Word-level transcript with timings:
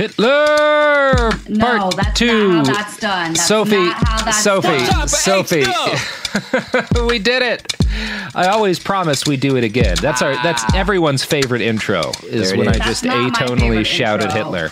Hitler 0.00 1.30
No, 1.48 1.66
part 1.66 1.96
that's 1.96 2.18
two. 2.18 2.48
not 2.48 2.66
how 2.66 2.72
that's 2.72 2.96
done. 2.98 3.32
That's 3.34 3.46
Sophie, 3.46 3.76
not 3.76 4.08
how 4.08 4.24
that's 4.24 4.42
Sophie, 4.42 4.84
done. 4.84 5.08
Sophie, 5.08 5.64
we 7.06 7.18
did 7.18 7.42
it. 7.42 7.74
I 8.34 8.48
always 8.48 8.78
promise 8.78 9.26
we 9.26 9.36
do 9.36 9.56
it 9.58 9.64
again. 9.64 9.96
That's 10.00 10.22
our. 10.22 10.32
That's 10.42 10.62
everyone's 10.74 11.22
favorite 11.22 11.60
intro. 11.60 12.12
Is 12.24 12.48
There 12.50 12.54
it 12.54 12.58
when 12.58 12.68
I 12.68 12.72
is. 12.72 12.76
just 12.78 13.02
That's 13.02 13.04
not 13.04 13.40
my 13.50 13.56
atonally 13.56 13.84
shouted 13.84 14.30
intro. 14.30 14.38
Hitler. 14.44 14.70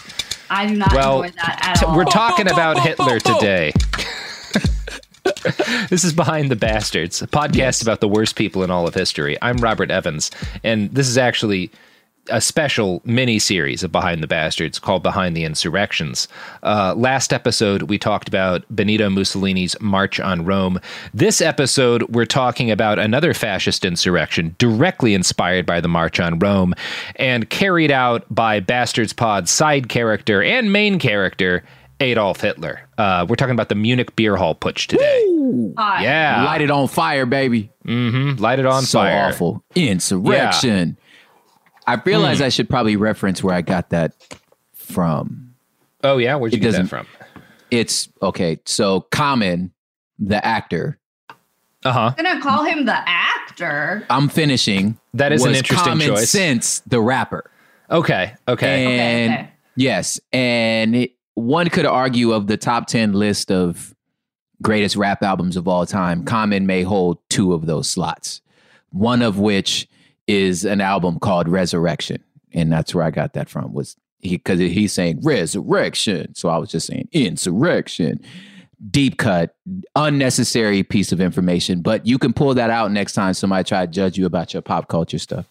I 0.49 0.67
do 0.67 0.77
not 0.77 0.95
Well, 0.95 1.23
enjoy 1.25 1.35
that 1.45 1.59
at 1.63 1.75
t- 1.81 1.85
all. 1.85 1.95
we're 1.95 2.05
talking 2.07 2.51
about 2.51 2.81
Hitler 2.81 3.21
today. 3.21 3.73
this 5.91 6.05
is 6.05 6.15
Behind 6.15 6.51
the 6.51 6.57
Bastards, 6.57 7.21
a 7.21 7.27
podcast 7.27 7.83
about 7.83 8.01
the 8.01 8.09
worst 8.09 8.35
people 8.35 8.63
in 8.63 8.71
all 8.71 8.87
of 8.87 8.95
history. 8.95 9.37
I'm 9.43 9.59
Robert 9.59 9.91
Evans, 9.91 10.31
and 10.65 10.91
this 10.95 11.07
is 11.07 11.19
actually 11.19 11.71
a 12.31 12.41
special 12.41 13.01
mini 13.05 13.39
series 13.39 13.83
of 13.83 13.93
Behind 13.93 14.23
the 14.23 14.27
Bastards 14.27 14.79
called 14.79 15.03
Behind 15.03 15.37
the 15.37 15.45
Insurrections. 15.45 16.29
Uh, 16.63 16.95
last 16.97 17.33
episode, 17.33 17.83
we 17.83 17.99
talked 17.99 18.29
about 18.29 18.65
Benito 18.75 19.09
Mussolini's 19.09 19.79
March 19.81 20.21
on 20.21 20.45
Rome. 20.45 20.81
This 21.15 21.41
episode, 21.41 22.03
we're 22.05 22.27
talking 22.27 22.71
about 22.71 22.99
another 22.99 23.35
fascist 23.35 23.85
insurrection 23.85 24.55
directly 24.59 25.15
inspired 25.15 25.67
by 25.67 25.81
the 25.81 25.89
March 25.89 26.21
on 26.21 26.39
Rome 26.39 26.75
and 27.17 27.49
carried 27.51 27.91
out 27.91 28.25
by 28.33 28.61
Bastards 28.61 29.13
Pod's 29.13 29.51
side 29.51 29.89
character 29.89 30.43
and 30.43 30.73
main 30.73 30.99
character, 30.99 31.65
Adolf 32.01 32.41
Hitler. 32.41 32.81
Uh, 32.97 33.27
we're 33.29 33.37
talking 33.37 33.55
about 33.55 33.69
the 33.69 33.75
Munich 33.75 34.15
Beer 34.17 34.37
Hall 34.37 34.55
Putsch 34.55 34.87
today. 34.87 35.25
Hi. 35.77 36.03
Yeah. 36.03 36.45
Light 36.45 36.61
it 36.61 36.71
on 36.71 36.89
fire, 36.89 37.27
baby. 37.27 37.71
Mm-hmm. 37.87 38.41
Light 38.41 38.59
it 38.59 38.67
on 38.67 38.83
so 38.83 39.01
fire. 39.01 39.29
awful. 39.29 39.65
Insurrection. 39.75 40.97
I 41.89 42.01
realize 42.05 42.41
I 42.41 42.49
should 42.51 42.69
probably 42.69 42.97
reference 42.97 43.43
where 43.43 43.55
I 43.55 43.63
got 43.63 43.91
that 43.91 44.13
from. 44.75 45.55
Oh, 46.05 46.19
yeah? 46.19 46.37
Where'd 46.37 46.53
you 46.53 46.59
It 46.59 46.61
get 46.61 46.73
that 46.73 46.89
from? 46.89 47.07
It's 47.71 48.09
okay. 48.23 48.61
So 48.67 49.03
Common, 49.11 49.73
the 50.19 50.45
actor, 50.45 50.99
Uh 51.85 51.93
huh. 51.93 52.15
I'm 52.17 52.25
gonna 52.25 52.41
call 52.41 52.65
him 52.65 52.85
the 52.87 52.99
actor. 53.09 54.05
I'm 54.11 54.29
finishing. 54.29 54.99
That 55.15 55.33
is 55.33 55.45
an 55.45 55.55
interesting 55.55 55.93
Common 55.93 56.09
choice. 56.09 56.31
Sense, 56.31 56.81
the 56.87 57.01
rapper. 57.01 57.51
Okay. 57.91 58.35
Okay. 58.47 58.99
And 58.99 59.33
okay. 59.33 59.51
yes, 59.77 60.21
and 60.33 60.95
it, 60.95 61.13
one 61.35 61.69
could 61.71 61.87
argue 61.87 62.33
of 62.33 62.47
the 62.49 62.57
top 62.57 62.87
10 62.87 63.13
list 63.13 63.51
of 63.51 63.95
greatest 64.61 64.97
rap 64.97 65.23
albums 65.23 65.57
of 65.57 65.69
all 65.69 65.87
time, 65.87 66.25
Common 66.25 66.67
may 66.67 66.83
hold 66.83 67.19
two 67.31 67.53
of 67.55 67.67
those 67.67 67.89
slots. 67.89 68.41
One 68.91 69.23
of 69.23 69.39
which 69.39 69.89
is 70.29 70.65
an 70.65 70.81
album 70.81 71.19
called 71.19 71.49
Resurrection, 71.49 72.23
and 72.53 72.71
that's 72.71 72.95
where 72.95 73.05
I 73.05 73.11
got 73.11 73.33
that 73.33 73.49
from. 73.49 73.73
Was 73.73 73.97
he 74.21 74.37
because 74.37 74.61
he's 74.61 74.93
saying 74.93 75.21
resurrection, 75.23 76.35
so 76.35 76.49
I 76.49 76.59
was 76.59 76.71
just 76.71 76.87
saying 76.87 77.09
insurrection. 77.13 78.21
Deep 78.93 79.19
cut, 79.19 79.57
unnecessary 79.97 80.85
piece 80.85 81.11
of 81.11 81.21
information, 81.21 81.81
but 81.83 82.07
you 82.07 82.17
can 82.17 82.33
pull 82.33 82.55
that 82.55 82.71
out 82.71 82.93
next 82.93 83.15
time 83.15 83.35
somebody 83.35 83.65
try 83.65 83.85
to 83.85 83.91
judge 83.91 84.17
you 84.17 84.25
about 84.25 84.55
your 84.55 84.63
pop 84.63 84.87
culture 84.87 85.19
stuff. 85.19 85.47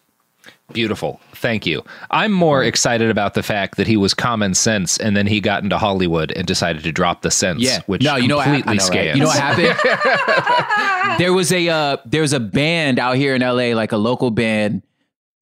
Beautiful. 0.72 1.18
Thank 1.34 1.64
you. 1.66 1.82
I'm 2.10 2.30
more 2.32 2.62
excited 2.62 3.10
about 3.10 3.34
the 3.34 3.42
fact 3.42 3.76
that 3.78 3.86
he 3.86 3.96
was 3.96 4.12
common 4.12 4.54
sense 4.54 4.98
and 4.98 5.16
then 5.16 5.26
he 5.26 5.40
got 5.40 5.62
into 5.62 5.78
Hollywood 5.78 6.30
and 6.32 6.46
decided 6.46 6.82
to 6.84 6.92
drop 6.92 7.22
the 7.22 7.30
sense, 7.30 7.60
Yeah. 7.62 7.80
which 7.86 8.02
no, 8.02 8.16
you 8.16 8.28
know 8.28 8.36
what, 8.36 8.44
completely 8.44 8.72
I 8.72 8.74
know, 8.76 8.88
right? 8.88 9.14
You 9.14 9.20
know 9.20 9.26
what 9.28 9.38
happened? 9.38 11.18
there 11.18 11.32
was 11.32 11.52
a 11.52 11.68
uh, 11.68 11.96
there 12.04 12.20
was 12.22 12.32
a 12.34 12.40
band 12.40 12.98
out 12.98 13.16
here 13.16 13.34
in 13.34 13.40
LA, 13.42 13.74
like 13.74 13.92
a 13.92 13.96
local 13.96 14.30
band, 14.30 14.82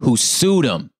who 0.00 0.16
sued 0.16 0.64
him, 0.64 0.90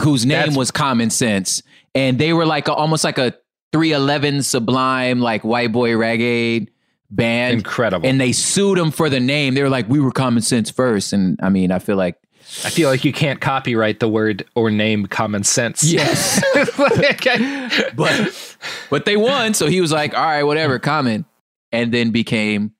whose 0.00 0.24
name 0.26 0.38
That's- 0.38 0.56
was 0.56 0.70
Common 0.70 1.10
Sense, 1.10 1.62
and 1.94 2.18
they 2.18 2.32
were 2.32 2.46
like 2.46 2.68
a, 2.68 2.72
almost 2.74 3.04
like 3.04 3.18
a 3.18 3.34
311 3.72 4.42
Sublime, 4.42 5.20
like 5.20 5.44
white 5.44 5.72
boy 5.72 5.90
reggae 5.90 6.68
band, 7.10 7.58
Incredible. 7.58 8.08
And 8.08 8.20
they 8.20 8.32
sued 8.32 8.78
him 8.78 8.90
for 8.90 9.08
the 9.10 9.20
name. 9.20 9.54
They 9.54 9.62
were 9.62 9.68
like, 9.68 9.88
"We 9.88 10.00
were 10.00 10.10
Common 10.12 10.42
Sense 10.42 10.70
first. 10.70 11.12
and 11.12 11.38
I 11.42 11.50
mean, 11.50 11.70
I 11.70 11.78
feel 11.78 11.96
like 11.96 12.16
I 12.64 12.70
feel 12.70 12.88
like 12.90 13.04
you 13.04 13.12
can't 13.12 13.40
copyright 13.40 13.98
the 14.00 14.08
word 14.08 14.44
or 14.54 14.70
name 14.70 15.06
common 15.06 15.42
sense. 15.42 15.82
yes, 15.84 16.42
but 17.96 18.56
but 18.90 19.04
they 19.04 19.16
won, 19.16 19.54
so 19.54 19.66
he 19.66 19.80
was 19.80 19.92
like, 19.92 20.14
"All 20.14 20.22
right, 20.24 20.42
whatever, 20.42 20.78
Common," 20.78 21.24
and 21.72 21.92
then 21.92 22.10
became 22.10 22.72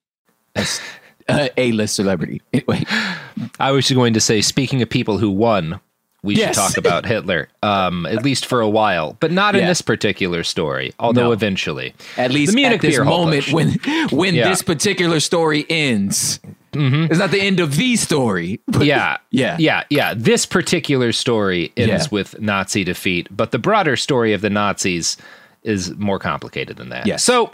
a, 0.56 1.50
a 1.56 1.72
list 1.72 1.96
celebrity. 1.96 2.42
Anyway, 2.52 2.84
I 3.58 3.70
was 3.72 3.90
going 3.90 4.14
to 4.14 4.20
say, 4.20 4.40
speaking 4.42 4.82
of 4.82 4.90
people 4.90 5.18
who 5.18 5.30
won, 5.30 5.80
we 6.22 6.36
Yes. 6.36 6.54
should 6.54 6.60
talk 6.60 6.76
about 6.76 7.06
Hitler, 7.06 7.48
um, 7.62 8.06
at 8.06 8.22
least 8.22 8.46
for 8.46 8.60
a 8.60 8.68
while, 8.68 9.16
but 9.20 9.32
not 9.32 9.56
in 9.56 9.64
this 9.66 9.80
particular 9.82 10.44
story, 10.44 10.92
although 10.98 11.28
No. 11.28 11.32
eventually. 11.32 11.94
at 12.16 12.30
least 12.30 12.52
The 12.52 12.56
Munich 12.56 12.76
at 12.84 12.90
this 12.90 12.98
moment 12.98 13.44
Putsch. 13.46 13.52
when 13.52 13.78
when 14.10 14.34
Yeah. 14.34 14.48
this 14.50 14.62
particular 14.62 15.18
story 15.20 15.64
ends, 15.68 16.38
It's 16.74 17.18
not 17.18 17.30
the 17.30 17.40
end 17.40 17.60
of 17.60 17.76
the 17.76 17.96
story. 17.96 18.60
yeah, 18.80 19.18
yeah, 19.30 19.56
yeah, 19.58 19.84
yeah. 19.90 20.14
This 20.16 20.46
particular 20.46 21.12
story 21.12 21.72
ends 21.76 22.04
Yeah. 22.04 22.08
with 22.10 22.40
Nazi 22.40 22.84
defeat, 22.84 23.28
but 23.30 23.50
the 23.50 23.58
broader 23.58 23.96
story 23.96 24.32
of 24.32 24.40
the 24.40 24.50
Nazis 24.50 25.16
is 25.62 25.90
more 25.96 26.18
complicated 26.18 26.76
than 26.76 26.88
that. 26.90 27.06
Yeah. 27.06 27.16
So. 27.16 27.52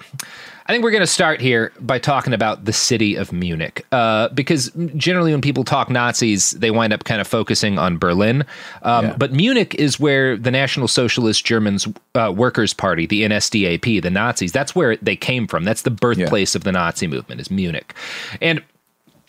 I 0.67 0.73
think 0.75 0.85
we're 0.85 0.91
going 0.91 1.01
to 1.01 1.07
start 1.07 1.41
here 1.41 1.73
by 1.81 1.99
talking 1.99 2.35
about 2.35 2.67
the 2.67 2.75
city 2.75 3.15
of 3.15 3.33
Munich, 3.33 3.87
uh, 3.91 4.29
because 4.35 4.71
generally 4.97 5.33
when 5.33 5.41
people 5.41 5.65
talk 5.65 5.89
Nazis, 5.89 6.51
they 6.51 6.71
wind 6.71 6.93
up 6.93 7.05
kind 7.05 7.23
of 7.23 7.27
focusing 7.27 7.79
on 7.79 7.97
Berlin. 7.97 8.45
Um, 8.83 9.07
Yeah. 9.07 9.17
But 9.17 9.33
Munich 9.33 9.75
is 9.77 9.99
where 9.99 10.37
the 10.37 10.51
National 10.51 10.87
Socialist 10.87 11.43
Germans 11.47 11.89
uh, 12.15 12.35
Workers' 12.37 12.75
Party, 12.75 13.07
the 13.07 13.23
NSDAP, 13.23 14.03
the 14.03 14.11
Nazis, 14.11 14.53
that's 14.53 14.75
where 14.75 14.97
they 14.99 15.17
came 15.17 15.47
from. 15.47 15.65
That's 15.65 15.81
the 15.83 15.91
birthplace 15.91 16.55
of 16.55 16.65
the 16.65 16.73
Nazi 16.73 17.07
movement, 17.07 17.41
is 17.41 17.51
Munich. 17.51 17.95
And 18.43 18.63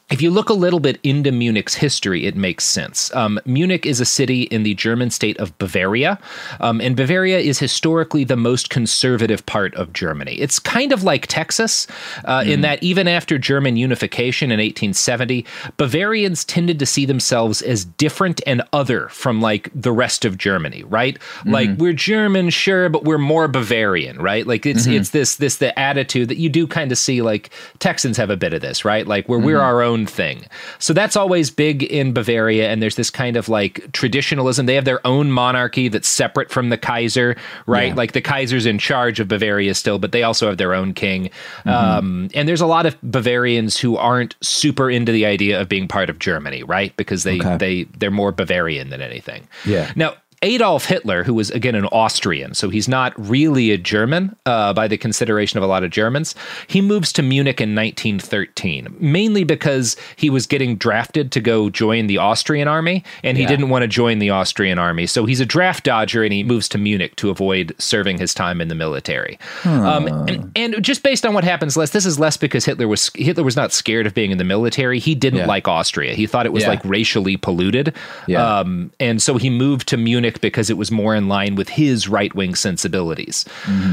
if 0.10 0.22
you 0.22 0.32
look 0.32 0.50
a 0.50 0.54
little 0.54 0.80
bit 0.80 1.00
into 1.04 1.32
Munich's 1.32 1.76
history, 1.76 2.26
it 2.26 2.36
makes 2.36 2.66
sense. 2.66 3.14
Um, 3.16 3.40
Munich 3.46 3.86
is 3.86 4.00
a 4.00 4.06
city 4.06 4.44
in 4.44 4.64
the 4.64 4.74
German 4.74 5.12
state 5.12 5.38
of 5.38 5.56
Bavaria, 5.60 6.20
um, 6.60 6.82
and 6.82 6.96
Bavaria 6.96 7.38
is 7.38 7.60
historically 7.60 8.24
the 8.24 8.36
most 8.36 8.70
conservative 8.70 9.46
part 9.46 9.76
of 9.76 9.94
Germany. 9.94 10.34
It's 10.40 10.58
kind 10.58 10.92
of 10.92 11.04
like 11.04 11.28
Texas, 11.28 11.86
uh, 12.26 12.44
in 12.46 12.62
that 12.62 12.82
even 12.82 13.08
after 13.08 13.38
German 13.38 13.78
unification 13.78 14.52
in 14.52 14.60
1870, 14.60 15.46
Bavarians 15.78 16.44
tended 16.44 16.80
to 16.80 16.86
see 16.86 17.06
themselves 17.06 17.62
as 17.62 17.86
different 17.86 18.42
and 18.48 18.64
other 18.74 19.10
from 19.10 19.42
like 19.42 19.70
the 19.76 19.92
rest 19.92 20.26
of 20.26 20.38
Germany, 20.38 20.84
right? 20.84 21.18
Like 21.46 21.70
we're 21.78 21.94
German, 21.94 22.50
sure, 22.50 22.90
but 22.90 23.04
we're 23.04 23.18
more 23.20 23.48
Bavarian, 23.48 24.20
right? 24.20 24.48
Like 24.48 24.66
it's 24.66 24.88
it's 24.88 25.10
this 25.12 25.36
this 25.36 25.58
the 25.58 25.78
attitude 25.78 26.30
that 26.30 26.38
you 26.38 26.50
do 26.50 26.66
kind 26.66 26.92
of 26.92 26.98
see 26.98 27.22
like 27.22 27.52
Texans 27.78 28.18
have 28.18 28.30
a 28.30 28.38
bit 28.38 28.54
of 28.54 28.62
this, 28.62 28.84
right? 28.84 29.06
Like 29.06 29.30
where 29.30 29.40
we're 29.40 29.60
our 29.60 29.84
own 29.84 29.99
thing. 30.06 30.46
So 30.80 30.94
that's 30.94 31.16
always 31.16 31.50
big 31.50 31.84
in 31.84 32.14
Bavaria 32.14 32.70
and 32.70 32.82
there's 32.82 32.96
this 32.96 33.10
kind 33.10 33.36
of 33.38 33.50
like 33.50 33.92
traditionalism. 33.92 34.66
They 34.66 34.76
have 34.76 34.86
their 34.86 35.06
own 35.06 35.32
monarchy 35.32 35.88
that's 35.88 36.08
separate 36.08 36.50
from 36.52 36.70
the 36.70 36.78
Kaiser, 36.78 37.36
right? 37.66 37.90
Yeah. 37.90 37.94
Like 37.96 38.12
the 38.14 38.22
Kaiser's 38.22 38.66
in 38.66 38.78
charge 38.80 39.20
of 39.20 39.28
Bavaria 39.28 39.74
still, 39.74 40.00
but 40.00 40.12
they 40.12 40.24
also 40.24 40.48
have 40.48 40.58
their 40.58 40.74
own 40.74 40.94
king. 40.94 41.30
Um, 41.66 42.30
and 42.34 42.48
there's 42.48 42.62
a 42.62 42.66
lot 42.68 42.86
of 42.86 42.98
Bavarians 43.02 43.80
who 43.80 43.98
aren't 43.98 44.36
super 44.42 44.90
into 44.90 45.12
the 45.12 45.26
idea 45.26 45.60
of 45.62 45.70
being 45.70 45.88
part 45.88 46.10
of 46.10 46.20
Germany, 46.20 46.64
right? 46.64 46.96
Because 46.98 47.24
they 47.24 47.40
Okay. 47.40 47.58
they 47.58 47.84
they're 47.98 48.12
more 48.12 48.32
Bavarian 48.32 48.90
than 48.90 49.02
anything. 49.02 49.48
Yeah. 49.66 49.92
Now, 49.96 50.16
Adolf 50.42 50.86
Hitler, 50.86 51.24
who 51.24 51.34
was 51.34 51.52
again 51.52 51.76
an 51.76 51.86
Austrian, 51.92 52.54
so 52.54 52.70
he's 52.70 52.88
not 52.88 53.14
really 53.18 53.72
a 53.72 53.78
German 53.78 54.36
uh, 54.46 54.74
by 54.74 54.88
the 54.88 54.98
consideration 54.98 55.58
of 55.58 55.64
a 55.64 55.68
lot 55.68 55.84
of 55.84 55.92
Germans, 55.92 56.34
he 56.68 56.80
moves 56.82 57.12
to 57.14 57.22
Munich 57.22 57.60
in 57.60 57.76
1913, 57.76 58.96
mainly 59.00 59.44
because 59.44 59.96
he 60.16 60.30
was 60.30 60.46
getting 60.48 60.76
drafted 60.78 61.32
to 61.34 61.42
go 61.42 61.70
join 61.70 62.08
the 62.08 62.18
Austrian 62.18 62.68
army, 62.68 63.04
and 63.24 63.36
he 63.38 63.44
Yeah. 63.44 63.50
didn't 63.50 63.70
want 63.70 63.84
to 63.84 63.88
join 63.88 64.20
the 64.20 64.30
Austrian 64.30 64.80
army. 64.80 65.08
So 65.08 65.26
he's 65.26 65.40
a 65.42 65.46
draft 65.46 65.84
dodger, 65.84 66.24
and 66.24 66.32
he 66.32 66.44
moves 66.44 66.70
to 66.70 66.78
Munich 66.78 67.16
to 67.18 67.30
avoid 67.30 67.74
serving 67.78 68.18
his 68.18 68.34
time 68.34 68.62
in 68.62 68.68
the 68.70 68.76
military. 68.76 69.38
Um, 69.66 70.08
and, 70.08 70.52
and 70.56 70.84
just 70.84 71.04
based 71.04 71.26
on 71.26 71.34
what 71.34 71.44
happens, 71.44 71.76
less 71.76 71.90
this 71.92 72.06
is 72.06 72.18
less 72.20 72.38
because 72.38 72.64
Hitler 72.66 72.88
was 72.88 73.12
Hitler 73.16 73.44
was 73.44 73.56
not 73.56 73.72
scared 73.74 74.06
of 74.06 74.14
being 74.14 74.32
in 74.32 74.38
the 74.38 74.44
military. 74.44 75.00
He 75.00 75.16
didn't 75.16 75.40
Yeah. 75.40 75.46
like 75.48 75.68
Austria. 75.68 76.14
He 76.14 76.26
thought 76.28 76.46
it 76.46 76.54
was 76.54 76.64
Yeah. 76.64 76.70
like 76.70 76.82
racially 76.86 77.36
polluted. 77.38 77.94
Yeah. 78.28 78.60
Um, 78.60 78.92
and 79.00 79.22
so 79.22 79.38
he 79.38 79.50
moved 79.50 79.88
to 79.90 79.98
Munich 79.98 80.29
because 80.42 80.70
it 80.70 80.78
was 80.78 80.92
more 80.92 81.16
in 81.16 81.28
line 81.28 81.56
with 81.56 81.70
his 81.70 82.08
right 82.08 82.34
wing 82.36 82.56
sensibilities. 82.56 83.46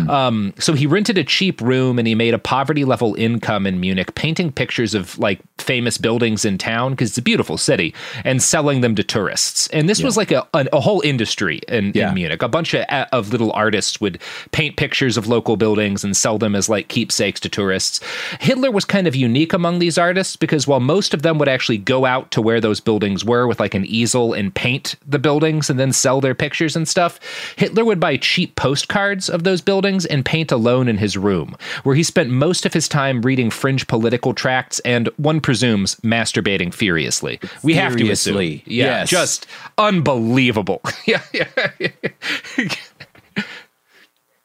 Um, 0.08 0.52
so 0.58 0.72
he 0.74 0.86
rented 0.86 1.18
a 1.18 1.24
cheap 1.24 1.60
room 1.60 1.98
and 1.98 2.06
he 2.06 2.14
made 2.14 2.34
a 2.34 2.38
poverty 2.38 2.84
level 2.84 3.14
income 3.16 3.66
in 3.66 3.80
Munich, 3.80 4.14
painting 4.14 4.52
pictures 4.52 4.94
of 4.94 5.18
like 5.18 5.40
famous 5.58 5.98
buildings 5.98 6.44
in 6.44 6.58
town 6.58 6.92
because 6.92 7.10
it's 7.10 7.18
a 7.18 7.22
beautiful 7.22 7.56
city 7.56 7.94
and 8.24 8.42
selling 8.42 8.80
them 8.80 8.94
to 8.94 9.02
tourists. 9.02 9.66
And 9.68 9.88
this 9.88 10.02
was 10.02 10.16
like 10.16 10.30
a, 10.32 10.46
a, 10.54 10.66
a 10.72 10.80
whole 10.80 11.00
industry 11.02 11.60
in, 11.68 11.92
Yeah. 11.94 12.08
in 12.08 12.14
Munich. 12.14 12.42
A 12.42 12.48
bunch 12.48 12.74
of, 12.74 12.84
of 13.12 13.30
little 13.30 13.52
artists 13.52 14.00
would 14.00 14.20
paint 14.52 14.76
pictures 14.76 15.16
of 15.16 15.26
local 15.26 15.56
buildings 15.56 16.04
and 16.04 16.16
sell 16.16 16.38
them 16.38 16.54
as 16.54 16.68
like 16.68 16.88
keepsakes 16.88 17.40
to 17.40 17.48
tourists. 17.48 18.00
Hitler 18.40 18.70
was 18.70 18.84
kind 18.84 19.06
of 19.06 19.16
unique 19.16 19.52
among 19.52 19.78
these 19.78 19.98
artists 19.98 20.36
because 20.36 20.66
while 20.66 20.80
most 20.80 21.14
of 21.14 21.22
them 21.22 21.38
would 21.38 21.48
actually 21.48 21.78
go 21.78 22.04
out 22.04 22.30
to 22.32 22.42
where 22.42 22.60
those 22.60 22.80
buildings 22.80 23.24
were 23.24 23.46
with 23.46 23.60
like 23.60 23.74
an 23.74 23.84
easel 23.86 24.32
and 24.32 24.54
paint 24.54 24.96
the 25.06 25.18
buildings 25.18 25.70
and 25.70 25.78
then 25.78 25.92
sell 25.92 26.20
their 26.26 26.34
pictures 26.34 26.74
and 26.76 26.86
stuff, 26.88 27.20
Hitler 27.56 27.84
would 27.84 28.00
buy 28.00 28.16
cheap 28.16 28.56
postcards 28.56 29.30
of 29.30 29.44
those 29.44 29.60
buildings 29.60 30.04
and 30.04 30.24
paint 30.24 30.50
alone 30.50 30.88
in 30.88 30.98
his 30.98 31.16
room, 31.16 31.56
where 31.84 31.94
he 31.94 32.02
spent 32.02 32.30
most 32.30 32.66
of 32.66 32.74
his 32.74 32.88
time 32.88 33.22
reading 33.22 33.48
fringe 33.48 33.86
political 33.86 34.34
tracts 34.34 34.80
and, 34.80 35.08
one 35.16 35.40
presumes, 35.40 35.94
masturbating 35.96 36.74
furiously. 36.74 37.38
We 37.62 37.74
have 37.74 37.96
to 37.96 38.10
assume. 38.10 38.36
Yeah, 38.36 38.60
yes. 38.66 39.08
just 39.08 39.46
unbelievable. 39.78 40.82
yeah, 41.06 41.22
yeah. 41.32 41.46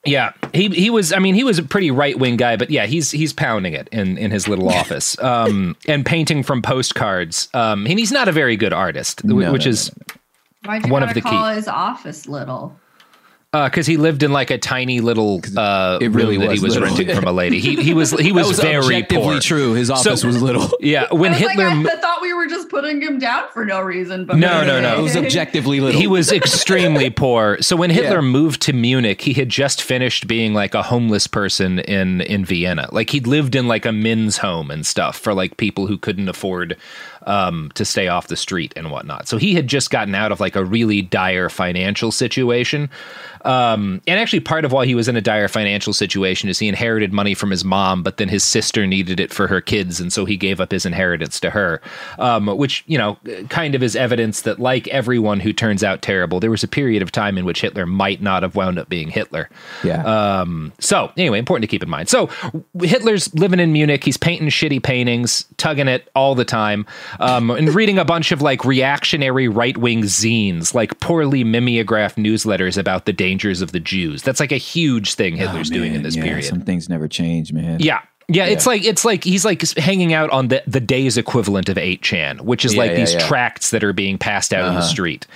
Yeah, 0.04 0.34
he 0.52 0.70
he 0.70 0.90
was. 0.90 1.14
I 1.14 1.20
mean, 1.20 1.36
he 1.36 1.44
was 1.44 1.60
a 1.60 1.64
pretty 1.64 1.92
right 1.92 2.18
wing 2.18 2.36
guy, 2.36 2.56
but 2.56 2.72
yeah, 2.72 2.88
he's 2.88 3.12
he's 3.12 3.34
pounding 3.34 3.74
it 3.74 3.88
in 3.92 4.18
in 4.18 4.32
his 4.32 4.48
little 4.48 4.70
office, 4.80 5.22
um, 5.22 5.76
and 5.88 6.04
painting 6.04 6.42
from 6.42 6.64
postcards. 6.64 7.50
Um, 7.54 7.86
and 7.86 8.00
he's 8.00 8.12
not 8.12 8.28
a 8.28 8.32
very 8.32 8.58
good 8.58 8.74
artist, 8.74 9.24
No, 9.24 9.36
which 9.52 9.66
no, 9.66 9.70
is 9.70 9.92
Why'd 10.66 10.86
you 10.86 10.92
One 10.92 11.04
of 11.04 11.14
the 11.14 11.22
call 11.22 11.50
key- 11.50 11.56
his 11.56 11.68
office 11.68 12.28
little? 12.28 12.78
because 13.54 13.86
he 13.86 13.98
lived 13.98 14.24
in 14.24 14.32
like 14.32 14.50
a 14.50 14.58
tiny 14.58 15.02
little 15.02 15.42
uh, 15.58 15.98
it 16.00 16.08
really 16.12 16.38
room 16.38 16.48
that 16.48 16.54
he 16.56 16.62
was 16.62 16.62
was 16.62 16.74
little. 16.78 16.88
renting 16.96 17.14
from 17.14 17.26
a 17.26 17.34
lady. 17.34 17.60
He 17.60 17.76
he 17.84 17.94
was 17.94 18.12
he 18.12 18.32
was, 18.32 18.48
was 18.48 18.60
very 18.62 19.04
poor. 19.04 19.42
true. 19.42 19.74
His 19.74 19.90
office 19.90 20.22
So- 20.22 20.28
was 20.28 20.42
little. 20.42 20.70
Yeah, 20.80 21.08
when 21.14 21.34
I 21.34 21.38
Hitler. 21.38 21.70
like, 21.70 21.86
I 21.88 22.00
thought 22.00 22.22
we 22.22 22.34
were 22.34 22.48
just 22.48 22.70
putting 22.70 23.02
him 23.02 23.20
down 23.20 23.50
for 23.52 23.66
no 23.66 23.82
reason. 23.82 24.24
But 24.26 24.38
No, 24.38 24.66
no, 24.66 24.80
no. 24.80 25.00
It 25.00 25.02
was 25.02 25.18
objectively 25.26 25.82
little. 25.82 26.00
He 26.00 26.08
was 26.08 26.32
extremely 26.32 27.10
poor. 27.10 27.58
So 27.62 27.76
when 27.76 27.90
Hitler 27.90 28.22
Yeah. 28.22 28.32
moved 28.32 28.62
to 28.64 28.74
Munich, 28.74 29.20
he 29.20 29.34
had 29.34 29.50
just 29.50 29.82
finished 29.82 30.28
being 30.28 30.54
like 30.54 30.74
a 30.74 30.84
homeless 30.84 31.28
person 31.28 31.80
in 31.80 32.22
in 32.22 32.46
Vienna. 32.46 32.88
Like 32.94 33.10
he'd 33.10 33.28
lived 33.28 33.56
in 33.56 33.68
like 33.68 33.86
a 33.86 33.92
men's 33.92 34.38
home 34.38 34.72
and 34.72 34.86
stuff 34.86 35.18
for 35.18 35.34
like 35.34 35.58
people 35.58 35.88
who 35.88 35.98
couldn't 35.98 36.30
afford 36.30 36.78
um, 37.28 37.72
to 37.76 37.86
stay 37.86 38.08
off 38.08 38.28
the 38.28 38.36
street 38.36 38.74
and 38.76 38.92
whatnot. 38.92 39.28
So 39.28 39.38
he 39.38 39.54
had 39.54 39.68
just 39.68 39.90
gotten 39.90 40.16
out 40.16 40.32
of 40.32 40.40
like 40.40 40.56
a 40.56 40.64
really 40.64 41.02
dire 41.02 41.50
financial 41.50 42.12
situation. 42.12 42.90
Um, 43.44 44.02
and 44.08 44.20
actually, 44.20 44.42
part 44.42 44.66
of 44.66 44.72
why 44.72 44.86
he 44.86 44.96
was 44.96 45.08
in 45.08 45.16
a 45.16 45.22
dire 45.22 45.48
financial 45.48 45.94
situation 45.94 46.50
is 46.50 46.60
he 46.60 46.68
inherited 46.68 47.12
money 47.12 47.34
from 47.34 47.50
his 47.50 47.64
mom, 47.66 48.04
but 48.04 48.18
then 48.18 48.30
his 48.30 48.44
sister 48.44 48.86
needed 48.86 49.20
it 49.20 49.34
for 49.34 49.48
her 49.48 49.62
kids, 49.62 50.00
and 50.00 50.14
so 50.14 50.26
he 50.26 50.38
gave 50.38 50.62
up 50.62 50.72
his 50.72 50.86
inheritance 50.86 51.40
to 51.40 51.50
her. 51.50 51.82
Um, 52.20 52.46
which 52.46 52.84
you 52.86 52.98
know, 52.98 53.18
kind 53.50 53.74
of 53.74 53.82
is 53.82 53.96
evidence 53.96 54.42
that, 54.42 54.60
like 54.60 54.88
everyone 54.90 55.40
who 55.40 55.54
turns 55.54 55.84
out 55.84 56.02
terrible, 56.02 56.40
there 56.40 56.52
was 56.52 56.64
a 56.64 56.68
period 56.68 57.02
of 57.02 57.12
time 57.12 57.38
in 57.38 57.46
which 57.46 57.62
Hitler 57.62 57.86
might 57.86 58.22
not 58.22 58.44
have 58.44 58.56
wound 58.56 58.78
up 58.78 58.90
being 58.90 59.10
Hitler. 59.10 59.50
Yeah. 59.84 60.04
Um, 60.04 60.72
so 60.80 61.12
anyway, 61.18 61.40
important 61.40 61.64
to 61.64 61.68
keep 61.68 61.84
in 61.84 61.90
mind. 61.90 62.10
So 62.10 62.30
Hitler's 62.80 63.34
living 63.34 63.60
in 63.60 63.74
Munich. 63.74 64.04
He's 64.04 64.18
painting 64.18 64.50
shitty 64.50 64.84
paintings, 64.84 65.46
tugging 65.58 65.88
it 65.88 66.10
all 66.16 66.36
the 66.36 66.46
time, 66.46 66.86
um, 67.20 67.52
and 67.52 67.74
reading 67.74 67.98
a 68.00 68.06
bunch 68.06 68.32
of 68.32 68.42
like 68.42 68.64
reactionary 68.66 69.48
right 69.48 69.78
wing 69.78 70.04
zines, 70.04 70.74
like 70.74 71.00
poorly 71.00 71.44
mimeographed 71.44 72.18
newsletters 72.18 72.78
about 72.78 73.06
the 73.06 73.14
dangers 73.14 73.62
of 73.62 73.72
the 73.72 73.80
Jews. 73.80 74.22
That's 74.24 74.40
like 74.40 74.52
a 74.52 74.58
huge 74.58 75.14
thing 75.16 75.36
Hitler's 75.36 75.70
doing 75.70 75.94
in 75.94 76.04
this 76.04 76.16
yeah, 76.16 76.24
period. 76.24 76.46
Some 76.46 76.62
things 76.62 76.90
never 76.90 77.08
change, 77.08 77.52
man. 77.54 77.80
Yeah. 77.80 78.02
Yeah, 78.28 78.46
it's 78.46 78.66
like 78.66 78.86
it's 78.86 79.04
like 79.04 79.26
he's 79.26 79.44
like 79.44 79.62
hanging 79.76 80.14
out 80.14 80.30
on 80.30 80.48
the 80.48 80.64
the 80.66 80.80
day's 80.80 81.18
equivalent 81.18 81.68
of 81.68 81.76
8chan, 81.76 82.40
which 82.42 82.64
is 82.64 82.74
Yeah, 82.74 82.80
like 82.80 82.92
yeah, 82.92 82.98
these 82.98 83.14
yeah. 83.14 83.28
tracts 83.28 83.72
that 83.72 83.84
are 83.84 83.92
being 83.92 84.18
passed 84.18 84.54
out 84.54 84.68
in 84.68 84.74
the 84.74 84.80
Uh-huh. 84.80 84.88
street. 84.88 85.28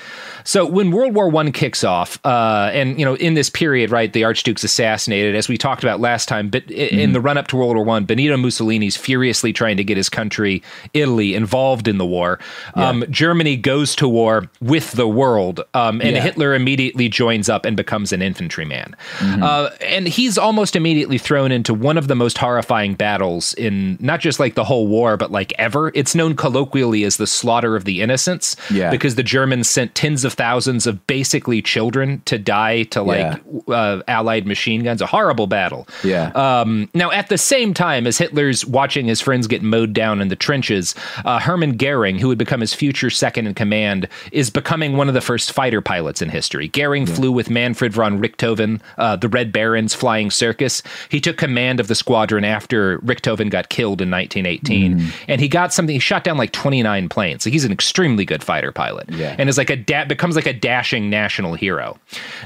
So 0.46 0.66
when 0.66 0.92
World 0.92 1.14
War 1.14 1.28
One 1.28 1.52
kicks 1.52 1.84
off, 1.84 2.20
uh, 2.24 2.70
and 2.74 2.98
you 2.98 3.04
know 3.06 3.16
in 3.16 3.34
this 3.34 3.50
period, 3.50 3.92
right, 3.92 4.14
the 4.14 4.24
Archduke's 4.24 4.64
assassinated, 4.64 5.36
as 5.36 5.50
we 5.50 5.58
talked 5.58 5.84
about 5.84 6.00
last 6.00 6.28
time. 6.28 6.50
But 6.50 6.68
Mm-hmm. 6.68 7.00
in 7.00 7.14
the 7.14 7.20
run 7.22 7.38
up 7.38 7.48
to 7.48 7.56
World 7.58 7.75
War 7.75 7.84
One, 7.86 8.06
Benito 8.06 8.38
Mussolini's 8.38 8.96
furiously 8.96 9.52
trying 9.52 9.78
to 9.78 9.84
get 9.84 9.98
his 9.98 10.08
country, 10.10 10.62
Italy, 10.94 11.34
involved 11.36 11.88
in 11.88 11.98
the 11.98 12.06
war. 12.06 12.40
Um, 12.75 13.04
Germany 13.10 13.56
goes 13.58 13.96
to 13.98 14.08
war 14.08 14.46
with 14.62 14.92
the 14.94 15.08
world, 15.08 15.62
um, 15.74 16.00
and 16.02 16.16
Yeah. 16.16 16.22
Hitler 16.22 16.54
immediately 16.54 17.10
joins 17.10 17.50
up 17.50 17.66
and 17.66 17.75
becomes 17.75 18.14
an 18.14 18.22
infantryman. 18.22 18.96
Mm-hmm. 19.18 19.44
Uh, 19.44 19.70
and 19.82 20.08
he's 20.08 20.38
almost 20.38 20.75
immediately 20.75 21.18
thrown 21.18 21.52
into 21.52 21.74
one 21.74 21.98
of 21.98 22.08
the 22.08 22.16
most 22.16 22.38
horrifying 22.38 22.94
battles 22.94 23.54
in 23.56 23.98
not 24.00 24.20
just 24.20 24.40
like 24.40 24.54
the 24.56 24.64
whole 24.64 24.88
war, 24.88 25.18
but 25.18 25.32
like 25.32 25.54
ever. 25.58 25.92
It's 25.96 26.14
known 26.14 26.36
colloquially 26.36 27.04
as 27.04 27.18
the 27.18 27.28
slaughter 27.28 27.75
of 27.75 27.86
the 27.86 28.02
innocents 28.02 28.56
Yeah. 28.72 28.92
because 28.92 29.16
the 29.16 29.24
Germans 29.24 29.68
sent 29.70 29.96
tens 29.96 30.24
of 30.24 30.35
thousands 30.36 30.86
of 30.86 31.06
basically 31.08 31.62
children 31.62 32.22
to 32.25 32.38
die 32.38 32.84
to 32.84 33.01
like 33.01 33.42
uh, 33.68 34.01
Allied 34.08 34.46
machine 34.46 34.84
guns. 34.84 35.01
A 35.01 35.06
horrible 35.08 35.48
battle. 35.48 35.88
Yeah. 36.04 36.32
Um, 36.36 36.89
now, 36.94 37.10
at 37.12 37.30
the 37.30 37.38
same 37.38 37.74
time 37.74 38.06
as 38.06 38.18
Hitler's 38.18 38.65
watching 38.65 39.06
his 39.08 39.20
friends 39.22 39.48
get 39.48 39.63
mowed 39.63 39.94
down 39.94 40.22
in 40.22 40.27
the 40.27 40.36
trenches, 40.36 40.94
uh, 41.25 41.39
Hermann 41.39 41.77
Goering, 41.77 42.20
who 42.20 42.27
would 42.27 42.38
become 42.38 42.62
his 42.62 42.74
future 42.74 43.10
second 43.10 43.48
in 43.48 43.54
command, 43.56 44.08
is 44.32 44.50
becoming 44.50 44.98
one 44.98 45.08
of 45.08 45.13
the 45.13 45.22
first 45.22 45.51
fighter 45.51 45.82
pilots 45.82 46.22
in 46.22 46.30
history. 46.30 46.68
Goering 46.68 47.06
flew 47.06 47.32
with 47.32 47.50
Manfred 47.50 47.94
von 47.94 48.20
Richthofen, 48.20 48.82
uh, 48.98 49.15
the 49.15 49.30
Red 49.30 49.51
Baron's 49.51 49.94
flying 49.96 50.30
circus. 50.30 50.84
He 51.10 51.20
took 51.20 51.38
command 51.38 51.80
of 51.80 51.88
the 51.88 51.96
squadron 51.96 52.44
after 52.46 53.00
Richthofen 53.00 53.50
got 53.50 53.70
killed 53.70 54.01
in 54.01 54.12
1918, 54.12 55.12
and 55.27 55.42
he 55.42 55.48
got 55.48 55.74
something. 55.74 55.94
He 55.96 56.00
shot 56.00 56.24
down 56.24 56.38
like 56.38 56.51
29 56.51 57.10
planes. 57.10 57.46
Like 57.46 57.54
he's 57.54 57.65
an 57.65 57.72
extremely 57.72 58.25
good 58.25 58.44
fighter 58.44 58.72
pilot, 58.72 59.10
Yeah. 59.10 59.36
and 59.38 59.50
is 59.50 59.58
like 59.58 59.70
a 59.70 59.75
dad 59.75 59.96
da- 59.96 60.15
becomes 60.25 60.36
like 60.36 60.48
a 60.55 60.58
dashing 60.58 61.10
national 61.10 61.53
hero. 61.53 61.98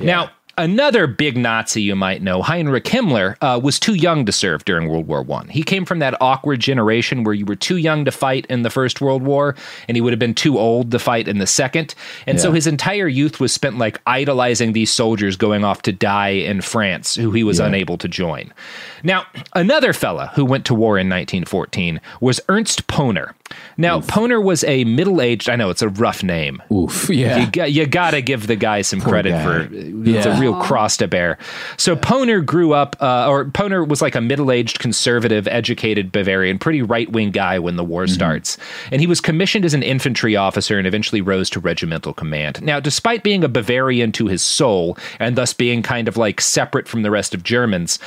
Now. 0.01 0.31
Another 0.57 1.07
big 1.07 1.37
Nazi 1.37 1.81
you 1.81 1.95
might 1.95 2.21
know, 2.21 2.41
Heinrich 2.41 2.83
Himmler, 2.83 3.37
uh, 3.39 3.57
was 3.63 3.79
too 3.79 3.93
young 3.93 4.25
to 4.25 4.33
serve 4.33 4.65
during 4.65 4.89
World 4.89 5.07
War 5.07 5.21
One. 5.21 5.47
He 5.47 5.63
came 5.63 5.85
from 5.85 5.99
that 5.99 6.21
awkward 6.21 6.59
generation 6.59 7.23
where 7.23 7.33
you 7.33 7.45
were 7.45 7.55
too 7.55 7.77
young 7.77 8.03
to 8.03 8.11
fight 8.11 8.45
in 8.47 8.63
the 8.63 8.69
First 8.69 8.99
World 8.99 9.23
War, 9.23 9.55
and 9.87 9.95
he 9.95 10.01
would 10.01 10.11
have 10.11 10.19
been 10.19 10.33
too 10.33 10.59
old 10.59 10.91
to 10.91 10.99
fight 10.99 11.29
in 11.29 11.37
the 11.37 11.47
Second. 11.47 11.95
And 12.27 12.41
so 12.41 12.51
his 12.51 12.67
entire 12.67 13.07
youth 13.07 13.39
was 13.39 13.53
spent 13.53 13.77
like 13.77 14.01
idolizing 14.05 14.73
these 14.73 14.91
soldiers 14.91 15.37
going 15.37 15.63
off 15.63 15.81
to 15.83 15.93
die 15.93 16.31
in 16.31 16.59
France, 16.59 17.15
who 17.15 17.31
he 17.31 17.45
was 17.45 17.59
Yeah. 17.59 17.67
unable 17.67 17.97
to 17.97 18.09
join. 18.09 18.51
Now, 19.03 19.25
another 19.53 19.93
fella 19.93 20.31
who 20.35 20.45
went 20.45 20.65
to 20.65 20.73
war 20.73 20.97
in 20.97 21.07
1914 21.09 21.99
was 22.21 22.39
Ernst 22.49 22.87
Pöhner. 22.87 23.33
Now, 23.77 23.99
Pöhner 24.01 24.43
was 24.43 24.63
a 24.65 24.83
middle-aged. 24.83 25.49
I 25.49 25.55
know 25.55 25.69
it's 25.71 25.81
a 25.81 25.89
rough 25.89 26.21
name. 26.21 26.61
Oof. 26.71 27.09
Yeah. 27.09 27.49
You 27.55 27.63
you 27.65 27.85
got 27.87 28.11
to 28.11 28.21
give 28.21 28.45
the 28.47 28.55
guy 28.55 28.81
some 28.83 29.01
credit 29.01 29.31
guy. 29.31 29.43
for 29.43 29.61
it's 29.73 30.25
a 30.25 30.29
Yeah. 30.29 30.39
real 30.39 30.53
cross 30.61 30.97
to 30.97 31.07
bear. 31.07 31.37
So 31.77 31.95
Pöhner 31.95 32.45
grew 32.45 32.73
up, 32.73 32.95
uh, 33.01 33.27
or 33.27 33.45
Pöhner 33.45 33.87
was 33.87 34.01
like 34.01 34.13
a 34.15 34.21
middle-aged, 34.21 34.79
conservative, 34.79 35.47
educated 35.47 36.11
Bavarian, 36.11 36.59
pretty 36.59 36.81
right-wing 36.83 37.31
guy 37.31 37.57
when 37.57 37.75
the 37.75 37.83
war 37.83 38.05
starts, 38.07 38.57
and 38.91 39.01
he 39.01 39.07
was 39.07 39.19
commissioned 39.21 39.65
as 39.65 39.73
an 39.73 39.81
infantry 39.83 40.35
officer 40.35 40.77
and 40.77 40.85
eventually 40.85 41.21
rose 41.21 41.49
to 41.51 41.59
regimental 41.59 42.13
command. 42.13 42.61
Now, 42.61 42.79
despite 42.79 43.23
being 43.23 43.43
a 43.43 43.49
Bavarian 43.49 44.11
to 44.13 44.27
his 44.27 44.41
soul 44.43 44.97
and 45.19 45.35
thus 45.35 45.53
being 45.53 45.81
kind 45.81 46.07
of 46.07 46.17
like 46.17 46.39
separate 46.41 46.87
from 46.87 47.01
the 47.01 47.09
rest 47.11 47.33
of 47.33 47.43
Germans, 47.43 47.97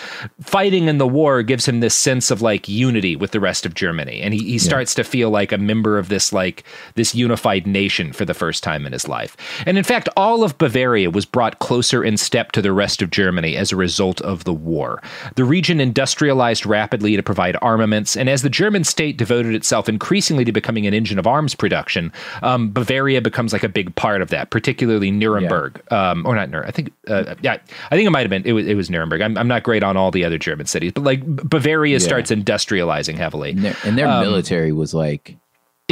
fighting 0.41 0.82
in 0.89 0.99
the 0.99 1.07
war 1.07 1.43
gives 1.43 1.67
him 1.67 1.81
this 1.81 1.95
sense 1.95 2.31
of 2.31 2.43
like 2.43 2.69
unity 2.69 3.17
with 3.17 3.31
the 3.31 3.41
rest 3.41 3.67
of 3.67 3.75
Germany, 3.75 4.21
and 4.21 4.35
he, 4.35 4.45
he 4.45 4.59
starts 4.59 4.95
to 4.95 5.05
feel 5.05 5.31
like 5.31 5.53
a 5.53 5.59
member 5.59 5.99
of 5.99 6.09
this 6.09 6.33
like 6.33 6.65
this 6.95 7.15
unified 7.15 7.67
nation 7.67 8.13
for 8.13 8.25
the 8.25 8.35
first 8.35 8.63
time 8.63 8.87
in 8.87 8.93
his 8.93 9.09
life. 9.09 9.37
And 9.67 9.79
in 9.79 9.85
fact, 9.85 10.09
all 10.17 10.45
of 10.45 10.59
Bavaria 10.59 11.11
was 11.11 11.25
brought 11.27 11.59
closer 11.59 12.05
in 12.05 12.17
step 12.17 12.53
to 12.53 12.63
the 12.63 12.73
rest 12.73 13.03
of 13.03 13.11
Germany 13.11 13.57
as 13.57 13.73
a 13.73 13.77
result 13.77 14.21
of 14.23 14.45
the 14.45 14.53
war. 14.53 15.03
The 15.37 15.45
region 15.45 15.81
industrialized 15.81 16.67
rapidly 16.67 17.17
to 17.17 17.23
provide 17.23 17.57
armaments, 17.63 18.17
and 18.17 18.29
as 18.29 18.43
the 18.43 18.51
German 18.51 18.85
state 18.85 19.17
devoted 19.17 19.55
itself 19.55 19.89
increasingly 19.89 20.45
to 20.45 20.53
becoming 20.53 20.87
an 20.87 20.95
engine 20.95 21.19
of 21.19 21.27
arms 21.27 21.55
production, 21.55 22.13
um, 22.43 22.73
Bavaria 22.73 23.21
becomes 23.21 23.53
like 23.53 23.63
a 23.63 23.69
big 23.69 23.95
part 23.95 24.23
of 24.23 24.31
that, 24.31 24.51
particularly 24.51 25.11
Nuremberg, 25.11 25.81
um, 25.93 26.27
or 26.27 26.35
not 26.35 26.51
Nuremberg. 26.51 26.69
I 26.69 26.73
think, 26.73 26.93
uh, 27.09 27.35
yeah, 27.43 27.59
I 27.91 27.97
think 27.97 28.07
it 28.07 28.11
might 28.11 28.21
have 28.21 28.31
been. 28.31 28.45
It 28.45 28.53
was, 28.53 28.67
it 28.67 28.75
was 28.75 28.91
Nuremberg. 28.91 29.21
I'm, 29.21 29.37
I'm 29.37 29.49
not 29.49 29.63
great 29.63 29.83
on 29.83 29.97
all 29.97 30.11
the 30.11 30.25
other 30.25 30.39
German 30.39 30.67
cities, 30.73 30.93
but 30.95 31.05
like 31.05 31.25
Bavaria 31.25 31.93
Yeah. 31.95 31.99
starts 31.99 32.31
industrializing 32.31 33.17
heavily. 33.17 33.51
And 33.51 33.65
their, 33.65 33.77
and 33.85 33.97
their 33.99 34.09
um, 34.09 34.23
military 34.23 34.73
was 34.73 34.93
like 34.95 35.37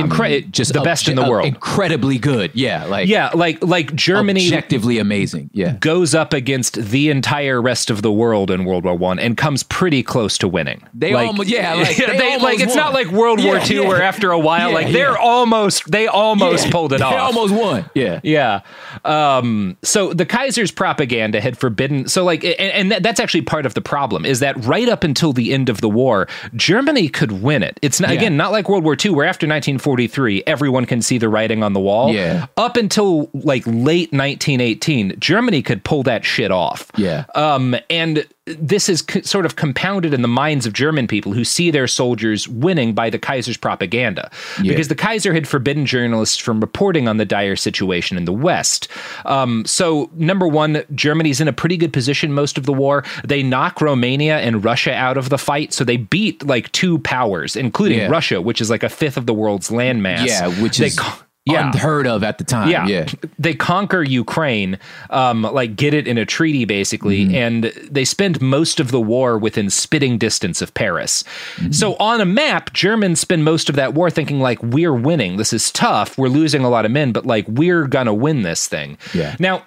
Incre- 0.08 0.50
just 0.50 0.72
the 0.72 0.80
best 0.80 1.08
in 1.08 1.16
the 1.16 1.28
world. 1.28 1.46
incredibly 1.46 2.18
good. 2.18 2.50
Yeah, 2.54 2.84
like 2.86 3.08
yeah, 3.08 3.30
like 3.34 3.62
like 3.64 3.94
Germany 3.94 4.46
objectively 4.46 4.98
amazing. 4.98 5.50
Yeah, 5.52 5.76
goes 5.80 6.14
up 6.14 6.32
against 6.32 6.74
the 6.74 7.10
entire 7.10 7.60
rest 7.60 7.90
of 7.90 8.02
the 8.02 8.12
world 8.12 8.50
in 8.50 8.64
World 8.64 8.84
War 8.84 8.96
One 8.96 9.18
and 9.18 9.36
comes 9.36 9.62
pretty 9.62 10.02
close 10.02 10.38
to 10.38 10.48
winning. 10.48 10.82
They 10.94 11.14
like, 11.14 11.26
almo- 11.28 11.42
yeah, 11.44 11.74
like, 11.74 11.96
they 11.96 12.18
almost 12.26 12.42
like 12.44 12.60
it's 12.60 12.74
not 12.76 12.92
like 12.92 13.08
World 13.08 13.42
War 13.44 13.56
Yeah, 13.56 13.64
Two 13.64 13.74
yeah. 13.82 13.88
where 13.88 14.02
after 14.02 14.30
a 14.30 14.38
while, 14.38 14.68
Yeah, 14.70 14.74
like 14.74 14.92
they're 14.92 15.18
almost 15.18 15.90
they 15.90 16.06
almost 16.06 16.70
pulled 16.70 16.92
it 16.92 16.98
they 16.98 17.04
off. 17.04 17.12
They 17.12 17.18
almost 17.18 17.54
won. 17.54 17.90
Yeah, 17.94 18.20
Yeah. 18.22 18.60
Um, 19.04 19.76
so 19.82 20.12
the 20.12 20.26
Kaiser's 20.26 20.70
propaganda 20.70 21.40
had 21.40 21.56
forbidden. 21.58 22.08
So 22.08 22.24
like, 22.24 22.44
and, 22.44 22.54
and 22.58 22.92
that, 22.92 23.02
that's 23.02 23.20
actually 23.20 23.42
part 23.42 23.66
of 23.66 23.74
the 23.74 23.80
problem 23.80 24.24
is 24.24 24.40
that 24.40 24.62
right 24.64 24.88
up 24.88 25.04
until 25.04 25.32
the 25.32 25.52
end 25.52 25.68
of 25.68 25.80
the 25.80 25.88
war, 25.88 26.28
Germany 26.54 27.08
could 27.08 27.32
win 27.42 27.62
it. 27.62 27.78
It's 27.82 28.00
not, 28.00 28.10
again 28.10 28.36
not 28.36 28.52
like 28.52 28.68
World 28.68 28.84
War 28.84 28.96
II, 29.02 29.10
where 29.12 29.26
after 29.26 29.46
1943 29.90 30.44
everyone 30.46 30.86
can 30.86 31.02
see 31.02 31.18
the 31.18 31.28
writing 31.28 31.62
on 31.62 31.72
the 31.72 31.80
wall. 31.80 32.12
Yeah. 32.12 32.46
Up 32.56 32.76
until 32.76 33.30
like 33.34 33.64
late 33.66 34.12
1918, 34.12 35.18
Germany 35.18 35.62
could 35.62 35.84
pull 35.84 36.02
that 36.04 36.24
shit 36.24 36.50
off. 36.50 36.90
Yeah. 36.96 37.24
Um, 37.34 37.76
and 37.88 38.26
this 38.46 38.88
is 38.88 39.02
co- 39.02 39.20
sort 39.20 39.44
of 39.46 39.56
compounded 39.56 40.12
in 40.14 40.22
the 40.22 40.28
minds 40.28 40.66
of 40.66 40.72
German 40.72 41.06
people 41.06 41.32
who 41.32 41.44
see 41.44 41.70
their 41.70 41.86
soldiers 41.86 42.48
winning 42.48 42.94
by 42.94 43.10
the 43.10 43.18
Kaiser's 43.18 43.56
propaganda. 43.56 44.30
Yeah. 44.62 44.72
Because 44.72 44.88
the 44.88 44.94
Kaiser 44.94 45.32
had 45.34 45.46
forbidden 45.46 45.86
journalists 45.86 46.36
from 46.38 46.60
reporting 46.60 47.06
on 47.06 47.18
the 47.18 47.24
dire 47.24 47.54
situation 47.54 48.16
in 48.16 48.24
the 48.24 48.32
West. 48.32 48.88
Um, 49.24 49.64
so, 49.66 50.10
number 50.14 50.48
one, 50.48 50.82
Germany's 50.94 51.40
in 51.40 51.48
a 51.48 51.52
pretty 51.52 51.76
good 51.76 51.92
position 51.92 52.32
most 52.32 52.56
of 52.58 52.64
the 52.66 52.72
war. 52.72 53.04
They 53.24 53.42
knock 53.42 53.80
Romania 53.80 54.38
and 54.38 54.64
Russia 54.64 54.94
out 54.94 55.16
of 55.16 55.28
the 55.28 55.38
fight. 55.38 55.72
So 55.72 55.84
they 55.84 55.98
beat 55.98 56.44
like 56.46 56.72
two 56.72 56.98
powers, 57.00 57.56
including 57.56 57.98
Yeah. 57.98 58.08
Russia, 58.08 58.40
which 58.40 58.60
is 58.60 58.70
like 58.70 58.82
a 58.82 58.88
fifth 58.88 59.16
of 59.18 59.26
the 59.26 59.34
world's 59.34 59.68
landmass. 59.68 60.26
yeah, 60.26 60.48
which 60.62 60.78
They 60.78 60.86
is 60.86 60.98
co- 60.98 61.24
yeah. 61.52 61.70
unheard 61.72 62.06
of 62.06 62.22
at 62.22 62.38
the 62.38 62.44
time. 62.44 62.68
Yeah. 62.70 62.86
Yeah, 62.86 63.06
They 63.38 63.54
conquer 63.54 64.02
Ukraine, 64.02 64.78
um, 65.10 65.42
like 65.42 65.76
get 65.76 65.94
it 65.94 66.08
in 66.08 66.18
a 66.18 66.24
treaty 66.26 66.64
basically, 66.64 67.24
Mm-hmm. 67.26 67.34
and 67.34 67.64
they 67.90 68.04
spend 68.04 68.40
most 68.40 68.80
of 68.80 68.90
the 68.90 69.00
war 69.00 69.38
within 69.38 69.70
spitting 69.70 70.18
distance 70.18 70.62
of 70.62 70.72
Paris. 70.74 71.24
Mm-hmm. 71.56 71.72
So 71.72 71.94
on 71.96 72.20
a 72.20 72.24
map, 72.24 72.72
Germans 72.72 73.20
spend 73.20 73.44
most 73.44 73.68
of 73.68 73.76
that 73.76 73.94
war 73.94 74.10
thinking 74.10 74.40
like 74.40 74.62
we're 74.62 74.94
winning. 74.94 75.36
This 75.36 75.52
is 75.52 75.70
tough. 75.72 76.16
We're 76.18 76.28
losing 76.28 76.62
a 76.64 76.70
lot 76.70 76.84
of 76.84 76.90
men, 76.90 77.12
but 77.12 77.26
like 77.26 77.46
we're 77.48 77.86
gonna 77.86 78.14
win 78.14 78.42
this 78.42 78.66
thing. 78.68 78.96
Yeah. 79.14 79.36
Now 79.38 79.62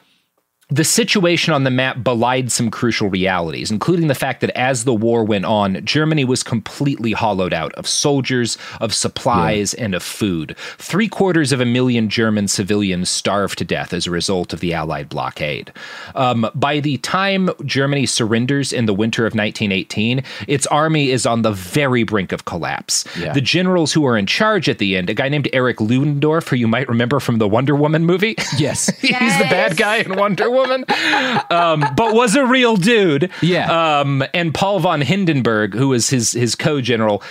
the 0.74 0.84
situation 0.84 1.53
on 1.53 1.65
the 1.65 1.70
map 1.70 2.03
belied 2.03 2.51
some 2.51 2.72
crucial 2.72 3.08
realities, 3.08 3.70
including 3.70 4.08
the 4.08 4.15
fact 4.15 4.42
that 4.42 4.50
as 4.51 4.86
the 4.86 4.94
war 4.94 5.24
went 5.24 5.46
on, 5.46 5.86
Germany 5.86 6.25
was 6.25 6.42
completely 6.42 7.12
hollowed 7.12 7.53
out 7.53 7.72
of 7.74 7.88
soldiers, 7.88 8.58
of 8.82 8.92
supplies, 8.92 9.75
and 9.75 9.94
of 9.94 10.01
food. 10.01 10.58
Three 10.80 11.08
quarters 11.08 11.51
of 11.51 11.62
a 11.62 11.65
million 11.65 12.10
German 12.10 12.48
civilians 12.48 13.12
starved 13.12 13.60
to 13.60 13.65
death 13.65 13.94
as 13.94 14.08
a 14.08 14.12
result 14.12 14.51
of 14.51 14.62
the 14.62 14.74
Allied 14.74 15.10
blockade. 15.10 15.72
Um, 16.15 16.50
by 16.56 16.80
the 16.80 16.98
time 16.98 17.51
Germany 17.65 18.08
surrenders 18.08 18.74
in 18.74 18.88
the 18.88 18.96
winter 18.96 19.27
of 19.27 19.36
1918, 19.36 20.24
its 20.48 20.65
army 20.68 21.12
is 21.12 21.27
on 21.27 21.44
the 21.44 21.51
very 21.51 22.01
brink 22.01 22.32
of 22.32 22.46
collapse. 22.46 23.06
Yeah. 23.15 23.34
The 23.34 23.42
generals 23.42 23.94
who 23.94 24.08
are 24.08 24.18
in 24.18 24.25
charge 24.25 24.68
at 24.68 24.80
the 24.80 24.98
end, 24.98 25.12
a 25.12 25.13
guy 25.13 25.30
named 25.30 25.50
Eric 25.53 25.80
Ludendorff, 25.80 26.48
who 26.48 26.56
you 26.56 26.68
might 26.68 26.89
remember 26.89 27.20
from 27.20 27.38
the 27.38 27.48
Wonder 27.48 27.75
Woman 27.75 28.06
movie. 28.06 28.36
yes, 28.58 28.88
He's 29.01 29.38
the 29.38 29.48
bad 29.51 29.77
guy 29.77 29.98
in 29.98 30.15
Wonder 30.15 30.50
Woman, 30.50 30.62
um, 31.50 31.86
but 31.96 32.13
was 32.13 32.36
a 32.36 32.46
real 32.46 32.75
dude. 32.75 33.29
Yeah. 33.41 34.00
Um, 34.00 34.24
and 34.34 34.53
Paul 34.53 34.79
von 34.79 35.01
Hindenburg, 35.01 35.74
who 35.74 35.89
was 35.89 36.10
his 36.10 36.32
his 36.32 36.55
co-general, 36.55 37.24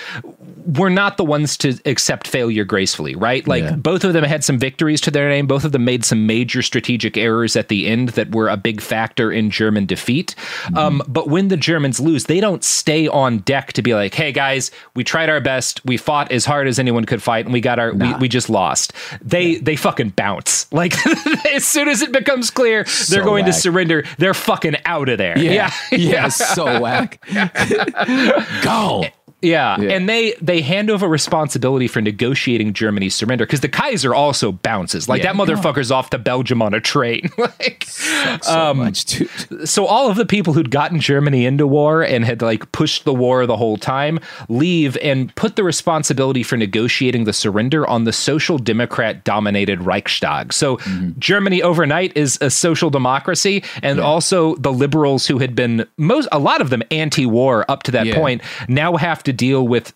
were 0.67 0.91
not 0.91 1.17
the 1.17 1.25
ones 1.25 1.57
to 1.59 1.77
accept 1.87 2.29
failure 2.29 2.65
gracefully, 2.65 3.15
right? 3.15 3.47
Like 3.49 3.65
Yeah. 3.65 3.77
both 3.77 4.05
of 4.05 4.13
them 4.13 4.25
had 4.25 4.45
some 4.45 4.59
victories 4.59 5.01
to 5.03 5.11
their 5.11 5.29
name. 5.29 5.47
Both 5.47 5.65
of 5.65 5.73
them 5.73 5.85
made 5.85 6.05
some 6.05 6.27
major 6.27 6.63
strategic 6.63 7.17
errors 7.17 7.57
at 7.57 7.69
the 7.69 7.89
end 7.89 8.11
that 8.11 8.33
were 8.33 8.49
a 8.49 8.57
big 8.57 8.81
factor 8.81 9.33
in 9.33 9.51
German 9.51 9.87
defeat. 9.87 10.35
Mm-hmm. 10.65 10.79
Um, 10.79 11.03
but 11.09 11.29
when 11.29 11.49
the 11.49 11.57
Germans 11.57 11.99
lose, 11.99 12.25
they 12.25 12.41
don't 12.41 12.63
stay 12.63 13.09
on 13.09 13.39
deck 13.39 13.73
to 13.75 13.83
be 13.83 13.95
like, 13.95 14.15
"Hey 14.15 14.31
guys, 14.33 14.71
we 14.95 15.03
tried 15.05 15.29
our 15.31 15.41
best. 15.41 15.85
We 15.85 15.97
fought 15.97 16.31
as 16.31 16.45
hard 16.45 16.69
as 16.69 16.79
anyone 16.79 17.05
could 17.07 17.23
fight, 17.23 17.45
and 17.45 17.53
we 17.53 17.61
got 17.61 17.79
our 17.79 17.93
we, 17.93 18.15
we 18.15 18.29
just 18.29 18.49
lost." 18.49 18.93
They 19.21 19.57
they 19.57 19.77
fucking 19.77 20.11
bounce. 20.11 20.67
Like 20.83 20.95
as 21.55 21.65
soon 21.67 21.87
as 21.89 22.03
it 22.03 22.13
becomes 22.13 22.51
clear 22.51 22.85
they're 23.23 23.31
going 23.31 23.45
to 23.47 23.53
surrender, 23.53 24.05
they're 24.19 24.35
fucking 24.35 24.77
out 24.85 25.09
of 25.09 25.19
there. 25.19 25.39
yeah, 25.39 25.73
yeah. 25.91 25.99
yeah. 25.99 26.29
so 26.29 26.81
whack. 26.81 27.25
Go. 28.63 29.05
Yeah. 29.43 29.81
Yeah. 29.81 29.91
and 29.91 30.09
they 30.09 30.35
they 30.41 30.61
hand 30.63 30.91
over 30.91 31.09
responsibility 31.09 31.89
for 31.89 32.01
negotiating 32.01 32.73
Germany's 32.73 33.15
surrender 33.15 33.45
because 33.45 33.61
the 33.61 33.69
Kaiser 33.69 34.15
also 34.15 34.53
bounces. 34.53 35.09
Like 35.09 35.23
Yeah. 35.23 35.33
that 35.33 35.39
motherfucker's 35.39 35.91
off 35.91 36.11
to 36.11 36.19
Belgium 36.19 36.63
on 36.63 36.75
a 36.75 36.81
train. 36.81 37.31
like, 37.39 37.85
So 37.89 38.71
um, 38.71 38.79
much, 38.79 39.05
dude. 39.05 39.69
so 39.69 39.87
all 39.87 40.09
of 40.09 40.17
the 40.17 40.25
people 40.27 40.53
who'd 40.53 40.71
gotten 40.71 41.01
Germany 41.01 41.45
into 41.45 41.67
war 41.67 42.03
and 42.03 42.25
had 42.25 42.41
like 42.43 42.71
pushed 42.73 43.05
the 43.05 43.13
war 43.15 43.47
the 43.47 43.57
whole 43.57 43.77
time 43.77 44.19
leave 44.49 44.97
and 45.03 45.35
put 45.35 45.57
the 45.57 45.65
responsibility 45.65 46.43
for 46.43 46.57
negotiating 46.57 47.25
the 47.25 47.33
surrender 47.33 47.87
on 47.89 48.05
the 48.05 48.13
social 48.13 48.59
democrat 48.59 49.25
dominated 49.25 49.81
Reichstag. 49.83 50.53
So 50.53 50.77
mm-hmm. 50.79 51.19
Germany 51.19 51.63
overnight 51.63 52.17
is 52.17 52.39
a 52.41 52.51
social 52.51 52.91
democracy 52.91 53.65
and 53.83 53.99
also 54.01 54.55
the 54.57 54.73
liberals 54.73 55.27
who 55.27 55.39
had 55.39 55.55
been 55.55 55.87
most 55.97 56.29
a 56.33 56.39
lot 56.39 56.61
of 56.61 56.71
them 56.71 56.83
anti-war 56.91 57.65
up 57.69 57.83
to 57.85 57.91
that 57.91 58.07
Yeah. 58.07 58.15
point 58.15 58.43
now 58.69 58.97
have 58.97 59.23
to 59.25 59.32
deal 59.33 59.67
with 59.67 59.93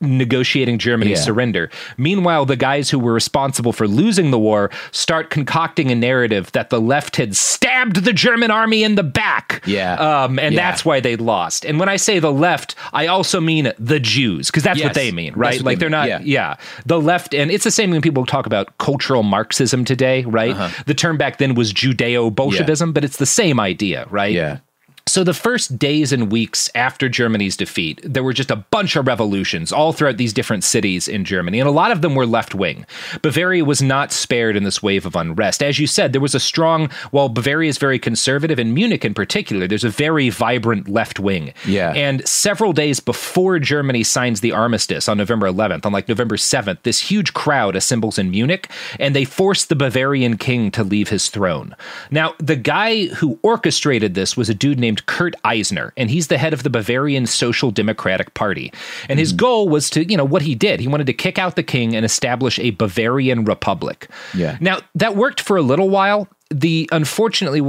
negotiating 0.00 0.78
Germany's 0.78 1.18
Yeah. 1.20 1.24
surrender. 1.24 1.70
Meanwhile, 1.96 2.44
the 2.46 2.56
guys 2.56 2.90
who 2.90 2.98
were 2.98 3.12
responsible 3.14 3.72
for 3.72 3.88
losing 3.88 4.30
the 4.30 4.38
war 4.38 4.70
start 4.92 5.30
concocting 5.30 5.90
a 5.90 5.94
narrative 5.94 6.52
that 6.52 6.68
the 6.70 6.80
left 6.80 7.16
had 7.16 7.34
stabbed 7.34 8.04
the 8.04 8.12
German 8.12 8.50
army 8.50 8.82
in 8.84 8.94
the 8.94 9.02
back. 9.02 9.62
Yeah. 9.64 9.94
Um, 9.94 10.38
and 10.38 10.54
Yeah. 10.54 10.60
that's 10.60 10.84
why 10.84 11.00
they 11.00 11.16
lost. 11.16 11.64
And 11.64 11.80
when 11.80 11.88
I 11.88 11.96
say 11.96 12.18
the 12.18 12.32
left, 12.32 12.74
I 12.92 13.06
also 13.06 13.40
mean 13.40 13.72
the 13.78 14.00
Jews, 14.00 14.48
because 14.50 14.62
that's 14.62 14.82
what 14.82 14.94
they 14.94 15.10
mean, 15.12 15.32
right? 15.34 15.62
Like 15.62 15.78
they 15.78 15.88
they're 15.88 15.88
mean, 15.88 16.08
not, 16.10 16.26
yeah. 16.26 16.50
yeah. 16.50 16.54
The 16.84 17.00
left, 17.00 17.34
and 17.34 17.50
it's 17.50 17.64
the 17.64 17.70
same 17.70 17.90
when 17.90 18.02
people 18.02 18.26
talk 18.26 18.44
about 18.46 18.76
cultural 18.78 19.22
Marxism 19.22 19.84
today, 19.84 20.24
right? 20.24 20.52
Uh-huh. 20.52 20.82
The 20.86 20.94
term 20.94 21.16
back 21.16 21.38
then 21.38 21.54
was 21.54 21.72
Judeo 21.72 22.34
Bolshevism, 22.34 22.92
but 22.92 23.04
it's 23.04 23.16
the 23.16 23.26
same 23.26 23.58
idea, 23.58 24.06
right? 24.10 24.32
Yeah. 24.32 24.58
So, 25.06 25.22
the 25.22 25.34
first 25.34 25.78
days 25.78 26.12
and 26.12 26.32
weeks 26.32 26.70
after 26.74 27.10
Germany's 27.10 27.58
defeat, 27.58 28.00
there 28.02 28.24
were 28.24 28.32
just 28.32 28.50
a 28.50 28.56
bunch 28.56 28.96
of 28.96 29.06
revolutions 29.06 29.70
all 29.70 29.92
throughout 29.92 30.16
these 30.16 30.32
different 30.32 30.64
cities 30.64 31.08
in 31.08 31.26
Germany, 31.26 31.60
and 31.60 31.68
a 31.68 31.72
lot 31.72 31.90
of 31.90 32.00
them 32.00 32.14
were 32.14 32.24
left 32.24 32.54
wing. 32.54 32.86
Bavaria 33.20 33.66
was 33.66 33.82
not 33.82 34.12
spared 34.12 34.56
in 34.56 34.64
this 34.64 34.82
wave 34.82 35.04
of 35.04 35.14
unrest. 35.14 35.62
As 35.62 35.78
you 35.78 35.86
said, 35.86 36.12
there 36.12 36.22
was 36.22 36.34
a 36.34 36.40
strong, 36.40 36.88
while 37.10 37.28
Bavaria 37.28 37.68
is 37.68 37.76
very 37.76 37.98
conservative, 37.98 38.58
and 38.58 38.72
Munich 38.72 39.04
in 39.04 39.12
particular, 39.12 39.66
there's 39.66 39.84
a 39.84 39.90
very 39.90 40.30
vibrant 40.30 40.88
left 40.88 41.20
wing. 41.20 41.52
Yeah. 41.66 41.92
And 41.92 42.26
several 42.26 42.72
days 42.72 42.98
before 42.98 43.58
Germany 43.58 44.04
signs 44.04 44.40
the 44.40 44.52
armistice 44.52 45.06
on 45.06 45.18
November 45.18 45.46
11th, 45.46 45.84
on 45.84 45.92
like 45.92 46.08
November 46.08 46.36
7th, 46.36 46.78
this 46.82 46.98
huge 46.98 47.34
crowd 47.34 47.76
assembles 47.76 48.18
in 48.18 48.30
Munich, 48.30 48.70
and 48.98 49.14
they 49.14 49.26
force 49.26 49.66
the 49.66 49.76
Bavarian 49.76 50.38
king 50.38 50.70
to 50.70 50.82
leave 50.82 51.10
his 51.10 51.28
throne. 51.28 51.76
Now, 52.10 52.34
the 52.38 52.56
guy 52.56 53.06
who 53.06 53.38
orchestrated 53.42 54.14
this 54.14 54.34
was 54.34 54.48
a 54.48 54.54
dude 54.54 54.80
named 54.80 54.93
Kurt 55.06 55.34
Eisner, 55.44 55.92
and 55.96 56.10
he's 56.10 56.28
the 56.28 56.38
head 56.38 56.52
of 56.52 56.62
the 56.62 56.70
Bavarian 56.70 57.26
Social 57.26 57.70
Democratic 57.70 58.34
Party. 58.34 58.72
And 59.08 59.18
his 59.18 59.30
hmm. 59.30 59.36
goal 59.36 59.68
was 59.68 59.90
to, 59.90 60.04
you 60.04 60.16
know, 60.16 60.24
what 60.24 60.42
he 60.42 60.54
did. 60.54 60.80
He 60.80 60.88
wanted 60.88 61.06
to 61.06 61.12
kick 61.12 61.38
out 61.38 61.56
the 61.56 61.62
king 61.62 61.94
and 61.94 62.04
establish 62.04 62.58
a 62.58 62.70
Bavarian 62.70 63.44
republic. 63.44 64.08
Yeah. 64.34 64.58
Now, 64.60 64.78
that 64.94 65.16
worked 65.16 65.40
for 65.40 65.56
a 65.56 65.62
little 65.62 65.88
while. 65.88 66.28
The 66.50 66.88
unfortunately 66.92 67.60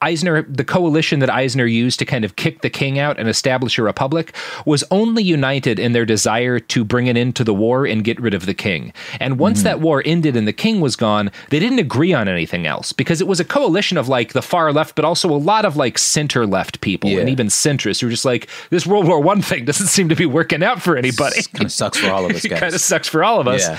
Eisner, 0.00 0.42
the 0.42 0.64
coalition 0.64 1.20
that 1.20 1.30
Eisner 1.30 1.66
used 1.66 1.98
to 1.98 2.04
kind 2.04 2.24
of 2.24 2.36
kick 2.36 2.62
the 2.62 2.70
king 2.70 2.98
out 2.98 3.18
and 3.18 3.28
establish 3.28 3.78
a 3.78 3.82
republic, 3.82 4.34
was 4.64 4.84
only 4.90 5.22
united 5.22 5.78
in 5.78 5.92
their 5.92 6.04
desire 6.04 6.58
to 6.58 6.84
bring 6.84 7.08
an 7.08 7.16
end 7.16 7.36
to 7.36 7.44
the 7.44 7.54
war 7.54 7.86
and 7.86 8.04
get 8.04 8.20
rid 8.20 8.34
of 8.34 8.46
the 8.46 8.54
king. 8.54 8.92
And 9.20 9.38
once 9.38 9.60
hmm. 9.60 9.64
that 9.64 9.80
war 9.80 10.02
ended 10.04 10.36
and 10.36 10.46
the 10.46 10.52
king 10.52 10.80
was 10.80 10.96
gone, 10.96 11.30
they 11.50 11.58
didn't 11.58 11.78
agree 11.78 12.12
on 12.12 12.28
anything 12.28 12.66
else 12.66 12.92
because 12.92 13.20
it 13.20 13.26
was 13.26 13.40
a 13.40 13.44
coalition 13.44 13.98
of 13.98 14.08
like 14.08 14.32
the 14.32 14.42
far 14.42 14.72
left, 14.72 14.94
but 14.96 15.04
also 15.04 15.30
a 15.30 15.36
lot 15.36 15.64
of 15.64 15.76
like 15.76 15.98
center 15.98 16.46
left 16.46 16.80
people 16.80 17.10
Yeah. 17.10 17.20
and 17.20 17.28
even 17.28 17.48
centrists 17.48 18.00
who 18.00 18.06
were 18.06 18.10
just 18.10 18.24
like, 18.24 18.48
this 18.70 18.86
World 18.86 19.06
War 19.06 19.20
One 19.20 19.42
thing 19.42 19.64
doesn't 19.64 19.86
seem 19.86 20.08
to 20.08 20.16
be 20.16 20.26
working 20.26 20.62
out 20.62 20.82
for 20.82 20.96
anybody. 20.96 21.42
Kind 21.52 21.66
of 21.66 21.72
sucks 21.72 21.98
for 21.98 22.10
all 22.10 22.24
of 22.24 22.32
us 22.32 22.46
kind 22.48 22.74
of 22.74 22.80
sucks 22.80 23.08
for 23.08 23.24
all 23.24 23.40
of 23.40 23.48
us. 23.48 23.68
Yeah. 23.68 23.78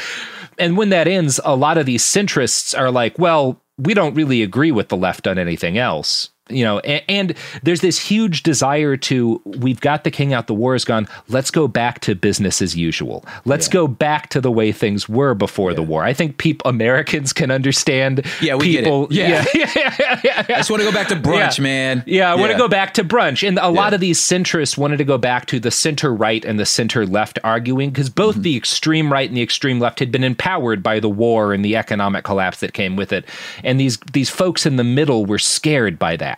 And 0.58 0.78
when 0.78 0.90
that 0.90 1.08
ends, 1.08 1.40
a 1.44 1.56
lot 1.56 1.78
of 1.78 1.86
these 1.86 2.04
centrists 2.04 2.78
are 2.78 2.92
like, 2.92 3.20
well, 3.20 3.62
we 3.78 3.94
don't 3.94 4.16
really 4.16 4.42
agree 4.42 4.72
with 4.72 4.90
the 4.90 4.98
left 4.98 5.28
on 5.28 5.38
anything 5.38 5.78
else. 5.78 6.30
You 6.50 6.64
know, 6.64 6.80
and, 6.80 7.04
and 7.10 7.34
there's 7.64 7.82
this 7.82 7.98
huge 8.00 8.44
desire 8.44 8.96
to 8.98 9.42
we've 9.46 9.80
got 9.82 10.04
the 10.04 10.12
king 10.12 10.32
out, 10.34 10.46
the 10.48 10.54
war 10.54 10.76
is 10.76 10.86
gone. 10.86 11.08
Let's 11.28 11.50
go 11.50 11.68
back 11.68 12.02
to 12.02 12.14
business 12.14 12.62
as 12.62 12.76
usual. 12.76 13.26
Let's 13.46 13.68
go 13.68 13.88
back 13.88 14.30
to 14.30 14.42
the 14.42 14.52
way 14.52 14.72
things 14.72 15.10
were 15.10 15.34
before 15.34 15.74
the 15.74 15.82
war. 15.82 16.04
I 16.04 16.14
think 16.14 16.38
people 16.38 16.70
Americans 16.70 17.34
can 17.34 17.50
understand. 17.50 18.26
Yeah, 18.42 18.56
we 18.56 18.72
get 18.74 18.86
it. 18.86 19.12
Yeah. 19.12 19.44
yeah, 19.56 19.72
yeah, 19.76 19.96
yeah, 20.00 20.22
yeah. 20.24 20.46
I 20.48 20.54
just 20.58 20.70
want 20.70 20.82
to 20.84 20.88
go 20.88 20.94
back 20.94 21.08
to 21.08 21.16
brunch, 21.16 21.58
Yeah. 21.58 21.64
man. 21.64 22.04
Yeah, 22.06 22.32
I 22.32 22.36
want 22.36 22.48
to 22.50 22.54
Yeah. 22.54 22.58
go 22.60 22.68
back 22.68 22.94
to 22.96 23.04
brunch. 23.04 23.48
And 23.48 23.58
a 23.58 23.70
lot 23.70 23.94
of 23.94 24.00
these 24.00 24.20
centrists 24.22 24.78
wanted 24.78 24.98
to 24.98 25.04
go 25.04 25.18
back 25.18 25.48
to 25.48 25.60
the 25.60 25.72
center 25.72 26.14
right 26.14 26.46
and 26.46 26.60
the 26.60 26.66
center 26.66 27.06
left 27.08 27.40
arguing 27.44 27.90
because 27.90 28.10
both 28.10 28.36
Mm-hmm. 28.36 28.42
the 28.44 28.58
extreme 28.58 29.12
right 29.12 29.28
and 29.30 29.38
the 29.38 29.42
extreme 29.42 29.80
left 29.80 30.00
had 30.00 30.12
been 30.12 30.24
empowered 30.24 30.84
by 30.84 31.00
the 31.00 31.10
war 31.10 31.54
and 31.54 31.64
the 31.66 31.76
economic 31.76 32.24
collapse 32.24 32.60
that 32.60 32.74
came 32.74 32.96
with 32.96 33.12
it. 33.14 33.26
And 33.64 33.80
these 33.80 33.98
these 34.14 34.30
folks 34.30 34.66
in 34.66 34.76
the 34.76 34.84
middle 34.84 35.26
were 35.26 35.40
scared 35.40 35.98
by 35.98 36.16
that. 36.18 36.35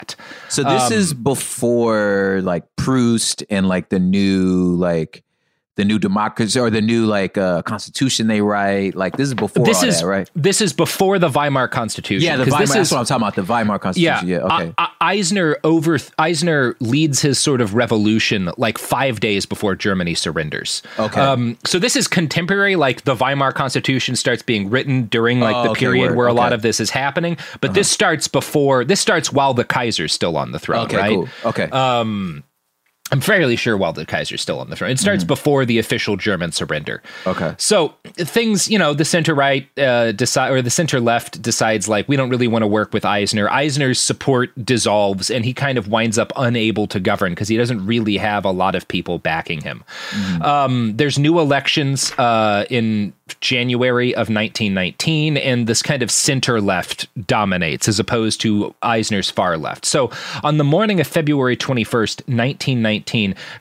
So 0.49 0.63
this 0.63 0.91
is 0.91 1.11
Um, 1.13 1.23
before 1.23 2.41
like 2.43 2.63
Proust 2.75 3.43
and 3.49 3.67
like 3.67 3.89
the 3.89 3.99
new 3.99 4.75
like 4.75 5.23
the 5.77 5.85
new 5.85 5.97
democracy 5.97 6.59
or 6.59 6.69
the 6.69 6.81
new 6.81 7.05
like 7.05 7.37
uh 7.37 7.61
constitution 7.61 8.27
they 8.27 8.41
write. 8.41 8.93
Like 8.95 9.15
this 9.15 9.29
is 9.29 9.33
before 9.33 9.65
this 9.65 9.77
all 9.81 9.87
is 9.89 10.01
that, 10.01 10.07
right? 10.07 10.29
This 10.35 10.59
is 10.59 10.73
before 10.73 11.17
the 11.19 11.29
Weimar 11.29 11.69
Constitution. 11.69 12.25
Yeah, 12.25 12.35
the 12.35 12.43
Weimar. 12.45 12.59
this 12.59 12.69
That's 12.73 12.87
is- 12.87 12.91
what 12.91 12.99
I'm 12.99 13.05
talking 13.05 13.23
about. 13.23 13.35
The 13.35 13.43
Weimar 13.43 13.79
Constitution. 13.79 14.27
Yeah. 14.27 14.37
okay. 14.39 14.73
I- 14.77 14.83
I- 14.99 15.13
Eisner 15.17 15.57
over 15.63 15.97
Eisner 16.19 16.75
leads 16.81 17.21
his 17.21 17.39
sort 17.39 17.61
of 17.61 17.73
revolution 17.75 18.49
like 18.57 18.77
five 18.77 19.21
days 19.21 19.45
before 19.45 19.73
Germany 19.75 20.15
surrenders. 20.15 20.83
Okay. 20.99 21.21
Um, 21.21 21.57
so 21.65 21.79
this 21.79 21.95
is 21.95 22.07
contemporary. 22.09 22.75
Like 22.75 23.03
the 23.05 23.15
Weimar 23.15 23.53
Constitution 23.53 24.15
starts 24.17 24.41
being 24.43 24.69
written 24.69 25.03
during 25.05 25.39
like 25.39 25.55
Oh, 25.55 25.63
the 25.63 25.69
okay, 25.69 25.79
period 25.79 26.09
word. 26.09 26.17
where 26.17 26.27
a 26.27 26.33
lot 26.33 26.47
Uh-huh. 26.47 26.55
of 26.55 26.61
this 26.61 26.79
is 26.81 26.89
happening. 26.89 27.37
But 27.61 27.73
this 27.73 27.89
starts 27.89 28.27
before. 28.27 28.83
This 28.83 28.99
starts 28.99 29.31
while 29.31 29.53
the 29.53 29.63
Kaiser's 29.63 30.11
still 30.11 30.35
on 30.35 30.51
the 30.51 30.59
throne. 30.59 30.85
okay. 30.85 30.97
right? 30.97 31.15
Cool. 31.15 31.29
Okay. 31.45 31.69
Um, 31.71 32.43
I'm 33.11 33.21
fairly 33.21 33.55
sure 33.55 33.77
while 33.77 33.93
the 33.93 34.05
Kaiser's 34.05 34.41
still 34.41 34.59
on 34.59 34.69
the 34.69 34.75
throne. 34.75 34.91
It 34.91 34.99
starts 34.99 35.23
before 35.23 35.65
the 35.65 35.79
official 35.79 36.17
German 36.17 36.51
surrender. 36.51 37.01
Okay. 37.25 37.55
So 37.57 37.93
things, 38.15 38.69
you 38.69 38.77
know, 38.77 38.93
the 38.93 39.05
center 39.05 39.33
right 39.33 39.67
uh, 39.79 40.11
decide 40.11 40.51
or 40.51 40.61
the 40.61 40.69
center 40.69 40.99
left 40.99 41.41
decides 41.41 41.87
like 41.87 42.09
we 42.09 42.17
don't 42.17 42.29
really 42.29 42.49
want 42.49 42.63
to 42.63 42.67
work 42.67 42.93
with 42.93 43.05
Eisner. 43.05 43.49
Eisner's 43.49 43.99
support 43.99 44.51
dissolves, 44.65 45.31
and 45.31 45.45
he 45.45 45.53
kind 45.53 45.77
of 45.77 45.87
winds 45.87 46.17
up 46.17 46.33
unable 46.35 46.85
to 46.87 46.99
govern 46.99 47.31
because 47.31 47.47
he 47.47 47.55
doesn't 47.55 47.85
really 47.85 48.17
have 48.17 48.43
a 48.43 48.51
lot 48.51 48.75
of 48.75 48.87
people 48.87 49.19
backing 49.19 49.61
him. 49.61 49.85
Um, 50.41 50.97
there's 50.97 51.17
new 51.17 51.39
elections 51.39 52.11
uh, 52.17 52.65
in 52.69 53.13
January 53.39 54.13
of 54.13 54.29
1919, 54.29 55.37
and 55.37 55.67
this 55.67 55.81
kind 55.81 56.03
of 56.03 56.11
center 56.11 56.59
left 56.61 57.07
dominates 57.25 57.87
as 57.87 57.99
opposed 57.99 58.41
to 58.41 58.73
Eisner's 58.81 59.29
far 59.29 59.57
left. 59.57 59.85
So 59.85 60.11
on 60.43 60.57
the 60.57 60.63
morning 60.63 60.99
of 60.99 61.07
February 61.07 61.57
21st, 61.57 62.27
1919, 62.27 62.96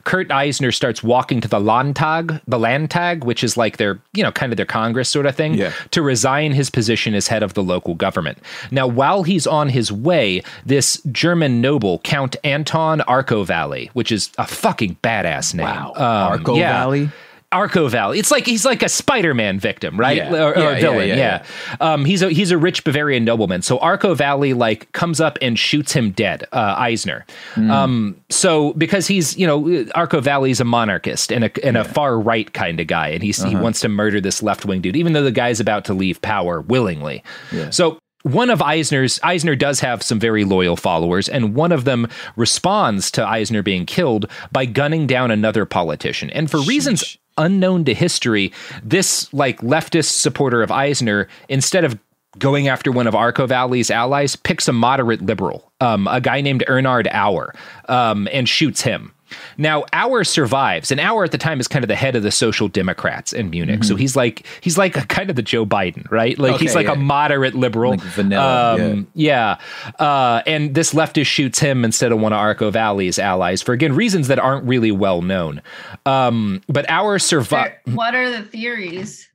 Kurt 0.03 0.31
Eisner 0.31 0.71
starts 0.71 1.03
walking 1.03 1.41
to 1.41 1.47
the 1.47 1.59
Landtag, 1.59 2.39
the 2.47 2.59
Landtag, 2.59 3.23
which 3.23 3.43
is 3.43 3.57
like 3.57 3.77
their, 3.77 3.99
you 4.13 4.23
know, 4.23 4.31
kind 4.31 4.51
of 4.51 4.57
their 4.57 4.65
Congress 4.65 5.09
sort 5.09 5.25
of 5.25 5.35
thing, 5.35 5.53
Yeah. 5.55 5.71
to 5.91 6.01
resign 6.01 6.53
his 6.53 6.69
position 6.69 7.13
as 7.13 7.27
head 7.27 7.43
of 7.43 7.53
the 7.53 7.63
local 7.63 7.95
government. 7.95 8.37
Now, 8.71 8.87
while 8.87 9.23
he's 9.23 9.47
on 9.47 9.69
his 9.69 9.91
way, 9.91 10.43
this 10.65 11.01
German 11.11 11.61
noble, 11.61 11.99
Count 11.99 12.35
Anton 12.43 13.01
Arco 13.01 13.43
Valley, 13.43 13.89
which 13.93 14.11
is 14.11 14.29
a 14.37 14.45
fucking 14.47 14.97
badass 15.03 15.53
name. 15.53 15.65
Wow. 15.65 15.93
Um, 15.95 16.03
Arco 16.03 16.55
yeah. 16.55 16.71
Valley? 16.73 17.09
Arco 17.53 17.87
Valley. 17.87 18.19
It's 18.19 18.29
like 18.29 18.45
he's 18.45 18.65
like 18.65 18.83
a 18.83 18.89
Spider-Man 18.89 19.57
victim, 19.59 19.97
right? 19.97 20.17
Yeah. 20.17 20.33
Or, 20.33 20.51
or 20.57 20.59
Yeah, 20.59 20.69
a 20.71 20.81
villain. 20.81 21.07
yeah, 21.07 21.15
Yeah. 21.15 21.43
Um, 21.79 22.03
he's 22.03 22.21
a 22.21 22.29
he's 22.29 22.51
a 22.51 22.57
rich 22.57 22.83
Bavarian 22.83 23.23
nobleman. 23.23 23.61
So 23.61 23.77
Arco 23.79 24.13
Valley 24.15 24.53
like 24.53 24.91
comes 24.91 25.21
up 25.21 25.37
and 25.41 25.57
shoots 25.57 25.93
him 25.93 26.11
dead, 26.11 26.43
uh, 26.51 26.75
Eisner. 26.77 27.25
Hmm. 27.53 27.71
Um, 27.71 28.21
so 28.29 28.73
because 28.73 29.07
he's 29.07 29.37
you 29.37 29.47
know 29.47 29.85
Arco 29.95 30.19
Valley's 30.19 30.59
a 30.59 30.65
monarchist 30.65 31.31
and 31.31 31.45
a 31.45 31.65
and 31.65 31.77
a 31.77 31.85
far 31.85 32.19
right 32.19 32.51
kind 32.53 32.79
of 32.81 32.87
guy, 32.87 33.07
and 33.09 33.23
he's 33.23 33.39
Uh-huh. 33.39 33.49
he 33.49 33.55
wants 33.55 33.79
to 33.79 33.87
murder 33.89 34.19
this 34.19 34.43
left 34.43 34.65
wing 34.65 34.81
dude, 34.81 34.97
even 34.97 35.13
though 35.13 35.23
the 35.23 35.31
guy's 35.31 35.61
about 35.61 35.85
to 35.85 35.93
leave 35.93 36.21
power 36.21 36.59
willingly. 36.61 37.23
So 37.69 37.97
one 38.23 38.49
of 38.49 38.61
Eisner's 38.61 39.21
Eisner 39.23 39.55
does 39.55 39.79
have 39.79 40.03
some 40.03 40.19
very 40.19 40.43
loyal 40.43 40.75
followers, 40.75 41.29
and 41.29 41.55
one 41.55 41.71
of 41.71 41.85
them 41.85 42.07
responds 42.35 43.09
to 43.11 43.25
Eisner 43.25 43.63
being 43.63 43.85
killed 43.85 44.29
by 44.51 44.65
gunning 44.65 45.07
down 45.07 45.31
another 45.31 45.65
politician. 45.65 46.29
And 46.31 46.51
for 46.51 46.59
reasons 46.61 47.17
unknown 47.37 47.85
to 47.85 47.93
history, 47.93 48.51
this 48.83 49.31
like 49.33 49.61
leftist 49.61 50.19
supporter 50.19 50.61
of 50.61 50.71
Eisner, 50.71 51.27
instead 51.49 51.83
of 51.83 51.97
going 52.37 52.67
after 52.67 52.91
one 52.91 53.07
of 53.07 53.15
Arco 53.15 53.47
Valley's 53.47 53.89
allies, 53.89 54.35
picks 54.35 54.67
a 54.67 54.73
moderate 54.73 55.21
liberal, 55.21 55.71
um, 55.81 56.07
a 56.07 56.21
guy 56.21 56.41
named 56.41 56.63
Erhard 56.67 57.07
Auer, 57.13 57.53
um, 57.89 58.27
and 58.31 58.47
shoots 58.47 58.81
him. 58.81 59.13
Now, 59.57 59.85
Auer 59.93 60.23
survives, 60.23 60.91
and 60.91 60.99
Auer 60.99 61.23
at 61.23 61.31
the 61.31 61.37
time 61.37 61.59
is 61.59 61.67
kind 61.67 61.83
of 61.83 61.87
the 61.87 61.95
head 61.95 62.15
of 62.15 62.23
the 62.23 62.31
Social 62.31 62.67
Democrats 62.67 63.33
in 63.33 63.49
Munich. 63.49 63.83
So 63.83 63.95
he's 63.95 64.15
like 64.15 64.45
he's 64.61 64.77
like 64.77 64.97
a, 64.97 65.05
kind 65.05 65.29
of 65.29 65.35
the 65.35 65.41
Joe 65.41 65.65
Biden, 65.65 66.09
right? 66.11 66.37
Like 66.37 66.59
he's 66.59 66.75
like 66.75 66.87
yeah. 66.87 66.93
a 66.93 66.95
moderate 66.95 67.55
liberal, 67.55 67.91
Like 67.91 68.01
vanilla, 68.01 68.75
Um, 68.75 69.07
yeah. 69.13 69.57
Uh, 69.99 70.41
and 70.45 70.75
this 70.75 70.93
leftist 70.93 71.27
shoots 71.27 71.59
him 71.59 71.85
instead 71.85 72.11
of 72.11 72.19
one 72.19 72.33
of 72.33 72.39
Arco 72.39 72.71
Valley's 72.71 73.19
allies 73.19 73.61
for 73.61 73.73
again 73.73 73.93
reasons 73.93 74.27
that 74.27 74.39
aren't 74.39 74.65
really 74.65 74.91
well 74.91 75.21
known. 75.21 75.61
Um, 76.05 76.61
but 76.67 76.89
Auer 76.89 77.19
survives. 77.19 77.75
What 77.85 78.15
are 78.15 78.29
the 78.29 78.43
theories? 78.43 79.26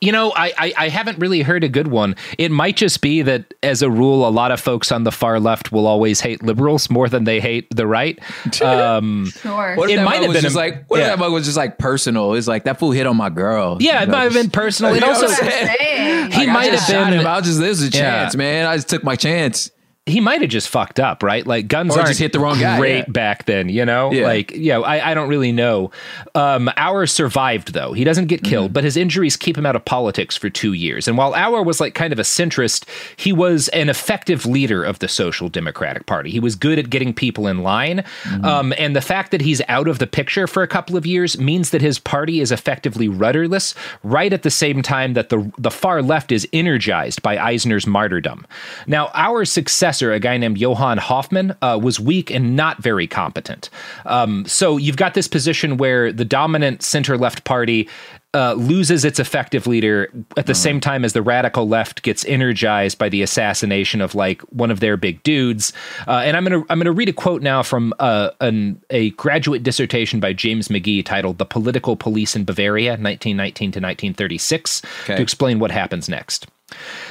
You 0.00 0.12
know, 0.12 0.32
I, 0.34 0.50
I 0.56 0.72
I 0.78 0.88
haven't 0.88 1.18
really 1.18 1.42
heard 1.42 1.62
a 1.62 1.68
good 1.68 1.88
one. 1.88 2.16
It 2.38 2.50
might 2.50 2.74
just 2.74 3.02
be 3.02 3.20
that, 3.20 3.52
as 3.62 3.82
a 3.82 3.90
rule, 3.90 4.26
a 4.26 4.30
lot 4.30 4.50
of 4.50 4.58
folks 4.58 4.90
on 4.90 5.04
the 5.04 5.12
far 5.12 5.38
left 5.38 5.72
will 5.72 5.86
always 5.86 6.20
hate 6.22 6.42
liberals 6.42 6.88
more 6.88 7.06
than 7.06 7.24
they 7.24 7.38
hate 7.38 7.66
the 7.74 7.86
right. 7.86 8.18
Um, 8.62 9.26
Sure. 9.26 9.76
What 9.76 9.90
if 9.90 9.98
it 10.00 10.02
might 10.02 10.22
have 10.22 10.32
been 10.32 10.40
just 10.40 10.54
a- 10.56 10.58
like 10.58 10.86
what 10.88 11.00
yeah. 11.00 11.04
if 11.04 11.10
that 11.12 11.18
mug 11.18 11.32
was 11.34 11.44
just 11.44 11.58
like 11.58 11.76
personal? 11.76 12.32
It's 12.32 12.46
like 12.48 12.64
that 12.64 12.78
fool 12.78 12.92
hit 12.92 13.06
on 13.06 13.18
my 13.18 13.28
girl. 13.28 13.76
yeah, 13.78 13.98
it 13.98 14.00
You 14.00 14.06
know, 14.06 14.12
might 14.12 14.22
have 14.24 14.32
been 14.32 14.50
personal. 14.50 14.90
You 14.94 14.96
It 14.96 15.00
know 15.02 15.08
also 15.08 15.26
what 15.26 15.42
I'm 15.42 15.50
saying? 15.50 15.76
Saying. 15.78 16.30
he 16.32 16.38
Like, 16.38 16.48
might 16.48 16.72
have 16.72 16.88
been 16.88 17.20
him. 17.20 17.26
I 17.26 17.36
was 17.36 17.44
just 17.46 17.60
this 17.60 17.80
is 17.82 17.88
a 17.94 17.96
Yeah. 17.96 18.00
chance, 18.22 18.36
man. 18.36 18.64
I 18.66 18.76
just 18.76 18.88
took 18.88 19.04
my 19.04 19.16
chance. 19.16 19.70
He 20.06 20.20
might 20.20 20.42
have 20.42 20.50
just 20.50 20.68
fucked 20.68 21.00
up, 21.00 21.22
right? 21.22 21.46
Like 21.46 21.66
guns 21.66 21.94
Or 21.94 22.00
aren't 22.00 22.08
just 22.08 22.20
hit 22.20 22.32
the 22.34 22.38
wrong 22.38 22.60
guy, 22.60 22.78
great 22.78 22.98
yeah. 22.98 23.04
back 23.08 23.46
then, 23.46 23.70
you 23.70 23.86
know? 23.86 24.12
Yeah. 24.12 24.26
Like, 24.26 24.52
yeah, 24.54 24.80
I, 24.80 25.12
I 25.12 25.14
don't 25.14 25.30
really 25.30 25.50
know. 25.50 25.92
Um, 26.34 26.70
Auer 26.76 27.06
survived 27.06 27.72
though. 27.72 27.94
He 27.94 28.04
doesn't 28.04 28.26
get 28.26 28.42
killed, 28.42 28.66
Mm-hmm. 28.66 28.72
but 28.74 28.84
his 28.84 28.98
injuries 28.98 29.36
keep 29.36 29.56
him 29.56 29.64
out 29.64 29.76
of 29.76 29.84
politics 29.86 30.36
for 30.36 30.50
two 30.50 30.74
years. 30.74 31.08
And 31.08 31.16
while 31.16 31.34
Auer 31.34 31.62
was 31.62 31.80
like 31.80 31.94
kind 31.94 32.12
of 32.12 32.18
a 32.18 32.22
centrist, 32.22 32.84
he 33.16 33.32
was 33.32 33.68
an 33.68 33.88
effective 33.88 34.44
leader 34.44 34.84
of 34.84 34.98
the 34.98 35.08
Social 35.08 35.48
Democratic 35.48 36.04
Party. 36.04 36.30
He 36.30 36.40
was 36.40 36.54
good 36.54 36.78
at 36.78 36.90
getting 36.90 37.14
people 37.14 37.46
in 37.46 37.62
line. 37.62 38.04
Mm-hmm. 38.24 38.44
Um, 38.44 38.74
and 38.76 38.94
the 38.94 39.00
fact 39.00 39.30
that 39.30 39.40
he's 39.40 39.62
out 39.68 39.88
of 39.88 40.00
the 40.00 40.06
picture 40.06 40.46
for 40.46 40.62
a 40.62 40.68
couple 40.68 40.98
of 40.98 41.06
years 41.06 41.38
means 41.38 41.70
that 41.70 41.80
his 41.80 41.98
party 41.98 42.40
is 42.40 42.52
effectively 42.52 43.08
rudderless, 43.08 43.74
right 44.02 44.32
at 44.34 44.42
the 44.42 44.50
same 44.50 44.82
time 44.82 45.14
that 45.14 45.30
the 45.30 45.50
the 45.56 45.70
far 45.70 46.02
left 46.02 46.30
is 46.30 46.46
energized 46.52 47.22
by 47.22 47.38
Eisner's 47.38 47.86
martyrdom. 47.86 48.46
Now, 48.86 49.10
our 49.14 49.46
success 49.46 49.93
a 50.02 50.18
guy 50.20 50.36
named 50.36 50.58
Johann 50.58 50.98
Hoffmann, 50.98 51.56
uh, 51.62 51.78
was 51.82 51.98
weak 52.00 52.30
and 52.30 52.56
not 52.56 52.82
very 52.82 53.06
competent. 53.06 53.70
Um, 54.06 54.44
so 54.46 54.76
you've 54.76 54.96
got 54.96 55.14
this 55.14 55.28
position 55.28 55.76
where 55.76 56.12
the 56.12 56.24
dominant 56.24 56.82
center 56.82 57.16
left 57.18 57.44
party 57.44 57.88
uh, 58.34 58.54
loses 58.54 59.04
its 59.04 59.20
effective 59.20 59.68
leader 59.68 60.08
at 60.36 60.46
the 60.46 60.50
Uh-huh. 60.52 60.54
same 60.54 60.80
time 60.80 61.04
as 61.04 61.12
the 61.12 61.22
radical 61.22 61.68
left 61.68 62.02
gets 62.02 62.24
energized 62.24 62.98
by 62.98 63.08
the 63.08 63.22
assassination 63.22 64.00
of 64.00 64.16
like 64.16 64.42
one 64.50 64.72
of 64.72 64.80
their 64.80 64.96
big 64.96 65.22
dudes. 65.22 65.72
Uh, 66.08 66.22
and 66.24 66.36
I'm 66.36 66.42
gonna 66.44 66.64
I'm 66.68 66.78
gonna 66.80 66.90
read 66.90 67.08
a 67.08 67.12
quote 67.12 67.42
now 67.42 67.62
from 67.62 67.94
uh, 68.00 68.30
an, 68.40 68.80
a 68.90 69.10
graduate 69.10 69.62
dissertation 69.62 70.18
by 70.18 70.32
James 70.32 70.66
McGee 70.66 71.04
titled 71.04 71.38
"The 71.38 71.44
Political 71.44 71.94
Police 71.94 72.34
in 72.34 72.44
Bavaria, 72.44 72.92
1919 72.98 73.70
to 73.70 73.78
1936," 73.78 74.82
Okay. 75.04 75.14
to 75.14 75.22
explain 75.22 75.60
what 75.60 75.70
happens 75.70 76.08
next. 76.08 76.48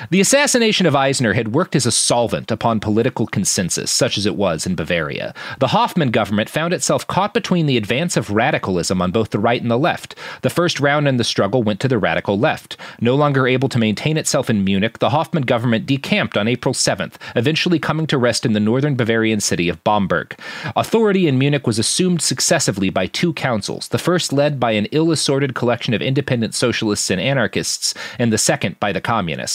The 0.10 0.22
assassination 0.22 0.86
of 0.86 0.96
Eisner 0.96 1.34
had 1.34 1.54
worked 1.54 1.76
as 1.76 1.86
a 1.86 1.92
solvent 1.92 2.52
upon 2.52 2.80
political 2.80 3.26
consensus, 3.26 3.90
such 3.90 4.18
as 4.18 4.26
it 4.26 4.36
was 4.36 4.66
in 4.66 4.76
Bavaria. 4.76 5.34
The 5.60 5.68
Hoffmann 5.68 6.12
government 6.12 6.50
found 6.50 6.74
itself 6.74 7.08
caught 7.08 7.34
between 7.34 7.66
the 7.66 7.78
advance 7.78 8.18
of 8.18 8.30
radicalism 8.30 9.02
on 9.02 9.12
both 9.12 9.30
the 9.30 9.40
right 9.40 9.62
and 9.62 9.72
the 9.72 9.78
left. 9.78 10.16
The 10.42 10.50
first 10.50 10.80
round 10.80 11.08
in 11.08 11.18
the 11.18 11.24
struggle 11.24 11.64
went 11.64 11.80
to 11.82 11.88
the 11.88 11.98
radical 11.98 12.38
left. 12.38 12.78
No 13.00 13.16
longer 13.16 13.48
able 13.48 13.70
to 13.70 13.80
maintain 13.80 14.18
itself 14.18 14.50
in 14.50 14.64
Munich, 14.64 15.00
the 15.00 15.12
Hoffmann 15.12 15.44
government 15.44 15.86
decamped 15.86 16.38
on 16.38 16.48
April 16.48 16.74
7th, 16.74 17.16
eventually 17.36 17.80
coming 17.80 18.08
to 18.08 18.18
rest 18.18 18.46
in 18.46 18.54
the 18.54 18.60
northern 18.60 18.96
Bavarian 18.96 19.40
city 19.40 19.70
of 19.70 19.84
Bamberg. 19.84 20.38
Authority 20.76 21.28
in 21.28 21.38
Munich 21.38 21.68
was 21.68 21.80
assumed 21.80 22.22
successively 22.22 22.90
by 22.90 23.08
two 23.08 23.34
councils, 23.34 23.88
the 23.90 23.98
first 23.98 24.34
led 24.34 24.60
by 24.60 24.72
an 24.72 24.88
ill 24.92 25.12
assorted 25.12 25.56
collection 25.56 25.94
of 25.94 26.02
independent 26.02 26.54
socialists 26.54 27.10
and 27.10 27.22
anarchists, 27.22 27.94
and 28.20 28.34
the 28.34 28.38
second 28.38 28.80
by 28.80 28.92
the 28.92 29.02
communists. 29.02 29.53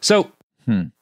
So, 0.00 0.30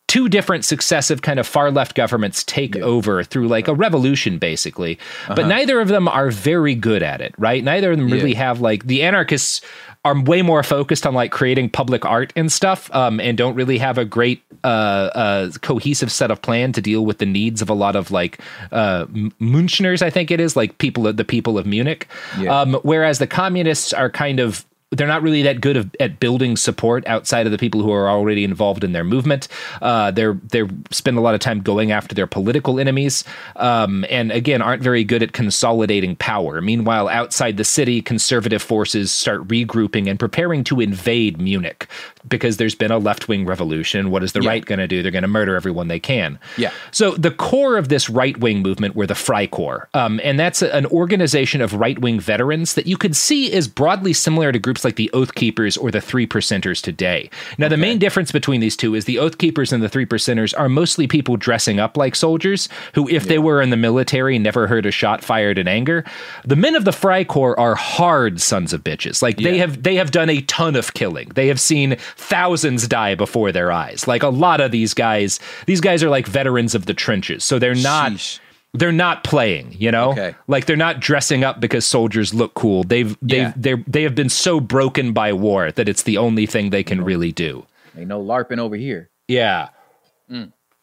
two 0.06 0.28
different 0.30 0.64
successive 0.64 1.20
kind 1.20 1.38
of 1.38 1.46
far 1.46 1.70
left 1.70 1.94
governments 1.94 2.42
take 2.44 2.74
over 2.76 3.22
through 3.22 3.46
like 3.46 3.68
a 3.68 3.74
revolution, 3.74 4.38
basically, 4.38 4.98
but 5.28 5.40
Uh-huh. 5.40 5.48
neither 5.48 5.80
of 5.80 5.88
them 5.88 6.08
are 6.08 6.30
very 6.30 6.74
good 6.74 7.02
at 7.02 7.20
it, 7.20 7.34
right? 7.36 7.62
Neither 7.62 7.92
of 7.92 7.98
them 7.98 8.08
really 8.10 8.32
Yeah. 8.32 8.38
have 8.48 8.60
like 8.62 8.86
the 8.86 9.02
anarchists 9.02 9.60
are 10.06 10.18
way 10.18 10.40
more 10.40 10.62
focused 10.62 11.06
on 11.06 11.12
like 11.12 11.30
creating 11.30 11.68
public 11.68 12.06
art 12.06 12.32
and 12.36 12.50
stuff 12.50 12.88
um, 12.94 13.20
and 13.20 13.36
don't 13.36 13.54
really 13.54 13.76
have 13.78 13.98
a 13.98 14.04
great 14.06 14.40
uh, 14.64 14.66
uh, 15.14 15.50
cohesive 15.60 16.10
set 16.10 16.30
of 16.30 16.40
plan 16.40 16.72
to 16.72 16.80
deal 16.80 17.04
with 17.04 17.18
the 17.18 17.26
needs 17.26 17.60
of 17.60 17.68
a 17.68 17.74
lot 17.74 17.94
of 17.94 18.10
like 18.10 18.38
uh, 18.72 19.04
Münchners, 19.40 20.00
I 20.00 20.08
think 20.08 20.30
it 20.30 20.40
is, 20.40 20.56
like 20.56 20.78
people 20.78 21.12
the 21.12 21.24
people 21.24 21.58
of 21.58 21.66
Munich. 21.66 22.08
Yeah. 22.40 22.60
Um, 22.60 22.74
whereas 22.82 23.18
the 23.18 23.26
communists 23.26 23.92
are 23.92 24.08
kind 24.08 24.40
of 24.40 24.64
they're 24.90 25.06
not 25.06 25.22
really 25.22 25.42
that 25.42 25.60
good 25.60 25.76
of, 25.76 25.94
at 26.00 26.18
building 26.18 26.56
support 26.56 27.06
outside 27.06 27.44
of 27.44 27.52
the 27.52 27.58
people 27.58 27.82
who 27.82 27.92
are 27.92 28.08
already 28.08 28.42
involved 28.42 28.82
in 28.82 28.92
their 28.92 29.04
movement. 29.04 29.46
Uh, 29.82 30.10
they're 30.10 30.38
they're 30.50 30.68
spend 30.90 31.18
a 31.18 31.20
lot 31.20 31.34
of 31.34 31.40
time 31.40 31.60
going 31.60 31.92
after 31.92 32.14
their 32.14 32.26
political 32.26 32.80
enemies, 32.80 33.22
um, 33.56 34.04
and 34.08 34.32
again 34.32 34.62
aren't 34.62 34.82
very 34.82 35.04
good 35.04 35.22
at 35.22 35.32
consolidating 35.32 36.16
power. 36.16 36.62
Meanwhile, 36.62 37.08
outside 37.08 37.58
the 37.58 37.64
city, 37.64 38.00
conservative 38.00 38.62
forces 38.62 39.10
start 39.10 39.46
regrouping 39.48 40.08
and 40.08 40.18
preparing 40.18 40.64
to 40.64 40.80
invade 40.80 41.38
Munich 41.38 41.86
because 42.26 42.56
there's 42.56 42.74
been 42.74 42.90
a 42.90 42.98
left 42.98 43.28
wing 43.28 43.44
revolution. 43.46 44.10
What 44.10 44.22
is 44.24 44.32
the 44.32 44.40
Yeah. 44.40 44.50
right 44.50 44.64
going 44.64 44.78
to 44.78 44.88
do? 44.88 45.02
They're 45.02 45.12
going 45.12 45.22
to 45.22 45.28
murder 45.28 45.56
everyone 45.56 45.88
they 45.88 45.98
can. 46.00 46.38
Yeah. 46.56 46.70
So 46.90 47.12
the 47.12 47.30
core 47.30 47.76
of 47.76 47.88
this 47.88 48.08
right 48.10 48.36
wing 48.38 48.62
movement 48.62 48.94
were 48.96 49.06
the 49.06 49.14
Freikorps, 49.14 49.86
um, 49.94 50.20
and 50.24 50.38
that's 50.38 50.62
a- 50.62 50.74
an 50.74 50.86
organization 50.86 51.60
of 51.60 51.74
right 51.74 51.98
wing 51.98 52.18
veterans 52.20 52.74
that 52.74 52.86
you 52.86 52.96
could 52.96 53.14
see 53.16 53.52
is 53.52 53.68
broadly 53.68 54.12
similar 54.12 54.52
to 54.52 54.58
groups 54.58 54.84
like 54.84 54.96
the 54.96 55.10
Oath 55.12 55.34
Keepers 55.34 55.76
or 55.76 55.90
the 55.90 56.00
Three 56.00 56.26
Percenters 56.26 56.82
today. 56.82 57.30
Now, 57.58 57.68
the 57.68 57.76
main 57.76 57.98
difference 57.98 58.32
between 58.32 58.60
these 58.60 58.76
two 58.76 58.94
is 58.94 59.04
the 59.04 59.18
Oath 59.18 59.38
Keepers 59.38 59.72
and 59.72 59.82
the 59.82 59.88
Three 59.88 60.06
Percenters 60.06 60.54
are 60.58 60.68
mostly 60.68 61.06
people 61.06 61.36
dressing 61.36 61.78
up 61.80 61.96
like 61.96 62.14
soldiers 62.16 62.68
who, 62.94 63.08
if 63.08 63.26
they 63.28 63.38
were 63.38 63.60
in 63.62 63.70
the 63.70 63.76
military, 63.76 64.38
never 64.38 64.66
heard 64.66 64.86
a 64.86 64.90
shot 64.90 65.22
fired 65.24 65.58
in 65.58 65.68
anger. 65.68 66.04
The 66.44 66.56
men 66.56 66.74
of 66.74 66.84
the 66.84 66.90
Freikorps 66.90 67.58
are 67.58 67.74
hard 67.74 68.40
sons 68.40 68.72
of 68.72 68.84
bitches. 68.84 69.22
Like 69.22 69.36
they 69.38 69.58
have 69.58 69.82
they 69.82 69.96
have 69.96 70.10
done 70.10 70.28
a 70.30 70.40
ton 70.42 70.76
of 70.76 70.94
killing. 70.94 71.30
They 71.34 71.48
have 71.48 71.60
seen 71.60 71.96
thousands 72.16 72.88
die 72.88 73.14
before 73.14 73.52
their 73.52 73.70
eyes. 73.72 74.06
Like 74.06 74.22
a 74.22 74.28
lot 74.28 74.60
of 74.60 74.70
these 74.70 74.94
guys, 74.94 75.40
these 75.66 75.80
guys 75.80 76.02
are 76.02 76.08
like 76.10 76.26
veterans 76.26 76.74
of 76.74 76.86
the 76.86 76.94
trenches. 76.94 77.44
So 77.44 77.58
they're 77.58 77.74
not 77.74 78.12
Sheesh. 78.12 78.40
they're 78.74 78.92
not 78.92 79.24
playing, 79.24 79.74
you 79.78 79.90
know? 79.90 80.12
Okay. 80.12 80.34
Like 80.46 80.66
they're 80.66 80.76
not 80.76 81.00
dressing 81.00 81.44
up 81.44 81.60
because 81.60 81.84
soldiers 81.86 82.32
look 82.34 82.54
cool. 82.54 82.84
They've 82.84 83.16
they've 83.22 83.38
Yeah. 83.38 83.52
they 83.56 83.74
they 83.86 84.02
have 84.02 84.14
been 84.14 84.28
so 84.28 84.60
broken 84.60 85.12
by 85.12 85.32
war 85.32 85.70
that 85.72 85.88
it's 85.88 86.02
the 86.02 86.18
only 86.18 86.46
thing 86.46 86.70
they 86.70 86.82
can 86.84 87.02
really 87.02 87.32
do. 87.32 87.66
Ain't 87.96 88.08
no 88.08 88.22
LARPing 88.22 88.58
over 88.58 88.76
here. 88.76 89.10
Yeah. 89.26 89.68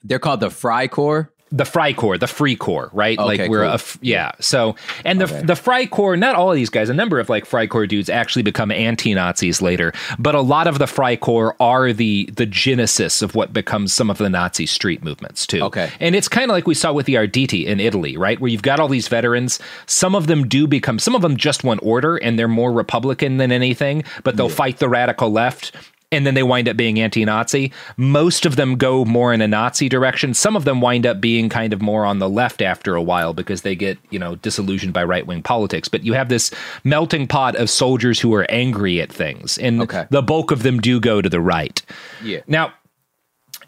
They're 0.03 0.19
called 0.19 0.39
the 0.39 0.49
Freikorps. 0.49 1.29
The 1.55 1.63
Freikorps, 1.63 2.19
the 2.19 2.27
Free 2.27 2.55
Corps, 2.57 2.89
right? 2.91 3.17
Okay, 3.17 3.25
like 3.43 3.49
we're 3.49 3.61
cool. 3.63 3.71
a 3.71 3.75
f- 3.75 3.97
yeah. 4.01 4.31
So 4.41 4.75
and 5.05 5.21
the 5.21 5.25
Okay. 5.25 5.41
the 5.41 5.53
Freikorps, 5.53 6.19
not 6.19 6.35
all 6.35 6.51
of 6.51 6.55
these 6.55 6.69
guys, 6.69 6.89
a 6.89 6.93
number 6.93 7.19
of 7.19 7.29
like 7.29 7.45
Freikorps 7.47 7.87
dudes 7.87 8.09
actually 8.09 8.43
become 8.43 8.71
anti-Nazis 8.71 9.61
later, 9.61 9.93
but 10.19 10.35
a 10.35 10.41
lot 10.41 10.67
of 10.67 10.79
the 10.79 10.85
Freikorps 10.85 11.53
are 11.61 11.93
the 11.93 12.29
the 12.35 12.45
genesis 12.45 13.21
of 13.21 13.35
what 13.35 13.53
becomes 13.53 13.93
some 13.93 14.09
of 14.09 14.17
the 14.17 14.29
Nazi 14.29 14.65
street 14.65 15.03
movements 15.03 15.47
too. 15.47 15.61
Okay. 15.61 15.89
and 16.01 16.13
it's 16.15 16.27
kind 16.27 16.51
of 16.51 16.55
like 16.55 16.67
we 16.67 16.73
saw 16.75 16.91
with 16.91 17.05
the 17.05 17.15
Arditi 17.15 17.65
in 17.65 17.79
Italy, 17.79 18.17
right? 18.17 18.39
Where 18.39 18.49
you've 18.51 18.61
got 18.61 18.79
all 18.81 18.87
these 18.89 19.07
veterans. 19.07 19.59
Some 19.85 20.13
of 20.15 20.27
them 20.27 20.47
do 20.47 20.67
become, 20.67 20.99
some 20.99 21.15
of 21.15 21.21
them 21.21 21.37
just 21.37 21.63
want 21.63 21.79
order, 21.83 22.17
and 22.17 22.37
they're 22.37 22.47
more 22.49 22.71
Republican 22.73 23.37
than 23.37 23.51
anything, 23.51 24.03
but 24.23 24.35
they'll 24.35 24.49
fight 24.49 24.79
the 24.79 24.89
radical 24.89 25.31
left 25.31 25.71
and 26.15 26.25
then 26.25 26.33
they 26.33 26.43
wind 26.43 26.67
up 26.67 26.77
being 26.77 26.99
anti-Nazi. 26.99 27.71
Most 27.97 28.45
of 28.45 28.55
them 28.55 28.75
go 28.77 29.05
more 29.05 29.33
in 29.33 29.41
a 29.41 29.47
Nazi 29.47 29.89
direction. 29.89 30.33
Some 30.33 30.55
of 30.55 30.65
them 30.65 30.81
wind 30.81 31.05
up 31.05 31.21
being 31.21 31.49
kind 31.49 31.73
of 31.73 31.81
more 31.81 32.05
on 32.05 32.19
the 32.19 32.29
left 32.29 32.61
after 32.61 32.95
a 32.95 33.01
while 33.01 33.33
because 33.33 33.61
they 33.61 33.75
get, 33.75 33.97
you 34.09 34.17
know, 34.17 34.35
disillusioned 34.37 34.93
by 34.93 35.03
right-wing 35.03 35.43
politics. 35.43 35.87
But 35.87 36.03
you 36.03 36.13
have 36.13 36.29
this 36.29 36.51
melting 36.83 37.27
pot 37.27 37.55
of 37.55 37.69
soldiers 37.69 38.19
who 38.19 38.33
are 38.33 38.45
angry 38.49 39.01
at 39.01 39.11
things, 39.11 39.57
and 39.57 39.81
Okay. 39.81 40.05
the 40.09 40.21
bulk 40.21 40.51
of 40.51 40.63
them 40.63 40.79
do 40.79 40.99
go 40.99 41.21
to 41.21 41.29
the 41.29 41.41
right. 41.41 41.81
Yeah. 42.23 42.39
Now, 42.47 42.73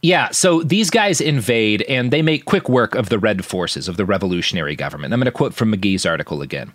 yeah, 0.01 0.29
so 0.31 0.61
these 0.61 0.89
guys 0.89 1.19
invade 1.19 1.81
and 1.83 2.11
they 2.11 2.21
make 2.21 2.45
quick 2.45 2.69
work 2.69 2.93
of 2.93 3.09
the 3.09 3.17
Red 3.17 3.43
forces 3.43 3.87
of 3.87 3.97
the 3.97 4.05
revolutionary 4.05 4.75
government. 4.75 5.11
I'm 5.13 5.19
going 5.19 5.25
to 5.25 5.31
quote 5.31 5.53
from 5.55 5.73
McGee's 5.73 6.05
article 6.05 6.41
again. 6.41 6.73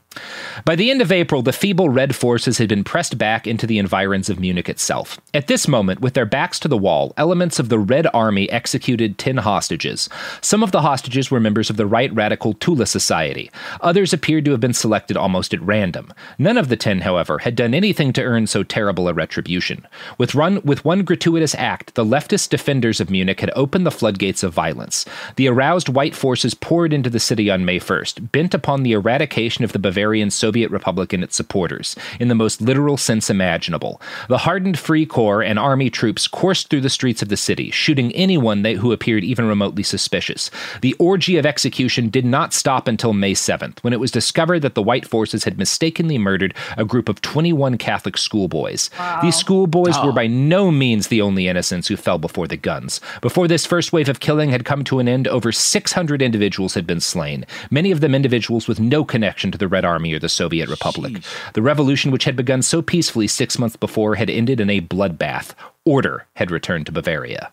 By 0.64 0.76
the 0.76 0.90
end 0.90 1.00
of 1.00 1.10
April, 1.10 1.42
the 1.42 1.52
feeble 1.52 1.88
Red 1.88 2.14
forces 2.14 2.58
had 2.58 2.68
been 2.68 2.84
pressed 2.84 3.18
back 3.18 3.46
into 3.46 3.66
the 3.66 3.78
environs 3.78 4.28
of 4.28 4.38
Munich 4.38 4.68
itself. 4.68 5.20
At 5.32 5.46
this 5.46 5.66
moment, 5.66 6.00
with 6.00 6.14
their 6.14 6.26
backs 6.26 6.60
to 6.60 6.68
the 6.68 6.76
wall, 6.76 7.14
elements 7.16 7.58
of 7.58 7.68
the 7.68 7.78
Red 7.78 8.06
Army 8.12 8.50
executed 8.50 9.18
10 9.18 9.38
hostages. 9.38 10.08
Some 10.40 10.62
of 10.62 10.70
the 10.70 10.82
hostages 10.82 11.30
were 11.30 11.40
members 11.40 11.70
of 11.70 11.76
the 11.76 11.86
right 11.86 12.12
radical 12.14 12.52
Thule 12.52 12.84
Society. 12.84 13.50
Others 13.80 14.12
appeared 14.12 14.44
to 14.44 14.50
have 14.50 14.60
been 14.60 14.74
selected 14.74 15.16
almost 15.16 15.54
at 15.54 15.62
random. 15.62 16.12
None 16.38 16.58
of 16.58 16.68
the 16.68 16.76
10, 16.76 17.00
however, 17.00 17.38
had 17.38 17.56
done 17.56 17.74
anything 17.74 18.12
to 18.12 18.22
earn 18.22 18.46
so 18.46 18.62
terrible 18.62 19.08
a 19.08 19.14
retribution. 19.14 19.86
With, 20.18 20.34
run, 20.34 20.60
with 20.62 20.84
one 20.84 21.02
gratuitous 21.02 21.54
act, 21.54 21.94
the 21.94 22.04
leftist 22.04 22.50
defenders 22.50 23.00
of 23.00 23.10
Munich 23.10 23.40
had 23.40 23.50
opened 23.56 23.86
the 23.86 23.90
floodgates 23.90 24.42
of 24.42 24.52
violence. 24.52 25.04
The 25.36 25.48
aroused 25.48 25.88
white 25.88 26.14
forces 26.14 26.54
poured 26.54 26.92
into 26.92 27.10
the 27.10 27.20
city 27.20 27.50
on 27.50 27.64
May 27.64 27.80
1st, 27.80 28.30
bent 28.30 28.54
upon 28.54 28.82
the 28.82 28.92
eradication 28.92 29.64
of 29.64 29.72
the 29.72 29.78
Bavarian 29.78 30.01
Soviet 30.30 30.70
Republic 30.70 31.12
and 31.12 31.22
its 31.22 31.36
supporters, 31.36 31.96
in 32.18 32.28
the 32.28 32.34
most 32.34 32.60
literal 32.60 32.96
sense 32.96 33.30
imaginable. 33.30 34.00
The 34.28 34.38
hardened 34.38 34.78
Free 34.78 35.06
Corps 35.06 35.42
and 35.42 35.58
army 35.58 35.90
troops 35.90 36.26
coursed 36.26 36.68
through 36.68 36.80
the 36.80 36.90
streets 36.90 37.22
of 37.22 37.28
the 37.28 37.36
city, 37.36 37.70
shooting 37.70 38.12
anyone 38.12 38.62
they, 38.62 38.74
who 38.74 38.92
appeared 38.92 39.24
even 39.24 39.46
remotely 39.46 39.82
suspicious. 39.82 40.50
The 40.80 40.94
orgy 40.98 41.36
of 41.36 41.46
execution 41.46 42.08
did 42.08 42.24
not 42.24 42.52
stop 42.52 42.88
until 42.88 43.12
May 43.12 43.34
7th, 43.34 43.78
when 43.80 43.92
it 43.92 44.00
was 44.00 44.10
discovered 44.10 44.60
that 44.60 44.74
the 44.74 44.82
white 44.82 45.06
forces 45.06 45.44
had 45.44 45.58
mistakenly 45.58 46.18
murdered 46.18 46.54
a 46.76 46.84
group 46.84 47.08
of 47.08 47.20
21 47.20 47.78
Catholic 47.78 48.16
schoolboys. 48.16 48.90
These 49.22 49.36
schoolboys 49.36 49.96
were 50.02 50.12
by 50.12 50.26
no 50.26 50.70
means 50.70 51.08
the 51.08 51.20
only 51.20 51.48
innocents 51.48 51.88
who 51.88 51.96
fell 51.96 52.18
before 52.18 52.48
the 52.48 52.56
guns. 52.56 53.00
Before 53.20 53.46
this 53.46 53.66
first 53.66 53.92
wave 53.92 54.08
of 54.08 54.20
killing 54.20 54.50
had 54.50 54.64
come 54.64 54.84
to 54.84 54.98
an 54.98 55.08
end, 55.08 55.28
over 55.28 55.52
600 55.52 56.22
individuals 56.22 56.74
had 56.74 56.86
been 56.86 57.00
slain, 57.00 57.44
many 57.70 57.90
of 57.90 58.00
them 58.00 58.14
individuals 58.14 58.66
with 58.66 58.80
no 58.80 59.04
connection 59.04 59.50
to 59.50 59.58
the 59.58 59.68
Red 59.68 59.84
Army 59.84 59.91
or 59.96 60.18
the 60.18 60.28
Soviet 60.28 60.68
Republic. 60.68 61.22
The 61.54 61.62
revolution, 61.62 62.10
which 62.10 62.24
had 62.24 62.36
begun 62.36 62.62
so 62.62 62.82
peacefully 62.82 63.26
six 63.28 63.58
months 63.58 63.76
before, 63.76 64.14
had 64.14 64.30
ended 64.30 64.60
in 64.60 64.70
a 64.70 64.80
bloodbath. 64.80 65.54
Order 65.84 66.26
had 66.36 66.50
returned 66.50 66.86
to 66.86 66.92
Bavaria. 66.92 67.50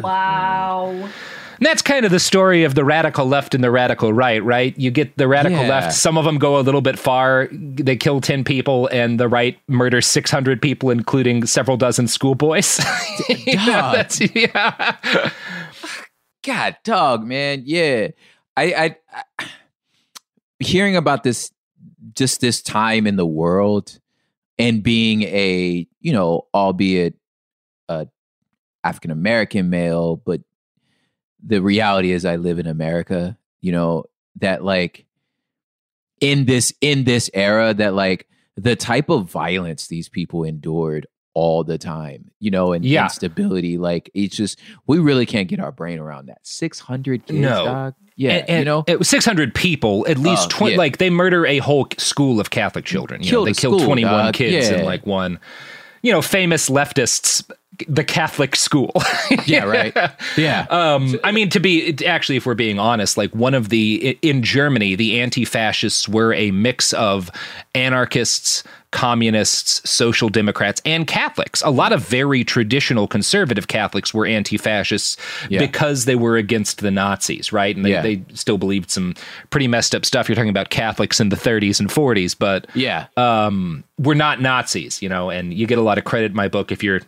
Wow. 0.00 0.90
And 0.90 1.66
that's 1.66 1.82
kind 1.82 2.06
of 2.06 2.10
the 2.10 2.18
story 2.20 2.64
of 2.64 2.74
the 2.74 2.84
radical 2.84 3.26
left 3.26 3.54
and 3.54 3.62
the 3.62 3.70
radical 3.70 4.12
right, 4.14 4.42
right? 4.42 4.76
You 4.78 4.90
get 4.90 5.16
the 5.18 5.28
radical 5.28 5.60
Yeah. 5.62 5.68
left, 5.68 5.92
some 5.94 6.16
of 6.16 6.24
them 6.24 6.38
go 6.38 6.58
a 6.58 6.62
little 6.62 6.80
bit 6.80 6.98
far. 6.98 7.48
They 7.52 7.96
kill 7.96 8.20
10 8.22 8.44
people, 8.44 8.88
and 8.92 9.20
the 9.20 9.28
right 9.28 9.58
murders 9.68 10.06
600 10.06 10.62
people, 10.62 10.90
including 10.90 11.44
several 11.46 11.76
dozen 11.76 12.08
schoolboys. 12.08 12.80
You 13.28 13.56
know, 13.56 13.66
God. 13.66 13.94
that's- 13.96 14.34
yeah. 14.34 14.98
God, 16.42 16.76
dog, 16.84 17.24
man, 17.26 17.62
yeah. 17.66 18.08
I, 18.56 18.64
I, 18.72 18.96
I 19.38 19.44
hearing 20.60 20.96
about 20.96 21.22
this, 21.24 21.50
just 22.14 22.40
this 22.40 22.62
time 22.62 23.06
in 23.06 23.16
the 23.16 23.26
world, 23.26 23.98
and 24.58 24.82
being 24.82 25.22
a, 25.22 25.86
you 26.00 26.12
know, 26.12 26.46
albeit 26.54 27.14
a 27.88 28.06
African 28.84 29.10
American 29.10 29.70
male, 29.70 30.16
but 30.16 30.40
the 31.42 31.60
reality 31.62 32.12
is 32.12 32.24
I 32.24 32.36
live 32.36 32.58
in 32.58 32.66
America, 32.66 33.36
you 33.62 33.72
know, 33.72 34.04
that 34.40 34.62
like 34.64 35.06
in 36.20 36.44
this 36.44 36.74
in 36.80 37.04
this 37.04 37.30
era 37.32 37.72
that 37.74 37.94
like 37.94 38.28
the 38.56 38.76
type 38.76 39.08
of 39.08 39.30
violence 39.30 39.86
these 39.86 40.08
people 40.08 40.44
endured 40.44 41.06
all 41.32 41.64
the 41.64 41.78
time, 41.78 42.30
you 42.40 42.50
know, 42.50 42.72
and 42.72 42.84
Yeah. 42.84 43.04
instability. 43.04 43.78
Like 43.78 44.10
it's 44.12 44.36
just 44.36 44.58
we 44.86 44.98
really 44.98 45.24
can't 45.24 45.48
get 45.48 45.60
our 45.60 45.72
brain 45.72 45.98
around 45.98 46.26
that. 46.26 46.38
Six 46.42 46.78
hundred 46.80 47.24
kids, 47.26 47.40
No. 47.40 47.64
dog. 47.64 47.94
Yeah, 48.20 48.32
and, 48.32 48.50
and 48.50 48.58
you 48.58 48.64
know, 48.66 48.84
it 48.86 48.98
was 48.98 49.08
600 49.08 49.54
people 49.54 50.06
at 50.06 50.18
least 50.18 50.48
Oh, 50.52 50.58
20 50.58 50.72
yeah. 50.72 50.78
like 50.78 50.98
they 50.98 51.08
murder 51.08 51.46
a 51.46 51.56
whole 51.58 51.86
school 51.96 52.38
of 52.38 52.50
catholic 52.50 52.84
children 52.84 53.22
you 53.22 53.32
know, 53.32 53.46
they 53.46 53.54
killed 53.54 53.82
21 53.82 54.12
dog. 54.12 54.34
kids 54.34 54.68
in 54.68 54.84
like 54.84 55.06
one 55.06 55.38
you 56.02 56.12
know 56.12 56.20
famous 56.20 56.68
leftists 56.68 57.42
the 57.88 58.04
catholic 58.04 58.56
school 58.56 58.92
yeah, 59.46 59.64
right, 59.64 59.96
yeah. 60.36 60.66
um 60.70 61.18
i 61.24 61.32
mean 61.32 61.48
to 61.48 61.60
be 61.60 61.96
actually 62.04 62.36
if 62.36 62.44
we're 62.44 62.54
being 62.54 62.78
honest 62.78 63.16
like 63.16 63.34
one 63.34 63.54
of 63.54 63.70
the 63.70 64.18
in 64.20 64.42
germany 64.42 64.94
the 64.94 65.18
anti-fascists 65.18 66.06
were 66.06 66.34
a 66.34 66.50
mix 66.50 66.92
of 66.92 67.30
anarchists 67.74 68.62
communists 68.92 69.88
social 69.88 70.28
democrats 70.28 70.82
and 70.84 71.06
catholics 71.06 71.62
a 71.62 71.70
lot 71.70 71.92
of 71.92 72.06
very 72.08 72.42
traditional 72.44 73.06
conservative 73.06 73.68
catholics 73.68 74.12
were 74.12 74.26
anti-fascists 74.26 75.16
Yeah. 75.48 75.60
because 75.60 76.04
they 76.06 76.16
were 76.16 76.36
against 76.36 76.80
the 76.80 76.90
nazis 76.90 77.52
right 77.52 77.74
and 77.76 77.84
they, 77.84 77.90
Yeah. 77.90 78.02
they 78.02 78.22
still 78.34 78.58
believed 78.58 78.90
some 78.90 79.14
pretty 79.50 79.68
messed 79.68 79.94
up 79.94 80.04
stuff 80.04 80.28
you're 80.28 80.36
talking 80.36 80.50
about 80.50 80.70
catholics 80.70 81.20
in 81.20 81.28
the 81.28 81.36
30s 81.36 81.78
and 81.80 81.88
40s 81.88 82.36
but 82.38 82.66
yeah, 82.74 83.06
um, 83.16 83.84
we're 83.98 84.14
not 84.14 84.40
Nazis, 84.40 85.02
you 85.02 85.08
know, 85.08 85.30
and 85.30 85.52
you 85.52 85.66
get 85.66 85.78
a 85.78 85.82
lot 85.82 85.98
of 85.98 86.04
credit 86.04 86.30
in 86.32 86.36
my 86.36 86.48
book 86.48 86.72
if 86.72 86.82
you're 86.82 87.00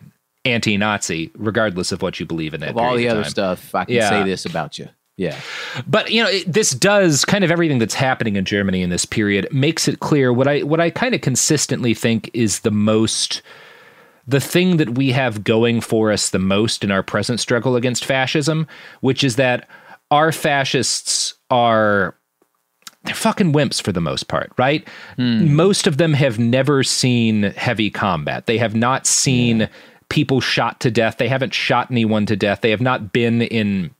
anti-Nazi, 0.45 1.31
regardless 1.35 1.91
of 1.91 2.01
what 2.01 2.19
you 2.19 2.25
believe 2.25 2.53
in 2.53 2.61
of 2.63 2.77
all 2.77 2.95
the 2.95 3.07
other 3.09 3.23
time. 3.23 3.29
stuff, 3.31 3.73
I 3.73 3.85
can 3.85 3.95
Yeah. 3.95 4.09
say 4.09 4.23
this 4.23 4.45
about 4.45 4.77
you. 4.77 4.89
Yeah, 5.15 5.39
But 5.85 6.09
you 6.09 6.23
know, 6.23 6.29
it, 6.29 6.51
this 6.51 6.71
does 6.71 7.23
kind 7.23 7.43
of 7.43 7.51
everything 7.51 7.77
that's 7.77 7.93
happening 7.93 8.35
in 8.35 8.45
Germany 8.45 8.81
in 8.81 8.89
this 8.89 9.05
period 9.05 9.47
makes 9.51 9.87
it 9.87 9.99
clear 9.99 10.33
what 10.33 10.47
I 10.47 10.61
what 10.61 10.79
I 10.79 10.89
kind 10.89 11.13
of 11.13 11.21
consistently 11.21 11.93
think 11.93 12.31
is 12.33 12.61
the 12.61 12.71
most 12.71 13.43
the 14.27 14.39
thing 14.39 14.77
that 14.77 14.97
we 14.97 15.11
have 15.11 15.43
going 15.43 15.81
for 15.81 16.11
us 16.11 16.31
the 16.31 16.39
most 16.39 16.83
in 16.83 16.89
our 16.91 17.03
present 17.03 17.39
struggle 17.39 17.75
against 17.75 18.05
fascism, 18.05 18.67
which 19.01 19.23
is 19.23 19.35
that 19.35 19.69
our 20.09 20.31
fascists 20.31 21.35
are 21.51 22.15
they're 23.03 23.13
fucking 23.13 23.53
wimps 23.53 23.81
for 23.81 23.91
the 23.91 24.01
most 24.01 24.27
part, 24.27 24.51
right? 24.57 24.87
Hmm. 25.17 25.55
Most 25.55 25.87
of 25.87 25.97
them 25.97 26.13
have 26.13 26.39
never 26.39 26.83
seen 26.83 27.43
heavy 27.43 27.91
combat. 27.91 28.45
They 28.45 28.57
have 28.57 28.75
not 28.75 29.05
seen 29.05 29.69
people 30.09 30.41
shot 30.41 30.79
to 30.79 30.89
death. 30.89 31.17
They 31.17 31.27
haven't 31.27 31.53
shot 31.53 31.91
anyone 31.91 32.25
to 32.27 32.35
death. 32.35 32.61
They 32.61 32.71
have 32.71 32.81
not 32.81 33.11
been 33.11 33.41
in 33.41 33.91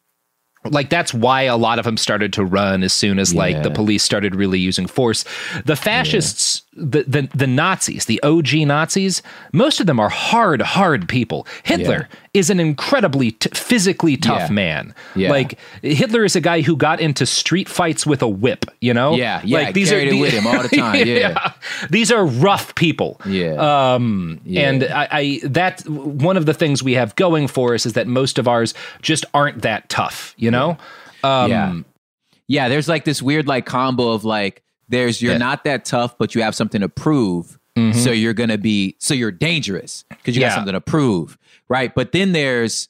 like 0.66 0.90
that's 0.90 1.14
why 1.14 1.44
a 1.44 1.58
lot 1.58 1.80
of 1.80 1.86
them 1.86 1.98
started 1.98 2.34
to 2.34 2.46
run 2.46 2.84
as 2.84 2.94
soon 2.94 3.20
as 3.20 3.34
like 3.34 3.64
the 3.64 3.72
police 3.72 4.04
started 4.04 4.36
really 4.36 4.60
using 4.60 4.88
force. 4.88 5.26
The 5.66 5.76
fascists, 5.76 6.63
the, 6.76 7.04
the 7.08 7.30
the 7.36 7.48
Nazis, 7.48 8.06
the 8.06 8.22
OG 8.24 8.54
Nazis, 8.66 9.22
most 9.52 9.80
of 9.80 9.86
them 9.88 10.00
are 10.00 10.10
hard, 10.10 10.62
hard 10.62 11.08
people. 11.08 11.46
Hitler 11.64 12.10
is 12.34 12.50
an 12.50 12.60
incredibly 12.60 13.32
t- 13.32 13.50
physically 13.54 14.18
tough 14.18 14.50
Yeah. 14.50 14.54
man. 14.54 14.96
Yeah. 15.16 15.30
Like 15.30 15.60
Hitler 15.84 16.24
is 16.26 16.36
a 16.36 16.42
guy 16.42 16.62
who 16.62 16.76
got 16.76 17.00
into 17.00 17.26
street 17.28 17.70
fights 17.70 18.06
with 18.08 18.22
a 18.24 18.28
whip. 18.28 18.66
You 18.82 18.94
know, 18.94 19.14
Yeah, 19.16 19.42
yeah, 19.44 19.60
Like 19.60 19.76
these 19.76 19.90
carried 19.92 20.08
are 20.12 20.16
it 20.16 20.20
with 20.20 20.34
him 20.34 20.48
all 20.48 20.64
the 20.64 20.70
time, 20.76 21.06
yeah. 21.08 21.54
these 21.92 22.12
are 22.12 22.26
rough 22.26 22.74
people. 22.74 23.22
yeah, 23.26 23.54
Um, 23.94 24.42
Yeah. 24.44 24.70
and 24.70 24.84
I, 24.86 25.08
I 25.12 25.42
that 25.44 25.88
one 25.88 26.38
of 26.38 26.48
the 26.48 26.56
things 26.56 26.82
we 26.82 26.94
have 26.94 27.16
going 27.16 27.48
for 27.48 27.76
us 27.76 27.86
is 27.86 27.94
that 27.94 28.08
most 28.08 28.40
of 28.40 28.48
ours 28.48 28.74
just 29.04 29.26
aren't 29.36 29.62
that 29.62 29.90
tough. 29.90 30.34
You 30.38 30.50
know. 30.50 30.78
Um, 31.24 31.52
yeah. 31.52 31.74
Yeah, 32.48 32.68
there's 32.70 32.90
like 32.90 33.06
this 33.06 33.22
weird 33.22 33.48
like 33.48 33.66
combo 33.68 34.10
of 34.12 34.26
like 34.26 34.63
there's 34.90 35.22
you're 35.22 35.34
Yeah. 35.34 35.38
not 35.40 35.64
that 35.64 35.86
tough, 35.86 36.18
but 36.18 36.36
you 36.36 36.42
have 36.44 36.56
something 36.56 36.82
to 36.82 36.90
prove. 36.90 37.58
Mm-hmm. 37.76 37.98
So 38.00 38.12
you're 38.12 38.34
gonna 38.34 38.58
be 38.58 38.96
so 39.00 39.14
you're 39.14 39.32
dangerous 39.32 40.04
because 40.10 40.36
you 40.36 40.42
Yeah. 40.42 40.50
got 40.50 40.56
something 40.56 40.74
to 40.74 40.82
prove, 40.82 41.38
right? 41.70 41.94
But 41.94 42.12
then 42.12 42.32
there's 42.34 42.88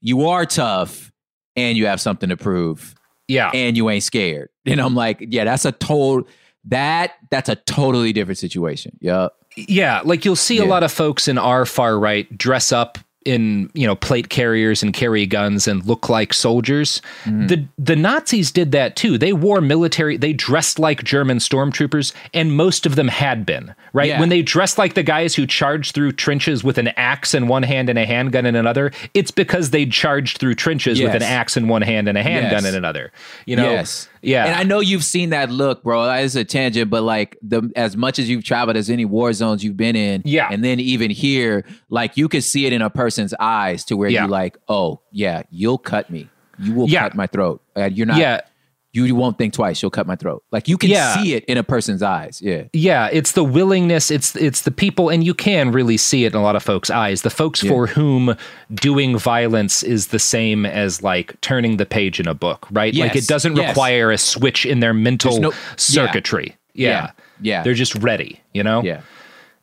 you 0.00 0.26
are 0.28 0.44
tough 0.46 1.10
and 1.56 1.78
you 1.78 1.86
have 1.86 2.00
something 2.00 2.28
to 2.28 2.36
prove 2.36 2.94
Yeah. 3.28 3.50
and 3.54 3.76
you 3.76 3.88
ain't 3.90 4.02
scared. 4.04 4.50
And 4.66 4.80
I'm 4.80 4.94
like, 4.94 5.24
yeah, 5.30 5.44
that's 5.44 5.64
a 5.64 5.72
total 5.72 6.26
that 6.64 7.12
that's 7.30 7.48
a 7.48 7.54
totally 7.56 8.12
different 8.12 8.38
situation. 8.38 8.98
Yup. 9.00 9.36
Yeah, 9.56 10.02
like 10.04 10.24
you'll 10.24 10.36
see 10.36 10.58
a 10.58 10.64
lot 10.66 10.82
of 10.82 10.92
folks 10.92 11.28
in 11.28 11.38
our 11.38 11.64
far 11.64 11.98
right 11.98 12.26
dress 12.36 12.72
up 12.72 12.98
in 13.26 13.70
you 13.74 13.86
know 13.86 13.94
plate 13.96 14.28
carriers 14.28 14.82
and 14.82 14.94
carry 14.94 15.26
guns 15.26 15.66
and 15.68 15.84
look 15.84 16.08
like 16.08 16.32
soldiers. 16.32 17.02
Mm-hmm. 17.24 17.46
The 17.48 17.64
the 17.78 17.96
Nazis 17.96 18.50
did 18.52 18.72
that 18.72 18.96
too. 18.96 19.18
They 19.18 19.32
wore 19.32 19.60
military. 19.60 20.16
They 20.16 20.32
dressed 20.32 20.78
like 20.78 21.02
German 21.04 21.38
stormtroopers, 21.38 22.12
and 22.32 22.56
most 22.56 22.86
of 22.86 22.94
them 22.96 23.08
had 23.08 23.44
been 23.44 23.74
right 23.92 24.08
Yeah. 24.08 24.20
when 24.20 24.28
they 24.28 24.42
dressed 24.42 24.78
like 24.78 24.94
the 24.94 25.02
guys 25.02 25.34
who 25.34 25.46
charged 25.46 25.94
through 25.94 26.12
trenches 26.12 26.62
with 26.62 26.78
an 26.78 26.88
axe 26.96 27.34
in 27.34 27.48
one 27.48 27.62
hand 27.64 27.88
and 27.88 27.98
a 27.98 28.06
handgun 28.06 28.46
in 28.46 28.54
another. 28.54 28.92
It's 29.14 29.30
because 29.30 29.70
they 29.70 29.86
charged 29.86 30.38
through 30.38 30.54
trenches 30.54 31.00
with 31.02 31.14
an 31.14 31.22
axe 31.22 31.56
in 31.56 31.68
one 31.68 31.82
hand 31.82 32.08
and 32.08 32.16
a 32.16 32.22
handgun 32.22 32.62
Yes. 32.62 32.66
in 32.66 32.74
another. 32.74 33.10
You 33.46 33.56
know, 33.56 33.70
yes. 33.70 34.08
Yeah, 34.26 34.44
And 34.46 34.54
I 34.54 34.62
know 34.64 34.80
you've 34.80 35.04
seen 35.04 35.30
that 35.30 35.50
look, 35.50 35.82
bro. 35.82 36.10
It's 36.14 36.34
a 36.34 36.44
tangent, 36.44 36.90
but 36.90 37.02
like 37.02 37.38
the 37.42 37.70
as 37.76 37.96
much 37.96 38.18
as 38.18 38.28
you've 38.28 38.44
traveled 38.44 38.76
as 38.76 38.90
any 38.90 39.04
war 39.04 39.32
zones 39.32 39.64
you've 39.64 39.76
been 39.76 39.96
in, 39.96 40.22
Yeah. 40.24 40.48
And 40.50 40.62
then 40.64 40.80
even 40.80 41.10
here, 41.10 41.64
like 41.88 42.16
you 42.16 42.28
can 42.28 42.40
see 42.42 42.66
it 42.66 42.72
in 42.72 42.82
a 42.82 42.90
person's 42.90 43.32
eyes 43.40 43.84
to 43.86 43.96
where 43.96 44.08
Yeah. 44.10 44.22
you're 44.22 44.28
like, 44.30 44.58
oh 44.68 45.00
yeah, 45.12 45.42
you'll 45.50 45.78
cut 45.78 46.10
me. 46.10 46.28
You 46.58 46.74
will 46.74 46.88
Yeah. 46.88 47.02
cut 47.02 47.14
my 47.14 47.26
throat. 47.26 47.62
Uh, 47.76 47.84
you're 47.84 48.06
not. 48.06 48.18
yeah. 48.18 48.40
You 49.04 49.14
won't 49.14 49.36
think 49.36 49.52
twice. 49.52 49.82
You'll 49.82 49.90
cut 49.90 50.06
my 50.06 50.16
throat. 50.16 50.42
Like 50.50 50.68
you 50.68 50.78
can 50.78 50.90
Yeah. 50.90 51.14
see 51.20 51.34
it 51.34 51.44
in 51.44 51.58
a 51.58 51.62
person's 51.62 52.02
eyes. 52.02 52.40
Yeah. 52.42 52.64
Yeah, 52.72 53.08
it's 53.12 53.32
the 53.32 53.44
willingness, 53.44 54.10
it's 54.10 54.34
it's 54.36 54.62
the 54.62 54.70
people 54.70 55.08
and 55.10 55.22
you 55.22 55.34
can 55.34 55.70
really 55.72 55.96
see 55.96 56.24
it 56.24 56.32
in 56.32 56.38
a 56.38 56.42
lot 56.42 56.56
of 56.56 56.62
folks' 56.62 56.90
eyes. 56.90 57.22
The 57.22 57.30
folks 57.30 57.62
Yeah. 57.62 57.70
for 57.70 57.86
whom 57.86 58.36
doing 58.74 59.18
violence 59.18 59.82
is 59.82 60.08
the 60.08 60.18
same 60.18 60.64
as 60.64 61.02
like 61.02 61.38
turning 61.40 61.76
the 61.76 61.86
page 61.86 62.18
in 62.20 62.26
a 62.26 62.34
book, 62.34 62.66
right? 62.70 62.94
like 62.94 63.16
it 63.16 63.26
doesn't 63.26 63.56
yes. 63.56 63.68
require 63.68 64.10
a 64.10 64.18
switch 64.18 64.64
in 64.64 64.80
their 64.80 64.94
mental 64.94 65.40
no- 65.40 65.52
circuitry. 65.76 66.56
Yeah. 66.74 66.88
Yeah. 66.88 67.10
Yeah. 67.40 67.62
They're 67.62 67.74
just 67.74 67.94
ready, 67.96 68.40
you 68.54 68.62
know? 68.62 68.82
Yeah. 68.82 69.00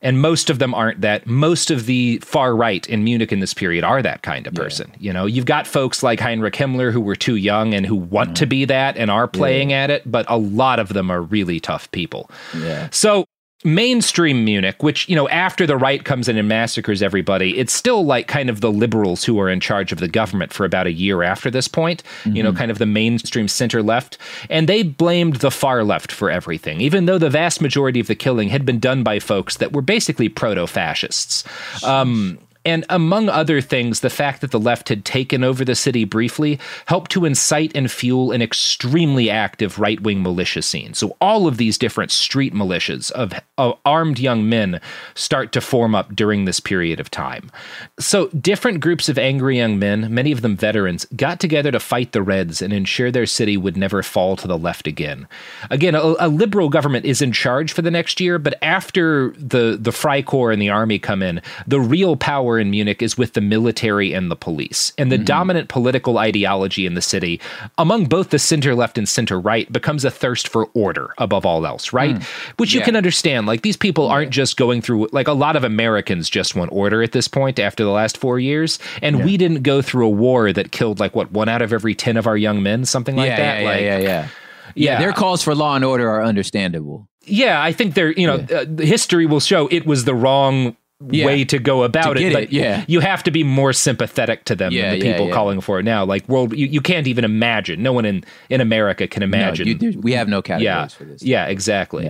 And 0.04 0.22
most 0.22 0.50
of 0.52 0.60
them 0.60 0.74
aren't 0.76 1.02
that. 1.02 1.26
Most 1.26 1.72
of 1.72 1.86
the 1.88 2.20
far 2.20 2.56
right 2.56 2.88
in 2.88 3.04
Munich 3.04 3.32
in 3.32 3.40
this 3.40 3.54
period 3.54 3.84
are 3.84 4.02
that 4.04 4.22
kind 4.22 4.46
of 4.46 4.54
person. 4.54 4.92
You 5.00 5.12
know, 5.14 5.26
you've 5.26 5.46
got 5.46 5.66
folks 5.66 6.04
like 6.04 6.20
Heinrich 6.20 6.54
Himmler 6.54 6.92
who 6.92 7.02
were 7.02 7.16
too 7.16 7.36
young 7.38 7.74
and 7.74 7.86
who 7.86 7.96
want 7.96 8.30
Mm-hmm. 8.30 8.34
to 8.36 8.46
be 8.46 8.66
that 8.66 8.98
and 8.98 9.10
are 9.10 9.28
playing 9.28 9.74
at 9.74 9.90
it, 9.90 10.04
but 10.06 10.26
a 10.30 10.38
lot 10.38 10.78
of 10.80 10.90
them 10.90 11.10
are 11.10 11.22
really 11.22 11.60
tough 11.60 11.90
people. 11.92 12.30
Yeah. 12.56 12.90
So 12.92 13.26
mainstream 13.64 14.44
Munich, 14.44 14.82
which, 14.84 15.08
you 15.08 15.16
know, 15.16 15.28
after 15.30 15.66
the 15.66 15.78
right 15.78 16.04
comes 16.04 16.28
in 16.28 16.38
and 16.38 16.48
massacres 16.48 17.02
everybody, 17.02 17.58
it's 17.58 17.74
still 17.74 18.06
like 18.06 18.28
kind 18.28 18.50
of 18.50 18.62
the 18.62 18.72
liberals 18.72 19.24
who 19.24 19.40
are 19.40 19.50
in 19.50 19.60
charge 19.60 19.92
of 19.92 20.00
the 20.00 20.08
government 20.08 20.54
for 20.54 20.66
about 20.66 20.88
a 20.88 20.92
year 20.92 21.24
after 21.24 21.50
this 21.50 21.68
point, 21.68 22.04
you 22.26 22.44
know, 22.44 22.54
kind 22.54 22.72
of 22.72 22.78
the 22.78 22.86
mainstream 22.86 23.48
center 23.48 23.82
left. 23.82 24.18
And 24.50 24.68
they 24.70 24.84
blamed 24.84 25.38
the 25.38 25.52
far 25.52 25.84
left 25.84 26.12
for 26.12 26.30
everything, 26.30 26.82
even 26.82 27.06
though 27.06 27.18
the 27.18 27.30
vast 27.30 27.62
majority 27.62 28.00
of 28.00 28.08
the 28.08 28.16
killing 28.16 28.50
had 28.50 28.66
been 28.66 28.80
done 28.80 29.04
by 29.04 29.20
folks 29.20 29.58
that 29.58 29.74
were 29.74 29.82
basically 29.82 30.30
proto 30.30 30.68
fascists. 30.68 31.44
Um, 31.84 32.40
and 32.66 32.86
among 32.90 33.28
other 33.28 33.60
things, 33.60 34.00
the 34.00 34.10
fact 34.10 34.42
that 34.42 34.52
the 34.52 34.60
left 34.60 34.90
had 34.90 35.04
taken 35.04 35.44
over 35.44 35.66
the 35.66 35.76
city 35.76 36.06
briefly 36.06 36.60
helped 36.86 37.12
to 37.12 37.26
incite 37.26 37.76
and 37.76 37.92
fuel 37.92 38.32
an 38.32 38.42
extremely 38.42 39.30
active 39.30 39.80
right 39.80 40.00
wing 40.02 40.24
militia 40.24 40.62
scene. 40.62 40.94
So, 40.94 41.18
all 41.20 41.48
of 41.48 41.58
these 41.58 41.78
different 41.78 42.12
street 42.12 42.54
militias 42.54 43.12
of, 43.12 43.34
of 43.58 43.78
armed 43.86 44.20
young 44.20 44.48
men 44.48 44.80
start 45.14 45.52
to 45.54 45.62
form 45.62 45.94
up 45.94 46.16
during 46.16 46.46
this 46.46 46.60
period 46.60 47.00
of 47.00 47.12
time. 47.12 47.52
So, 48.00 48.28
different 48.30 48.80
groups 48.80 49.10
of 49.10 49.18
angry 49.18 49.58
young 49.58 49.78
men, 49.78 50.14
many 50.14 50.32
of 50.32 50.42
them 50.42 50.56
veterans, 50.56 51.06
got 51.16 51.40
together 51.40 51.72
to 51.72 51.80
fight 51.80 52.14
the 52.14 52.22
Reds 52.22 52.62
and 52.62 52.72
ensure 52.72 53.12
their 53.12 53.26
city 53.26 53.58
would 53.58 53.76
never 53.76 54.02
fall 54.02 54.36
to 54.38 54.48
the 54.48 54.58
left 54.58 54.88
again. 54.88 55.28
Again, 55.70 55.96
a, 55.96 56.16
a 56.20 56.30
liberal 56.30 56.70
government 56.70 57.06
is 57.06 57.22
in 57.22 57.34
charge 57.34 57.74
for 57.74 57.82
the 57.82 57.92
next 57.92 58.22
year, 58.22 58.40
but 58.40 58.58
after 58.62 59.32
the, 59.32 59.78
the 59.80 59.92
Freikorps 59.92 60.54
and 60.54 60.62
the 60.62 60.70
army 60.70 60.98
come 60.98 61.22
in, 61.22 61.42
the 61.68 61.80
real 61.80 62.16
power 62.16 62.53
in 62.60 62.70
Munich 62.70 63.02
is 63.02 63.18
with 63.18 63.34
the 63.34 63.42
military 63.42 64.14
and 64.14 64.30
the 64.30 64.36
police. 64.36 64.94
And 64.98 65.12
the 65.12 65.18
dominant 65.18 65.70
political 65.70 66.18
ideology 66.18 66.86
in 66.86 66.94
the 66.94 67.02
city, 67.02 67.40
among 67.78 68.06
both 68.06 68.30
the 68.30 68.40
center 68.40 68.76
left 68.76 68.98
and 68.98 69.08
center 69.08 69.40
right, 69.40 69.72
becomes 69.72 70.06
a 70.06 70.12
thirst 70.12 70.48
for 70.48 70.70
order 70.74 71.14
above 71.18 71.46
all 71.46 71.66
else, 71.66 71.94
right? 71.94 72.22
Which 72.58 72.74
you 72.74 72.82
can 72.82 72.96
understand. 72.96 73.48
Like 73.48 73.62
these 73.62 73.78
people 73.78 74.08
aren't 74.08 74.32
just 74.32 74.58
going 74.58 74.82
through, 74.82 75.08
like 75.12 75.28
a 75.28 75.34
lot 75.34 75.56
of 75.56 75.64
Americans 75.64 76.30
just 76.30 76.56
want 76.56 76.72
order 76.72 77.04
at 77.04 77.12
this 77.12 77.28
point 77.28 77.60
after 77.60 77.84
the 77.84 77.92
last 77.92 78.18
four 78.18 78.40
years. 78.40 78.80
And 79.02 79.24
we 79.24 79.38
didn't 79.38 79.64
go 79.64 79.82
through 79.82 80.08
a 80.08 80.10
war 80.10 80.52
that 80.54 80.72
killed 80.72 81.00
like 81.00 81.16
what, 81.16 81.32
one 81.32 81.50
out 81.50 81.62
of 81.62 81.74
every 81.74 81.96
10 81.96 82.18
of 82.18 82.28
our 82.28 82.38
young 82.38 82.64
men, 82.64 82.86
something 82.86 83.16
like 83.16 83.28
yeah, 83.28 83.38
that. 83.38 83.62
yeah, 83.62 83.70
like, 83.70 83.82
yeah, 83.82 83.98
yeah, 83.98 84.04
yeah. 84.04 84.28
yeah. 84.76 85.00
Their 85.00 85.14
calls 85.14 85.44
for 85.44 85.56
law 85.56 85.76
and 85.76 85.86
order 85.86 86.10
are 86.10 86.24
understandable. 86.24 87.08
Yeah, 87.26 87.62
I 87.62 87.72
think 87.72 87.94
they're, 87.94 88.12
you 88.12 88.28
know, 88.28 88.36
uh, 88.36 88.66
history 88.84 89.26
will 89.26 89.40
show 89.40 89.68
it 89.68 89.86
was 89.86 90.04
the 90.06 90.14
wrong 90.14 90.76
Yeah. 91.12 91.26
way 91.26 91.44
to 91.46 91.60
go 91.60 91.84
about 91.84 92.14
To 92.18 92.24
it. 92.24 92.34
But 92.34 92.44
it, 92.44 92.52
yeah. 92.54 92.86
you 92.88 93.00
have 93.00 93.24
to 93.24 93.32
be 93.32 93.44
more 93.44 93.74
sympathetic 93.74 94.46
to 94.46 94.56
them 94.56 94.72
Yeah, 94.72 94.92
than 94.92 95.00
the 95.00 95.12
people 95.12 95.32
calling 95.32 95.62
for 95.62 95.80
it 95.80 95.84
now. 95.84 96.06
Like 96.06 96.28
world, 96.30 96.56
you, 96.56 96.68
you 96.68 96.82
can't 96.82 97.08
even 97.08 97.24
imagine. 97.26 97.82
No 97.84 97.94
one 97.94 98.06
in 98.06 98.24
in 98.50 98.62
America 98.62 99.08
can 99.08 99.22
No, 99.22 99.26
imagine. 99.26 99.68
you- 99.68 100.00
we 100.00 100.14
have 100.14 100.28
no 100.28 100.42
categories 100.42 100.64
yeah, 100.66 100.88
for 100.88 101.04
this. 101.06 101.24
Yeah, 101.24 101.46
exactly. 101.48 102.06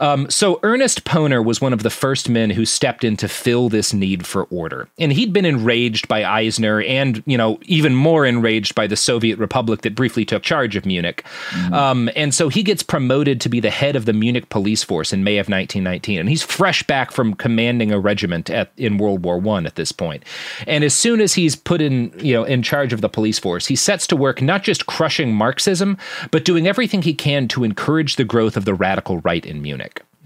Um, 0.00 0.28
so 0.30 0.60
Ernest 0.62 1.04
Pöhner 1.04 1.44
was 1.44 1.60
one 1.60 1.72
of 1.72 1.82
the 1.82 1.90
first 1.90 2.28
men 2.28 2.50
who 2.50 2.64
stepped 2.64 3.04
in 3.04 3.16
to 3.18 3.28
fill 3.28 3.68
this 3.68 3.92
need 3.92 4.26
for 4.26 4.44
order, 4.44 4.88
and 4.98 5.12
he'd 5.12 5.32
been 5.32 5.44
enraged 5.44 6.08
by 6.08 6.24
Eisner, 6.24 6.82
and 6.82 7.22
you 7.26 7.36
know 7.36 7.58
even 7.62 7.94
more 7.94 8.26
enraged 8.26 8.74
by 8.74 8.86
the 8.86 8.96
Soviet 8.96 9.38
Republic 9.38 9.82
that 9.82 9.94
briefly 9.94 10.24
took 10.24 10.42
charge 10.42 10.76
of 10.76 10.86
Munich. 10.86 11.24
Um, 11.72 12.10
and 12.16 12.34
so 12.34 12.48
he 12.48 12.62
gets 12.62 12.82
promoted 12.82 13.40
to 13.42 13.48
be 13.48 13.60
the 13.60 13.70
head 13.70 13.96
of 13.96 14.04
the 14.04 14.12
Munich 14.12 14.48
police 14.48 14.82
force 14.82 15.12
in 15.12 15.24
May 15.24 15.38
of 15.38 15.48
1919, 15.48 16.20
and 16.20 16.28
he's 16.28 16.42
fresh 16.42 16.82
back 16.82 17.10
from 17.10 17.34
commanding 17.34 17.92
a 17.92 17.98
regiment 17.98 18.50
at 18.50 18.70
in 18.76 18.98
World 18.98 19.24
War 19.24 19.38
One 19.38 19.66
at 19.66 19.76
this 19.76 19.92
point. 19.92 20.24
And 20.66 20.84
as 20.84 20.94
soon 20.94 21.20
as 21.20 21.34
he's 21.34 21.56
put 21.56 21.80
in 21.80 22.12
you 22.18 22.34
know 22.34 22.44
in 22.44 22.62
charge 22.62 22.92
of 22.92 23.00
the 23.00 23.08
police 23.08 23.38
force, 23.38 23.66
he 23.66 23.76
sets 23.76 24.06
to 24.08 24.16
work 24.16 24.42
not 24.42 24.62
just 24.62 24.86
crushing 24.86 25.32
Marxism, 25.32 25.96
but 26.30 26.44
doing 26.44 26.66
everything 26.66 27.02
he 27.02 27.14
can 27.14 27.48
to 27.48 27.64
encourage 27.64 28.16
the 28.16 28.24
growth 28.24 28.56
of 28.56 28.64
the 28.64 28.74
radical 28.74 29.18
right 29.18 29.44
in 29.44 29.62
Munich. 29.62 29.77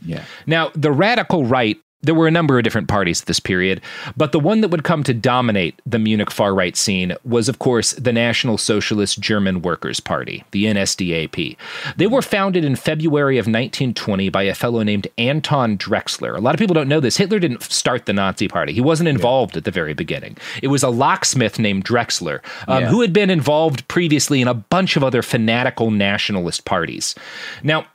Yeah. 0.05 0.25
Now, 0.47 0.71
the 0.75 0.91
radical 0.93 1.45
right, 1.45 1.79
there 2.05 2.17
were 2.17 2.27
a 2.27 2.33
number 2.33 2.59
of 2.59 2.65
different 2.65 2.89
parties 2.89 3.21
at 3.21 3.29
this 3.29 3.39
period, 3.39 3.81
but 4.17 4.33
the 4.33 4.41
one 4.41 4.61
that 4.63 4.71
would 4.73 4.83
come 4.83 5.05
to 5.05 5.15
dominate 5.15 5.81
the 5.87 6.01
Munich 6.01 6.33
far 6.33 6.53
right 6.53 6.77
scene 6.77 7.15
was, 7.25 7.49
of 7.49 7.61
course, 7.61 7.93
the 7.93 8.13
National 8.13 8.59
Socialist 8.59 9.21
German 9.21 9.63
Workers' 9.63 10.01
Party, 10.01 10.43
the 10.51 10.65
NSDAP. 10.65 11.57
They 11.97 12.09
were 12.09 12.21
founded 12.21 12.65
in 12.65 12.75
February 12.75 13.39
of 13.39 13.43
1920 13.45 14.29
by 14.31 14.43
a 14.43 14.55
fellow 14.55 14.83
named 14.83 15.07
Anton 15.17 15.79
Drexler. 15.79 16.37
A 16.37 16.41
lot 16.41 16.57
of 16.57 16.59
people 16.59 16.75
don't 16.75 16.89
know 16.89 16.99
this. 16.99 17.19
Hitler 17.19 17.39
didn't 17.39 17.63
start 17.63 18.07
the 18.07 18.13
Nazi 18.13 18.49
Party, 18.49 18.73
he 18.73 18.81
wasn't 18.81 19.09
involved 19.09 19.57
at 19.57 19.63
the 19.63 19.71
very 19.71 19.95
beginning. 19.95 20.37
It 20.61 20.69
was 20.69 20.83
a 20.83 20.89
locksmith 20.91 21.61
named 21.61 21.85
Drexler 21.85 22.41
um, 22.67 22.83
Yeah. 22.83 22.89
who 22.89 23.01
had 23.01 23.13
been 23.13 23.31
involved 23.31 23.87
previously 23.87 24.41
in 24.41 24.49
a 24.49 24.55
bunch 24.55 24.97
of 24.97 25.05
other 25.05 25.23
fanatical 25.23 25.93
nationalist 25.93 26.65
parties. 26.65 27.15
Now, 27.63 27.87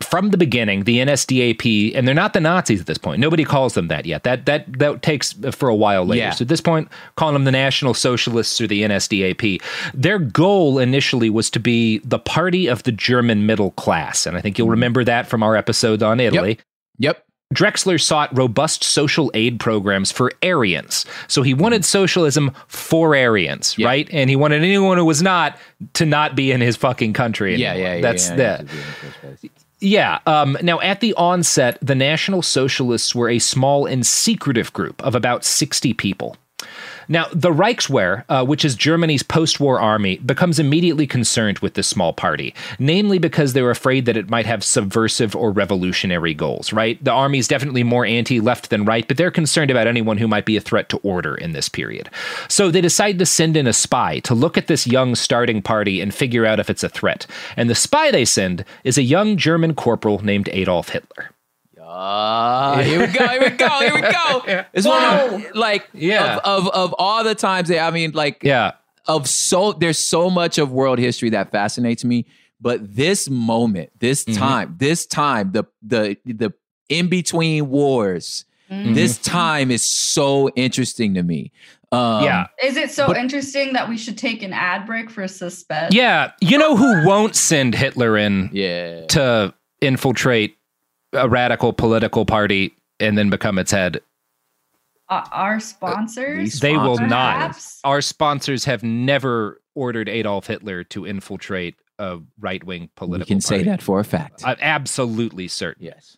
from 0.00 0.30
the 0.30 0.38
beginning, 0.38 0.84
the 0.84 0.98
NSDAP, 0.98 1.92
and 1.94 2.06
they're 2.06 2.14
not 2.14 2.32
the 2.32 2.40
Nazis 2.40 2.80
at 2.80 2.86
this 2.86 2.98
point. 2.98 3.20
Nobody 3.20 3.44
calls 3.44 3.74
them 3.74 3.88
that 3.88 4.06
yet. 4.06 4.22
That 4.22 4.46
that 4.46 4.78
that 4.78 5.02
takes 5.02 5.34
uh, 5.44 5.50
for 5.50 5.68
a 5.68 5.74
while 5.74 6.04
later. 6.04 6.18
Yeah. 6.20 6.30
So 6.30 6.42
at 6.42 6.48
this 6.48 6.60
point, 6.60 6.88
calling 7.16 7.34
them 7.34 7.44
the 7.44 7.52
National 7.52 7.94
Socialists 7.94 8.60
or 8.60 8.66
the 8.66 8.82
NSDAP. 8.82 9.62
Their 9.94 10.18
goal 10.18 10.78
initially 10.78 11.30
was 11.30 11.50
to 11.50 11.60
be 11.60 11.98
the 11.98 12.18
party 12.18 12.66
of 12.66 12.84
the 12.84 12.92
German 12.92 13.46
middle 13.46 13.72
class, 13.72 14.26
and 14.26 14.36
I 14.36 14.40
think 14.40 14.58
you'll 14.58 14.68
remember 14.68 15.04
that 15.04 15.26
from 15.26 15.42
our 15.42 15.56
episode 15.56 16.02
on 16.02 16.20
Italy. 16.20 16.58
Yep. 16.98 17.24
Drexler 17.54 17.98
sought 17.98 18.36
robust 18.36 18.84
social 18.84 19.30
aid 19.32 19.58
programs 19.58 20.12
for 20.12 20.30
Aryans. 20.42 21.06
So 21.28 21.42
he 21.42 21.54
wanted 21.54 21.82
socialism 21.82 22.52
for 22.66 23.16
Aryans, 23.16 23.78
right? 23.78 24.06
And 24.12 24.28
he 24.28 24.36
wanted 24.36 24.62
anyone 24.62 24.98
who 24.98 25.06
was 25.06 25.22
not 25.22 25.56
to 25.94 26.04
not 26.04 26.36
be 26.36 26.52
in 26.52 26.60
his 26.60 26.76
fucking 26.76 27.14
country. 27.14 27.56
Yeah, 27.56 27.72
yeah, 27.72 27.94
yeah. 27.94 28.00
That's 28.02 28.28
yeah, 28.28 28.36
that. 28.36 28.66
Yeah. 29.80 30.18
Um, 30.26 30.56
now, 30.62 30.80
at 30.80 31.00
the 31.00 31.14
onset, 31.14 31.78
the 31.80 31.94
National 31.94 32.42
Socialists 32.42 33.14
were 33.14 33.28
a 33.28 33.38
small 33.38 33.86
and 33.86 34.06
secretive 34.06 34.72
group 34.72 35.02
of 35.02 35.14
about 35.14 35.44
60 35.44 35.94
people. 35.94 36.36
Now, 37.08 37.26
the 37.32 37.50
Reichswehr, 37.50 38.24
uh, 38.28 38.44
which 38.44 38.64
is 38.64 38.74
Germany's 38.74 39.22
post 39.22 39.60
war 39.60 39.80
army, 39.80 40.18
becomes 40.18 40.58
immediately 40.58 41.06
concerned 41.06 41.58
with 41.60 41.74
this 41.74 41.88
small 41.88 42.12
party, 42.12 42.54
namely 42.78 43.18
because 43.18 43.52
they're 43.52 43.70
afraid 43.70 44.04
that 44.06 44.16
it 44.16 44.28
might 44.28 44.46
have 44.46 44.62
subversive 44.62 45.34
or 45.34 45.50
revolutionary 45.50 46.34
goals, 46.34 46.72
right? 46.72 47.02
The 47.02 47.12
army's 47.12 47.48
definitely 47.48 47.82
more 47.82 48.04
anti 48.04 48.40
left 48.40 48.70
than 48.70 48.84
right, 48.84 49.08
but 49.08 49.16
they're 49.16 49.30
concerned 49.30 49.70
about 49.70 49.86
anyone 49.86 50.18
who 50.18 50.28
might 50.28 50.44
be 50.44 50.56
a 50.56 50.60
threat 50.60 50.88
to 50.90 50.98
order 50.98 51.34
in 51.34 51.52
this 51.52 51.68
period. 51.68 52.10
So 52.48 52.70
they 52.70 52.82
decide 52.82 53.18
to 53.18 53.26
send 53.26 53.56
in 53.56 53.66
a 53.66 53.72
spy 53.72 54.18
to 54.20 54.34
look 54.34 54.58
at 54.58 54.66
this 54.66 54.86
young 54.86 55.14
starting 55.14 55.62
party 55.62 56.00
and 56.00 56.14
figure 56.14 56.44
out 56.44 56.60
if 56.60 56.68
it's 56.68 56.84
a 56.84 56.88
threat. 56.88 57.26
And 57.56 57.70
the 57.70 57.74
spy 57.74 58.10
they 58.10 58.24
send 58.24 58.64
is 58.84 58.98
a 58.98 59.02
young 59.02 59.36
German 59.36 59.74
corporal 59.74 60.22
named 60.24 60.48
Adolf 60.52 60.90
Hitler. 60.90 61.30
Ah, 61.90 62.80
here 62.84 63.00
we 63.00 63.06
go. 63.06 63.26
Here 63.28 63.40
we 63.40 63.48
go. 63.50 63.68
Here 63.80 63.94
we 63.94 64.00
go. 64.02 64.64
It's 64.74 64.86
one 64.86 65.02
of 65.04 65.54
like 65.54 65.88
Yeah. 65.94 66.36
of, 66.44 66.66
of 66.66 66.68
of 66.74 66.94
all 66.98 67.24
the 67.24 67.34
times 67.34 67.68
that 67.68 67.80
I 67.80 67.90
mean, 67.90 68.12
like 68.12 68.42
Yeah. 68.42 68.72
of 69.06 69.26
so 69.28 69.72
there's 69.72 69.98
so 69.98 70.28
much 70.28 70.58
of 70.58 70.70
world 70.70 70.98
history 70.98 71.30
that 71.30 71.50
fascinates 71.50 72.04
me, 72.04 72.26
but 72.60 72.94
this 72.94 73.30
moment, 73.30 73.90
this 74.00 74.24
Mm-hmm. 74.24 74.38
time, 74.38 74.74
this 74.78 75.06
time, 75.06 75.52
the 75.52 75.64
the 75.82 76.16
the 76.26 76.52
in 76.90 77.08
between 77.08 77.68
wars, 77.70 78.44
Mm-hmm. 78.70 78.92
this 78.92 79.16
time 79.16 79.70
is 79.70 79.82
so 79.82 80.50
interesting 80.50 81.14
to 81.14 81.22
me. 81.22 81.52
Um, 81.90 82.22
yeah. 82.22 82.48
Is 82.62 82.76
it 82.76 82.90
so 82.90 83.06
But- 83.06 83.16
interesting 83.16 83.72
that 83.72 83.88
we 83.88 83.96
should 83.96 84.18
take 84.18 84.42
an 84.42 84.52
ad 84.52 84.84
break 84.84 85.08
for 85.08 85.26
suspense? 85.26 85.94
Yeah. 85.94 86.32
You 86.42 86.58
know 86.58 86.76
who 86.76 87.06
won't 87.06 87.34
send 87.34 87.74
Hitler 87.74 88.18
in 88.18 88.50
yeah. 88.52 89.06
to 89.06 89.54
infiltrate 89.80 90.57
a 91.12 91.28
radical 91.28 91.72
political 91.72 92.24
party 92.24 92.74
and 93.00 93.16
then 93.16 93.30
become 93.30 93.58
its 93.58 93.70
head? 93.70 94.00
Uh, 95.08 95.24
our 95.32 95.58
sponsors? 95.60 96.60
They 96.60 96.76
will 96.76 96.98
not. 96.98 97.58
Our 97.84 98.00
sponsors 98.00 98.64
have 98.66 98.82
never 98.82 99.60
ordered 99.74 100.08
Adolf 100.08 100.46
Hitler 100.46 100.84
to 100.84 101.06
infiltrate 101.06 101.76
a 101.98 102.18
right 102.38 102.62
wing 102.62 102.90
political 102.94 103.28
You 103.28 103.36
can 103.36 103.40
say 103.40 103.62
that 103.62 103.82
for 103.82 104.00
a 104.00 104.04
fact. 104.04 104.42
I'm 104.44 104.58
absolutely 104.60 105.48
certain. 105.48 105.84
yes. 105.84 106.16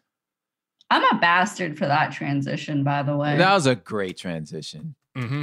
I'm 0.91 1.05
a 1.17 1.21
bastard 1.21 1.79
for 1.79 1.87
that 1.87 2.11
transition, 2.11 2.83
by 2.83 3.05
the 3.05 3.17
way. 3.17 3.37
That 3.37 3.55
was 3.55 3.67
a 3.67 3.77
great 3.77 4.17
transition. 4.17 4.97
Mm-hmm. 5.17 5.43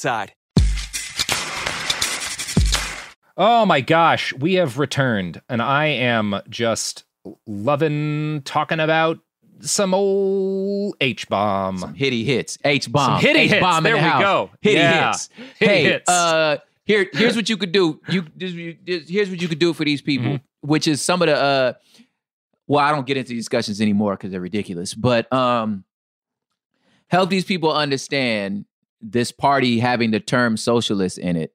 Oh 3.37 3.65
my 3.65 3.81
gosh, 3.81 4.33
we 4.33 4.55
have 4.55 4.77
returned, 4.77 5.41
and 5.49 5.61
I 5.61 5.85
am 5.87 6.41
just 6.49 7.05
loving 7.47 8.41
talking 8.43 8.79
about 8.79 9.19
some 9.61 9.93
old 9.93 10.95
H 11.01 11.27
bomb. 11.29 11.77
Some 11.77 11.93
Hitty 11.93 12.23
hits. 12.23 12.57
H 12.65 12.91
bomb. 12.91 13.21
Hitty 13.21 13.39
H 13.39 13.51
hits. 13.51 13.61
bomb 13.61 13.83
There 13.83 13.95
in 13.95 14.01
the 14.01 14.05
we 14.07 14.11
house. 14.11 14.21
go. 14.21 14.49
Hitty 14.61 14.77
Yeah. 14.77 15.07
hits. 15.11 15.29
Hitty 15.59 15.71
hey, 15.73 15.83
hits. 15.83 16.09
uh 16.09 16.57
here 16.85 17.07
here's 17.13 17.35
what 17.35 17.47
you 17.47 17.57
could 17.57 17.71
do. 17.71 18.01
You 18.09 18.25
this- 18.35 18.75
this- 18.83 19.07
here's 19.09 19.29
what 19.29 19.39
you 19.41 19.47
could 19.47 19.59
do 19.59 19.73
for 19.73 19.85
these 19.85 20.01
people, 20.01 20.27
Mm-hmm. 20.33 20.67
which 20.67 20.87
is 20.87 21.01
some 21.01 21.21
of 21.21 21.27
the 21.27 21.35
uh 21.37 21.73
well, 22.67 22.83
I 22.83 22.91
don't 22.91 23.05
get 23.05 23.17
into 23.17 23.33
discussions 23.35 23.81
anymore 23.81 24.13
because 24.15 24.31
they're 24.31 24.41
ridiculous, 24.41 24.93
but 24.95 25.31
um 25.31 25.83
help 27.07 27.29
these 27.29 27.45
people 27.45 27.71
understand 27.71 28.65
this 29.01 29.31
party 29.31 29.79
having 29.79 30.11
the 30.11 30.19
term 30.19 30.57
socialist 30.57 31.17
in 31.17 31.35
it, 31.35 31.53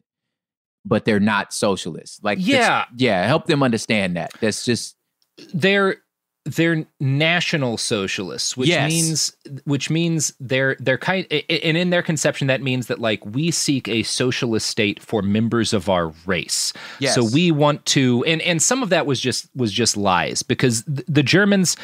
but 0.84 1.05
they're 1.05 1.20
not 1.20 1.53
socialists. 1.53 2.20
Like 2.22 2.38
Yeah. 2.40 2.84
yeah, 2.97 3.26
help 3.26 3.47
them 3.47 3.62
understand 3.62 4.16
that. 4.16 4.30
That's 4.40 4.64
just 4.64 4.97
they're 5.55 5.97
they're 6.44 6.86
national 7.01 7.76
socialists, 7.76 8.57
which 8.57 8.68
Yes. 8.68 8.88
means 8.88 9.36
which 9.64 9.90
means 9.90 10.32
they're 10.38 10.76
they're 10.78 10.97
kind 10.97 11.26
and 11.30 11.76
in 11.76 11.90
their 11.90 12.03
conception 12.03 12.47
that 12.47 12.62
means 12.62 12.86
that 12.86 13.01
like 13.01 13.26
we 13.26 13.51
seek 13.51 13.88
a 13.88 14.05
socialist 14.05 14.68
state 14.68 15.03
for 15.03 15.22
members 15.22 15.72
of 15.72 15.88
our 15.88 16.12
race. 16.24 16.72
Yes. 17.01 17.16
So 17.16 17.24
we 17.24 17.51
want 17.51 17.84
to 17.86 18.22
and 18.28 18.40
and 18.42 18.62
some 18.62 18.82
of 18.84 18.90
that 18.90 19.07
was 19.07 19.20
just 19.20 19.49
was 19.57 19.72
just 19.72 19.97
lies 19.97 20.44
because 20.44 20.84
th- 20.84 21.05
the 21.09 21.24
Germans 21.24 21.76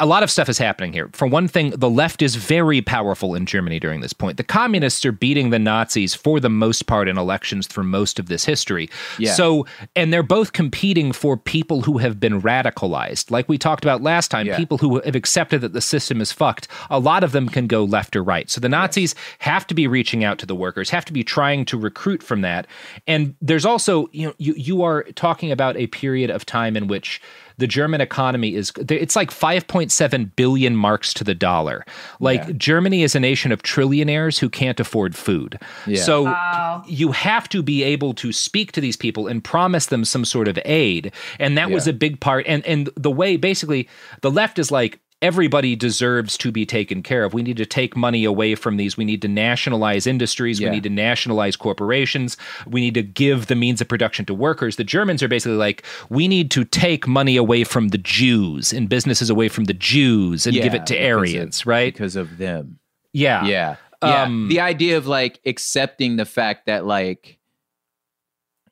a 0.00 0.06
lot 0.06 0.24
of 0.24 0.30
stuff 0.30 0.48
is 0.48 0.58
happening 0.58 0.92
here. 0.92 1.08
For 1.12 1.28
one 1.28 1.46
thing, 1.46 1.70
the 1.70 1.88
left 1.88 2.20
is 2.20 2.34
very 2.34 2.82
powerful 2.82 3.36
in 3.36 3.46
Germany 3.46 3.78
during 3.78 4.00
this 4.00 4.12
point. 4.12 4.38
The 4.38 4.42
communists 4.44 5.04
are 5.06 5.12
beating 5.12 5.50
the 5.50 5.58
Nazis 5.60 6.16
for 6.16 6.40
the 6.40 6.50
most 6.50 6.86
part 6.86 7.08
in 7.08 7.16
elections 7.16 7.68
through 7.68 7.84
most 7.84 8.18
of 8.18 8.26
this 8.26 8.44
history. 8.44 8.90
Yeah. 9.20 9.34
So, 9.34 9.66
and 9.94 10.12
they're 10.12 10.24
both 10.24 10.52
competing 10.52 11.12
for 11.12 11.36
people 11.36 11.82
who 11.82 11.98
have 11.98 12.18
been 12.18 12.42
radicalized. 12.42 13.30
Like 13.30 13.48
we 13.48 13.56
talked 13.56 13.84
about 13.84 14.02
last 14.02 14.32
time, 14.32 14.46
Yeah. 14.48 14.56
people 14.56 14.78
who 14.78 15.00
have 15.00 15.14
accepted 15.14 15.60
that 15.60 15.74
the 15.74 15.80
system 15.80 16.20
is 16.20 16.32
fucked. 16.32 16.66
A 16.90 16.98
lot 16.98 17.22
of 17.22 17.30
them 17.30 17.48
can 17.48 17.68
go 17.68 17.84
left 17.84 18.16
or 18.16 18.22
right. 18.24 18.50
So 18.50 18.60
the 18.60 18.68
Nazis 18.68 19.14
have 19.38 19.64
to 19.68 19.74
be 19.74 19.86
reaching 19.86 20.24
out 20.24 20.38
to 20.38 20.46
the 20.46 20.56
workers, 20.56 20.90
have 20.90 21.04
to 21.04 21.12
be 21.12 21.22
trying 21.22 21.64
to 21.66 21.78
recruit 21.78 22.20
from 22.22 22.40
that. 22.40 22.66
And 23.06 23.36
there's 23.40 23.64
also, 23.64 24.08
you 24.10 24.26
know, 24.26 24.34
you 24.38 24.54
you 24.56 24.82
are 24.82 25.04
talking 25.14 25.52
about 25.52 25.76
a 25.76 25.86
period 25.86 26.30
of 26.30 26.44
time 26.44 26.76
in 26.76 26.88
which 26.88 27.20
the 27.58 27.66
German 27.66 28.00
economy 28.00 28.54
is 28.54 28.72
it's 28.88 29.16
like 29.16 29.30
5.7 29.30 30.34
billion 30.36 30.76
marks 30.76 31.14
to 31.14 31.24
the 31.24 31.34
dollar. 31.34 31.84
Like 32.20 32.40
Yeah. 32.46 32.52
Germany 32.56 33.02
is 33.02 33.14
a 33.14 33.20
nation 33.20 33.52
of 33.52 33.62
trillionaires 33.62 34.38
who 34.38 34.48
can't 34.48 34.80
afford 34.80 35.14
food. 35.14 35.58
Yeah. 35.86 36.02
So 36.02 36.24
Wow. 36.24 36.82
you 36.86 37.12
have 37.12 37.48
to 37.50 37.62
be 37.62 37.82
able 37.82 38.14
to 38.14 38.32
speak 38.32 38.72
to 38.72 38.80
these 38.80 38.96
people 38.96 39.26
and 39.26 39.42
promise 39.42 39.86
them 39.86 40.04
some 40.04 40.24
sort 40.24 40.48
of 40.48 40.58
aid. 40.64 41.12
And 41.38 41.56
that 41.58 41.70
was 41.70 41.86
a 41.86 41.92
big 41.92 42.20
part 42.20 42.46
and 42.48 42.64
and 42.66 42.88
the 42.96 43.10
way 43.10 43.36
basically 43.36 43.88
the 44.22 44.30
left 44.30 44.58
is 44.58 44.70
like 44.70 44.98
everybody 45.24 45.74
deserves 45.74 46.36
to 46.36 46.52
be 46.52 46.66
taken 46.66 47.02
care 47.02 47.24
of. 47.24 47.32
We 47.32 47.42
need 47.42 47.56
to 47.56 47.64
take 47.64 47.96
money 47.96 48.24
away 48.24 48.54
from 48.54 48.76
these. 48.76 48.96
We 48.96 49.06
need 49.06 49.22
to 49.22 49.28
nationalize 49.28 50.06
industries. 50.06 50.60
Yeah. 50.60 50.68
We 50.68 50.74
need 50.76 50.82
to 50.82 50.90
nationalize 50.90 51.56
corporations. 51.56 52.36
We 52.66 52.82
need 52.82 52.92
to 52.94 53.02
give 53.02 53.46
the 53.46 53.54
means 53.54 53.80
of 53.80 53.88
production 53.88 54.26
to 54.26 54.34
workers. 54.34 54.76
The 54.76 54.84
Germans 54.84 55.22
are 55.22 55.28
basically 55.28 55.56
like, 55.56 55.82
we 56.10 56.28
need 56.28 56.50
to 56.50 56.64
take 56.64 57.08
money 57.08 57.36
away 57.36 57.64
from 57.64 57.88
the 57.88 57.98
Jews 57.98 58.72
and 58.72 58.88
businesses 58.88 59.30
away 59.30 59.48
from 59.48 59.64
the 59.64 59.72
Jews 59.74 60.46
and 60.46 60.54
give 60.54 60.74
it 60.74 60.84
to 60.86 60.92
because 60.94 61.12
of- 61.14 61.18
Aryans, 61.18 61.66
right? 61.66 61.92
Because 61.92 62.16
of 62.16 62.36
them. 62.36 62.78
Yeah. 63.12 63.46
Yeah. 63.46 63.76
Yeah. 64.02 64.24
Um, 64.24 64.48
the 64.48 64.60
idea 64.60 64.98
of 64.98 65.06
like 65.06 65.40
accepting 65.46 66.16
the 66.16 66.26
fact 66.26 66.66
that 66.66 66.84
like 66.84 67.38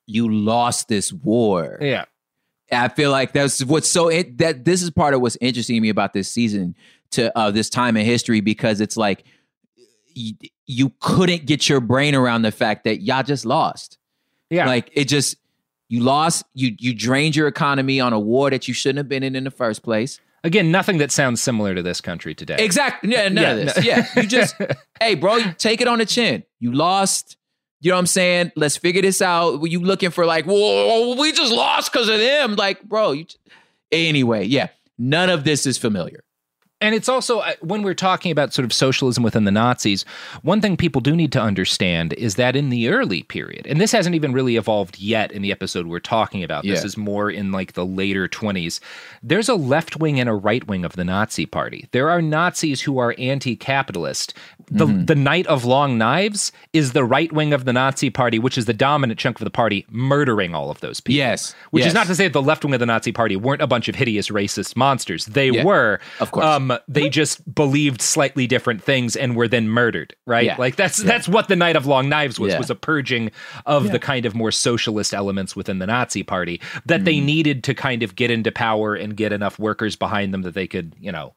you 0.07 0.31
lost 0.31 0.89
this 0.89 1.13
war. 1.13 1.79
Yeah. 1.81 2.05
I 2.73 2.89
feel 2.89 3.11
like 3.11 3.33
that's 3.33 3.63
what's 3.65 3.89
so 3.89 4.09
it, 4.09 4.39
that 4.39 4.65
this 4.65 4.83
is 4.83 4.91
part 4.91 5.15
of 5.15 5.21
what's 5.21 5.37
interesting 5.41 5.77
to 5.77 5.81
me 5.81 5.89
about 5.91 6.13
this 6.13 6.29
season 6.29 6.75
to 7.13 7.37
uh, 7.39 7.51
this 7.51 7.69
time 7.69 7.97
in 7.97 8.05
history 8.07 8.41
because 8.41 8.81
it's 8.81 8.97
like 8.97 9.25
y- 10.17 10.33
you 10.67 10.93
couldn't 11.01 11.45
get 11.47 11.69
your 11.69 11.81
brain 11.81 12.15
around 12.15 12.43
the 12.43 12.53
fact 12.53 12.85
that 12.85 13.03
y'all 13.03 13.23
just 13.23 13.45
lost. 13.45 13.99
Yeah. 14.51 14.67
Like 14.67 14.91
it 14.93 15.07
just 15.09 15.37
you 15.89 16.01
lost 16.01 16.45
you 16.55 16.75
you 16.79 16.95
drained 16.95 17.37
your 17.37 17.49
economy 17.49 18.01
on 18.01 18.13
a 18.13 18.21
war 18.21 18.49
that 18.51 18.67
you 18.69 18.75
shouldn't 18.75 18.99
have 18.99 19.09
been 19.09 19.23
in 19.23 19.37
in 19.37 19.45
the 19.45 19.51
first 19.51 19.83
place. 19.83 20.19
Again, 20.45 20.73
nothing 20.73 20.99
that 20.99 21.13
sounds 21.13 21.41
similar 21.41 21.73
to 21.75 21.83
this 21.83 22.01
country 22.01 22.35
today. 22.35 22.57
Exactly. 22.59 23.13
Yeah, 23.13 23.29
none 23.29 23.45
of 23.45 23.59
Yeah, 23.59 23.65
this. 23.65 23.77
no. 23.77 23.83
Yeah. 23.83 24.07
You 24.17 24.23
just, 24.27 24.57
hey, 25.01 25.15
bro, 25.15 25.37
you 25.37 25.53
take 25.53 25.81
it 25.81 25.87
on 25.87 25.99
the 25.99 26.07
chin. 26.07 26.43
You 26.59 26.73
lost. 26.73 27.37
You 27.83 27.91
know 27.91 27.97
what 27.97 28.01
I'm 28.01 28.07
saying? 28.07 28.53
Let's 28.55 28.77
figure 28.77 29.03
this 29.03 29.21
out. 29.21 29.61
Were 29.61 29.67
you 29.67 29.81
looking 29.81 30.11
for 30.11 30.25
like, 30.25 30.45
whoa, 30.45 31.17
we 31.19 31.33
just 31.33 31.53
lost 31.53 31.93
because 31.93 32.09
of 32.09 32.19
them? 32.21 32.55
Like, 32.55 32.81
bro, 32.85 33.11
you. 33.11 33.27
Anyway, 33.91 34.45
yeah. 34.45 34.69
None 34.99 35.29
of 35.29 35.43
this 35.43 35.67
is 35.67 35.79
familiar. 35.79 36.23
And 36.83 36.95
it's 36.95 37.09
also, 37.09 37.39
uh, 37.39 37.53
when 37.61 37.83
we're 37.83 37.95
talking 37.95 38.31
about 38.33 38.53
sort 38.53 38.65
of 38.65 38.73
socialism 38.73 39.23
within 39.23 39.45
the 39.45 39.51
Nazis, 39.51 40.05
one 40.43 40.61
thing 40.61 40.77
people 40.77 41.01
do 41.01 41.15
need 41.17 41.33
to 41.33 41.41
understand 41.41 42.13
is 42.15 42.35
that 42.35 42.57
in 42.57 42.69
the 42.71 42.89
early 42.89 43.23
period, 43.23 43.67
and 43.67 43.81
this 43.81 43.93
hasn't 43.93 44.15
even 44.15 44.33
really 44.33 44.57
evolved 44.57 44.99
yet 44.99 45.33
in 45.33 45.43
the 45.43 45.51
episode 45.53 45.87
we're 45.87 46.01
talking 46.01 46.43
about, 46.43 46.65
this 46.65 46.85
is 46.85 46.97
more 46.97 47.31
in 47.31 47.53
like 47.53 47.73
the 47.75 47.87
later 47.87 48.29
20s, 48.29 48.81
there's 49.23 49.49
a 49.49 49.55
left 49.55 49.97
wing 49.97 50.19
and 50.21 50.29
a 50.29 50.35
right 50.35 50.67
wing 50.67 50.85
of 50.85 50.93
the 50.95 51.05
Nazi 51.05 51.47
party. 51.47 51.89
There 51.93 52.11
are 52.11 52.21
Nazis 52.21 52.81
who 52.83 52.99
are 52.99 53.15
anti 53.19 53.57
capitalist. 53.57 54.35
The, 54.71 54.87
Mm-hmm. 54.87 55.05
the 55.05 55.15
Night 55.15 55.47
of 55.49 55.65
Long 55.65 55.99
Knives 55.99 56.51
is 56.73 56.93
the 56.93 57.05
right 57.05 57.31
wing 57.33 57.53
of 57.53 57.65
the 57.65 57.73
Nazi 57.73 58.11
party, 58.11 58.39
which 58.39 58.57
is 58.59 58.65
the 58.67 58.73
dominant 58.73 59.19
chunk 59.19 59.39
of 59.41 59.45
the 59.45 59.51
party, 59.51 59.85
murdering 59.91 60.55
all 60.55 60.71
of 60.71 60.81
those 60.81 60.99
people. 61.01 61.17
Yes. 61.19 61.55
Which 61.71 61.85
is 61.85 61.95
not 61.95 62.07
to 62.07 62.15
say 62.15 62.25
that 62.25 62.33
the 62.33 62.43
left 62.43 62.65
wing 62.65 62.73
of 62.75 62.81
the 62.81 62.87
Nazi 62.87 63.13
party 63.13 63.37
weren't 63.37 63.61
a 63.63 63.67
bunch 63.67 63.89
of 63.89 63.95
hideous 63.95 64.29
racist 64.31 64.75
monsters. 64.77 65.27
They 65.27 65.51
Yeah. 65.51 65.65
were. 65.65 66.01
Of 66.21 66.31
course. 66.33 66.47
Um, 66.47 66.72
they 66.89 67.09
just 67.09 67.55
believed 67.55 68.01
slightly 68.03 68.47
different 68.47 68.83
things 68.83 69.17
and 69.17 69.37
were 69.37 69.49
then 69.49 69.69
murdered, 69.69 70.15
right? 70.27 70.45
Yeah. 70.45 70.57
Like 70.59 70.77
that's 70.77 70.99
Yeah. 71.01 71.07
that's 71.07 71.29
what 71.29 71.49
the 71.49 71.57
Night 71.57 71.77
of 71.77 71.87
Long 71.87 72.09
Knives 72.09 72.39
was 72.39 72.53
Yeah. 72.53 72.59
was 72.59 72.71
a 72.71 72.75
purging 72.75 73.31
of 73.67 73.87
Yeah. 73.87 73.93
the 73.93 73.99
kind 73.99 74.27
of 74.27 74.35
more 74.35 74.51
socialist 74.53 75.15
elements 75.15 75.55
within 75.57 75.79
the 75.79 75.87
Nazi 75.87 76.23
party 76.23 76.61
that 76.87 77.05
they 77.05 77.15
Mm-hmm. 77.17 77.27
needed 77.27 77.65
to 77.65 77.75
kind 77.75 78.03
of 78.03 78.15
get 78.17 78.31
into 78.31 78.51
power 78.53 78.95
and 78.95 79.17
get 79.17 79.33
enough 79.33 79.59
workers 79.59 79.97
behind 79.97 80.33
them 80.35 80.43
that 80.43 80.55
they 80.55 80.67
could, 80.67 80.95
you 81.01 81.13
know, 81.13 81.35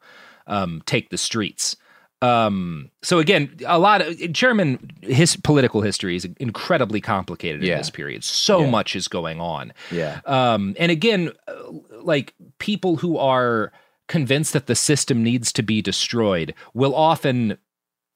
um, 0.47 0.81
take 0.85 1.09
the 1.09 1.17
streets. 1.17 1.75
Um, 2.21 2.89
so 3.03 3.19
again, 3.19 3.51
a 3.67 3.77
lot 3.77 4.01
of 4.01 4.17
German 4.31 4.89
his 5.01 5.35
political 5.35 5.81
history 5.81 6.15
is 6.15 6.27
incredibly 6.39 7.01
complicated 7.01 7.61
Yeah. 7.61 7.73
in 7.73 7.77
this 7.79 7.89
period. 7.89 8.23
So 8.23 8.61
Yeah. 8.61 8.69
much 8.69 8.95
is 8.95 9.07
going 9.07 9.39
on. 9.41 9.73
Yeah. 9.91 10.21
Um, 10.25 10.75
and 10.79 10.91
again, 10.91 11.31
uh, 11.47 11.53
like 12.01 12.33
people 12.57 12.95
who 12.95 13.17
are 13.17 13.71
convinced 14.07 14.53
that 14.53 14.67
the 14.67 14.75
system 14.75 15.23
needs 15.23 15.51
to 15.53 15.63
be 15.63 15.81
destroyed 15.81 16.53
will 16.73 16.95
often 16.95 17.57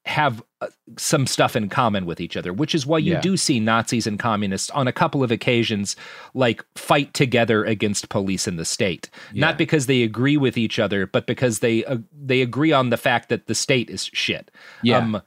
have 0.06 0.42
uh, 0.62 0.68
some 0.96 1.26
stuff 1.26 1.54
in 1.54 1.68
common 1.68 2.06
with 2.06 2.20
each 2.22 2.34
other, 2.36 2.54
which 2.54 2.74
is 2.74 2.86
why 2.86 2.96
you 2.96 3.12
Yeah. 3.12 3.20
do 3.20 3.36
see 3.36 3.60
Nazis 3.60 4.06
and 4.06 4.18
communists 4.18 4.70
on 4.70 4.88
a 4.88 4.92
couple 4.92 5.22
of 5.22 5.30
occasions 5.30 5.94
like 6.32 6.64
fight 6.74 7.12
together 7.12 7.64
against 7.64 8.08
police 8.08 8.46
and 8.46 8.58
the 8.58 8.64
state. 8.64 9.10
Yeah. 9.32 9.42
Not 9.42 9.58
because 9.58 9.86
they 9.86 10.02
agree 10.02 10.38
with 10.38 10.56
each 10.56 10.78
other, 10.78 11.06
but 11.06 11.26
because 11.26 11.58
they 11.58 11.84
uh, 11.84 11.98
they 12.18 12.40
agree 12.40 12.72
on 12.72 12.88
the 12.88 12.96
fact 12.96 13.28
that 13.28 13.46
the 13.46 13.54
state 13.54 13.90
is 13.90 14.08
shit. 14.14 14.50
Um, 14.94 15.14
Yeah. 15.14 15.20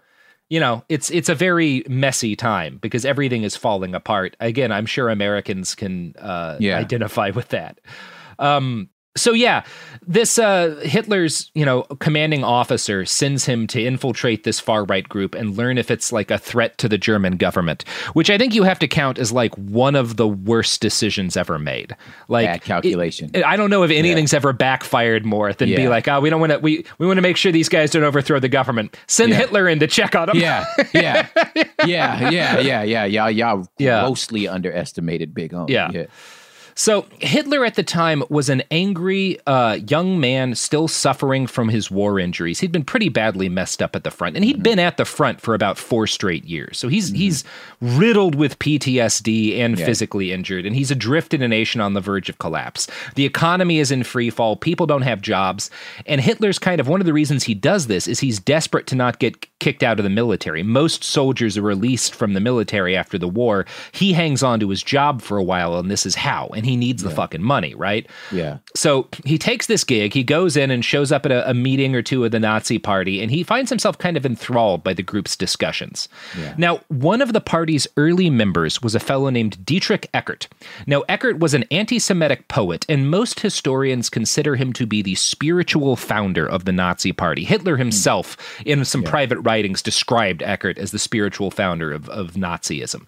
you 0.49 0.59
know, 0.59 0.83
it's 0.89 1.11
it's 1.11 1.29
a 1.29 1.35
very 1.35 1.83
messy 1.87 2.35
time 2.35 2.79
because 2.81 3.05
everything 3.05 3.43
is 3.43 3.55
falling 3.55 3.93
apart. 3.93 4.35
Again, 4.39 4.71
I'm 4.71 4.87
sure 4.87 5.09
Americans 5.09 5.75
can 5.75 6.15
uh, 6.17 6.57
Yeah. 6.59 6.77
identify 6.79 7.29
with 7.29 7.49
that. 7.49 7.79
Um, 8.39 8.89
so 9.15 9.31
yeah, 9.33 9.63
this 10.05 10.39
uh, 10.39 10.79
Hitler's 10.83 11.51
you 11.53 11.65
know 11.65 11.83
commanding 11.99 12.43
officer 12.43 13.05
sends 13.05 13.45
him 13.45 13.67
to 13.67 13.81
infiltrate 13.83 14.43
this 14.43 14.59
far 14.59 14.83
right 14.85 15.07
group 15.07 15.35
and 15.35 15.55
learn 15.55 15.77
if 15.77 15.91
it's 15.91 16.11
like 16.11 16.31
a 16.31 16.37
threat 16.37 16.77
to 16.79 16.89
the 16.89 16.97
German 16.97 17.37
government, 17.37 17.87
which 18.13 18.29
I 18.29 18.37
think 18.37 18.53
you 18.55 18.63
have 18.63 18.79
to 18.79 18.87
count 18.87 19.19
as 19.19 19.31
like 19.31 19.53
one 19.55 19.95
of 19.95 20.17
the 20.17 20.27
worst 20.27 20.81
decisions 20.81 21.37
ever 21.37 21.59
made. 21.59 21.95
Like 22.27 22.47
Bad 22.47 22.61
calculation. 22.63 23.29
it- 23.33 23.45
I 23.45 23.55
don't 23.55 23.69
know 23.69 23.83
if 23.83 23.91
anything's 23.91 24.33
ever 24.33 24.51
backfired 24.53 25.25
more 25.25 25.53
than 25.53 25.69
be 25.69 25.87
like, 25.87 26.07
oh, 26.07 26.19
we 26.19 26.29
don't 26.29 26.39
want 26.41 26.51
to 26.53 26.59
we 26.59 26.85
we 26.97 27.05
want 27.07 27.17
to 27.17 27.21
make 27.21 27.37
sure 27.37 27.51
these 27.51 27.69
guys 27.69 27.91
don't 27.91 28.03
overthrow 28.03 28.39
the 28.39 28.49
government. 28.49 28.97
Send 29.07 29.29
Yeah. 29.31 29.37
Hitler 29.37 29.67
in 29.69 29.79
to 29.79 29.87
check 29.87 30.15
on 30.15 30.27
them. 30.27 30.37
Yeah, 30.93 31.27
yeah, 31.85 32.29
yeah, 32.59 32.59
yeah, 32.59 33.05
yeah, 33.05 33.27
yeah. 33.27 33.63
Yeah. 33.77 34.01
grossly 34.01 34.47
underestimated 34.47 35.33
Big 35.33 35.51
Homie. 35.51 35.69
Yeah. 35.69 36.05
So 36.75 37.05
Hitler 37.19 37.63
at 37.65 37.75
the 37.75 37.83
time 37.83 38.23
was 38.29 38.49
an 38.49 38.63
angry 38.71 39.39
uh, 39.45 39.79
young 39.87 40.19
man 40.19 40.55
still 40.55 40.87
suffering 40.87 41.45
from 41.47 41.69
his 41.69 41.91
war 41.91 42.19
injuries. 42.19 42.59
He'd 42.59 42.71
been 42.71 42.83
pretty 42.83 43.09
badly 43.09 43.49
messed 43.49 43.81
up 43.81 43.95
at 43.95 44.03
the 44.03 44.11
front, 44.11 44.35
and 44.35 44.43
he 44.43 44.51
had 44.51 44.63
been 44.63 44.79
at 44.79 44.97
the 44.97 45.05
front 45.05 45.39
for 45.41 45.53
about 45.53 45.77
four 45.77 46.07
straight 46.07 46.45
years. 46.45 46.77
So 46.77 46.87
he's 46.87 47.09
he's 47.09 47.43
riddled 47.81 48.35
with 48.35 48.57
PTSD 48.59 49.59
and 49.59 49.77
Yeah. 49.77 49.85
physically 49.85 50.31
injured, 50.31 50.65
and 50.65 50.75
he's 50.75 50.91
adrift 50.91 51.33
in 51.33 51.41
a 51.41 51.47
nation 51.47 51.81
on 51.81 51.93
the 51.93 52.01
verge 52.01 52.29
of 52.29 52.39
collapse. 52.39 52.87
The 53.15 53.25
economy 53.25 53.79
is 53.79 53.91
in 53.91 54.03
free 54.03 54.29
fall. 54.29 54.55
People 54.55 54.85
don't 54.85 55.01
have 55.03 55.21
jobs, 55.21 55.69
and 56.05 56.21
Hitler's 56.21 56.59
kind 56.59 56.79
of 56.79 56.87
one 56.87 56.99
of 56.99 57.05
the 57.05 57.13
reasons 57.13 57.43
he 57.43 57.53
does 57.53 57.87
this 57.87 58.07
is 58.07 58.19
he's 58.19 58.39
desperate 58.39 58.87
to 58.87 58.95
not 58.95 59.19
get 59.19 59.47
kicked 59.59 59.83
out 59.83 59.99
of 59.99 60.03
the 60.03 60.09
military. 60.09 60.63
Most 60.63 61.03
soldiers 61.03 61.57
are 61.57 61.61
released 61.61 62.13
from 62.15 62.33
the 62.33 62.39
military 62.41 62.95
after 62.97 63.17
the 63.17 63.27
war. 63.29 63.65
He 63.91 64.13
hangs 64.13 64.43
on 64.43 64.59
to 64.59 64.69
his 64.69 64.83
job 64.83 65.21
for 65.21 65.37
a 65.37 65.43
while, 65.43 65.77
and 65.77 65.89
this 65.89 66.05
is 66.05 66.15
how. 66.15 66.47
And 66.55 66.62
he 66.65 66.75
needs 66.75 67.03
the 67.03 67.09
fucking 67.09 67.41
money, 67.41 67.75
right? 67.75 68.07
Yeah. 68.31 68.57
So 68.75 69.07
he 69.25 69.37
takes 69.37 69.67
this 69.67 69.83
gig, 69.83 70.13
he 70.13 70.23
goes 70.23 70.55
in 70.55 70.71
and 70.71 70.83
shows 70.83 71.11
up 71.11 71.25
at 71.25 71.31
a, 71.31 71.49
a 71.49 71.53
meeting 71.53 71.95
or 71.95 72.01
two 72.01 72.23
of 72.25 72.31
the 72.31 72.39
Nazi 72.39 72.79
party, 72.79 73.21
and 73.21 73.31
he 73.31 73.43
finds 73.43 73.69
himself 73.69 73.97
kind 73.97 74.17
of 74.17 74.25
enthralled 74.25 74.83
by 74.83 74.93
the 74.93 75.03
group's 75.03 75.35
discussions. 75.35 76.07
Yeah. 76.37 76.53
Now, 76.57 76.81
one 76.89 77.21
of 77.21 77.33
the 77.33 77.41
party's 77.41 77.87
early 77.97 78.29
members 78.29 78.81
was 78.81 78.95
a 78.95 78.99
fellow 78.99 79.29
named 79.29 79.65
Dietrich 79.65 80.09
Eckart. 80.13 80.47
Now, 80.87 81.01
Eckart 81.09 81.39
was 81.39 81.53
an 81.53 81.65
anti 81.71 81.99
Semitic 81.99 82.47
poet, 82.47 82.85
and 82.87 83.09
most 83.09 83.39
historians 83.39 84.09
consider 84.09 84.55
him 84.55 84.73
to 84.73 84.85
be 84.85 85.01
the 85.01 85.15
spiritual 85.15 85.95
founder 85.95 86.45
of 86.45 86.65
the 86.65 86.71
Nazi 86.71 87.11
party. 87.11 87.43
Hitler 87.43 87.77
himself, 87.77 88.37
in 88.65 88.83
some 88.85 89.03
private 89.03 89.39
writings, 89.39 89.81
described 89.81 90.41
Eckart 90.41 90.77
as 90.77 90.91
the 90.91 90.99
spiritual 90.99 91.51
founder 91.51 91.91
of, 91.91 92.09
of 92.09 92.33
Nazism. 92.33 93.05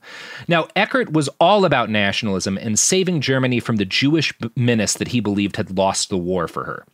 Now, 0.48 0.64
Eckart 0.76 1.14
was 1.14 1.30
all 1.40 1.66
about 1.66 1.90
nationalism 1.90 2.58
and 2.58 2.78
saving 2.80 3.22
Germany 3.22 3.45
from 3.60 3.78
the 3.78 3.86
Jewish 3.86 4.34
menace 4.56 4.94
that 4.94 5.10
he 5.10 5.20
believed 5.20 5.56
had 5.56 5.78
lost 5.78 6.10
the 6.10 6.18
war 6.18 6.48
for 6.48 6.64
her. 6.66 6.86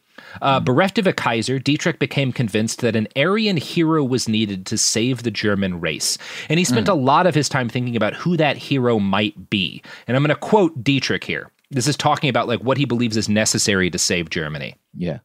Uh, 0.42 0.60
bereft 0.60 0.98
of 0.98 1.08
a 1.08 1.14
Kaiser, 1.14 1.60
Dietrich 1.60 2.00
became 2.00 2.32
convinced 2.32 2.82
that 2.82 2.96
an 2.96 3.08
Aryan 3.16 3.58
hero 3.58 4.04
was 4.04 4.30
needed 4.30 4.66
to 4.68 4.78
save 4.78 5.24
the 5.24 5.32
German 5.32 5.82
race. 5.82 6.18
And 6.48 6.58
he 6.60 6.66
spent 6.66 6.88
a 6.88 6.94
lot 6.94 7.28
of 7.28 7.36
his 7.36 7.50
time 7.50 7.70
thinking 7.70 7.96
about 7.96 8.14
who 8.14 8.38
that 8.38 8.58
hero 8.58 9.00
might 9.00 9.50
be. 9.50 9.82
And 10.08 10.16
I'm 10.16 10.24
going 10.24 10.30
to 10.30 10.36
quote 10.36 10.84
Dietrich 10.84 11.24
here. 11.24 11.52
This 11.70 11.88
is 11.88 11.98
talking 11.98 12.30
about 12.30 12.48
like 12.48 12.62
what 12.62 12.78
he 12.78 12.86
believes 12.86 13.18
is 13.18 13.30
necessary 13.30 13.90
to 13.90 13.98
save 13.98 14.30
Germany. 14.30 14.76
Yeah. 14.94 15.20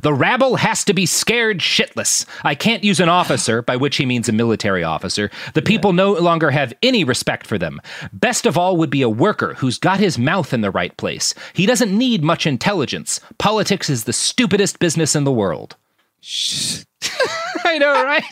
The 0.00 0.14
rabble 0.14 0.56
has 0.56 0.82
to 0.84 0.94
be 0.94 1.04
scared 1.06 1.58
shitless. 1.58 2.24
I 2.42 2.54
can't 2.54 2.82
use 2.82 3.00
an 3.00 3.08
officer, 3.10 3.60
by 3.62 3.76
which 3.76 3.96
he 3.96 4.06
means 4.06 4.28
a 4.28 4.32
military 4.32 4.82
officer. 4.82 5.30
The 5.54 5.60
people 5.62 5.92
no 5.92 6.12
longer 6.12 6.50
have 6.50 6.72
any 6.82 7.04
respect 7.04 7.46
for 7.46 7.58
them. 7.58 7.80
Best 8.12 8.46
of 8.46 8.56
all 8.56 8.76
would 8.78 8.88
be 8.90 9.02
a 9.02 9.08
worker 9.10 9.54
who's 9.54 9.78
got 9.78 10.00
his 10.00 10.18
mouth 10.18 10.52
in 10.54 10.62
the 10.62 10.70
right 10.70 10.96
place. 10.96 11.34
He 11.52 11.66
doesn't 11.66 11.96
need 11.96 12.24
much 12.24 12.46
intelligence. 12.46 13.20
Politics 13.38 13.90
is 13.90 14.04
the 14.04 14.12
stupidest 14.14 14.78
business 14.78 15.14
in 15.14 15.24
the 15.24 15.32
world. 15.32 15.76
Shh 16.20 16.84
I 17.64 17.78
know, 17.78 17.92
right? 18.04 18.24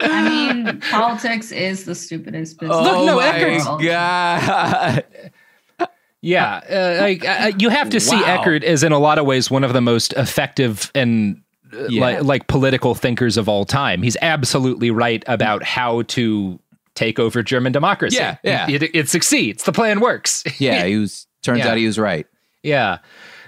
I 0.00 0.28
mean, 0.28 0.80
politics 0.90 1.52
is 1.52 1.84
the 1.84 1.94
stupidest 1.94 2.58
business. 2.58 2.76
Oh 2.78 2.82
Look, 2.82 3.06
no, 3.06 3.20
in 3.20 3.26
the 3.26 3.56
Eckart's- 3.56 3.84
God. 3.84 5.04
Yeah, 6.22 6.56
uh, 6.98 7.02
like 7.02 7.24
uh, 7.26 7.52
you 7.58 7.70
have 7.70 7.90
to 7.90 8.00
see 8.00 8.16
Eckart 8.16 8.62
as 8.62 8.82
in 8.82 8.92
a 8.92 8.98
lot 8.98 9.18
of 9.18 9.24
ways 9.26 9.50
one 9.50 9.64
of 9.64 9.72
the 9.72 9.80
most 9.80 10.12
effective 10.14 10.90
and 10.94 11.40
uh, 11.72 11.86
Yeah. 11.88 12.00
like, 12.02 12.22
like 12.24 12.46
political 12.46 12.94
thinkers 12.94 13.36
of 13.38 13.48
all 13.48 13.64
time. 13.64 14.02
He's 14.02 14.16
absolutely 14.20 14.90
right 14.90 15.24
about 15.26 15.62
how 15.62 16.02
to 16.02 16.60
take 16.94 17.18
over 17.18 17.42
German 17.42 17.72
democracy. 17.72 18.16
Yeah, 18.16 18.36
yeah. 18.42 18.68
It, 18.68 18.82
it, 18.82 18.90
it 18.94 19.08
succeeds. 19.08 19.64
The 19.64 19.72
plan 19.72 20.00
works. 20.00 20.44
Yeah, 20.58 20.84
he 20.84 20.96
was. 20.98 21.26
Turns 21.42 21.60
Yeah. 21.60 21.68
out 21.68 21.78
he 21.78 21.86
was 21.86 21.98
right. 21.98 22.26
Yeah. 22.62 22.98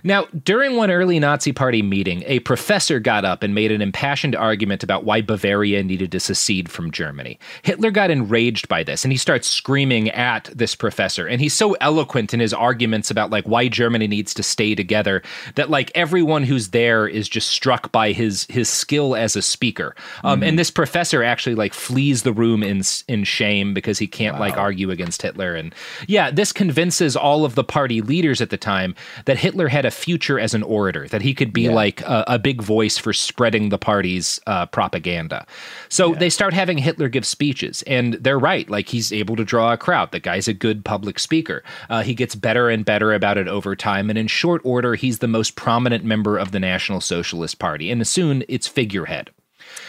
Now, 0.04 0.26
during 0.44 0.76
one 0.76 0.90
early 0.90 1.18
Nazi 1.18 1.52
Party 1.52 1.82
meeting, 1.82 2.24
a 2.26 2.40
professor 2.40 2.98
got 2.98 3.24
up 3.24 3.42
and 3.42 3.54
made 3.54 3.70
an 3.70 3.80
impassioned 3.80 4.34
argument 4.34 4.82
about 4.82 5.04
why 5.04 5.20
Bavaria 5.20 5.82
needed 5.82 6.10
to 6.12 6.20
secede 6.20 6.70
from 6.70 6.90
Germany. 6.90 7.38
Hitler 7.62 7.90
got 7.90 8.10
enraged 8.10 8.68
by 8.68 8.82
this 8.82 9.04
and 9.04 9.12
he 9.12 9.18
starts 9.18 9.46
screaming 9.46 10.10
at 10.10 10.50
this 10.54 10.74
professor. 10.74 11.26
And 11.26 11.40
he's 11.40 11.54
so 11.54 11.74
eloquent 11.74 12.34
in 12.34 12.40
his 12.40 12.52
arguments 12.52 13.10
about 13.10 13.30
like 13.30 13.44
why 13.44 13.68
Germany 13.68 14.08
needs 14.08 14.34
to 14.34 14.42
stay 14.42 14.74
together 14.74 15.22
that 15.54 15.70
like 15.70 15.92
everyone 15.94 16.42
who's 16.42 16.70
there 16.70 17.06
is 17.06 17.28
just 17.28 17.50
struck 17.50 17.92
by 17.92 18.12
his 18.12 18.46
his 18.48 18.68
skill 18.68 19.14
as 19.14 19.36
a 19.36 19.42
speaker. 19.42 19.94
Um, 20.24 20.42
And 20.42 20.58
this 20.58 20.70
professor 20.70 21.22
actually 21.22 21.54
like 21.54 21.74
flees 21.74 22.22
the 22.22 22.32
room 22.32 22.62
in 22.62 22.82
in 23.06 23.24
shame 23.24 23.72
because 23.74 23.98
he 23.98 24.06
can't 24.06 24.40
like 24.40 24.56
argue 24.56 24.90
against 24.90 25.22
Hitler. 25.22 25.54
And 25.54 25.74
yeah, 26.08 26.30
this 26.30 26.52
convinces 26.52 27.16
all 27.16 27.44
of 27.44 27.54
the 27.54 27.64
party 27.64 28.00
leaders 28.00 28.40
at 28.40 28.50
the 28.50 28.56
time 28.56 28.94
that 29.26 29.38
Hitler 29.38 29.68
had 29.68 29.84
a 29.84 29.91
future 29.92 30.38
as 30.38 30.54
an 30.54 30.62
orator, 30.62 31.06
that 31.08 31.22
he 31.22 31.34
could 31.34 31.52
be 31.52 31.62
Yeah. 31.62 31.72
like 31.72 32.00
a, 32.02 32.24
a 32.26 32.38
big 32.38 32.60
voice 32.62 32.98
for 32.98 33.12
spreading 33.12 33.68
the 33.68 33.78
party's 33.78 34.40
uh, 34.46 34.66
propaganda. 34.66 35.46
So 35.88 36.14
they 36.14 36.30
start 36.30 36.54
having 36.54 36.78
Hitler 36.78 37.08
give 37.08 37.26
speeches, 37.26 37.82
and 37.82 38.14
they're 38.14 38.38
right. 38.38 38.68
Like 38.68 38.88
he's 38.88 39.12
able 39.12 39.36
to 39.36 39.44
draw 39.44 39.72
a 39.72 39.76
crowd. 39.76 40.12
The 40.12 40.20
guy's 40.20 40.48
a 40.48 40.54
good 40.54 40.84
public 40.84 41.18
speaker. 41.18 41.62
Uh, 41.90 42.02
he 42.02 42.14
gets 42.14 42.34
better 42.34 42.68
and 42.70 42.84
better 42.84 43.12
about 43.12 43.38
it 43.38 43.48
over 43.48 43.76
time. 43.76 44.10
And 44.10 44.18
in 44.18 44.26
short 44.26 44.62
order, 44.64 44.94
he's 44.94 45.18
the 45.18 45.28
most 45.28 45.54
prominent 45.56 46.04
member 46.04 46.38
of 46.38 46.50
the 46.52 46.60
National 46.60 47.00
Socialist 47.00 47.58
Party, 47.58 47.90
and 47.90 48.06
soon 48.06 48.44
its 48.48 48.66
figurehead. 48.66 49.30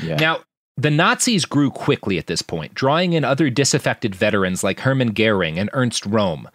Yeah. 0.02 0.16
Now, 0.16 0.42
the 0.76 0.90
Nazis 0.90 1.46
grew 1.46 1.70
quickly 1.70 2.18
at 2.18 2.26
this 2.26 2.42
point, 2.42 2.74
drawing 2.74 3.14
in 3.14 3.24
other 3.24 3.52
disaffected 3.52 4.16
veterans 4.16 4.64
like 4.64 4.80
Hermann 4.80 5.10
Goering 5.10 5.60
and 5.60 5.70
Ernst 5.72 6.10
Röhm. 6.10 6.46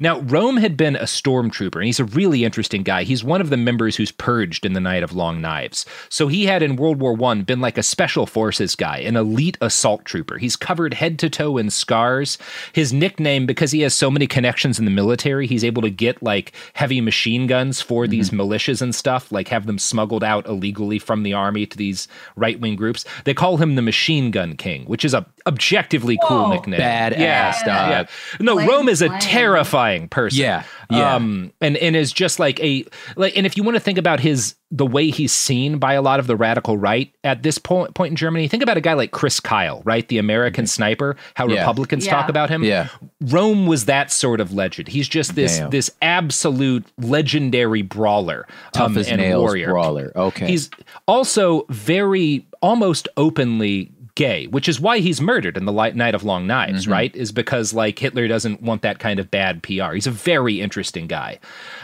Now, 0.00 0.20
Röhm 0.20 0.60
had 0.60 0.76
been 0.76 0.96
a 0.96 1.04
stormtrooper, 1.04 1.76
and 1.76 1.84
he's 1.84 2.00
a 2.00 2.04
really 2.04 2.44
interesting 2.44 2.82
guy. 2.82 3.04
He's 3.04 3.22
one 3.22 3.40
of 3.40 3.50
the 3.50 3.56
members 3.56 3.94
who's 3.94 4.10
purged 4.10 4.66
in 4.66 4.72
the 4.72 4.80
Night 4.80 5.04
of 5.04 5.12
Long 5.12 5.40
Knives. 5.40 5.86
So 6.08 6.26
he 6.26 6.46
had 6.46 6.60
in 6.60 6.74
World 6.74 6.98
War 6.98 7.16
I 7.24 7.34
been 7.42 7.60
like 7.60 7.78
a 7.78 7.84
special 7.84 8.26
forces 8.26 8.74
guy, 8.74 8.98
an 8.98 9.14
elite 9.14 9.56
assault 9.60 10.04
trooper. 10.04 10.38
He's 10.38 10.56
covered 10.56 10.94
head 10.94 11.16
to 11.20 11.30
toe 11.30 11.56
in 11.56 11.70
scars. 11.70 12.36
His 12.72 12.92
nickname, 12.92 13.46
because 13.46 13.70
he 13.70 13.82
has 13.82 13.94
so 13.94 14.10
many 14.10 14.26
connections 14.26 14.80
in 14.80 14.86
the 14.86 14.90
military, 14.90 15.46
he's 15.46 15.64
able 15.64 15.82
to 15.82 15.90
get 15.90 16.20
like 16.20 16.52
heavy 16.72 17.00
machine 17.00 17.46
guns 17.46 17.80
for 17.80 18.04
mm-hmm. 18.04 18.10
these 18.10 18.30
militias 18.30 18.82
and 18.82 18.92
stuff, 18.92 19.30
like 19.30 19.46
have 19.48 19.66
them 19.66 19.78
smuggled 19.78 20.24
out 20.24 20.46
illegally 20.46 20.98
from 20.98 21.22
the 21.22 21.32
army 21.32 21.64
to 21.64 21.76
these 21.76 22.08
right 22.34 22.58
wing 22.58 22.74
groups. 22.74 23.04
They 23.22 23.34
call 23.34 23.56
him 23.58 23.67
him 23.68 23.76
the 23.76 23.82
Machine 23.82 24.30
Gun 24.30 24.56
King, 24.56 24.84
which 24.86 25.04
is 25.04 25.14
a 25.14 25.26
objectively 25.46 26.18
cool 26.26 26.44
Whoa. 26.44 26.52
nickname. 26.52 26.80
Badass, 26.80 27.18
yeah, 27.18 27.52
dog. 27.64 27.90
yeah. 27.90 28.06
No, 28.40 28.54
Plain 28.56 28.68
Röhm 28.68 28.88
is 28.88 29.00
a 29.02 29.08
plain. 29.08 29.20
terrifying 29.20 30.08
person. 30.08 30.40
Yeah, 30.40 30.62
yeah. 30.90 31.14
Um, 31.14 31.52
and 31.60 31.76
and 31.76 31.96
is 31.96 32.12
just 32.12 32.38
like 32.38 32.60
a 32.60 32.84
like, 33.16 33.36
and 33.36 33.46
if 33.46 33.56
you 33.56 33.62
want 33.62 33.76
to 33.76 33.80
think 33.80 33.98
about 33.98 34.20
his 34.20 34.54
the 34.70 34.84
way 34.84 35.08
he's 35.10 35.32
seen 35.32 35.78
by 35.78 35.94
a 35.94 36.02
lot 36.02 36.20
of 36.20 36.26
the 36.26 36.36
radical 36.36 36.76
right 36.76 37.10
at 37.24 37.42
this 37.42 37.56
point 37.56 37.94
point 37.94 38.10
in 38.10 38.16
Germany, 38.16 38.48
think 38.48 38.62
about 38.62 38.76
a 38.76 38.80
guy 38.82 38.92
like 38.92 39.10
Chris 39.12 39.40
Kyle, 39.40 39.80
right, 39.84 40.06
the 40.08 40.18
American 40.18 40.66
sniper. 40.66 41.16
How 41.34 41.44
Mm-hmm. 41.48 41.54
Yeah. 41.54 41.60
Republicans 41.60 42.04
Yeah. 42.06 42.12
talk 42.12 42.28
about 42.28 42.50
him. 42.50 42.62
Yeah. 42.62 42.88
Röhm 43.24 43.66
was 43.66 43.86
that 43.86 44.12
sort 44.12 44.40
of 44.40 44.52
legend. 44.52 44.88
He's 44.88 45.08
just 45.08 45.34
this 45.34 45.58
Damn. 45.58 45.70
this 45.70 45.90
absolute 46.02 46.84
legendary 46.98 47.80
brawler, 47.82 48.46
Tough 48.72 48.88
um, 48.88 48.98
as 48.98 49.08
and 49.08 49.20
nails 49.22 49.40
warrior. 49.40 49.68
brawler. 49.68 50.12
Okay. 50.14 50.46
He's 50.48 50.68
also 51.06 51.64
very 51.70 52.44
almost 52.60 53.08
openly 53.16 53.92
gay, 54.14 54.46
which 54.48 54.68
is 54.68 54.80
why 54.80 54.98
he's 54.98 55.20
murdered 55.20 55.56
in 55.56 55.64
the 55.64 55.72
light 55.72 55.94
night 55.94 56.14
of 56.14 56.24
long 56.24 56.46
knives, 56.46 56.82
Mm-hmm. 56.82 56.92
right? 56.92 57.16
Is 57.16 57.30
because 57.32 57.72
like 57.72 57.98
Hitler 57.98 58.26
doesn't 58.26 58.62
want 58.62 58.82
that 58.82 58.98
kind 58.98 59.20
of 59.20 59.30
bad 59.30 59.62
PR. 59.62 59.92
He's 59.94 60.06
a 60.08 60.10
very 60.10 60.60
interesting 60.60 61.06
guy. 61.06 61.38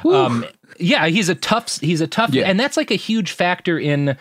Um, 0.05 0.45
yeah, 0.81 1.07
he's 1.07 1.29
a 1.29 1.35
tough. 1.37 1.79
He's 1.81 2.01
a 2.01 2.07
tough, 2.09 2.35
Yeah. 2.35 2.45
and 2.49 2.59
that's 2.59 2.77
like 2.77 2.91
a 2.91 2.97
huge 2.97 3.31
factor 3.33 3.79
in. 3.79 4.17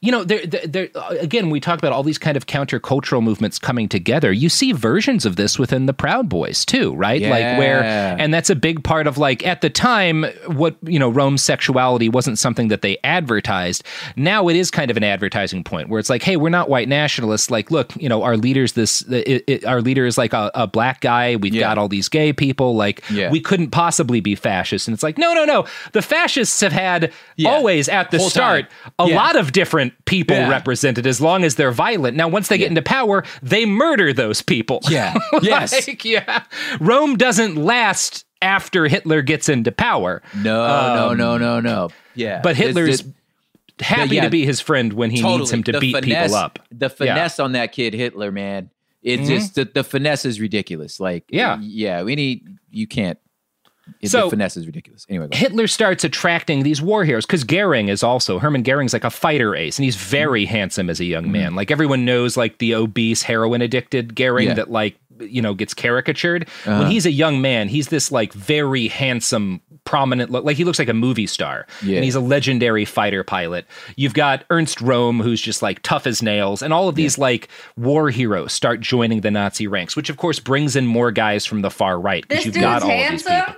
You 0.00 0.12
know, 0.12 0.22
there, 0.24 0.46
there, 0.46 0.88
again, 1.10 1.50
we 1.50 1.58
talk 1.58 1.78
about 1.78 1.92
all 1.92 2.02
these 2.04 2.18
kind 2.18 2.36
of 2.36 2.46
countercultural 2.46 3.22
movements 3.22 3.58
coming 3.58 3.88
together. 3.88 4.30
You 4.32 4.48
see 4.48 4.70
versions 4.72 5.26
of 5.26 5.34
this 5.36 5.58
within 5.58 5.86
the 5.86 5.92
Proud 5.92 6.28
Boys 6.28 6.64
too, 6.64 6.94
right? 6.94 7.20
Like 7.20 7.58
where, 7.58 7.82
and 7.82 8.32
that's 8.32 8.48
a 8.48 8.54
big 8.54 8.84
part 8.84 9.06
of 9.08 9.18
like 9.18 9.44
at 9.44 9.60
the 9.60 9.70
time, 9.70 10.24
what 10.46 10.76
you 10.82 10.98
know, 10.98 11.10
Röhm's 11.12 11.42
sexuality 11.42 12.08
wasn't 12.08 12.38
something 12.38 12.68
that 12.68 12.82
they 12.82 12.96
advertised. 13.02 13.82
Now 14.16 14.46
it 14.48 14.54
is 14.56 14.70
kind 14.70 14.90
of 14.90 14.96
an 14.96 15.02
advertising 15.04 15.64
point 15.64 15.88
where 15.88 15.98
it's 15.98 16.10
like, 16.10 16.22
hey, 16.22 16.36
we're 16.36 16.48
not 16.48 16.68
white 16.68 16.88
nationalists. 16.88 17.50
Like, 17.50 17.70
look, 17.70 17.94
you 17.96 18.08
know, 18.08 18.22
our 18.22 18.36
leaders, 18.36 18.74
this, 18.74 19.02
it, 19.02 19.42
it, 19.48 19.64
our 19.64 19.80
leader 19.80 20.06
is 20.06 20.16
like 20.16 20.32
a, 20.32 20.50
a 20.54 20.66
black 20.68 21.00
guy. 21.00 21.36
We've 21.36 21.54
Yeah. 21.54 21.62
got 21.62 21.78
all 21.78 21.88
these 21.88 22.08
gay 22.08 22.32
people. 22.32 22.76
Like, 22.76 23.02
Yeah. 23.10 23.30
we 23.30 23.40
couldn't 23.40 23.70
possibly 23.70 24.20
be 24.20 24.34
fascists. 24.36 24.86
And 24.86 24.94
it's 24.94 25.02
like, 25.02 25.18
no, 25.18 25.34
no, 25.34 25.44
no. 25.44 25.66
The 25.92 26.02
fascists 26.02 26.60
have 26.60 26.72
had 26.72 27.12
Yeah. 27.36 27.50
always 27.50 27.88
at 27.88 28.10
the 28.12 28.18
Whole 28.18 28.30
start 28.30 28.70
time. 28.70 28.92
a 29.00 29.08
Yeah. 29.08 29.16
lot 29.16 29.34
of 29.36 29.50
different 29.52 29.87
people 30.06 30.36
Yeah. 30.36 30.48
represented 30.48 31.06
as 31.06 31.20
long 31.20 31.44
as 31.44 31.54
they're 31.56 31.70
violent. 31.72 32.16
Now, 32.16 32.28
once 32.28 32.48
they 32.48 32.58
get 32.58 32.68
into 32.68 32.82
power, 32.82 33.24
they 33.42 33.66
murder 33.66 34.12
those 34.12 34.42
people. 34.42 34.80
Yeah. 34.88 35.14
Yes. 35.42 35.86
like, 35.88 36.04
yeah. 36.04 36.44
Röhm 36.78 37.16
doesn't 37.18 37.56
last 37.56 38.24
after 38.42 38.86
Hitler 38.86 39.22
gets 39.22 39.48
into 39.48 39.72
power. 39.72 40.22
no, 40.36 40.42
no, 40.66 41.08
Um, 41.10 41.16
no, 41.18 41.38
no, 41.38 41.60
no. 41.60 41.88
Yeah. 42.14 42.40
But 42.42 42.52
It's- 42.52 42.66
Hitler's 42.68 43.00
it- 43.00 43.06
happy 43.80 44.16
yeah, 44.16 44.24
to 44.24 44.30
be 44.30 44.44
his 44.44 44.60
friend 44.60 44.92
when 44.92 45.10
he 45.10 45.22
needs 45.22 45.50
him 45.52 45.62
to 45.64 45.72
The 45.72 45.78
beat 45.80 45.94
finesse- 45.94 46.26
people 46.28 46.36
up. 46.36 46.58
The 46.72 46.90
finesse 46.90 47.38
on 47.38 47.52
that 47.52 47.72
kid 47.72 47.94
Hitler, 47.94 48.30
man. 48.32 48.70
It's 49.02 49.22
Mhm. 49.22 49.28
just 49.28 49.54
the, 49.54 49.64
the 49.72 49.84
finesse 49.84 50.24
is 50.24 50.40
ridiculous. 50.40 50.98
Like, 50.98 51.24
Yeah. 51.30 51.58
yeah. 51.60 52.02
We 52.02 52.16
need 52.16 52.42
you 52.70 52.86
can't. 52.88 53.18
It, 54.00 54.10
So- 54.10 54.24
the 54.24 54.30
finesse 54.30 54.56
is 54.56 54.66
ridiculous. 54.66 55.06
Anyway. 55.08 55.28
Hitler 55.32 55.66
starts 55.66 56.04
attracting 56.04 56.62
these 56.62 56.80
war 56.82 57.04
heroes 57.04 57.26
because 57.26 57.44
Goering 57.44 57.88
is 57.88 58.02
also 58.02 58.38
Hermann 58.38 58.62
Goering's 58.62 58.92
like 58.92 59.04
a 59.04 59.10
fighter 59.10 59.54
ace, 59.56 59.78
and 59.78 59.84
he's 59.84 59.96
very 59.96 60.44
Mm-hmm. 60.44 60.50
handsome 60.54 60.90
as 60.90 61.00
a 61.00 61.04
young 61.04 61.30
man. 61.32 61.54
Like 61.54 61.70
everyone 61.70 62.04
knows, 62.04 62.36
like 62.36 62.58
the 62.58 62.74
obese 62.74 63.22
heroin 63.22 63.60
addicted 63.62 64.14
Goering 64.14 64.48
Yeah. 64.48 64.54
that 64.54 64.70
like 64.70 64.96
you 65.20 65.42
know 65.42 65.52
gets 65.54 65.74
caricatured. 65.74 66.46
Uh-huh. 66.64 66.82
When 66.82 66.90
he's 66.90 67.04
a 67.06 67.10
young 67.10 67.40
man, 67.40 67.68
he's 67.68 67.88
this 67.88 68.12
like 68.12 68.32
very 68.32 68.86
handsome, 68.86 69.60
prominent 69.84 70.30
look. 70.30 70.44
Like 70.44 70.56
he 70.56 70.62
looks 70.62 70.78
like 70.78 70.88
a 70.88 70.94
movie 70.94 71.26
star, 71.26 71.66
Yeah. 71.82 71.96
and 71.96 72.04
he's 72.04 72.14
a 72.14 72.20
legendary 72.20 72.84
fighter 72.84 73.24
pilot. 73.24 73.66
You've 73.96 74.14
got 74.14 74.44
Ernst 74.50 74.78
Röhm, 74.78 75.20
who's 75.22 75.40
just 75.40 75.60
like 75.60 75.82
tough 75.82 76.06
as 76.06 76.22
nails, 76.22 76.62
and 76.62 76.72
all 76.72 76.88
of 76.88 76.94
these 76.94 77.18
like 77.18 77.48
war 77.76 78.10
heroes 78.10 78.52
start 78.52 78.80
joining 78.80 79.22
the 79.22 79.30
Nazi 79.32 79.66
ranks, 79.66 79.96
which 79.96 80.08
of 80.08 80.18
course 80.18 80.38
brings 80.38 80.76
in 80.76 80.86
more 80.86 81.10
guys 81.10 81.44
from 81.44 81.62
the 81.62 81.70
far 81.70 81.98
right 81.98 82.24
because 82.28 82.46
you've 82.46 82.54
got 82.54 82.82
all 82.84 82.90
of 82.90 83.10
these 83.10 83.22
people. 83.24 83.54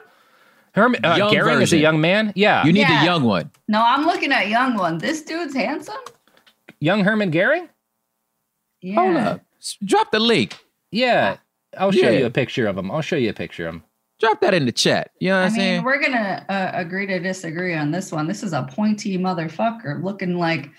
Hermann, 0.75 1.05
uh, 1.05 1.17
Young 1.17 1.33
Goering 1.33 1.61
is 1.63 1.73
a 1.73 1.77
young 1.79 2.01
man. 2.01 2.33
Yeah, 2.37 2.65
You 2.65 2.73
need 2.73 2.81
Yeah. 2.83 3.01
the 3.01 3.05
young 3.05 3.25
one. 3.25 3.51
No, 3.69 3.83
I'm 3.85 4.05
looking 4.05 4.31
at 4.33 4.49
young 4.49 4.75
one. 4.77 4.99
This 4.99 5.23
dude's 5.23 5.55
handsome. 5.55 5.97
young 6.81 7.05
Hermann 7.05 7.31
Goering. 7.31 7.69
Yeah. 8.81 8.95
Hold 8.95 9.17
up. 9.17 9.41
Drop 9.85 10.11
the 10.11 10.21
link. 10.21 10.57
Yeah, 10.91 11.37
I'll 11.77 11.93
show 11.93 12.09
Yeah. 12.11 12.19
you 12.21 12.27
a 12.27 12.31
picture 12.31 12.67
of 12.67 12.79
him. 12.79 12.91
I'll 12.91 13.03
show 13.03 13.17
you 13.17 13.29
a 13.31 13.35
picture 13.35 13.69
of 13.69 13.75
him. 13.75 13.85
Drop 14.21 14.41
that 14.41 14.55
in 14.55 14.65
the 14.67 14.73
chat. 14.73 15.11
You 15.19 15.31
know 15.31 15.37
what 15.37 15.43
I 15.43 15.47
I'm 15.47 15.53
mean, 15.53 15.59
saying? 15.61 15.85
we're 15.85 16.01
gonna 16.01 16.45
uh, 16.49 16.71
agree 16.75 17.07
to 17.07 17.19
disagree 17.21 17.75
on 17.75 17.91
this 17.91 18.11
one. 18.13 18.27
This 18.27 18.43
is 18.43 18.53
a 18.53 18.63
pointy 18.63 19.19
motherfucker 19.19 20.03
looking 20.03 20.37
like 20.39 20.71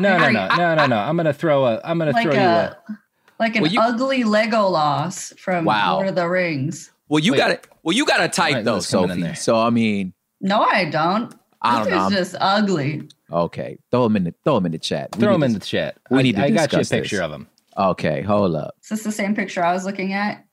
No, 0.00 0.16
no, 0.18 0.24
I- 0.24 0.32
no, 0.32 0.48
no, 0.56 0.74
no, 0.74 0.86
no. 0.86 0.96
I'm 0.98 1.16
gonna 1.16 1.32
throw 1.32 1.64
a. 1.66 1.80
I'm 1.84 1.98
gonna 1.98 2.10
like 2.12 2.24
throw 2.24 2.34
you 2.34 2.40
a 2.40 2.76
a. 2.88 2.98
like 3.38 3.56
an 3.56 3.62
Well, 3.62 3.70
you- 3.72 3.80
ugly 3.80 4.22
Legolas 4.24 5.36
from 5.38 5.64
Wow. 5.64 5.94
Lord 5.94 6.08
of 6.08 6.14
the 6.16 6.28
Rings. 6.28 6.90
Well, 7.08 7.20
you 7.20 7.32
Wait. 7.32 7.38
got 7.38 7.50
it. 7.50 7.66
Well, 7.82 7.96
you 7.96 8.04
got 8.04 8.18
to 8.18 8.28
type 8.28 8.50
Alright, 8.50 8.64
though, 8.64 8.74
let's 8.74 8.90
come 8.90 9.10
in 9.10 9.20
Sophie. 9.22 9.34
So 9.36 9.56
I 9.58 9.70
mean, 9.70 10.12
No, 10.40 10.60
I 10.62 10.84
don't. 10.90 11.34
I 11.62 11.78
this 11.84 11.88
don't 11.88 11.90
know. 11.90 11.96
is 11.96 12.02
I'm- 12.02 12.12
just 12.12 12.36
ugly. 12.40 13.08
okay. 13.32 13.78
Throw 13.90 14.04
him 14.06 14.16
in 14.16 14.24
the 14.24 14.34
throw 14.44 14.56
him 14.58 14.66
in 14.66 14.72
the 14.72 14.78
chat. 14.78 15.08
We 15.16 15.20
Throw 15.22 15.30
need 15.32 15.36
him 15.36 15.42
in 15.44 15.52
the 15.54 15.60
chat. 15.60 15.96
we 16.10 16.18
I, 16.18 16.22
need 16.22 16.36
to 16.36 16.42
I 16.44 16.50
got 16.50 16.72
you 16.72 16.78
a 16.80 16.84
picture 16.84 17.16
this. 17.16 17.20
of 17.20 17.32
him. 17.32 17.48
Okay, 17.76 18.22
hold 18.22 18.54
up. 18.56 18.74
Is 18.82 18.88
this 18.90 19.02
the 19.04 19.12
same 19.12 19.34
picture 19.34 19.64
I 19.64 19.72
was 19.72 19.84
looking 19.84 20.12
at? 20.12 20.44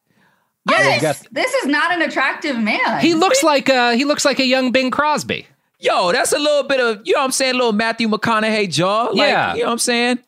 Yeah, 0.69 0.77
Yes, 0.79 0.95
you 0.95 1.01
got- 1.01 1.33
this 1.33 1.53
is 1.53 1.65
not 1.67 1.91
an 1.91 2.01
attractive 2.01 2.57
man. 2.59 2.99
He 3.01 3.13
looks 3.13 3.43
like 3.43 3.69
uh 3.69 3.91
he 3.91 4.05
looks 4.05 4.25
like 4.25 4.39
a 4.39 4.45
young 4.45 4.71
Bing 4.71 4.89
Crosby. 4.91 5.45
Yo, 5.79 6.11
that's 6.11 6.31
a 6.31 6.39
little 6.39 6.63
bit 6.63 6.79
of 6.79 7.01
you 7.05 7.13
know 7.13 7.19
what 7.19 7.25
I'm 7.25 7.31
saying, 7.31 7.53
a 7.53 7.57
little 7.57 7.73
Matthew 7.73 8.07
McConaughey 8.07 8.71
jaw. 8.71 9.05
Like, 9.09 9.17
Yeah. 9.17 9.53
you 9.53 9.59
know 9.61 9.65
what 9.67 9.71
I'm 9.73 9.77
saying? 9.79 10.19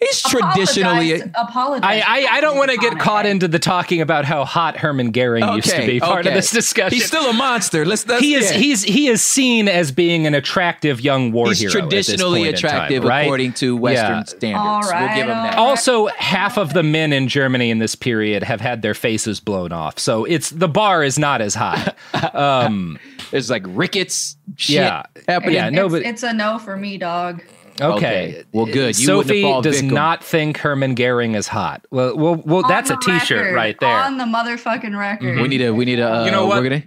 He's 0.00 0.22
traditionally 0.22 1.12
Apologize- 1.20 1.30
apologize. 1.36 2.02
I 2.06 2.26
I, 2.26 2.36
I 2.36 2.40
don't 2.40 2.56
want 2.56 2.70
to 2.70 2.78
get 2.78 2.98
caught 2.98 3.26
into 3.26 3.46
the 3.48 3.58
talking 3.58 4.00
about 4.00 4.24
how 4.24 4.44
hot 4.46 4.78
Hermann 4.78 5.10
Goering 5.10 5.46
used 5.54 5.68
to 5.70 5.84
be 5.86 6.00
part 6.00 6.26
of 6.26 6.32
this 6.32 6.50
discussion. 6.50 6.94
He's 6.96 7.06
still 7.06 7.28
a 7.28 7.34
monster. 7.34 7.84
Let's 7.84 8.04
that's 8.04 8.22
he 8.22 8.34
is 8.34 8.50
yeah. 8.50 8.56
he's 8.56 8.82
he 8.82 9.08
is 9.08 9.20
seen 9.22 9.68
as 9.68 9.92
being 9.92 10.26
an 10.26 10.34
attractive 10.34 11.00
young 11.02 11.32
war 11.32 11.48
He's 11.48 11.60
hero. 11.60 11.84
at 11.84 11.90
this 11.90 12.06
traditionally 12.06 12.40
point 12.44 12.54
in 12.56 12.60
time, 12.62 12.70
attractive 12.70 13.04
right? 13.04 13.20
according 13.22 13.52
to 13.54 13.76
Western 13.76 14.16
Yeah. 14.16 14.22
standards. 14.24 14.90
All 14.90 15.00
we'll 15.00 15.08
give 15.14 15.26
him 15.26 15.28
that. 15.28 15.58
all 15.58 15.68
Also, 15.70 16.06
half 16.16 16.56
of 16.56 16.72
the 16.72 16.82
men 16.82 17.12
in 17.12 17.28
Germany 17.28 17.70
in 17.70 17.78
this 17.78 17.94
period 17.94 18.42
have 18.42 18.60
had 18.62 18.80
their 18.82 18.94
faces 18.94 19.38
blown 19.38 19.70
off, 19.72 19.98
so 19.98 20.24
it's 20.24 20.48
the 20.50 20.68
bar 20.68 21.04
is 21.04 21.18
not 21.18 21.40
as 21.42 21.54
high. 21.54 21.92
Um, 22.34 22.98
There's 23.30 23.50
like 23.50 23.64
rickets 23.66 24.36
shit 24.56 24.76
Yeah. 24.76 25.02
happening. 25.28 25.54
Yeah, 25.54 25.70
no, 25.70 25.86
it's, 25.86 25.92
but- 25.92 26.02
it's 26.02 26.22
a 26.22 26.32
no 26.32 26.58
for 26.58 26.76
me, 26.76 26.96
dog. 26.98 27.42
Okay. 27.80 27.96
Okay. 27.96 28.44
Well, 28.52 28.66
good. 28.66 28.98
You 28.98 29.06
Sophie 29.06 29.42
does 29.62 29.80
victim. 29.80 29.94
not 29.94 30.22
think 30.24 30.58
Hermann 30.58 30.94
Goering 30.94 31.34
is 31.34 31.48
hot. 31.48 31.86
Well, 31.90 32.16
well, 32.16 32.42
well 32.44 32.62
that's 32.68 32.90
a 32.90 32.94
On 32.94 33.00
the 33.06 33.18
T-shirt 33.18 33.38
record, 33.38 33.54
right 33.54 33.76
there. 33.80 33.96
On 34.00 34.18
the 34.18 34.24
motherfucking 34.24 34.98
record. 34.98 35.40
We 35.40 35.48
need 35.48 35.62
a 35.62 35.72
we 35.72 35.84
need 35.84 35.98
a 35.98 36.12
uh, 36.12 36.24
You 36.24 36.30
know 36.30 36.46
what? 36.46 36.62
We're 36.62 36.68
gonna, 36.70 36.82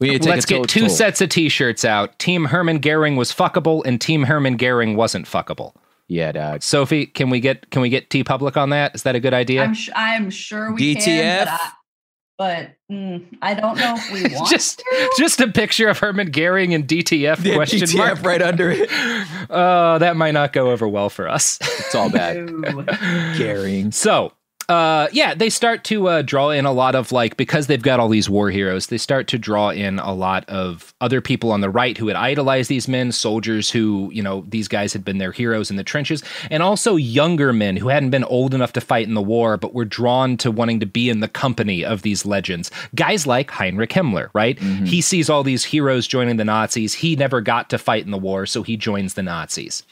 we 0.00 0.10
need 0.10 0.22
to 0.22 0.28
take 0.28 0.34
Let's 0.34 0.44
a 0.44 0.48
get 0.48 0.68
two 0.68 0.82
toe. 0.82 0.88
sets 0.88 1.20
of 1.20 1.28
T-shirts 1.28 1.84
out. 1.84 2.18
Team 2.18 2.46
Hermann 2.46 2.78
Goering 2.78 3.16
was 3.16 3.32
fuckable, 3.32 3.82
and 3.84 4.00
Team 4.00 4.24
Hermann 4.24 4.56
Goering 4.56 4.94
wasn't 4.96 5.26
fuckable. 5.26 5.74
Yeah, 6.08 6.32
dog. 6.32 6.62
Sophie, 6.62 7.04
can 7.06 7.28
we 7.28 7.38
get 7.40 7.70
can 7.70 7.82
we 7.82 7.90
get 7.90 8.08
TeePublic 8.08 8.56
on 8.56 8.70
that? 8.70 8.94
Is 8.94 9.02
that 9.02 9.14
a 9.14 9.20
good 9.20 9.34
idea? 9.34 9.62
I'm, 9.62 9.74
sh- 9.74 9.90
I'm 9.94 10.30
sure 10.30 10.72
we 10.72 10.94
DTF? 10.94 11.04
can, 11.04 11.44
but, 11.44 11.52
I, 11.52 11.70
but 12.38 12.70
mm, 12.90 13.26
I 13.42 13.54
don't 13.54 13.76
know 13.76 13.94
if 13.96 14.12
we 14.12 14.22
want 14.34 14.48
just 14.48 14.78
to. 14.78 15.10
just 15.18 15.40
a 15.40 15.48
picture 15.48 15.88
of 15.88 15.98
Hermann 15.98 16.30
Goering 16.30 16.72
and 16.72 16.86
DTF 16.86 17.44
Yeah, 17.44 17.54
question 17.54 17.80
DTF 17.80 17.96
mark 17.96 18.22
right 18.22 18.40
under 18.40 18.70
it. 18.70 18.88
Oh, 19.50 19.98
that 20.00 20.16
might 20.16 20.30
not 20.32 20.52
go 20.52 20.70
over 20.70 20.86
well 20.88 21.10
for 21.10 21.28
us. 21.28 21.58
It's 21.60 21.94
all 21.94 22.08
bad. 22.10 22.36
Ooh. 22.50 22.84
Carrying. 23.36 23.90
So, 23.92 24.32
uh, 24.68 25.08
yeah, 25.12 25.34
they 25.34 25.48
start 25.48 25.82
to 25.84 26.08
uh, 26.08 26.20
draw 26.20 26.50
in 26.50 26.66
a 26.66 26.72
lot 26.72 26.94
of 26.94 27.10
like 27.10 27.38
because 27.38 27.68
they've 27.68 27.82
got 27.82 27.98
all 27.98 28.08
these 28.10 28.28
war 28.28 28.50
heroes. 28.50 28.88
They 28.88 28.98
start 28.98 29.26
to 29.28 29.38
draw 29.38 29.70
in 29.70 29.98
a 29.98 30.12
lot 30.12 30.46
of 30.46 30.92
other 31.00 31.22
people 31.22 31.52
on 31.52 31.62
the 31.62 31.70
right 31.70 31.96
who 31.96 32.08
had 32.08 32.16
idolized 32.16 32.68
these 32.68 32.86
men, 32.86 33.10
soldiers 33.10 33.70
who 33.70 34.10
you 34.12 34.22
know 34.22 34.44
these 34.46 34.68
guys 34.68 34.92
had 34.92 35.06
been 35.06 35.16
their 35.16 35.32
heroes 35.32 35.70
in 35.70 35.76
the 35.76 35.84
trenches, 35.84 36.22
and 36.50 36.62
also 36.62 36.96
younger 36.96 37.50
men 37.54 37.78
who 37.78 37.88
hadn't 37.88 38.10
been 38.10 38.24
old 38.24 38.52
enough 38.52 38.74
to 38.74 38.80
fight 38.82 39.08
in 39.08 39.14
the 39.14 39.22
war 39.22 39.56
but 39.56 39.72
were 39.72 39.86
drawn 39.86 40.36
to 40.36 40.50
wanting 40.50 40.80
to 40.80 40.86
be 40.86 41.08
in 41.08 41.20
the 41.20 41.28
company 41.28 41.82
of 41.82 42.02
these 42.02 42.26
legends. 42.26 42.70
Guys 42.94 43.26
like 43.26 43.50
Heinrich 43.50 43.90
Himmler, 43.90 44.28
right? 44.34 44.58
He 44.58 45.00
sees 45.00 45.30
all 45.30 45.42
these 45.42 45.64
heroes 45.64 46.06
joining 46.06 46.36
the 46.36 46.44
Nazis. 46.44 46.92
He 46.92 47.16
never 47.16 47.40
got 47.40 47.70
to 47.70 47.78
fight 47.78 48.04
in 48.04 48.10
the 48.10 48.18
war, 48.18 48.44
so 48.44 48.62
he 48.62 48.76
joins 48.76 49.14
the 49.14 49.22
Nazis. 49.22 49.82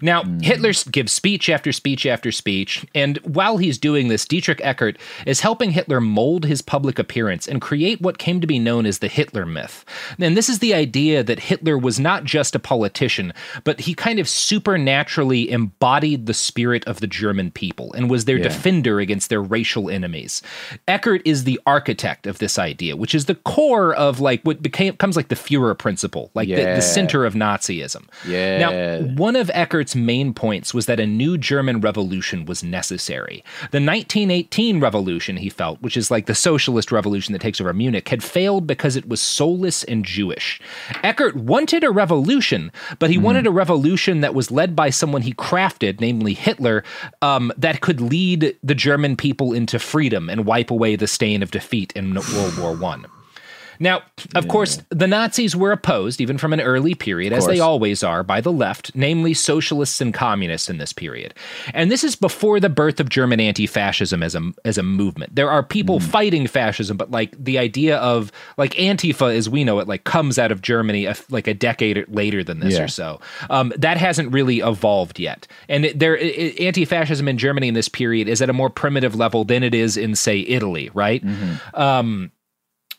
Now, 0.00 0.22
Hitler 0.40 0.72
gives 0.90 1.12
speech 1.12 1.50
after 1.50 1.72
speech 1.72 2.06
after 2.06 2.32
speech, 2.32 2.86
and 2.94 3.18
while 3.18 3.58
he's 3.58 3.76
doing 3.76 4.08
this, 4.08 4.13
this, 4.14 4.24
Dietrich 4.26 4.58
Eckart 4.60 4.96
is 5.26 5.40
helping 5.40 5.72
Hitler 5.72 6.00
mold 6.00 6.44
his 6.44 6.62
public 6.62 6.98
appearance 6.98 7.48
and 7.48 7.60
create 7.60 8.00
what 8.00 8.18
came 8.18 8.40
to 8.40 8.46
be 8.46 8.58
known 8.58 8.86
as 8.86 9.00
the 9.00 9.08
Hitler 9.08 9.44
myth. 9.44 9.84
And 10.20 10.36
this 10.36 10.48
is 10.48 10.60
the 10.60 10.72
idea 10.72 11.22
that 11.24 11.40
Hitler 11.40 11.76
was 11.76 11.98
not 11.98 12.22
just 12.24 12.54
a 12.54 12.58
politician, 12.60 13.32
but 13.64 13.80
he 13.80 13.94
kind 13.94 14.18
of 14.20 14.28
supernaturally 14.28 15.50
embodied 15.50 16.26
the 16.26 16.34
spirit 16.34 16.84
of 16.86 17.00
the 17.00 17.06
German 17.06 17.50
people 17.50 17.92
and 17.94 18.08
was 18.08 18.24
their 18.24 18.36
Yeah. 18.38 18.44
defender 18.44 19.00
against 19.00 19.30
their 19.30 19.42
racial 19.42 19.90
enemies. 19.90 20.42
Eckart 20.86 21.22
is 21.24 21.44
the 21.44 21.60
architect 21.66 22.26
of 22.26 22.38
this 22.38 22.58
idea, 22.58 22.96
which 22.96 23.14
is 23.14 23.24
the 23.26 23.34
core 23.34 23.94
of 23.94 24.20
like 24.20 24.42
what 24.42 24.62
became 24.62 24.92
becomes 24.92 25.16
like 25.16 25.28
the 25.28 25.34
Führer 25.34 25.76
principle, 25.76 26.30
like 26.34 26.48
the, 26.48 26.54
Yeah. 26.54 26.76
the 26.76 26.82
center 26.82 27.24
of 27.24 27.34
Nazism. 27.34 28.04
Yeah. 28.28 28.58
Now, 28.58 28.98
one 29.14 29.34
of 29.36 29.48
Eckart's 29.48 29.96
main 29.96 30.32
points 30.34 30.72
was 30.72 30.86
that 30.86 31.00
a 31.00 31.06
new 31.06 31.36
German 31.36 31.80
revolution 31.80 32.44
was 32.44 32.62
necessary. 32.62 33.42
The 33.70 33.80
1918 34.04 34.80
revolution, 34.80 35.38
he 35.38 35.48
felt, 35.48 35.80
which 35.80 35.96
is 35.96 36.10
like 36.10 36.26
the 36.26 36.34
socialist 36.34 36.92
revolution 36.92 37.32
that 37.32 37.40
takes 37.40 37.60
over 37.60 37.72
Munich, 37.72 38.08
had 38.08 38.22
failed 38.22 38.66
because 38.66 38.96
it 38.96 39.08
was 39.08 39.20
soulless 39.20 39.82
and 39.84 40.04
Jewish. 40.04 40.60
Eckart 41.02 41.34
wanted 41.34 41.84
a 41.84 41.90
revolution, 41.90 42.70
but 42.98 43.10
he 43.10 43.16
wanted 43.16 43.46
a 43.46 43.50
revolution 43.50 44.20
that 44.20 44.34
was 44.34 44.50
led 44.50 44.76
by 44.76 44.90
someone 44.90 45.22
he 45.22 45.32
crafted, 45.32 46.00
namely 46.00 46.34
Hitler, 46.34 46.84
um, 47.22 47.50
that 47.56 47.80
could 47.80 48.00
lead 48.00 48.56
the 48.62 48.74
German 48.74 49.16
people 49.16 49.54
into 49.54 49.78
freedom 49.78 50.28
and 50.28 50.44
wipe 50.44 50.70
away 50.70 50.96
the 50.96 51.06
stain 51.06 51.42
of 51.42 51.50
defeat 51.50 51.92
in 51.96 52.14
World 52.14 52.58
War 52.58 52.76
One. 52.76 53.06
Now, 53.78 54.02
of 54.34 54.48
course, 54.48 54.80
the 54.90 55.06
Nazis 55.06 55.54
were 55.56 55.72
opposed, 55.72 56.20
even 56.20 56.38
from 56.38 56.52
an 56.52 56.60
early 56.60 56.94
period, 56.94 57.32
as 57.32 57.46
they 57.46 57.60
always 57.60 58.02
are, 58.02 58.22
by 58.22 58.40
the 58.40 58.52
left, 58.52 58.92
namely 58.94 59.34
socialists 59.34 60.00
and 60.00 60.14
communists 60.14 60.70
in 60.70 60.78
this 60.78 60.92
period. 60.92 61.34
And 61.72 61.90
this 61.90 62.04
is 62.04 62.16
before 62.16 62.60
the 62.60 62.68
birth 62.68 63.00
of 63.00 63.08
German 63.08 63.40
anti-fascism 63.40 64.22
as 64.22 64.34
a 64.34 64.52
as 64.64 64.78
a 64.78 64.82
movement. 64.82 65.34
There 65.34 65.50
are 65.50 65.62
people 65.62 66.00
fighting 66.00 66.46
fascism, 66.46 66.96
but 66.96 67.10
like 67.10 67.34
the 67.42 67.58
idea 67.58 67.96
of 67.98 68.30
like 68.56 68.74
Antifa, 68.74 69.34
as 69.34 69.48
we 69.48 69.64
know 69.64 69.78
it, 69.80 69.88
like 69.88 70.04
comes 70.04 70.38
out 70.38 70.52
of 70.52 70.62
Germany 70.62 71.06
a, 71.06 71.16
like 71.30 71.46
a 71.46 71.54
decade 71.54 72.04
later 72.08 72.44
than 72.44 72.60
this 72.60 72.74
Yeah. 72.74 72.84
or 72.84 72.88
so. 72.88 73.20
Um, 73.50 73.72
that 73.76 73.96
hasn't 73.96 74.32
really 74.32 74.60
evolved 74.60 75.18
yet. 75.18 75.46
And 75.68 75.84
it, 75.84 75.98
there, 75.98 76.16
it, 76.16 76.60
anti-fascism 76.60 77.26
in 77.28 77.38
Germany 77.38 77.68
in 77.68 77.74
this 77.74 77.88
period 77.88 78.28
is 78.28 78.40
at 78.42 78.50
a 78.50 78.52
more 78.52 78.70
primitive 78.70 79.14
level 79.14 79.44
than 79.44 79.62
it 79.62 79.74
is 79.74 79.96
in, 79.96 80.14
say, 80.14 80.40
Italy, 80.40 80.90
right? 80.94 81.22
Um, 81.74 82.30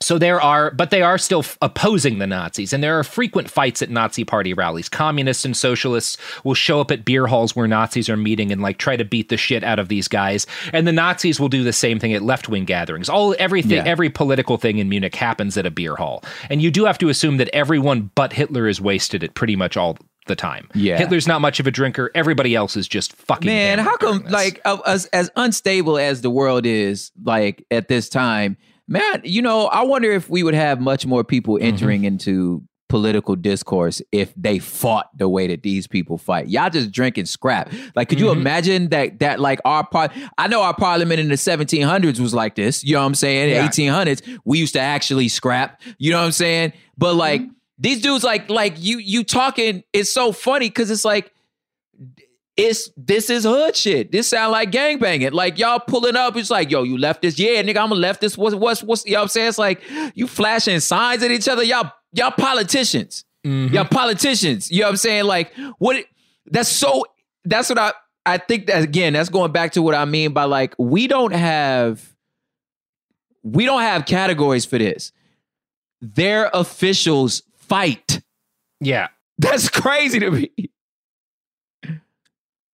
so 0.02 0.18
there 0.18 0.41
are, 0.41 0.72
but 0.72 0.89
they 0.89 1.02
are 1.02 1.18
still 1.18 1.39
f- 1.39 1.58
opposing 1.62 2.20
the 2.20 2.28
Nazis, 2.28 2.74
and 2.74 2.84
there 2.84 2.98
are 3.00 3.04
frequent 3.04 3.50
fights 3.50 3.82
at 3.82 3.89
Nazi 3.89 4.24
party 4.24 4.54
rallies. 4.54 4.89
Communists 4.89 5.46
and 5.46 5.56
socialists 5.56 6.18
will 6.43 6.54
show 6.54 6.82
up 6.82 6.91
at 6.91 7.06
beer 7.06 7.28
halls 7.28 7.56
where 7.56 7.68
Nazis 7.68 8.10
are 8.10 8.18
meeting 8.18 8.52
and 8.52 8.62
like 8.62 8.78
try 8.78 8.96
to 8.98 9.06
beat 9.06 9.30
the 9.30 9.38
shit 9.38 9.64
out 9.64 9.80
of 9.80 9.88
these 9.88 10.08
guys, 10.08 10.46
and 10.74 10.88
the 10.88 10.91
Nazis 10.91 11.39
will 11.39 11.50
do 11.50 11.64
the 11.64 11.74
same 11.74 12.00
thing 12.00 12.14
at 12.14 12.22
left 12.22 12.50
wing 12.50 12.66
gatherings. 12.66 13.10
All 13.10 13.36
everything, 13.39 13.72
Yeah. 13.78 13.84
every 13.86 14.10
political 14.10 14.58
thing 14.58 14.78
in 14.80 14.89
Munich 14.89 15.16
happens 15.16 15.58
at 15.58 15.66
a 15.66 15.72
beer 15.72 15.96
hall, 15.96 16.24
and 16.50 16.62
you 16.62 16.72
do 16.72 16.86
have 16.86 16.98
to 17.00 17.10
assume 17.10 17.38
that 17.38 17.50
everyone 17.54 18.12
but 18.16 18.34
Hitler 18.34 18.68
is 18.68 18.82
wasted 18.82 19.24
at 19.24 19.34
pretty 19.34 19.56
much 19.56 19.78
all 19.78 19.98
the 20.28 20.36
time. 20.36 20.68
Yeah. 20.74 20.98
Hitler's 20.98 21.28
not 21.28 21.39
much 21.39 21.60
of 21.60 21.68
a 21.68 21.72
drinker. 21.72 22.10
Everybody 22.16 22.56
else 22.56 22.76
is 22.76 22.88
just 22.88 23.14
fucking. 23.14 23.46
Man, 23.46 23.78
how 23.78 23.96
come 23.98 24.24
like 24.30 24.60
as 24.66 25.06
as 25.08 25.30
unstable 25.36 25.98
as 26.00 26.22
the 26.22 26.32
world 26.32 26.66
is 26.66 27.12
like 27.24 27.64
at 27.70 27.88
this 27.89 28.10
time, 28.10 28.58
man, 28.88 29.22
you 29.24 29.42
know, 29.42 29.68
I 29.68 29.84
wonder 29.84 30.12
if 30.12 30.30
we 30.30 30.44
would 30.44 30.54
have 30.54 30.80
much 30.80 31.06
more 31.06 31.24
people 31.24 31.56
Mm-hmm. 31.56 31.66
entering 31.66 32.04
into 32.04 32.64
political 32.88 33.36
discourse 33.36 34.00
if 34.12 34.32
they 34.38 34.60
fought 34.60 35.10
the 35.18 35.28
way 35.28 35.48
that 35.48 35.64
these 35.64 35.88
people 35.88 36.18
fight. 36.20 36.48
Y'all 36.48 36.70
just 36.70 36.92
drinking 36.92 37.26
scrap. 37.26 37.72
Like 37.96 38.10
could 38.10 38.20
you 38.20 38.28
Mm-hmm. 38.28 38.42
imagine 38.42 38.90
that 38.90 39.20
that 39.20 39.40
like 39.40 39.60
our 39.66 39.86
part 39.86 40.12
I 40.38 40.48
know 40.48 40.62
our 40.62 40.74
parliament 40.76 41.20
in 41.20 41.28
the 41.28 41.36
1700s 41.36 42.20
was 42.20 42.34
like 42.34 42.56
this, 42.56 42.84
you 42.84 42.94
know 42.94 43.00
what 43.02 43.08
I'm 43.08 43.16
saying? 43.16 43.50
Yeah. 43.50 43.68
1800s, 43.68 44.40
we 44.46 44.60
used 44.60 44.74
to 44.74 44.80
actually 44.80 45.30
scrap, 45.30 45.82
you 45.98 46.12
know 46.12 46.20
what 46.20 46.26
I'm 46.26 46.32
saying? 46.32 46.74
But 46.98 47.16
like 47.16 47.42
these 47.80 48.02
dudes 48.02 48.24
like 48.24 48.50
like 48.50 48.76
you 48.78 49.00
you 49.00 49.24
talking 49.24 49.84
it's 49.92 50.12
so 50.14 50.32
funny 50.32 50.70
cuz 50.70 50.90
it's 50.92 51.04
like 51.04 51.32
it's 52.58 52.89
this 52.95 53.30
is 53.30 53.43
hood 53.43 53.76
shit. 53.76 54.12
This 54.12 54.28
sound 54.30 54.51
like 54.51 54.72
gang 54.72 54.97
banging. 54.99 55.34
Like 55.34 55.60
y'all 55.60 55.80
pulling 55.80 56.16
up, 56.16 56.36
it's 56.38 56.49
like, 56.49 56.72
yo, 56.72 56.84
you 56.84 56.97
left 56.97 57.22
this. 57.22 57.38
Yeah, 57.38 57.62
nigga, 57.62 57.78
I'm 57.78 57.91
a 57.91 57.95
left 57.95 58.22
this. 58.22 58.38
What's 58.38 58.56
what's 58.56 58.82
what's 58.84 59.06
you 59.06 59.14
know 59.14 59.18
what 59.20 59.22
I'm 59.24 59.28
saying? 59.30 59.47
It's 59.49 59.58
like 59.58 59.82
you 60.16 60.28
flashing 60.28 60.80
signs 60.80 61.22
at 61.24 61.32
each 61.32 61.47
other. 61.47 61.64
Y'all, 61.64 61.91
y'all 62.14 62.32
politicians. 62.32 63.26
Mm-hmm. 63.45 63.76
Y'all 63.76 63.86
politicians. 63.86 64.72
You 64.72 64.80
know 64.82 64.86
what 64.88 64.91
I'm 64.91 64.97
saying? 64.97 65.26
Like, 65.26 65.53
what 65.80 65.97
it- 65.97 66.08
that's 66.47 66.70
so 66.70 67.06
that's 67.43 67.70
what 67.70 67.78
I 67.78 67.91
I 68.26 68.38
think 68.38 68.68
that 68.68 68.84
again, 68.84 69.14
that's 69.14 69.30
going 69.30 69.51
back 69.51 69.74
to 69.74 69.82
what 69.82 69.93
I 69.95 70.06
mean 70.06 70.32
by 70.32 70.45
like, 70.45 70.76
we 70.78 71.08
don't 71.08 71.34
have 71.34 72.01
we 73.43 73.66
don't 73.66 73.82
have 73.82 74.06
categories 74.06 74.66
for 74.66 74.78
this. 74.78 75.12
Their 76.01 76.49
officials 76.53 77.43
fight. 77.58 78.22
yeah. 78.80 79.08
That's 79.38 79.68
crazy 79.70 80.20
to 80.20 80.32
me. 80.32 80.51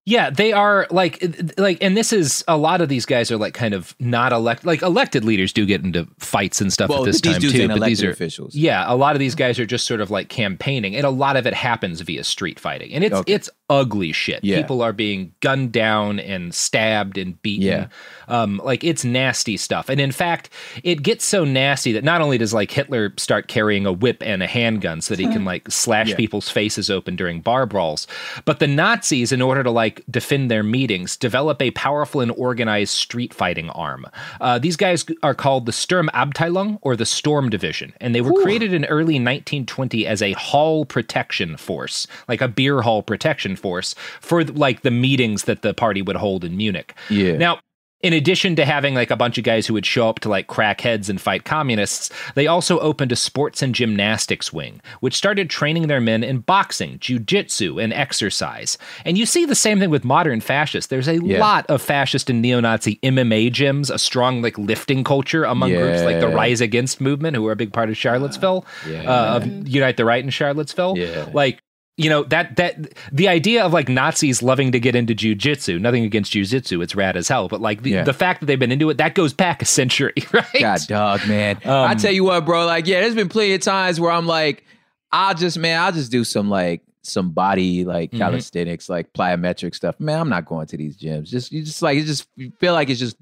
Yeah, 0.03 0.31
they 0.31 0.51
are 0.51 0.87
like 0.89 1.23
like 1.59 1.77
and 1.79 1.95
this 1.95 2.11
is 2.11 2.43
a 2.47 2.57
lot 2.57 2.81
of 2.81 2.89
these 2.89 3.05
guys 3.05 3.29
are 3.29 3.37
like 3.37 3.53
kind 3.53 3.75
of 3.75 3.95
not 3.99 4.33
elect 4.33 4.65
like 4.65 4.81
elected 4.81 5.23
leaders 5.23 5.53
do 5.53 5.63
get 5.63 5.83
into 5.83 6.07
fights 6.17 6.59
and 6.59 6.73
stuff 6.73 6.89
Well, 6.89 7.03
at 7.03 7.05
this 7.05 7.21
time 7.21 7.39
too, 7.39 7.67
but 7.67 7.83
these 7.83 8.03
are 8.03 8.09
officials. 8.09 8.55
Yeah, 8.55 8.83
a 8.91 8.95
lot 8.95 9.15
of 9.15 9.19
these 9.19 9.35
guys 9.35 9.59
are 9.59 9.65
just 9.65 9.85
sort 9.85 10.01
of 10.01 10.09
like 10.09 10.27
campaigning 10.27 10.95
and 10.95 11.05
a 11.05 11.11
lot 11.11 11.37
of 11.37 11.45
it 11.45 11.53
happens 11.53 12.01
via 12.01 12.23
street 12.23 12.59
fighting. 12.59 12.91
And 12.93 13.03
it's 13.03 13.13
Okay. 13.15 13.31
it's 13.33 13.47
ugly 13.69 14.11
shit. 14.11 14.43
Yeah. 14.43 14.57
People 14.59 14.81
are 14.81 14.91
being 14.91 15.33
gunned 15.39 15.71
down 15.71 16.19
and 16.19 16.53
stabbed 16.53 17.17
and 17.19 17.39
beaten. 17.43 17.67
Yeah. 17.67 17.87
Um 18.27 18.59
like 18.63 18.83
it's 18.83 19.05
nasty 19.05 19.55
stuff. 19.55 19.87
And 19.87 20.01
in 20.01 20.11
fact, 20.11 20.49
it 20.83 21.03
gets 21.03 21.23
so 21.25 21.43
nasty 21.45 21.91
that 21.91 22.03
not 22.03 22.21
only 22.21 22.39
does 22.39 22.55
like 22.55 22.71
Hitler 22.71 23.13
start 23.17 23.47
carrying 23.47 23.85
a 23.85 23.91
whip 23.93 24.23
and 24.25 24.41
a 24.41 24.47
handgun 24.47 24.99
so 25.01 25.15
that 25.15 25.21
he 25.21 25.27
can 25.31 25.45
like 25.45 25.69
slash 25.69 26.07
Yeah. 26.11 26.15
people's 26.15 26.49
faces 26.49 26.89
open 26.89 27.15
during 27.15 27.39
bar 27.39 27.67
brawls, 27.67 28.07
but 28.45 28.57
the 28.59 28.67
Nazis 28.67 29.31
in 29.31 29.43
order 29.43 29.61
to 29.63 29.69
like 29.69 29.91
defend 30.09 30.49
their 30.49 30.63
meetings 30.63 31.17
develop 31.17 31.61
a 31.61 31.71
powerful 31.71 32.21
and 32.21 32.31
organized 32.31 32.93
street 32.93 33.33
fighting 33.33 33.69
arm. 33.71 34.05
Uh, 34.39 34.59
these 34.59 34.75
guys 34.75 35.05
are 35.23 35.33
called 35.33 35.65
the 35.65 35.71
Sturmabteilung 35.71 36.79
or 36.81 36.95
the 36.95 37.05
Storm 37.05 37.49
Division, 37.49 37.93
and 37.99 38.13
they 38.13 38.21
were 38.21 38.41
created 38.41 38.73
in 38.73 38.85
early 38.85 39.15
1920 39.15 40.05
as 40.07 40.21
a 40.21 40.33
hall 40.33 40.85
protection 40.85 41.57
force, 41.57 42.07
like 42.27 42.41
a 42.41 42.47
beer 42.47 42.81
hall 42.81 43.03
protection 43.03 43.55
force 43.55 43.95
for 44.19 44.43
like 44.43 44.81
the 44.81 44.91
meetings 44.91 45.43
that 45.43 45.61
the 45.61 45.73
party 45.73 46.01
would 46.01 46.15
hold 46.15 46.43
in 46.43 46.57
Munich. 46.57 46.95
Yeah. 47.09 47.37
Now, 47.37 47.59
in 48.03 48.13
addition 48.13 48.55
to 48.55 48.65
having 48.65 48.95
like 48.95 49.11
a 49.11 49.15
bunch 49.15 49.37
of 49.37 49.43
guys 49.43 49.67
who 49.67 49.73
would 49.73 49.85
show 49.85 50.09
up 50.09 50.19
to 50.21 50.29
like 50.29 50.47
crack 50.47 50.81
heads 50.81 51.09
and 51.09 51.19
fight 51.21 51.43
communists, 51.45 52.09
they 52.35 52.47
also 52.47 52.79
opened 52.79 53.11
a 53.11 53.15
sports 53.15 53.61
and 53.61 53.75
gymnastics 53.75 54.51
wing, 54.51 54.81
which 55.01 55.13
started 55.15 55.49
training 55.49 55.87
their 55.87 56.01
men 56.01 56.23
in 56.23 56.39
boxing, 56.39 56.97
jujitsu, 56.99 57.81
and 57.83 57.93
exercise. 57.93 58.77
And 59.05 59.17
you 59.17 59.25
see 59.25 59.45
the 59.45 59.55
same 59.55 59.79
thing 59.79 59.89
with 59.89 60.03
modern 60.03 60.41
fascists. 60.41 60.87
There's 60.89 61.07
a 61.07 61.21
Yeah. 61.23 61.39
lot 61.39 61.65
of 61.67 61.81
fascist 61.81 62.29
and 62.29 62.41
neo-Nazi 62.41 62.99
MMA 63.03 63.49
gyms, 63.51 63.93
a 63.93 63.99
strong 63.99 64.41
like 64.41 64.57
lifting 64.57 65.03
culture 65.03 65.43
among 65.43 65.71
groups 65.71 66.03
like 66.03 66.19
the 66.19 66.27
Rise 66.27 66.61
Against 66.61 67.01
movement, 67.01 67.35
who 67.35 67.45
are 67.47 67.51
a 67.51 67.55
big 67.55 67.73
part 67.73 67.89
of 67.89 67.97
Charlottesville, 67.97 68.65
Yeah. 68.89 69.03
uh, 69.03 69.35
of 69.37 69.67
Unite 69.67 69.97
the 69.97 70.05
Right 70.05 70.23
in 70.23 70.29
Charlottesville. 70.29 70.97
Yeah. 70.97 71.27
Like 71.33 71.61
you 72.03 72.09
know 72.09 72.23
that 72.25 72.55
that 72.55 72.93
the 73.11 73.27
idea 73.27 73.63
of 73.63 73.73
like 73.73 73.87
Nazis 73.89 74.41
loving 74.41 74.71
to 74.71 74.79
get 74.79 74.95
into 74.95 75.13
jujitsu, 75.13 75.79
nothing 75.79 76.03
against 76.03 76.33
jujitsu, 76.33 76.81
it's 76.83 76.95
rad 76.95 77.15
as 77.17 77.27
hell, 77.27 77.47
but 77.47 77.61
like 77.61 77.83
the, 77.83 77.91
Yeah. 77.91 78.03
the 78.03 78.13
fact 78.13 78.39
that 78.39 78.45
they've 78.47 78.57
been 78.59 78.71
into 78.71 78.89
it, 78.89 78.97
that 78.97 79.15
goes 79.15 79.33
back 79.33 79.61
a 79.61 79.65
century, 79.65 80.13
right? 80.33 80.45
God 80.59 80.79
dog, 80.87 81.27
man. 81.27 81.57
Um, 81.65 81.71
I 81.89 81.95
tell 81.95 82.11
you 82.11 82.23
what, 82.23 82.45
bro. 82.45 82.65
Like, 82.65 82.87
yeah, 82.87 83.01
there's 83.01 83.15
been 83.15 83.29
plenty 83.29 83.53
of 83.53 83.61
times 83.61 83.99
where 83.99 84.11
I'm 84.11 84.25
like, 84.27 84.63
I'll 85.11 85.33
just, 85.35 85.57
man, 85.57 85.79
I'll 85.81 85.91
just 85.91 86.11
do 86.11 86.23
some 86.23 86.49
like 86.49 86.81
some 87.03 87.31
body 87.31 87.83
like 87.83 88.11
Mhm. 88.11 88.17
calisthenics, 88.19 88.87
like 88.89 89.11
plyometric 89.13 89.73
stuff. 89.75 89.99
Man, 89.99 90.19
I'm 90.19 90.29
not 90.29 90.45
going 90.45 90.67
to 90.67 90.77
these 90.77 90.97
gyms. 90.97 91.25
Just 91.29 91.51
you 91.51 91.63
just 91.63 91.81
like 91.81 91.97
you 91.97 92.03
just 92.05 92.27
you 92.35 92.51
feel 92.59 92.73
like 92.73 92.89
it's 92.89 92.99
just 92.99 93.17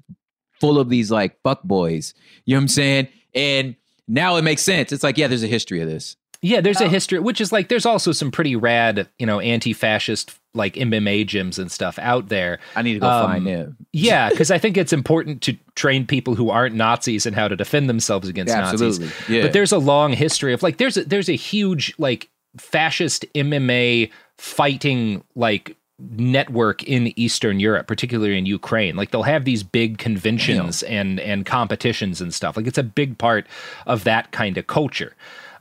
full 0.60 0.78
of 0.78 0.88
these 0.88 1.10
like 1.10 1.38
fuck 1.42 1.62
boys. 1.62 2.12
You 2.44 2.54
know 2.54 2.58
what 2.58 2.62
I'm 2.64 2.68
saying? 2.68 3.08
And 3.34 3.76
now 4.06 4.36
it 4.36 4.42
makes 4.42 4.62
sense. 4.62 4.92
It's 4.92 5.02
like, 5.02 5.16
yeah, 5.16 5.28
there's 5.28 5.42
a 5.42 5.46
history 5.48 5.80
of 5.80 5.88
this. 5.88 6.16
Yeah, 6.42 6.62
there's 6.62 6.80
a 6.80 6.88
history, 6.88 7.18
which 7.18 7.40
is 7.40 7.52
like 7.52 7.68
there's 7.68 7.84
also 7.84 8.12
some 8.12 8.30
pretty 8.30 8.56
rad, 8.56 9.06
you 9.18 9.26
know, 9.26 9.40
anti-fascist 9.40 10.34
like 10.54 10.74
MMA 10.74 11.26
gyms 11.26 11.58
and 11.58 11.70
stuff 11.70 11.98
out 11.98 12.28
there. 12.28 12.58
I 12.74 12.80
need 12.82 12.94
to 12.94 13.00
go 13.00 13.08
Um, 13.10 13.26
find 13.30 13.46
them. 13.46 13.76
yeah, 13.92 14.30
because 14.30 14.50
I 14.50 14.56
think 14.58 14.76
it's 14.78 14.92
important 14.92 15.42
to 15.42 15.56
train 15.74 16.06
people 16.06 16.34
who 16.34 16.48
aren't 16.50 16.74
Nazis 16.74 17.26
and 17.26 17.36
how 17.36 17.46
to 17.46 17.56
defend 17.56 17.88
themselves 17.90 18.26
against 18.26 18.54
Absolutely, 18.54 19.06
Nazis. 19.06 19.28
yeah. 19.28 19.42
But 19.42 19.52
there's 19.52 19.70
a 19.72 19.78
long 19.78 20.12
history 20.12 20.52
of 20.54 20.62
like 20.62 20.78
there's 20.78 20.96
a, 20.96 21.04
there's 21.04 21.28
a 21.28 21.36
huge 21.36 21.94
like 21.98 22.30
fascist 22.56 23.26
MMA 23.34 24.10
fighting 24.38 25.22
like 25.36 25.76
network 25.98 26.82
in 26.84 27.12
Eastern 27.20 27.60
Europe, 27.60 27.86
particularly 27.86 28.38
in 28.38 28.46
Ukraine. 28.46 28.96
Like 28.96 29.10
they'll 29.10 29.22
have 29.24 29.44
these 29.44 29.62
big 29.62 29.98
conventions 29.98 30.82
and 30.84 31.20
and 31.20 31.44
competitions 31.44 32.20
and 32.22 32.32
stuff. 32.32 32.56
Like 32.56 32.66
it's 32.66 32.78
a 32.78 32.82
big 32.82 33.18
part 33.18 33.46
of 33.86 34.04
that 34.04 34.32
kind 34.32 34.56
of 34.56 34.66
culture. 34.66 35.14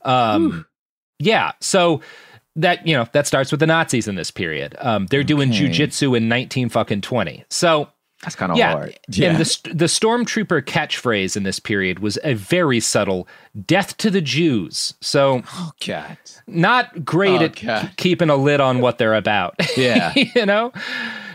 Um, 0.04 0.66
yeah, 1.20 1.52
so 1.60 2.02
that 2.56 2.86
you 2.88 2.94
know 2.96 3.08
that 3.14 3.28
starts 3.28 3.52
with 3.52 3.60
the 3.60 3.68
Nazis 3.68 4.08
in 4.08 4.16
this 4.16 4.32
period. 4.32 4.76
Um, 4.80 5.06
they're 5.08 5.24
doing 5.24 5.50
Okay. 5.52 5.68
jujitsu 5.70 6.18
in 6.18 6.28
nineteen 6.28 6.68
fucking 6.70 7.02
twenty. 7.02 7.46
So 7.50 7.90
That's 8.24 8.36
kind 8.36 8.52
of 8.52 8.58
yeah. 8.58 8.72
hard. 8.74 9.00
And 9.22 9.38
the, 9.38 9.60
the 9.74 9.86
stormtrooper 9.86 10.62
catchphrase 10.64 11.38
in 11.38 11.44
this 11.44 11.60
period 11.60 12.00
was 12.00 12.18
a 12.24 12.34
very 12.34 12.80
subtle 12.82 13.28
death 13.66 13.96
to 13.98 14.10
the 14.12 14.20
Jews. 14.20 14.94
So, 15.00 15.44
oh, 15.54 15.72
God. 15.88 16.18
Not 16.46 17.06
great 17.06 17.40
Oh, 17.42 17.46
at 17.46 17.56
God. 17.62 17.92
keeping 17.96 18.30
a 18.30 18.36
lid 18.36 18.60
on 18.60 18.82
what 18.82 18.98
they're 18.98 19.16
about. 19.16 19.56
Yeah. 19.78 20.12
you 20.36 20.46
know? 20.46 20.74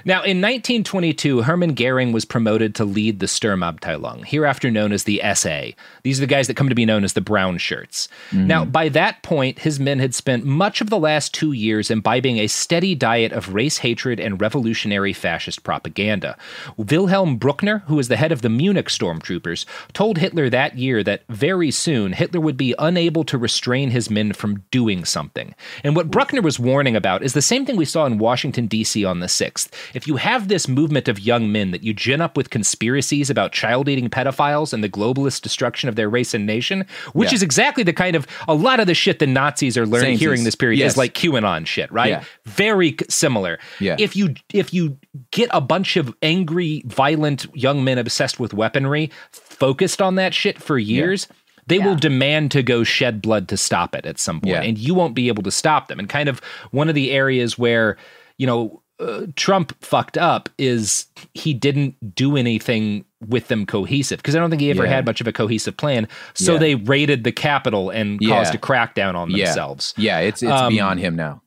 Now, 0.04 0.18
in 0.18 0.40
1922, 0.40 1.42
Hermann 1.42 1.74
Goering 1.74 2.12
was 2.12 2.24
promoted 2.24 2.74
to 2.74 2.84
lead 2.84 3.20
the 3.20 3.26
Sturmabteilung, 3.26 4.24
hereafter 4.24 4.70
known 4.70 4.92
as 4.92 5.04
the 5.04 5.22
SA. 5.34 5.68
These 6.02 6.18
are 6.18 6.22
the 6.22 6.26
guys 6.26 6.46
that 6.46 6.56
come 6.56 6.68
to 6.68 6.74
be 6.74 6.84
known 6.84 7.04
as 7.04 7.14
the 7.14 7.20
brown 7.20 7.58
shirts. 7.58 8.08
Mm-hmm. 8.30 8.46
Now, 8.46 8.64
by 8.64 8.88
that 8.90 9.22
point, 9.22 9.60
his 9.60 9.80
men 9.80 9.98
had 9.98 10.14
spent 10.14 10.44
much 10.44 10.80
of 10.80 10.90
the 10.90 10.98
last 10.98 11.32
two 11.32 11.52
years 11.52 11.90
imbibing 11.90 12.38
a 12.38 12.48
steady 12.48 12.94
diet 12.94 13.32
of 13.32 13.54
race 13.54 13.78
hatred 13.78 14.20
and 14.20 14.40
revolutionary 14.40 15.12
fascist 15.12 15.62
propaganda. 15.62 16.36
Wilhelm 16.76 17.38
Brückner, 17.38 17.82
who 17.84 17.96
was 17.96 18.08
the 18.08 18.16
head 18.16 18.32
of 18.32 18.42
the 18.42 18.50
Munich 18.50 18.88
stormtroopers, 18.88 19.64
told 19.92 20.18
Hitler 20.18 20.50
that 20.50 20.76
year 20.76 21.02
that 21.02 21.22
very 21.28 21.70
soon 21.70 22.12
Hitler 22.12 22.40
would 22.40 22.56
be 22.56 22.74
unable 22.78 23.24
to 23.24 23.38
restrain 23.38 23.90
his 23.90 24.10
men 24.10 24.32
from 24.32 24.62
doing 24.70 25.04
something. 25.04 25.54
And 25.82 25.96
what 25.96 26.10
Brückner 26.10 26.42
was 26.42 26.58
warning 26.58 26.96
about 26.96 27.22
is 27.22 27.32
the 27.32 27.42
same 27.42 27.64
thing 27.64 27.76
we 27.76 27.84
saw 27.84 28.04
in 28.06 28.18
Washington, 28.18 28.66
D.C. 28.66 29.04
on 29.04 29.20
the 29.20 29.26
6th. 29.26 29.70
If 29.94 30.06
you 30.08 30.16
have 30.16 30.48
this 30.48 30.66
movement 30.68 31.08
of 31.08 31.20
young 31.20 31.52
men 31.52 31.70
that 31.70 31.82
you 31.84 31.94
gin 31.94 32.20
up 32.20 32.36
with 32.36 32.50
conspiracies 32.50 33.30
about 33.30 33.52
child 33.52 33.88
eating 33.88 34.08
pedophiles 34.10 34.72
and 34.72 34.82
the 34.82 34.88
globalist 34.88 35.42
destruction 35.42 35.88
of 35.88 35.96
their 35.96 36.08
race 36.10 36.34
and 36.34 36.44
nation, 36.46 36.84
which 37.12 37.30
Yeah. 37.30 37.36
is 37.36 37.42
exactly 37.42 37.82
the 37.84 37.92
kind 37.92 38.16
of 38.16 38.26
a 38.48 38.54
lot 38.54 38.80
of 38.80 38.86
the 38.86 38.94
shit 38.94 39.18
the 39.20 39.26
Nazis 39.26 39.78
are 39.78 39.86
learning 39.86 40.16
Same 40.16 40.18
hearing 40.18 40.44
this 40.44 40.54
period 40.54 40.78
Yes. 40.80 40.92
is 40.92 40.96
like 40.98 41.14
QAnon 41.14 41.66
shit, 41.66 41.90
right? 41.92 42.10
Yeah. 42.10 42.24
Very 42.44 42.96
similar. 43.08 43.58
Yeah. 43.80 43.96
If 43.98 44.16
you 44.16 44.34
if 44.52 44.74
you 44.74 44.98
get 45.30 45.48
a 45.52 45.60
bunch 45.60 45.96
of 45.96 46.12
angry, 46.22 46.82
violent 46.86 47.46
young 47.54 47.84
men 47.84 47.98
obsessed 47.98 48.40
with 48.40 48.52
weaponry 48.52 49.10
focused 49.32 50.02
on 50.02 50.16
that 50.16 50.34
shit 50.34 50.60
for 50.60 50.78
years, 50.78 51.28
they 51.66 51.78
will 51.78 51.94
demand 51.94 52.50
to 52.50 52.62
go 52.62 52.84
shed 52.84 53.22
blood 53.22 53.48
to 53.48 53.56
stop 53.56 53.94
it 53.94 54.04
at 54.04 54.18
some 54.18 54.40
point, 54.40 54.54
Yeah. 54.54 54.62
and 54.62 54.76
you 54.76 54.92
won't 54.94 55.14
be 55.14 55.28
able 55.28 55.42
to 55.44 55.50
stop 55.50 55.88
them. 55.88 55.98
And 55.98 56.08
kind 56.08 56.28
of 56.28 56.40
one 56.72 56.88
of 56.88 56.94
the 56.94 57.10
areas 57.12 57.56
where 57.58 57.96
you 58.36 58.46
know 58.46 58.82
uh, 59.00 59.26
Trump 59.36 59.74
fucked 59.84 60.16
up 60.16 60.48
is 60.58 61.06
he 61.34 61.52
didn't 61.54 62.14
do 62.14 62.36
anything 62.36 63.04
with 63.26 63.48
them 63.48 63.66
cohesive 63.66 64.18
because 64.18 64.36
I 64.36 64.38
don't 64.38 64.50
think 64.50 64.60
he 64.62 64.70
ever 64.70 64.84
Yeah. 64.84 64.90
had 64.90 65.06
much 65.06 65.20
of 65.20 65.26
a 65.26 65.32
cohesive 65.32 65.76
plan. 65.76 66.06
So 66.34 66.52
Yeah. 66.54 66.58
they 66.58 66.74
raided 66.76 67.24
the 67.24 67.32
Capitol 67.32 67.90
and 67.90 68.18
Yeah. 68.20 68.30
caused 68.36 68.54
a 68.54 68.58
crackdown 68.58 69.14
on 69.14 69.30
themselves. 69.32 69.94
Yeah, 69.96 70.18
it's 70.20 70.42
it's 70.42 70.52
Um, 70.52 70.68
beyond 70.72 71.00
him 71.00 71.16
now. 71.16 71.40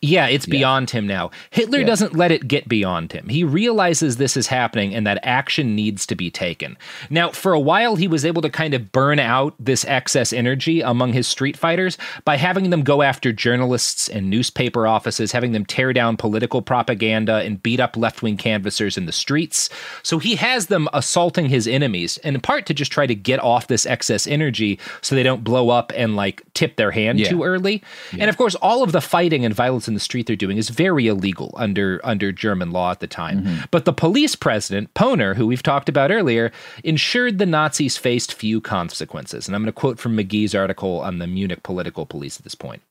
Yeah, 0.00 0.26
it's 0.26 0.46
beyond 0.46 0.90
him 0.90 1.06
now. 1.06 1.30
Hitler 1.50 1.80
Yeah. 1.80 1.86
doesn't 1.86 2.14
let 2.16 2.30
it 2.32 2.48
get 2.48 2.68
beyond 2.68 3.12
him. 3.12 3.28
He 3.28 3.44
realizes 3.44 4.16
this 4.16 4.36
is 4.36 4.48
happening 4.48 4.94
and 4.94 5.06
that 5.06 5.18
action 5.22 5.74
needs 5.74 6.06
to 6.06 6.14
be 6.14 6.30
taken. 6.30 6.76
Now, 7.10 7.30
for 7.30 7.52
a 7.52 7.60
while, 7.60 7.96
he 7.96 8.08
was 8.08 8.24
able 8.24 8.42
to 8.42 8.50
kind 8.50 8.74
of 8.74 8.92
burn 8.92 9.18
out 9.18 9.54
this 9.58 9.84
excess 9.86 10.32
energy 10.32 10.80
among 10.80 11.12
his 11.12 11.26
street 11.26 11.56
fighters 11.56 11.96
by 12.24 12.36
having 12.36 12.70
them 12.70 12.82
go 12.82 13.02
after 13.02 13.32
journalists 13.32 14.08
and 14.08 14.28
newspaper 14.30 14.86
offices, 14.86 15.32
having 15.32 15.52
them 15.52 15.64
tear 15.64 15.92
down 15.92 16.16
political 16.16 16.62
propaganda 16.62 17.36
and 17.36 17.62
beat 17.62 17.80
up 17.80 17.96
left 17.96 18.22
wing 18.22 18.36
canvassers 18.36 18.96
in 18.98 19.06
the 19.06 19.12
streets. 19.12 19.70
So 20.02 20.18
he 20.18 20.36
has 20.36 20.66
them 20.66 20.88
assaulting 20.92 21.48
his 21.48 21.66
enemies, 21.68 22.18
and 22.24 22.34
in 22.36 22.40
part 22.40 22.66
to 22.66 22.74
just 22.74 22.90
try 22.92 23.06
to 23.06 23.14
get 23.14 23.40
off 23.40 23.66
this 23.68 23.86
excess 23.86 24.26
energy 24.26 24.78
so 25.00 25.14
they 25.14 25.22
don't 25.22 25.44
blow 25.44 25.70
up 25.70 25.92
and 25.96 26.16
like 26.16 26.42
tip 26.54 26.76
their 26.76 26.90
hand 26.90 27.20
Yeah. 27.20 27.28
too 27.28 27.42
early. 27.44 27.82
And 28.12 28.28
of 28.30 28.36
course, 28.36 28.54
all 28.56 28.82
of 28.82 28.92
the 28.92 29.00
fighting 29.00 29.44
and 29.44 29.54
violence 29.54 29.83
in 29.88 29.94
the 29.94 30.00
street 30.00 30.26
they're 30.26 30.36
doing 30.36 30.56
is 30.56 30.68
very 30.68 31.06
illegal 31.06 31.54
under 31.56 32.00
under 32.04 32.32
German 32.32 32.70
law 32.70 32.90
at 32.90 33.00
the 33.00 33.06
time. 33.06 33.42
Mm-hmm. 33.42 33.64
But 33.70 33.84
the 33.84 33.92
police 33.92 34.36
president, 34.36 34.92
Pöhner, 34.94 35.36
who 35.36 35.46
we've 35.46 35.62
talked 35.62 35.88
about 35.88 36.10
earlier, 36.10 36.52
ensured 36.82 37.38
the 37.38 37.46
Nazis 37.46 37.96
faced 37.96 38.32
few 38.32 38.60
consequences. 38.60 39.46
And 39.46 39.54
I'm 39.54 39.62
going 39.62 39.72
to 39.72 39.72
quote 39.72 39.98
from 39.98 40.16
McGee's 40.16 40.54
article 40.54 41.00
on 41.00 41.18
the 41.18 41.26
Munich 41.26 41.62
political 41.62 42.06
police 42.06 42.38
at 42.38 42.44
this 42.44 42.54
point. 42.54 42.82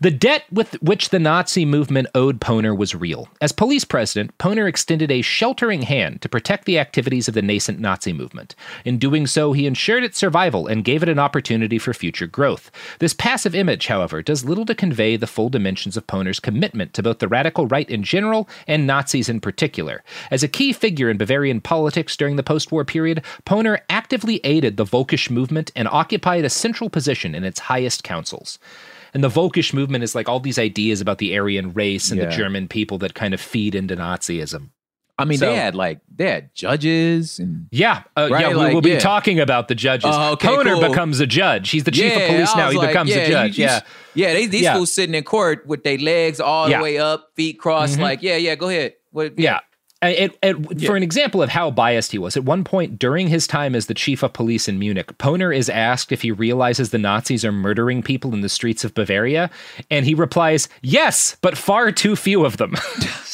The 0.00 0.10
debt 0.10 0.44
with 0.50 0.74
which 0.82 1.10
the 1.10 1.18
Nazi 1.18 1.64
movement 1.64 2.08
owed 2.14 2.40
Pöhner 2.40 2.76
was 2.76 2.94
real. 2.94 3.28
As 3.40 3.52
police 3.52 3.84
president, 3.84 4.36
Pöhner 4.38 4.68
extended 4.68 5.10
a 5.10 5.22
sheltering 5.22 5.82
hand 5.82 6.20
to 6.22 6.28
protect 6.28 6.64
the 6.64 6.78
activities 6.78 7.28
of 7.28 7.34
the 7.34 7.42
nascent 7.42 7.78
Nazi 7.78 8.12
movement. 8.12 8.56
In 8.84 8.98
doing 8.98 9.26
so, 9.26 9.52
he 9.52 9.66
ensured 9.66 10.02
its 10.02 10.18
survival 10.18 10.66
and 10.66 10.84
gave 10.84 11.02
it 11.02 11.08
an 11.08 11.20
opportunity 11.20 11.78
for 11.78 11.94
future 11.94 12.26
growth. 12.26 12.70
This 12.98 13.14
passive 13.14 13.54
image, 13.54 13.86
however, 13.86 14.22
does 14.22 14.44
little 14.44 14.66
to 14.66 14.74
convey 14.74 15.16
the 15.16 15.26
full 15.26 15.48
dimensions 15.48 15.96
of 15.96 16.06
Pöhner's 16.06 16.40
commitment 16.40 16.92
to 16.94 17.02
both 17.02 17.20
the 17.20 17.28
radical 17.28 17.66
right 17.66 17.88
in 17.88 18.02
general 18.02 18.48
and 18.66 18.86
Nazis 18.86 19.28
in 19.28 19.40
particular. 19.40 20.02
As 20.30 20.42
a 20.42 20.48
key 20.48 20.72
figure 20.72 21.08
in 21.08 21.18
Bavarian 21.18 21.60
politics 21.60 22.16
during 22.16 22.36
the 22.36 22.42
post 22.42 22.72
war 22.72 22.84
period, 22.84 23.22
Pöhner 23.44 23.78
actively 23.88 24.40
aided 24.42 24.76
the 24.76 24.84
Volkisch 24.84 25.30
movement 25.30 25.70
and 25.76 25.86
occupied 25.88 26.44
a 26.44 26.50
central 26.50 26.90
position 26.90 27.34
in 27.34 27.44
its 27.44 27.60
highest 27.60 28.02
councils. 28.02 28.58
And 29.16 29.24
the 29.24 29.30
Volkisch 29.30 29.72
movement 29.72 30.04
is 30.04 30.14
like 30.14 30.28
all 30.28 30.40
these 30.40 30.58
ideas 30.58 31.00
about 31.00 31.16
the 31.16 31.38
Aryan 31.38 31.72
race 31.72 32.10
and 32.10 32.20
Yeah. 32.20 32.26
the 32.26 32.36
German 32.36 32.68
people 32.68 32.98
that 32.98 33.14
kind 33.14 33.32
of 33.32 33.40
feed 33.40 33.74
into 33.74 33.96
Nazism. 33.96 34.68
I 35.18 35.24
mean, 35.24 35.38
So- 35.38 35.46
they 35.46 35.56
had 35.56 35.74
like 35.74 36.00
they 36.14 36.28
had 36.30 36.54
judges 36.54 37.38
and 37.38 37.64
Yeah, 37.70 38.02
uh, 38.14 38.28
Right, 38.30 38.42
yeah, 38.42 38.48
we 38.50 38.54
like, 38.56 38.74
will 38.74 38.82
be 38.82 38.90
yeah. 38.90 38.98
talking 38.98 39.40
about 39.40 39.68
the 39.68 39.74
judges. 39.74 40.10
Oh, 40.12 40.32
okay, 40.32 40.48
cool. 40.48 40.80
becomes 40.86 41.18
a 41.20 41.26
judge. 41.26 41.70
He's 41.70 41.84
the 41.84 41.90
chief 41.92 42.12
Yeah, 42.12 42.18
of 42.18 42.28
police 42.30 42.54
now. 42.56 42.68
He 42.70 42.76
like, 42.76 42.88
becomes 42.88 43.10
a 43.12 43.26
judge. 43.26 43.56
you- 43.56 43.64
you- 43.64 43.70
yeah, 43.70 43.80
yeah. 44.14 44.32
They, 44.34 44.44
these 44.48 44.68
fools 44.68 44.92
sitting 44.92 45.14
in 45.14 45.24
court 45.24 45.66
with 45.66 45.82
their 45.82 45.96
legs 45.96 46.38
all 46.38 46.68
the 46.68 46.78
way 46.78 46.98
up, 46.98 47.30
feet 47.36 47.58
crossed. 47.58 47.96
Mhm. 47.96 48.02
Like, 48.02 48.22
yeah, 48.22 48.36
yeah, 48.36 48.54
go 48.54 48.68
ahead. 48.68 48.92
What? 49.12 49.38
Yeah. 49.38 49.60
It, 50.08 50.38
it, 50.42 50.86
For 50.86 50.96
an 50.96 51.02
example 51.02 51.42
of 51.42 51.50
how 51.50 51.70
biased 51.70 52.12
he 52.12 52.18
was, 52.18 52.36
at 52.36 52.44
one 52.44 52.64
point 52.64 52.98
during 52.98 53.28
his 53.28 53.46
time 53.46 53.74
as 53.74 53.86
the 53.86 53.94
chief 53.94 54.22
of 54.22 54.32
police 54.32 54.68
in 54.68 54.78
Munich, 54.78 55.16
Pöhner 55.18 55.54
is 55.56 55.68
asked 55.68 56.12
if 56.12 56.22
he 56.22 56.30
realizes 56.30 56.90
the 56.90 56.98
Nazis 56.98 57.44
are 57.44 57.52
murdering 57.52 58.02
people 58.02 58.34
in 58.34 58.40
the 58.40 58.48
streets 58.48 58.84
of 58.84 58.94
Bavaria, 58.94 59.50
and 59.90 60.04
he 60.06 60.14
replies, 60.14 60.68
"Yes, 60.82 61.36
but 61.42 61.56
far 61.58 61.92
too 61.92 62.16
few 62.16 62.44
of 62.44 62.56
them." 62.56 62.74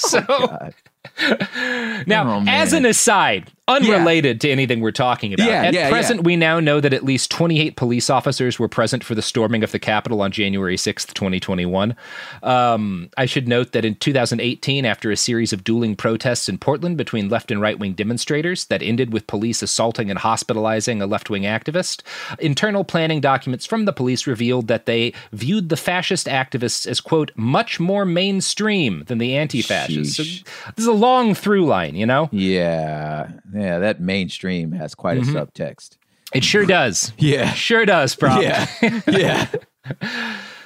Oh, 0.04 0.18
so, 0.18 0.72
now, 2.06 2.38
Oh, 2.38 2.44
as 2.48 2.72
an 2.72 2.84
aside, 2.86 3.52
unrelated 3.72 4.40
to 4.42 4.50
anything 4.50 4.80
we're 4.80 4.90
talking 4.92 5.32
about, 5.32 5.46
Yeah, 5.46 5.64
at 5.64 5.74
yeah, 5.74 5.90
present 5.90 6.24
we 6.24 6.36
now 6.36 6.60
know 6.60 6.80
that 6.80 6.92
at 6.92 7.04
least 7.04 7.30
28 7.30 7.76
police 7.76 8.10
officers 8.10 8.58
were 8.58 8.68
present 8.68 9.04
for 9.04 9.14
the 9.14 9.22
storming 9.22 9.62
of 9.64 9.72
the 9.72 9.78
Capitol 9.78 10.22
on 10.22 10.30
January 10.30 10.76
6th, 10.76 11.14
2021. 11.14 11.96
Um, 12.42 13.10
I 13.16 13.26
should 13.26 13.48
note 13.48 13.72
that 13.72 13.84
in 13.84 13.94
2018, 13.96 14.84
after 14.84 15.10
a 15.10 15.16
series 15.16 15.52
of 15.52 15.64
dueling 15.64 15.96
protests 15.96 16.48
in 16.48 16.58
Portland 16.58 16.96
between 16.96 17.28
left 17.28 17.50
and 17.50 17.60
right 17.60 17.78
wing 17.78 17.94
demonstrators 17.94 18.66
that 18.66 18.82
ended 18.82 19.12
with 19.12 19.26
police 19.26 19.62
assaulting 19.62 20.10
and 20.10 20.18
hospitalizing 20.18 21.00
a 21.02 21.06
left 21.06 21.30
wing 21.30 21.42
activist, 21.42 22.02
internal 22.38 22.84
planning 22.84 23.20
documents 23.20 23.66
from 23.66 23.84
the 23.84 23.92
police 23.92 24.26
revealed 24.26 24.68
that 24.68 24.86
they 24.86 25.12
viewed 25.32 25.68
the 25.68 25.76
fascist 25.76 26.26
activists 26.26 26.86
as, 26.86 27.00
quote, 27.00 27.30
much 27.36 27.80
more 27.80 28.04
mainstream 28.04 29.04
than 29.06 29.18
the 29.18 29.36
anti 29.36 29.62
fascists. 29.62 30.16
So 30.16 30.22
this 30.22 30.42
is 30.78 30.86
a 30.86 30.92
long 30.92 31.34
through 31.34 31.66
line, 31.66 31.94
you 31.94 32.06
know? 32.06 32.28
Yeah, 32.32 33.30
yeah. 33.62 33.78
That 33.78 34.00
mainstream 34.00 34.72
has 34.72 34.94
quite 34.94 35.18
Mhm. 35.20 35.34
a 35.36 35.46
subtext. 35.46 35.96
It 36.34 36.44
sure 36.44 36.64
does. 36.66 37.12
Yeah. 37.18 37.52
Sure 37.54 37.84
does, 37.86 38.14
bro. 38.16 38.40
Yeah, 38.40 38.66
yeah. 39.06 39.46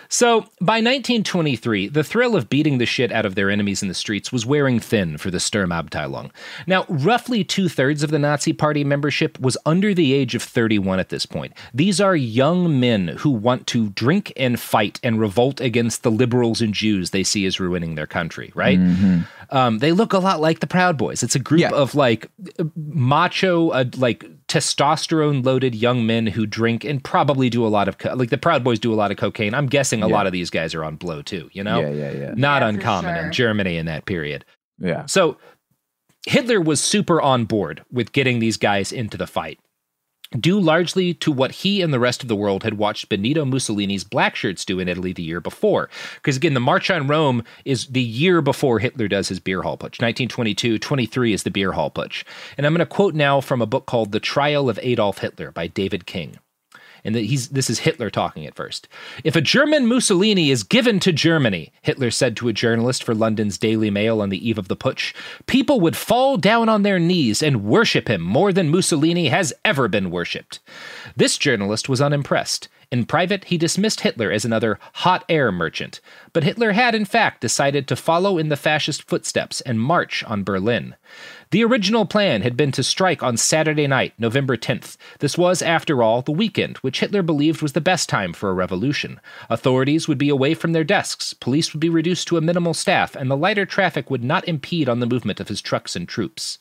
So, 0.08 0.42
by 0.60 0.76
1923, 0.78 1.88
the 1.88 2.04
thrill 2.04 2.36
of 2.36 2.48
beating 2.48 2.78
the 2.78 2.86
shit 2.86 3.10
out 3.10 3.26
of 3.26 3.34
their 3.34 3.50
enemies 3.50 3.82
in 3.82 3.88
the 3.88 3.94
streets 3.94 4.30
was 4.30 4.46
wearing 4.46 4.78
thin 4.78 5.18
for 5.18 5.32
the 5.32 5.38
Sturmabteilung. 5.38 6.30
Now, 6.64 6.86
roughly 6.88 7.42
two 7.42 7.68
thirds 7.68 8.04
of 8.04 8.12
the 8.12 8.18
Nazi 8.20 8.52
Party 8.52 8.84
membership 8.84 9.36
was 9.40 9.58
under 9.66 9.92
the 9.94 10.14
age 10.14 10.36
of 10.36 10.44
31 10.44 11.00
at 11.00 11.08
this 11.08 11.26
point. 11.26 11.54
These 11.74 12.00
are 12.00 12.14
young 12.14 12.78
men 12.78 13.08
who 13.18 13.30
want 13.30 13.66
to 13.68 13.88
drink 13.90 14.32
and 14.36 14.60
fight 14.60 15.00
and 15.02 15.18
revolt 15.18 15.60
against 15.60 16.04
the 16.04 16.10
liberals 16.12 16.60
and 16.60 16.72
Jews 16.72 17.10
they 17.10 17.24
see 17.24 17.44
as 17.44 17.58
ruining 17.58 17.96
their 17.96 18.06
country, 18.06 18.52
right? 18.54 18.78
Um, 19.50 19.78
they 19.78 19.92
look 19.92 20.12
a 20.12 20.18
lot 20.18 20.40
like 20.40 20.60
the 20.60 20.66
Proud 20.66 20.96
Boys. 20.96 21.22
It's 21.22 21.34
a 21.34 21.38
group 21.38 21.70
of 21.72 21.94
like 21.94 22.28
macho, 22.74 23.70
uh, 23.70 23.84
like 23.96 24.24
testosterone 24.48 25.44
loaded 25.44 25.74
young 25.74 26.06
men 26.06 26.26
who 26.26 26.46
drink 26.46 26.84
and 26.84 27.02
probably 27.02 27.48
do 27.50 27.66
a 27.66 27.68
lot 27.68 27.88
of 27.88 27.98
co- 27.98 28.14
like 28.14 28.30
the 28.30 28.38
Proud 28.38 28.64
Boys 28.64 28.78
do 28.78 28.92
a 28.92 28.96
lot 28.96 29.10
of 29.10 29.16
cocaine. 29.16 29.54
I'm 29.54 29.66
guessing 29.66 30.02
a 30.02 30.08
Yeah. 30.08 30.14
lot 30.14 30.26
of 30.26 30.32
these 30.32 30.50
guys 30.50 30.74
are 30.74 30.84
on 30.84 30.96
blow 30.96 31.22
too. 31.22 31.48
You 31.52 31.64
know, 31.64 31.80
Yeah, 31.80 31.90
yeah, 31.90 32.10
yeah. 32.12 32.34
Not 32.36 32.62
Yeah, 32.62 32.68
uncommon 32.68 33.14
sure. 33.14 33.24
in 33.26 33.32
Germany 33.32 33.76
in 33.76 33.86
that 33.86 34.04
period. 34.06 34.44
Yeah. 34.78 35.06
So 35.06 35.36
Hitler 36.26 36.60
was 36.60 36.80
super 36.80 37.20
on 37.20 37.44
board 37.44 37.84
with 37.92 38.12
getting 38.12 38.38
these 38.40 38.56
guys 38.56 38.92
into 38.92 39.16
the 39.16 39.26
fight. 39.26 39.58
Due 40.38 40.58
largely 40.58 41.14
to 41.14 41.30
what 41.30 41.52
he 41.52 41.80
and 41.82 41.92
the 41.92 42.00
rest 42.00 42.22
of 42.22 42.28
the 42.28 42.36
world 42.36 42.64
had 42.64 42.78
watched 42.78 43.08
Benito 43.08 43.44
Mussolini's 43.44 44.04
black 44.04 44.34
shirts 44.34 44.64
do 44.64 44.80
in 44.80 44.88
Italy 44.88 45.12
the 45.12 45.22
year 45.22 45.40
before. 45.40 45.88
Because 46.16 46.36
again, 46.36 46.54
the 46.54 46.60
March 46.60 46.90
on 46.90 47.06
Rome 47.06 47.44
is 47.64 47.86
the 47.86 48.02
year 48.02 48.42
before 48.42 48.78
Hitler 48.78 49.08
does 49.08 49.28
his 49.28 49.40
beer 49.40 49.62
hall 49.62 49.76
putsch. 49.76 50.00
1922, 50.00 50.78
23 50.78 51.32
is 51.32 51.42
the 51.44 51.50
beer 51.50 51.72
hall 51.72 51.90
putsch. 51.90 52.24
And 52.56 52.66
I'm 52.66 52.72
going 52.72 52.80
to 52.80 52.86
quote 52.86 53.14
now 53.14 53.40
from 53.40 53.62
a 53.62 53.66
book 53.66 53.86
called 53.86 54.12
The 54.12 54.20
Trial 54.20 54.68
of 54.68 54.80
Adolf 54.82 55.18
Hitler 55.18 55.52
by 55.52 55.68
David 55.68 56.06
King. 56.06 56.38
And 57.06 57.14
that 57.14 57.24
he's 57.24 57.48
this 57.50 57.70
is 57.70 57.78
Hitler 57.78 58.10
talking 58.10 58.44
at 58.46 58.56
first. 58.56 58.88
If 59.22 59.36
a 59.36 59.40
German 59.40 59.86
Mussolini 59.86 60.50
is 60.50 60.64
given 60.64 60.98
to 61.00 61.12
Germany, 61.12 61.72
Hitler 61.82 62.10
said 62.10 62.36
to 62.36 62.48
a 62.48 62.52
journalist 62.52 63.04
for 63.04 63.14
London's 63.14 63.58
Daily 63.58 63.90
Mail 63.90 64.20
on 64.20 64.28
the 64.28 64.46
eve 64.46 64.58
of 64.58 64.66
the 64.66 64.76
putsch, 64.76 65.14
people 65.46 65.80
would 65.80 65.96
fall 65.96 66.36
down 66.36 66.68
on 66.68 66.82
their 66.82 66.98
knees 66.98 67.44
and 67.44 67.64
worship 67.64 68.08
him 68.08 68.20
more 68.20 68.52
than 68.52 68.70
Mussolini 68.70 69.28
has 69.28 69.52
ever 69.64 69.86
been 69.86 70.10
worshipped. 70.10 70.58
This 71.14 71.38
journalist 71.38 71.88
was 71.88 72.00
unimpressed. 72.00 72.68
In 72.90 73.04
private, 73.04 73.44
he 73.44 73.58
dismissed 73.58 74.00
Hitler 74.00 74.30
as 74.30 74.44
another 74.44 74.78
hot 74.94 75.24
air 75.28 75.50
merchant, 75.50 76.00
but 76.32 76.44
Hitler 76.44 76.72
had 76.72 76.94
in 76.94 77.04
fact 77.04 77.40
decided 77.40 77.88
to 77.88 77.96
follow 77.96 78.38
in 78.38 78.48
the 78.48 78.56
fascist 78.56 79.08
footsteps 79.08 79.60
and 79.60 79.80
march 79.80 80.22
on 80.24 80.44
Berlin. 80.44 80.94
The 81.50 81.64
original 81.64 82.06
plan 82.06 82.42
had 82.42 82.56
been 82.56 82.72
to 82.72 82.82
strike 82.82 83.22
on 83.22 83.36
Saturday 83.36 83.86
night, 83.86 84.14
November 84.18 84.56
10th. 84.56 84.96
This 85.20 85.38
was, 85.38 85.62
after 85.62 86.02
all, 86.02 86.22
the 86.22 86.32
weekend, 86.32 86.78
which 86.78 87.00
Hitler 87.00 87.22
believed 87.22 87.62
was 87.62 87.72
the 87.72 87.80
best 87.80 88.08
time 88.08 88.32
for 88.32 88.50
a 88.50 88.54
revolution. 88.54 89.20
Authorities 89.48 90.08
would 90.08 90.18
be 90.18 90.28
away 90.28 90.54
from 90.54 90.72
their 90.72 90.84
desks, 90.84 91.34
police 91.34 91.72
would 91.72 91.80
be 91.80 91.88
reduced 91.88 92.26
to 92.28 92.36
a 92.36 92.40
minimal 92.40 92.74
staff, 92.74 93.14
and 93.14 93.30
the 93.30 93.36
lighter 93.36 93.64
traffic 93.64 94.10
would 94.10 94.24
not 94.24 94.46
impede 94.48 94.88
on 94.88 94.98
the 94.98 95.06
movement 95.06 95.38
of 95.38 95.48
his 95.48 95.60
trucks 95.60 95.94
and 95.94 96.08
troops. 96.08 96.58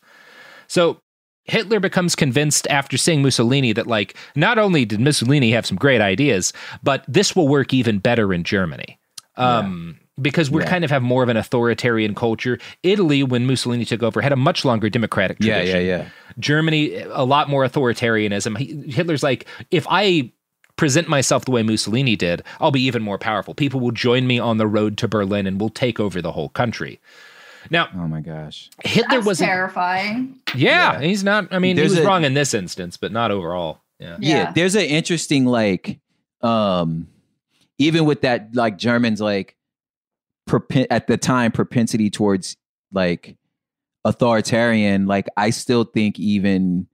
So, 0.67 0.99
Hitler 1.45 1.79
becomes 1.79 2.15
convinced 2.15 2.67
after 2.69 2.97
seeing 2.97 3.21
Mussolini 3.21 3.71
that, 3.73 3.87
like, 3.87 4.15
not 4.35 4.57
only 4.57 4.83
did 4.85 4.99
Mussolini 4.99 5.51
have 5.51 5.65
some 5.65 5.77
great 5.77 6.01
ideas, 6.01 6.53
but 6.81 7.05
this 7.07 7.35
will 7.35 7.47
work 7.47 7.73
even 7.73 7.99
better 7.99 8.33
in 8.33 8.43
Germany. 8.43 8.99
Um, 9.35 9.99
Because 10.21 10.49
we 10.49 10.61
Yeah. 10.63 10.69
kind 10.69 10.85
of 10.85 10.91
have 10.91 11.01
more 11.03 11.23
of 11.23 11.29
an 11.29 11.35
authoritarian 11.35 12.15
culture. 12.15 12.57
Italy, 12.83 13.21
when 13.21 13.45
Mussolini 13.45 13.83
took 13.83 14.01
over, 14.01 14.21
had 14.21 14.31
a 14.31 14.37
much 14.37 14.63
longer 14.63 14.89
democratic 14.89 15.39
tradition. 15.39 15.75
yeah, 15.75 15.81
yeah. 15.81 15.97
yeah. 16.03 16.09
Germany, 16.39 16.95
a 16.95 17.25
lot 17.25 17.49
more 17.49 17.67
authoritarianism. 17.67 18.57
He- 18.57 18.89
Hitler's 18.91 19.23
like, 19.23 19.45
if 19.71 19.85
I 19.89 20.31
present 20.77 21.07
myself 21.09 21.43
the 21.45 21.51
way 21.51 21.63
Mussolini 21.63 22.15
did, 22.15 22.43
I'll 22.61 22.71
be 22.71 22.81
even 22.81 23.01
more 23.01 23.17
powerful. 23.17 23.53
People 23.53 23.79
will 23.81 23.91
join 23.91 24.25
me 24.25 24.39
on 24.39 24.57
the 24.57 24.67
road 24.67 24.97
to 24.99 25.07
Berlin 25.09 25.47
and 25.47 25.59
we'll 25.59 25.69
take 25.69 25.99
over 25.99 26.21
the 26.21 26.31
whole 26.31 26.49
country. 26.49 26.99
Now, 27.69 27.89
oh 27.95 28.07
my 28.07 28.21
gosh, 28.21 28.69
Hitler 28.83 29.21
was 29.21 29.39
terrifying. 29.39 30.37
yeah, 30.55 31.01
he's 31.01 31.23
not. 31.23 31.47
I 31.51 31.59
mean, 31.59 31.75
There's 31.75 31.93
he 31.93 31.97
was 31.99 32.05
a- 32.05 32.07
wrong 32.07 32.23
in 32.23 32.35
this 32.35 32.53
instance, 32.53 32.95
but 32.95 33.11
not 33.11 33.31
overall. 33.31 33.81
Yeah. 33.99 34.17
yeah, 34.19 34.51
there's 34.53 34.75
an 34.75 34.83
interesting 34.83 35.45
like 35.45 35.99
um 36.41 37.07
even 37.77 38.05
with 38.05 38.21
that 38.21 38.53
like 38.53 38.77
germans 38.77 39.19
like 39.21 39.55
propen- 40.47 40.87
at 40.89 41.07
the 41.07 41.17
time 41.17 41.51
propensity 41.51 42.09
towards 42.09 42.57
like 42.91 43.37
authoritarian 44.03 45.07
like 45.07 45.27
i 45.35 45.49
still 45.49 45.83
think 45.83 46.19
even 46.19 46.87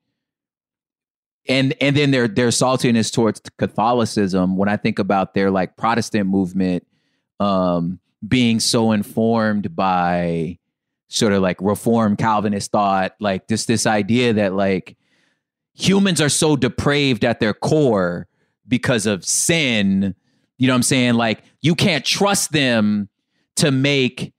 and 1.47 1.73
and 1.81 1.95
then 1.97 2.11
their 2.11 2.27
their 2.27 2.49
saltiness 2.49 3.11
towards 3.11 3.41
catholicism 3.57 4.55
when 4.55 4.69
i 4.69 4.77
think 4.77 4.99
about 4.99 5.33
their 5.33 5.51
like 5.51 5.75
protestant 5.75 6.29
movement 6.29 6.85
um 7.39 7.99
being 8.25 8.59
so 8.59 8.91
informed 8.91 9.75
by 9.75 10.57
sort 11.09 11.33
of 11.33 11.41
like 11.41 11.57
reform 11.59 12.15
calvinist 12.15 12.71
thought 12.71 13.13
like 13.19 13.47
just 13.49 13.67
this 13.67 13.85
idea 13.85 14.31
that 14.31 14.53
like 14.53 14.95
humans 15.73 16.21
are 16.21 16.29
so 16.29 16.55
depraved 16.55 17.25
at 17.25 17.39
their 17.39 17.53
core 17.53 18.27
because 18.67 19.05
of 19.05 19.25
sin. 19.25 20.15
You 20.57 20.67
know 20.67 20.73
what 20.73 20.77
I'm 20.77 20.83
saying? 20.83 21.13
Like 21.15 21.43
you 21.61 21.75
can't 21.75 22.05
trust 22.05 22.51
them 22.51 23.09
to 23.57 23.71
make 23.71 24.33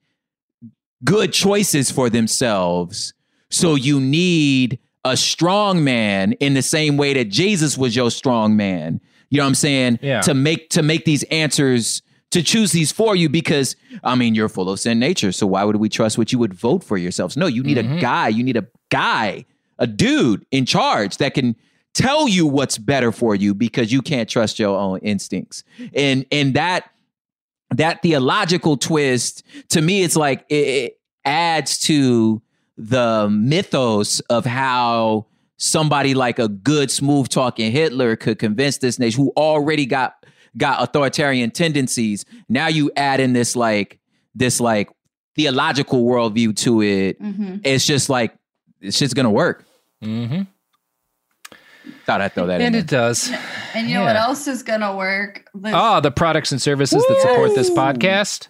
good 1.05 1.33
choices 1.33 1.91
for 1.91 2.09
themselves. 2.11 3.15
So 3.51 3.75
you 3.75 4.01
need 4.01 4.79
a 5.05 5.17
strong 5.17 5.85
man 5.85 6.33
in 6.35 6.55
the 6.55 6.63
same 6.63 6.97
way 6.97 7.13
that 7.15 7.29
Jesus 7.29 7.77
was 7.77 7.97
your 7.97 8.11
strong 8.11 8.57
man. 8.57 9.01
You 9.31 9.39
know 9.39 9.45
what 9.45 9.49
I'm 9.49 9.55
saying? 9.55 9.99
Yeah. 10.03 10.21
To 10.23 10.35
make 10.35 10.71
to 10.71 10.83
make 10.83 11.05
these 11.05 11.23
answers 11.25 12.03
to 12.31 12.43
choose 12.43 12.73
these 12.73 12.93
for 12.93 13.15
you 13.17 13.29
because 13.29 13.77
I 14.05 14.15
mean 14.15 14.35
you're 14.35 14.49
full 14.49 14.71
of 14.71 14.81
sin 14.81 14.99
nature. 14.99 15.33
So 15.33 15.47
why 15.47 15.65
would 15.65 15.77
we 15.77 15.89
trust 15.89 16.19
what 16.19 16.33
you 16.33 16.39
would 16.39 16.55
vote 16.55 16.85
for 16.85 16.97
yourselves? 16.97 17.37
No, 17.37 17.47
you 17.47 17.63
need 17.63 17.79
a 17.79 17.83
mm-hmm. 17.83 17.99
guy. 17.99 18.29
You 18.29 18.45
need 18.45 18.57
a 18.57 18.67
guy, 18.91 19.45
a 19.79 19.87
dude 19.87 20.47
in 20.51 20.67
charge 20.67 21.19
that 21.19 21.35
can 21.35 21.57
tell 21.95 22.29
you 22.29 22.47
what's 22.47 22.79
better 22.79 23.13
for 23.13 23.35
you 23.35 23.55
because 23.55 23.93
you 23.93 24.03
can't 24.03 24.29
trust 24.29 24.59
your 24.59 24.79
own 24.79 24.99
instincts. 25.01 25.65
And 25.95 26.27
and 26.31 26.55
that 26.55 26.91
that 27.77 28.03
theological 28.03 28.77
twist 28.77 29.43
to 29.69 29.81
me 29.81 30.03
it's 30.03 30.17
like 30.17 30.45
it, 30.49 30.55
it 30.55 31.01
adds 31.25 31.79
to 31.79 32.41
the 32.77 33.29
mythos 33.31 34.21
of 34.21 34.45
how 34.45 35.27
somebody 35.57 36.15
like 36.15 36.39
a 36.39 36.49
good 36.49 36.91
smooth 36.91 37.29
talking 37.29 37.71
Hitler 37.71 38.17
could 38.17 38.39
convince 38.39 38.79
this 38.79 38.99
nation 38.99 39.23
who 39.23 39.33
already 39.37 39.87
got 39.87 40.15
got 40.57 40.83
authoritarian 40.83 41.51
tendencies. 41.51 42.25
Now 42.49 42.67
you 42.67 42.91
add 42.97 43.21
in 43.21 43.33
this 43.33 43.55
like 43.57 44.01
this 44.35 44.61
like 44.61 44.91
theological 45.37 46.05
worldview 46.05 46.57
to 46.57 46.83
it. 46.83 47.21
Mhm. 47.23 47.61
It's 47.65 47.87
just 47.87 48.09
like 48.11 48.35
it's 48.81 48.99
just 48.99 49.15
gonna 49.15 49.31
work. 49.31 49.65
Mm-hmm. 50.03 50.43
Thought 52.07 52.21
I'd 52.21 52.33
throw 52.35 52.47
that 52.47 52.61
in. 52.61 52.67
And 52.67 52.75
there. 52.75 52.81
it 52.83 52.87
does. 52.89 53.31
And 53.75 53.89
you 53.89 53.95
know 53.95 54.05
what 54.05 54.17
else 54.17 54.47
is 54.47 54.63
gonna 54.63 54.97
work? 54.97 55.45
This, 55.55 55.75
Ah, 55.75 56.01
the 56.01 56.11
products 56.11 56.53
and 56.53 56.61
services 56.63 57.05
that 57.09 57.21
support 57.21 57.55
this 57.55 57.71
podcast. 57.71 58.47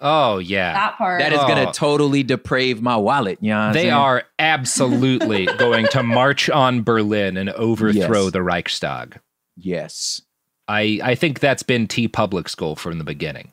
Oh 0.00 0.38
yeah, 0.38 0.72
that 0.74 0.98
part. 0.98 1.20
That 1.20 1.32
is 1.32 1.38
gonna 1.40 1.68
Oh. 1.68 1.72
totally 1.72 2.22
deprave 2.24 2.80
my 2.80 2.96
wallet. 2.96 3.38
You 3.40 3.50
know 3.52 3.72
They 3.72 3.82
saying? 3.84 3.92
are 3.92 4.24
absolutely 4.38 5.46
going 5.58 5.86
to 5.92 6.02
march 6.02 6.50
on 6.50 6.82
Berlin 6.82 7.36
and 7.36 7.50
overthrow 7.50 8.22
Yes. 8.24 8.32
the 8.32 8.42
Reichstag. 8.42 9.18
Yes. 9.56 10.22
I, 10.66 10.98
I 11.02 11.14
think 11.14 11.40
that's 11.40 11.62
been 11.62 11.86
TeePublic's 11.86 12.54
goal 12.54 12.74
from 12.74 12.98
the 12.98 13.04
beginning. 13.04 13.52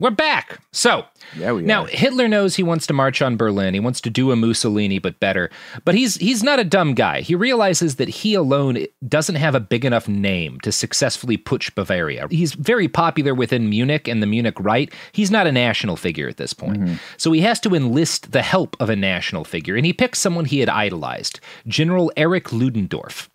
We're 0.00 0.10
back. 0.10 0.60
So, 0.72 1.06
yeah, 1.36 1.50
we 1.50 1.62
now 1.62 1.82
are. 1.82 1.88
Hitler 1.88 2.28
knows 2.28 2.54
he 2.54 2.62
wants 2.62 2.86
to 2.86 2.92
march 2.92 3.20
on 3.20 3.36
Berlin. 3.36 3.74
He 3.74 3.80
wants 3.80 4.00
to 4.02 4.10
do 4.10 4.30
a 4.30 4.36
Mussolini, 4.36 5.00
but 5.00 5.18
better. 5.18 5.50
But 5.84 5.96
he's 5.96 6.14
he's 6.18 6.44
not 6.44 6.60
a 6.60 6.64
dumb 6.64 6.94
guy. 6.94 7.20
He 7.20 7.34
realizes 7.34 7.96
that 7.96 8.08
he 8.08 8.34
alone 8.34 8.86
doesn't 9.08 9.34
have 9.34 9.56
a 9.56 9.60
big 9.60 9.84
enough 9.84 10.06
name 10.06 10.60
to 10.60 10.70
successfully 10.70 11.36
putsch 11.36 11.74
Bavaria. 11.74 12.28
He's 12.30 12.52
very 12.52 12.86
popular 12.86 13.34
within 13.34 13.68
Munich 13.68 14.06
and 14.06 14.22
the 14.22 14.28
Munich 14.28 14.54
right. 14.60 14.92
He's 15.10 15.32
not 15.32 15.48
a 15.48 15.52
national 15.52 15.96
figure 15.96 16.28
at 16.28 16.36
this 16.36 16.52
point. 16.52 16.78
Mm-hmm. 16.78 16.94
So 17.16 17.32
he 17.32 17.40
has 17.40 17.58
to 17.60 17.74
enlist 17.74 18.30
the 18.30 18.42
help 18.42 18.76
of 18.78 18.90
a 18.90 18.94
national 18.94 19.42
figure, 19.42 19.74
and 19.74 19.84
he 19.84 19.92
picks 19.92 20.20
someone 20.20 20.44
he 20.44 20.60
had 20.60 20.68
idolized, 20.68 21.40
General 21.66 22.12
Erich 22.16 22.52
Ludendorff. 22.52 23.28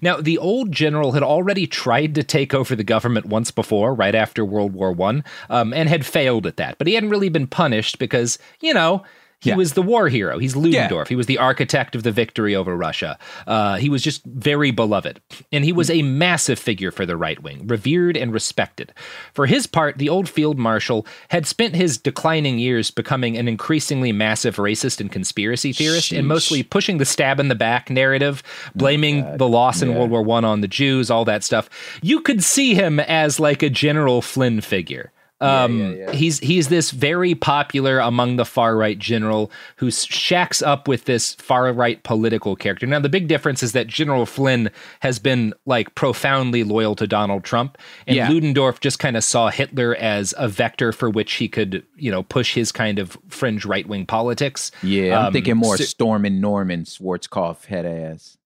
Now, 0.00 0.20
the 0.20 0.38
old 0.38 0.72
general 0.72 1.12
had 1.12 1.22
already 1.22 1.66
tried 1.66 2.14
to 2.14 2.22
take 2.22 2.54
over 2.54 2.74
the 2.74 2.84
government 2.84 3.26
once 3.26 3.50
before, 3.50 3.94
right 3.94 4.14
after 4.14 4.44
World 4.44 4.72
War 4.72 4.92
One, 4.92 5.24
um, 5.48 5.72
and 5.72 5.88
had 5.88 6.06
failed 6.06 6.46
at 6.46 6.56
that. 6.56 6.78
But 6.78 6.86
he 6.86 6.94
hadn't 6.94 7.10
really 7.10 7.28
been 7.28 7.46
punished 7.46 7.98
because, 7.98 8.38
you 8.60 8.74
know, 8.74 9.04
he 9.40 9.50
Yeah. 9.50 9.56
was 9.56 9.72
the 9.72 9.82
war 9.82 10.08
hero. 10.08 10.38
He's 10.38 10.54
Ludendorff. 10.54 11.08
He 11.08 11.16
was 11.16 11.26
the 11.26 11.38
architect 11.38 11.94
of 11.94 12.02
the 12.02 12.12
victory 12.12 12.54
over 12.54 12.76
Russia. 12.76 13.18
Uh, 13.46 13.76
he 13.76 13.88
was 13.88 14.02
just 14.02 14.22
very 14.24 14.70
beloved. 14.70 15.20
And 15.50 15.64
he 15.64 15.72
was 15.72 15.90
a 15.90 16.02
massive 16.02 16.58
figure 16.58 16.90
for 16.90 17.06
the 17.06 17.16
right 17.16 17.42
wing, 17.42 17.66
revered 17.66 18.16
and 18.16 18.32
respected. 18.32 18.92
For 19.32 19.46
his 19.46 19.66
part, 19.66 19.98
the 19.98 20.08
old 20.08 20.28
field 20.28 20.58
marshal 20.58 21.06
had 21.30 21.46
spent 21.46 21.74
his 21.74 21.96
declining 21.98 22.58
years 22.58 22.90
becoming 22.90 23.36
an 23.36 23.48
increasingly 23.48 24.12
massive 24.12 24.56
racist 24.56 25.00
and 25.00 25.10
conspiracy 25.10 25.72
theorist, 25.72 26.12
and 26.12 26.26
mostly 26.28 26.62
pushing 26.62 26.98
the 26.98 27.04
stab 27.04 27.40
in 27.40 27.48
the 27.48 27.54
back 27.54 27.90
narrative, 27.90 28.42
blaming 28.74 29.36
the 29.38 29.48
loss 29.48 29.80
in 29.82 29.90
Yeah. 29.90 29.96
World 29.98 30.10
War 30.10 30.22
One 30.22 30.44
on 30.44 30.60
the 30.60 30.68
Jews, 30.68 31.10
all 31.10 31.24
that 31.24 31.42
stuff. 31.44 31.70
You 32.02 32.20
could 32.20 32.42
see 32.44 32.74
him 32.74 33.00
as 33.00 33.40
like 33.40 33.62
a 33.62 33.70
General 33.70 34.20
Flynn 34.22 34.60
figure. 34.60 35.12
Um, 35.40 35.98
he's 36.12 36.38
he's 36.40 36.68
this 36.68 36.90
very 36.90 37.34
popular 37.34 37.98
among 37.98 38.36
the 38.36 38.44
far 38.44 38.76
right 38.76 38.98
general 38.98 39.50
who 39.76 39.90
shacks 39.90 40.60
up 40.60 40.86
with 40.86 41.06
this 41.06 41.34
far 41.34 41.72
right 41.72 42.02
political 42.02 42.56
character. 42.56 42.86
Now 42.86 43.00
the 43.00 43.08
big 43.08 43.26
difference 43.28 43.62
is 43.62 43.72
that 43.72 43.86
General 43.86 44.26
Flynn 44.26 44.70
has 45.00 45.18
been 45.18 45.54
like 45.66 45.94
profoundly 45.94 46.62
loyal 46.64 46.94
to 46.96 47.06
Donald 47.06 47.44
Trump, 47.44 47.78
and 48.06 48.16
Yeah. 48.16 48.28
Ludendorff 48.28 48.80
just 48.80 48.98
kind 48.98 49.16
of 49.16 49.24
saw 49.24 49.48
Hitler 49.50 49.94
as 49.96 50.34
a 50.36 50.46
vector 50.48 50.92
for 50.92 51.08
which 51.08 51.32
he 51.34 51.48
could 51.48 51.84
you 51.96 52.10
know 52.10 52.22
push 52.22 52.54
his 52.54 52.70
kind 52.72 52.98
of 52.98 53.16
fringe 53.28 53.64
right 53.64 53.88
wing 53.88 54.06
politics. 54.06 54.70
Yeah, 54.82 55.18
I'm 55.20 55.26
Um, 55.28 55.32
thinking 55.32 55.56
more 55.56 55.76
so- 55.76 55.84
Stormin 55.84 56.40
Norman 56.40 56.84
Schwarzkopf 56.84 57.64
head 57.66 57.86
ass. 57.86 58.36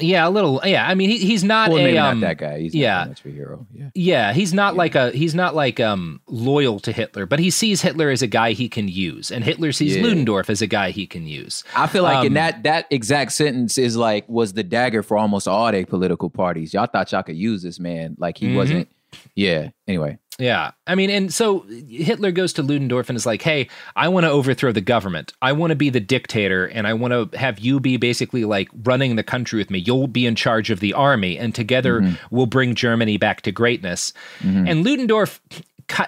Yeah, 0.00 0.26
a 0.26 0.30
little. 0.30 0.60
Yeah, 0.64 0.86
I 0.86 0.94
mean 0.94 1.10
he, 1.10 1.18
he's 1.18 1.42
not 1.44 1.70
Well, 1.70 1.78
a 1.78 1.84
maybe 1.84 1.98
um, 1.98 2.20
not 2.20 2.26
that 2.28 2.38
guy. 2.38 2.60
He's 2.60 2.74
not 2.74 2.80
yeah, 2.80 3.04
of 3.06 3.26
a 3.26 3.28
hero. 3.30 3.66
Yeah. 3.72 3.90
Yeah, 3.94 4.32
he's 4.32 4.52
not 4.54 4.76
like 4.76 4.94
a 4.94 5.10
he's 5.12 5.34
not 5.34 5.54
like 5.54 5.80
um 5.80 6.20
loyal 6.26 6.78
to 6.80 6.92
Hitler, 6.92 7.26
but 7.26 7.38
he 7.38 7.50
sees 7.50 7.80
Hitler 7.82 8.10
as 8.10 8.22
a 8.22 8.26
guy 8.26 8.52
he 8.52 8.68
can 8.68 8.88
use, 8.88 9.30
and 9.30 9.42
Hitler 9.44 9.72
sees 9.72 9.96
Yeah. 9.96 10.02
Ludendorff 10.02 10.50
as 10.50 10.62
a 10.62 10.66
guy 10.66 10.90
he 10.90 11.06
can 11.06 11.26
use. 11.26 11.64
I 11.74 11.86
feel 11.86 12.02
like 12.02 12.20
in 12.24 12.32
Um, 12.32 12.34
that 12.34 12.62
that 12.64 12.86
exact 12.90 13.32
sentence 13.32 13.78
is 13.78 13.96
like 13.96 14.28
was 14.28 14.52
the 14.52 14.62
dagger 14.62 15.02
for 15.02 15.16
almost 15.16 15.48
all 15.48 15.70
their 15.72 15.86
political 15.86 16.30
parties. 16.30 16.74
Y'all 16.74 16.86
thought 16.86 17.12
y'all 17.12 17.22
could 17.22 17.36
use 17.36 17.62
this 17.62 17.78
man 17.80 18.16
like 18.18 18.38
he 18.38 18.48
Mhm. 18.48 18.56
wasn't. 18.56 18.88
Yeah. 19.34 19.70
Anyway. 19.88 20.18
Yeah, 20.38 20.72
I 20.86 20.94
mean, 20.94 21.08
and 21.08 21.32
so 21.32 21.64
Hitler 21.88 22.30
goes 22.30 22.52
to 22.54 22.62
Ludendorff 22.62 23.08
and 23.08 23.16
is 23.16 23.24
like, 23.24 23.40
"Hey, 23.40 23.68
I 23.96 24.08
want 24.08 24.24
to 24.24 24.30
overthrow 24.30 24.70
the 24.70 24.82
government. 24.82 25.32
I 25.40 25.52
want 25.52 25.70
to 25.70 25.76
be 25.76 25.88
the 25.88 25.98
dictator, 26.00 26.66
and 26.66 26.86
I 26.86 26.92
want 26.92 27.32
to 27.32 27.38
have 27.38 27.58
you 27.58 27.80
be 27.80 27.96
basically 27.96 28.44
like 28.44 28.68
running 28.84 29.16
the 29.16 29.22
country 29.22 29.58
with 29.58 29.70
me. 29.70 29.78
You'll 29.78 30.08
be 30.08 30.26
in 30.26 30.34
charge 30.34 30.68
of 30.70 30.80
the 30.80 30.92
army, 30.92 31.38
and 31.38 31.54
together 31.54 32.00
Mhm. 32.02 32.18
we'll 32.30 32.44
bring 32.46 32.74
Germany 32.74 33.16
back 33.16 33.40
to 33.42 33.50
greatness." 33.52 34.12
And 34.42 34.84
Ludendorff 34.84 35.40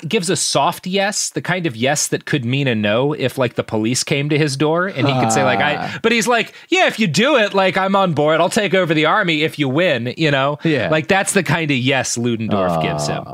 gives 0.08 0.28
a 0.28 0.36
soft 0.36 0.86
yes, 0.86 1.30
the 1.30 1.40
kind 1.40 1.66
of 1.66 1.76
yes 1.76 2.08
that 2.08 2.24
could 2.24 2.44
mean 2.44 2.66
a 2.66 2.74
no 2.74 3.12
if 3.12 3.38
like 3.38 3.54
the 3.54 3.62
police 3.62 4.02
came 4.02 4.28
to 4.28 4.36
his 4.36 4.56
door 4.56 4.86
and 4.88 5.06
he 5.06 5.12
could 5.20 5.30
say 5.32 5.44
like 5.44 5.60
I 5.60 5.98
but 6.02 6.10
he's 6.12 6.26
like, 6.26 6.52
"Yeah, 6.68 6.86
if 6.88 6.98
you 6.98 7.06
do 7.06 7.36
it, 7.36 7.54
like 7.54 7.76
I'm 7.76 7.94
on 7.94 8.12
board. 8.12 8.40
I'll 8.40 8.48
take 8.50 8.74
over 8.74 8.92
the 8.92 9.06
army 9.06 9.42
if 9.42 9.58
you 9.58 9.68
win, 9.68 10.12
you 10.16 10.30
know?" 10.30 10.58
Yeah. 10.64 10.88
Like 10.90 11.06
that's 11.08 11.32
the 11.32 11.42
kind 11.42 11.70
of 11.70 11.76
yes 11.76 12.16
Ludendorff 12.18 12.82
gives 12.82 13.06
him. 13.06 13.24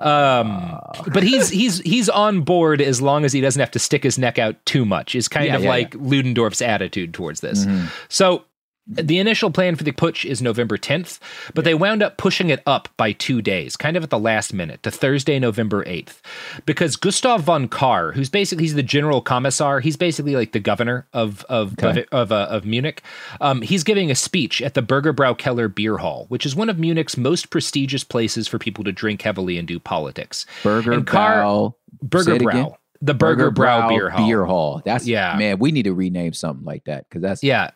Um, 0.00 0.78
but 1.12 1.22
he's 1.22 1.50
he's 1.50 1.80
he's 1.80 2.08
on 2.08 2.42
board 2.42 2.80
as 2.80 3.02
long 3.02 3.24
as 3.24 3.32
he 3.32 3.40
doesn't 3.40 3.60
have 3.60 3.70
to 3.72 3.78
stick 3.78 4.02
his 4.02 4.18
neck 4.18 4.38
out 4.38 4.56
too 4.66 4.84
much. 4.84 5.14
Is 5.14 5.28
kind 5.28 5.46
Yeah, 5.46 5.56
of 5.56 5.62
yeah, 5.64 5.68
like 5.68 5.94
Ludendorff's 5.96 6.62
attitude 6.62 7.12
towards 7.14 7.40
this. 7.40 7.64
Mhm. 7.66 7.88
So 8.08 8.44
the 8.92 9.18
initial 9.18 9.50
plan 9.50 9.76
for 9.76 9.84
the 9.84 9.92
putsch 9.92 10.24
is 10.28 10.42
November 10.42 10.76
10th, 10.76 11.18
but 11.54 11.64
they 11.64 11.74
wound 11.74 12.02
up 12.02 12.16
pushing 12.16 12.50
it 12.50 12.60
up 12.66 12.88
by 12.96 13.12
two 13.12 13.40
days, 13.40 13.76
kind 13.76 13.96
of 13.96 14.02
at 14.02 14.10
the 14.10 14.18
last 14.18 14.52
minute, 14.52 14.82
to 14.82 14.90
Thursday, 14.90 15.38
November 15.38 15.84
8th, 15.84 16.20
because 16.66 16.96
Gustav 16.96 17.42
von 17.42 17.68
Kahr, 17.68 18.12
who's 18.12 18.28
basically 18.28 18.64
he's 18.64 18.74
the 18.74 18.82
general 18.82 19.20
commissar, 19.20 19.80
he's 19.80 19.96
basically 19.96 20.34
like 20.34 20.52
the 20.52 20.60
governor 20.60 21.06
of 21.12 21.44
of 21.48 21.72
Okay. 21.82 22.00
of, 22.10 22.30
of, 22.30 22.32
uh, 22.32 22.46
of 22.50 22.64
Munich. 22.66 23.02
Um, 23.40 23.62
he's 23.62 23.84
giving 23.84 24.10
a 24.10 24.14
speech 24.14 24.60
at 24.60 24.74
the 24.74 24.82
Burgerbrau 24.82 25.38
Keller 25.38 25.68
Beer 25.68 25.98
Hall, 25.98 26.26
which 26.28 26.44
is 26.44 26.56
one 26.56 26.68
of 26.68 26.78
Munich's 26.78 27.16
most 27.16 27.50
prestigious 27.50 28.02
places 28.04 28.48
for 28.48 28.58
people 28.58 28.82
to 28.84 28.92
drink 28.92 29.22
heavily 29.22 29.56
and 29.56 29.68
do 29.68 29.78
politics. 29.78 30.46
Burger 30.62 30.92
And 30.92 31.06
Kahr- 31.06 31.36
Brow. 31.42 31.74
Burger 32.02 32.38
Brow. 32.38 32.76
The 33.02 33.14
Burger 33.14 33.50
Brow 33.50 33.88
Beer 33.88 34.10
Hall. 34.10 34.26
Beer 34.26 34.44
Hall. 34.44 34.82
That's 34.84 35.06
Yeah. 35.06 35.34
man. 35.38 35.58
We 35.58 35.72
need 35.72 35.84
to 35.84 35.94
rename 35.94 36.32
something 36.34 36.64
like 36.66 36.84
that 36.84 37.08
because 37.08 37.22
that's 37.22 37.42
Yeah. 37.42 37.70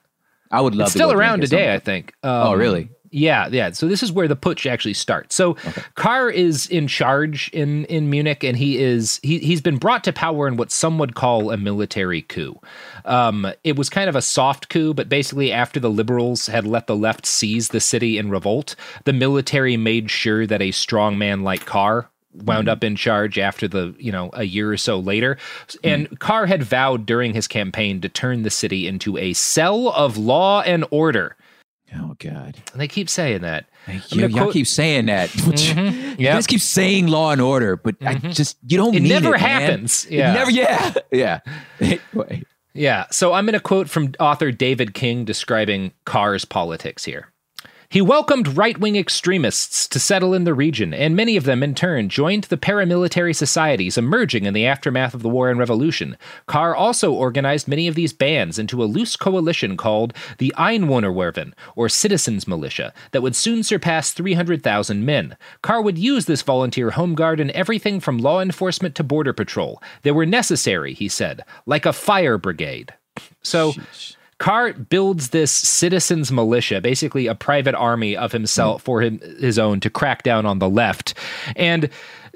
I 0.51 0.61
would 0.61 0.75
love. 0.75 0.87
It's 0.87 0.93
to 0.93 0.99
still 0.99 1.13
around 1.13 1.41
today, 1.41 1.75
I 1.75 1.79
think. 1.79 2.15
Oh, 2.23 2.53
Um, 2.53 2.59
really? 2.59 2.91
Yeah, 3.17 3.47
yeah. 3.47 3.71
So 3.71 3.87
this 3.87 4.03
is 4.03 4.11
where 4.11 4.27
the 4.27 4.35
putsch 4.35 4.69
actually 4.69 4.95
starts. 4.95 5.37
So 5.37 5.55
Kahr 5.95 6.31
is 6.31 6.67
in 6.67 6.89
charge 6.89 7.49
in 7.53 7.85
in 7.85 8.11
Munich, 8.11 8.43
and 8.43 8.57
he 8.57 8.79
is 8.79 9.21
he 9.23 9.39
he's 9.39 9.61
been 9.61 9.77
brought 9.77 10.03
to 10.05 10.13
power 10.13 10.49
in 10.49 10.57
what 10.57 10.73
some 10.73 10.99
would 10.99 11.15
call 11.15 11.53
a 11.53 11.57
military 11.57 12.23
coup. 12.23 12.61
Um, 13.05 13.47
it 13.63 13.77
was 13.77 13.89
kind 13.89 14.09
of 14.09 14.17
a 14.17 14.23
soft 14.23 14.69
coup, 14.69 14.95
but 14.95 15.09
basically 15.09 15.53
after 15.53 15.79
the 15.79 15.91
liberals 15.91 16.47
had 16.47 16.67
let 16.67 16.89
the 16.89 16.97
left 16.97 17.25
seize 17.25 17.69
the 17.69 17.79
city 17.79 18.19
in 18.19 18.31
revolt, 18.31 18.75
the 19.05 19.13
military 19.13 19.77
made 19.77 20.11
sure 20.11 20.45
that 20.45 20.61
a 20.61 20.73
strong 20.73 21.17
man 21.17 21.43
like 21.43 21.67
Kahr 21.67 22.11
wound 22.35 22.67
hmm. 22.67 22.73
up 22.73 22.85
in 22.85 22.97
charge 22.97 23.39
after 23.39 23.69
the 23.69 23.95
you 23.99 24.11
know 24.11 24.31
a 24.33 24.45
year 24.45 24.73
or 24.73 24.77
so 24.77 24.99
later 24.99 25.37
and 25.83 26.09
hmm. 26.09 26.15
Kahr 26.17 26.47
had 26.47 26.63
vowed 26.63 27.07
during 27.07 27.35
his 27.35 27.47
campaign 27.47 28.01
to 28.01 28.09
turn 28.09 28.43
the 28.43 28.51
city 28.51 28.87
into 28.87 29.17
a 29.17 29.33
cell 29.33 29.89
of 29.91 30.17
law 30.17 30.63
and 30.63 30.85
order 30.91 31.37
Oh 31.97 32.17
God! 32.19 32.57
And 32.73 32.81
they 32.81 32.89
keep 32.89 33.09
saying 33.09 33.43
that. 33.43 33.67
You, 34.09 34.29
quote- 34.29 34.53
keep 34.53 34.67
saying 34.67 35.07
that. 35.07 35.31
Mhm. 35.31 36.05
You 36.15 36.27
Yep. 36.27 36.35
guys 36.35 36.47
keep 36.47 36.61
saying 36.61 37.09
Law 37.09 37.33
and 37.33 37.41
Order, 37.41 37.77
but 37.77 37.97
I 38.01 38.15
mm-hmm. 38.15 38.31
just 38.31 38.57
you 38.69 38.77
don't. 38.77 38.95
It 38.95 39.01
mean 39.01 39.09
never 39.09 39.35
it, 39.35 39.41
happens. 39.41 40.07
It 40.07 40.19
never. 40.19 40.51
Yeah. 40.51 40.95
Yeah. 41.11 41.41
Anyway. 41.81 42.45
Yeah. 42.73 43.07
So 43.11 43.33
I'm 43.33 43.47
going 43.47 43.55
to 43.55 43.61
quote 43.61 43.89
from 43.89 44.15
author 44.21 44.53
David 44.53 44.95
King 44.95 45.25
describing 45.25 45.93
Kahr's 46.07 46.45
politics 46.45 47.05
here. 47.05 47.33
He 47.95 48.03
welcomed 48.03 48.57
right 48.57 48.77
wing 48.77 48.97
extremists 48.97 49.87
to 49.87 50.01
settle 50.01 50.35
in 50.35 50.43
the 50.43 50.53
region, 50.53 50.93
and 50.93 51.15
many 51.15 51.37
of 51.37 51.45
them, 51.45 51.63
in 51.63 51.77
turn, 51.77 52.09
joined 52.09 52.43
the 52.43 52.57
paramilitary 52.57 53.37
societies 53.37 53.97
emerging 53.97 54.47
in 54.47 54.53
the 54.53 54.67
aftermath 54.67 55.15
of 55.15 55.23
the 55.23 55.29
War 55.29 55.49
and 55.49 55.61
Revolution. 55.61 56.17
Kahr 56.49 56.75
also 56.75 57.13
organized 57.13 57.69
many 57.69 57.87
of 57.87 57.95
these 57.95 58.13
bands 58.13 58.59
into 58.59 58.83
a 58.83 58.91
loose 58.91 59.15
coalition 59.15 59.77
called 59.77 60.13
the 60.39 60.53
Einwohnerwehren, 60.59 61.53
or 61.77 61.89
Citizens 61.89 62.49
Militia, 62.49 62.93
that 63.13 63.23
would 63.23 63.37
soon 63.37 63.63
surpass 63.63 64.11
300,000 64.11 65.07
men. 65.07 65.37
Kahr 65.63 65.81
would 65.81 65.97
use 65.97 66.27
this 66.27 66.43
volunteer 66.43 66.91
home 66.91 67.15
guard 67.15 67.39
in 67.39 67.53
everything 67.53 68.01
from 68.01 68.19
law 68.19 68.41
enforcement 68.41 68.97
to 68.97 69.05
border 69.05 69.33
patrol. 69.33 69.81
They 70.03 70.11
were 70.11 70.27
necessary, 70.27 70.95
he 70.95 71.07
said, 71.07 71.45
like 71.65 71.87
a 71.87 71.93
fire 71.93 72.39
brigade. 72.39 72.93
So. 73.45 73.73
Kahr 74.39 74.73
builds 74.73 75.31
this 75.31 75.51
citizens 75.51 76.33
militia, 76.33 76.81
basically 76.81 77.27
a 77.27 77.35
private 77.35 77.75
army 77.75 78.17
of 78.17 78.33
himself 78.33 78.83
hmm. 78.83 78.85
for 78.85 79.03
him, 79.03 79.21
his 79.41 79.59
own 79.59 79.81
to 79.81 79.91
crack 79.91 80.23
down 80.23 80.47
on 80.47 80.59
the 80.59 80.69
left. 80.69 81.15
And 81.57 81.89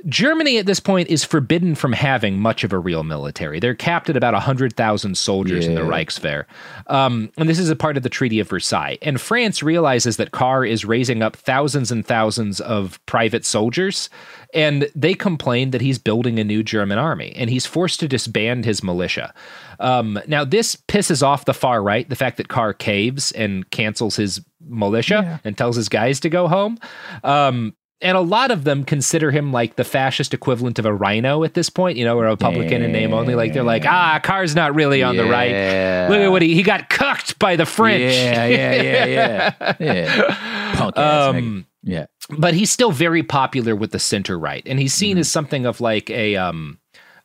Germany 0.07 0.59
at 0.59 0.67
this 0.67 0.81
point 0.81 1.09
is 1.09 1.25
forbidden 1.25 1.75
from 1.75 1.93
having 1.93 2.39
much 2.39 2.65
of 2.65 2.73
a 2.73 2.79
real 2.79 3.03
military. 3.03 3.61
They're 3.61 3.75
capped 3.75 4.09
at 4.09 4.17
about 4.17 4.35
100,000 4.35 5.17
soldiers 5.17 5.67
in 5.67 5.75
the 5.75 5.81
Reichswehr. 5.83 6.45
Um, 6.87 7.31
and 7.37 7.49
this 7.49 7.59
is 7.59 7.71
a 7.71 7.77
part 7.77 7.97
of 7.97 8.03
the 8.03 8.09
Treaty 8.09 8.41
of 8.41 8.49
Versailles. 8.49 8.99
And 9.03 9.21
France 9.21 9.63
realizes 9.63 10.17
that 10.17 10.31
Kahr 10.31 10.65
is 10.65 10.85
raising 10.85 11.23
up 11.23 11.37
thousands 11.37 11.91
and 11.91 12.07
thousands 12.07 12.61
of 12.61 13.05
private 13.07 13.45
soldiers. 13.45 14.09
And 14.55 14.91
they 14.95 15.15
complain 15.15 15.73
that 15.73 15.81
he's 15.81 15.99
building 15.99 16.39
a 16.39 16.45
new 16.45 16.63
German 16.63 16.99
army 16.99 17.33
and 17.37 17.51
he's 17.51 17.67
forced 17.67 18.01
to 18.01 18.09
disband 18.09 18.65
his 18.65 18.83
militia. 18.83 19.35
Um, 19.81 20.19
now, 20.27 20.45
this 20.45 20.77
pisses 20.77 21.23
off 21.23 21.45
the 21.45 21.55
far 21.55 21.83
right, 21.83 22.09
the 22.09 22.17
fact 22.17 22.37
that 22.39 22.49
Kahr 22.49 22.73
caves 22.73 23.33
and 23.33 23.69
cancels 23.71 24.17
his 24.17 24.41
militia 24.61 25.41
and 25.45 25.57
tells 25.57 25.77
his 25.77 25.89
guys 25.89 26.21
to 26.21 26.29
go 26.29 26.49
home. 26.49 26.79
Um, 27.25 27.75
and 28.01 28.17
a 28.17 28.21
lot 28.21 28.51
of 28.51 28.65
them 28.65 28.85
consider 28.85 29.31
him 29.31 29.53
like 29.53 29.77
the 29.77 29.85
fascist 29.85 30.33
equivalent 30.35 30.79
of 30.79 30.87
a 30.87 30.93
RINO 30.95 31.43
at 31.45 31.55
this 31.55 31.69
point, 31.71 31.99
you 31.99 32.05
know, 32.05 32.17
or 32.19 32.27
a 32.27 32.31
Republican 32.31 32.83
in 32.83 32.93
name 32.93 33.13
only. 33.13 33.35
Like 33.35 33.53
they're 33.53 33.63
like, 33.65 33.85
ah, 33.87 34.21
Kahr's 34.23 34.55
not 34.55 34.75
really 34.75 35.03
on 35.03 35.17
the 35.17 35.25
right. 35.25 36.09
Look 36.09 36.21
at 36.21 36.29
what 36.31 36.43
he 36.43 36.55
he 36.55 36.63
got 36.63 36.89
cooked 36.91 37.39
by 37.39 37.57
the 37.57 37.67
French. 37.67 38.03
Yeah, 38.15 38.47
yeah, 38.47 38.75
yeah, 38.83 39.05
yeah. 39.07 39.75
yeah. 39.81 40.75
Punk 40.77 40.97
ass. 40.97 41.35
Um, 41.35 41.67
Yeah. 41.83 42.07
but 42.39 42.55
he's 42.55 42.71
still 42.71 42.93
very 42.93 43.23
popular 43.23 43.75
with 43.75 43.91
the 43.93 43.99
center 43.99 44.39
right, 44.39 44.63
and 44.67 44.79
he's 44.79 44.93
Mm-hmm. 44.93 44.99
seen 44.99 45.19
as 45.19 45.31
something 45.31 45.67
of 45.67 45.81
like 45.81 46.09
a 46.11 46.37
um 46.37 46.78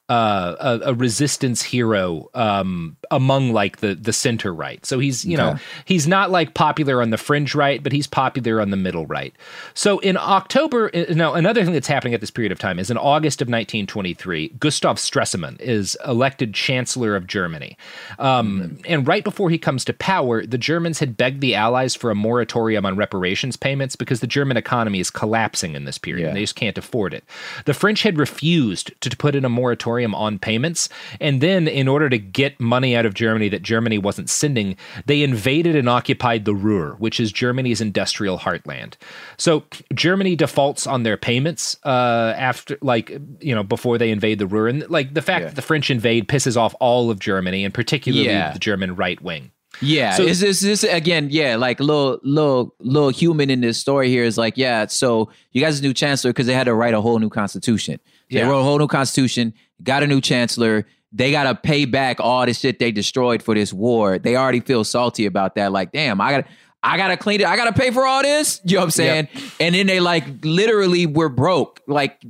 uh, 0.09 0.79
a, 0.83 0.89
a 0.89 0.93
resistance 0.93 1.61
hero 1.61 2.29
um, 2.33 2.97
among 3.09 3.53
like 3.53 3.77
the 3.77 3.95
the 3.95 4.11
center 4.11 4.53
right. 4.53 4.85
So 4.85 4.99
he's 4.99 5.23
you 5.23 5.37
know 5.37 5.51
he's 5.85 6.07
not 6.09 6.29
like 6.29 6.53
popular 6.53 7.01
on 7.01 7.09
the 7.09 7.17
fringe 7.17 7.55
right, 7.55 7.81
but 7.81 7.93
he's 7.93 8.05
popular 8.05 8.59
on 8.59 8.69
the 8.69 8.75
middle 8.75 9.05
right. 9.05 9.33
So 9.73 9.99
in 9.99 10.17
October, 10.17 10.91
uh, 10.93 11.13
no, 11.13 11.33
another 11.33 11.63
thing 11.63 11.73
that's 11.73 11.87
happening 11.87 12.13
at 12.13 12.19
this 12.19 12.31
period 12.31 12.51
of 12.51 12.59
time 12.59 12.79
is 12.79 12.91
in 12.91 12.97
August 12.97 13.41
of 13.41 13.45
1923, 13.45 14.49
Gustav 14.59 14.97
Stresemann 14.97 15.57
is 15.61 15.97
elected 16.05 16.53
Chancellor 16.53 17.15
of 17.15 17.25
Germany, 17.25 17.77
um, 18.19 18.79
and 18.85 19.07
right 19.07 19.23
before 19.23 19.49
he 19.49 19.57
comes 19.57 19.85
to 19.85 19.93
power, 19.93 20.45
the 20.45 20.57
Germans 20.57 20.99
had 20.99 21.15
begged 21.15 21.39
the 21.39 21.55
Allies 21.55 21.95
for 21.95 22.11
a 22.11 22.15
moratorium 22.15 22.85
on 22.85 22.97
reparations 22.97 23.55
payments 23.55 23.95
because 23.95 24.19
the 24.19 24.27
German 24.27 24.57
economy 24.57 24.99
is 24.99 25.09
collapsing 25.09 25.75
in 25.75 25.85
this 25.85 25.97
period. 25.97 26.23
and 26.27 26.35
They 26.37 26.41
just 26.41 26.55
can't 26.55 26.77
afford 26.77 27.13
it. 27.13 27.23
The 27.63 27.73
French 27.73 28.03
had 28.03 28.17
refused 28.17 28.91
to 28.99 29.15
put 29.15 29.33
in 29.33 29.45
a 29.45 29.49
moratorium 29.49 29.92
on 30.01 30.39
payments, 30.39 30.89
and 31.21 31.41
then 31.41 31.67
in 31.67 31.87
order 31.87 32.09
to 32.09 32.17
get 32.17 32.59
money 32.59 32.95
out 32.95 33.05
of 33.05 33.13
Germany 33.13 33.49
that 33.49 33.61
Germany 33.61 33.97
wasn't 33.97 34.29
sending, 34.29 34.75
they 35.05 35.21
invaded 35.23 35.75
and 35.75 35.87
occupied 35.87 36.45
the 36.45 36.53
Ruhr, 36.55 36.95
which 36.99 37.19
is 37.19 37.31
Germany's 37.31 37.81
industrial 37.81 38.39
heartland. 38.39 38.95
So 39.37 39.63
Germany 39.93 40.35
defaults 40.35 40.87
on 40.87 41.03
their 41.03 41.17
payments 41.17 41.77
uh, 41.83 42.33
after, 42.37 42.77
like, 42.81 43.09
you 43.39 43.53
know, 43.53 43.63
before 43.63 43.97
they 43.97 44.09
invade 44.11 44.39
the 44.39 44.47
Ruhr, 44.47 44.67
and 44.67 44.89
like 44.89 45.13
the 45.13 45.21
fact 45.21 45.45
that 45.45 45.55
the 45.55 45.61
French 45.61 45.89
invade 45.89 46.27
pisses 46.27 46.57
off 46.57 46.73
all 46.79 47.09
of 47.09 47.19
Germany, 47.19 47.63
and 47.63 47.73
particularly 47.73 48.25
Yeah. 48.27 48.51
the 48.51 48.59
German 48.59 48.95
right 48.95 49.21
wing. 49.21 49.51
Yeah, 49.83 50.15
So- 50.15 50.23
is 50.23 50.39
this 50.39 50.59
this 50.61 50.83
again? 50.83 51.27
Yeah, 51.31 51.55
like 51.57 51.79
little 51.79 52.19
little 52.23 52.75
little 52.79 53.09
human 53.09 53.49
in 53.49 53.61
this 53.61 53.77
story 53.77 54.09
here 54.09 54.23
is 54.23 54.37
like, 54.37 54.57
yeah. 54.57 54.87
So 54.87 55.29
you 55.51 55.61
guys 55.61 55.79
a 55.79 55.83
new 55.83 55.93
chancellor 55.93 56.31
because 56.31 56.47
they 56.47 56.53
had 56.53 56.65
to 56.65 56.73
write 56.73 56.93
a 56.93 57.01
whole 57.01 57.19
new 57.19 57.29
constitution. 57.29 57.99
They 58.31 58.37
Yeah. 58.39 58.47
wrote 58.49 58.61
a 58.61 58.63
whole 58.63 58.79
new 58.79 58.87
constitution, 58.87 59.53
got 59.83 60.03
a 60.03 60.07
new 60.07 60.21
chancellor. 60.21 60.85
They 61.11 61.31
got 61.31 61.43
to 61.43 61.53
pay 61.53 61.85
back 61.85 62.19
all 62.19 62.43
the 62.45 62.53
shit 62.55 62.79
they 62.79 62.91
destroyed 62.91 63.43
for 63.43 63.53
this 63.53 63.71
war. 63.71 64.17
They 64.17 64.35
already 64.35 64.61
feel 64.61 64.83
salty 64.83 65.27
about 65.27 65.53
that. 65.55 65.71
Like, 65.71 65.91
damn, 65.91 66.19
I 66.19 66.31
got 66.31 66.37
to 66.45 66.51
I 66.85 66.97
gotta 66.97 67.15
clean 67.15 67.39
it. 67.39 67.47
I 67.47 67.55
gotta 67.55 67.71
pay 67.71 67.91
for 67.91 68.05
all 68.05 68.21
this. 68.23 68.59
You 68.65 68.75
know 68.75 68.81
what 68.81 68.85
I'm 68.85 68.91
saying? 68.91 69.27
And 69.59 69.73
then 69.73 69.87
they 69.87 69.99
like 70.01 70.25
literally 70.43 71.05
we're 71.05 71.29
broke. 71.29 71.79
Like, 71.87 72.21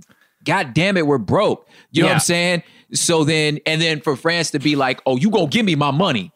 god 0.46 0.74
damn 0.76 0.96
it, 0.98 1.08
we're 1.08 1.18
broke. 1.18 1.68
You 1.92 2.04
know 2.04 2.10
what 2.10 2.14
I'm 2.16 2.20
saying? 2.20 2.64
So 2.94 3.24
then, 3.24 3.58
and 3.66 3.82
then 3.82 4.02
for 4.02 4.16
France 4.16 4.52
to 4.52 4.60
be 4.60 4.76
like, 4.76 5.02
oh, 5.08 5.18
you 5.18 5.32
gonna 5.32 5.48
give 5.48 5.66
me 5.66 5.74
my 5.76 5.90
money? 5.90 6.32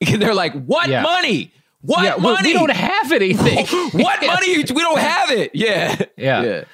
And 0.06 0.22
they're 0.22 0.34
like, 0.34 0.52
what 0.64 0.88
Yeah. 0.88 1.02
money? 1.02 1.52
What 1.80 2.02
Yeah, 2.04 2.16
money? 2.16 2.48
we 2.48 2.52
don't 2.54 2.70
have 2.72 3.12
anything. 3.12 3.66
what 3.92 4.20
money? 4.26 4.56
We 4.58 4.62
don't 4.64 4.98
have 4.98 5.30
it. 5.30 5.50
Yeah. 5.54 5.96
Yeah. 6.16 6.42
Yeah. 6.42 6.64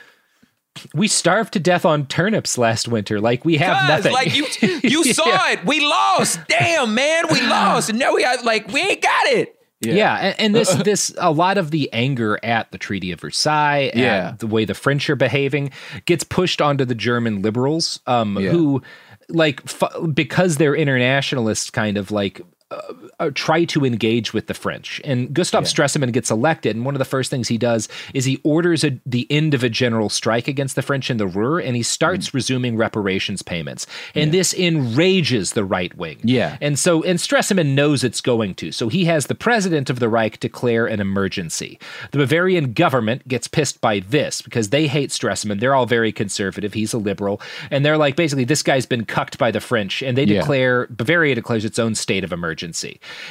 We 0.93 1.09
starved 1.09 1.53
to 1.53 1.61
death 1.61 1.85
on 1.85 2.07
turnips 2.07 2.59
last 2.59 2.89
winter. 2.89 3.21
Like 3.21 3.45
we 3.45 3.57
have 3.59 3.89
nothing. 3.89 4.13
like 4.13 4.35
you, 4.37 4.47
you 4.83 5.05
saw 5.15 5.27
Yeah. 5.27 5.53
it. 5.53 5.65
We 5.65 5.81
lost. 5.81 6.41
Damn, 6.49 6.95
man, 6.95 7.25
we 7.31 7.41
lost, 7.43 7.91
and 7.91 7.99
now 7.99 8.13
we 8.15 8.23
got 8.23 8.45
like 8.45 8.69
we 8.73 8.81
ain't 8.81 9.01
got 9.03 9.27
it. 9.29 9.55
Yeah, 9.81 10.17
and, 10.17 10.41
and 10.41 10.55
this 10.55 10.73
this 10.77 11.15
a 11.19 11.31
lot 11.31 11.59
of 11.59 11.71
the 11.71 11.93
anger 11.93 12.41
at 12.43 12.73
the 12.73 12.79
Treaty 12.79 13.13
of 13.13 13.21
Versailles, 13.21 13.93
Yeah. 13.95 14.35
the 14.39 14.47
way 14.47 14.65
the 14.65 14.75
French 14.75 15.09
are 15.11 15.17
behaving, 15.17 15.71
gets 16.07 16.25
pushed 16.25 16.61
onto 16.63 16.85
the 16.87 16.95
German 16.95 17.43
liberals, 17.43 18.01
um, 18.07 18.39
Yeah. 18.41 18.51
who 18.51 18.83
like 19.29 19.61
f- 19.67 19.93
because 20.13 20.57
they're 20.57 20.75
internationalists, 20.75 21.71
kind 21.71 21.97
of 21.99 22.11
like. 22.11 22.41
Uh, 23.21 23.31
try 23.35 23.65
to 23.65 23.85
engage 23.85 24.33
with 24.33 24.49
the 24.49 24.55
French. 24.55 25.01
And 25.05 25.33
Gustav 25.33 25.65
Stresemann 25.65 26.13
gets 26.13 26.31
elected, 26.31 26.75
and 26.75 26.85
one 26.85 26.95
of 26.95 26.99
the 26.99 27.05
first 27.05 27.31
things 27.31 27.47
he 27.47 27.59
does 27.59 27.89
is 28.15 28.25
he 28.25 28.41
orders 28.43 28.83
a, 28.83 28.99
the 29.07 29.29
end 29.31 29.55
of 29.55 29.63
a 29.63 29.69
general 29.69 30.09
strike 30.09 30.49
against 30.49 30.75
the 30.75 30.83
French 30.83 31.11
in 31.11 31.19
the 31.19 31.27
Ruhr, 31.27 31.61
and 31.61 31.77
he 31.77 31.83
starts 31.85 32.31
Mm. 32.31 32.35
resuming 32.35 32.77
reparations 32.77 33.43
payments. 33.43 33.87
And 34.15 34.33
this 34.33 34.53
enrages 34.55 35.53
the 35.53 35.65
right 35.65 35.95
wing. 35.97 36.19
Yeah. 36.25 36.57
And 36.61 36.77
so, 36.79 37.03
and 37.05 37.19
Stresemann 37.19 37.75
knows 37.75 38.03
it's 38.03 38.21
going 38.21 38.55
to. 38.57 38.73
So 38.73 38.89
he 38.89 39.05
has 39.05 39.27
the 39.27 39.35
president 39.37 39.89
of 39.91 40.01
the 40.01 40.09
Reich 40.09 40.41
declare 40.41 40.87
an 40.87 41.01
emergency. 41.01 41.79
The 42.11 42.19
Bavarian 42.19 42.73
government 42.73 43.29
gets 43.29 43.47
pissed 43.47 43.81
by 43.83 44.01
this 44.01 44.43
because 44.43 44.71
they 44.71 44.87
hate 44.89 45.11
Stresemann. 45.11 45.61
They're 45.61 45.75
all 45.75 45.87
very 45.87 46.13
conservative. 46.13 46.73
He's 46.73 46.93
a 46.95 46.99
liberal. 46.99 47.41
And 47.71 47.85
they're 47.85 47.99
like, 47.99 48.17
basically, 48.17 48.45
this 48.45 48.63
guy's 48.63 48.87
been 48.87 49.05
cucked 49.05 49.39
by 49.39 49.51
the 49.53 49.61
French. 49.61 50.03
And 50.03 50.17
they 50.19 50.25
Yeah. 50.25 50.41
declare, 50.41 50.87
Bavaria 50.91 51.35
declares 51.37 51.65
its 51.65 51.79
own 51.79 51.95
state 51.95 52.25
of 52.25 52.33
emergency. 52.33 52.54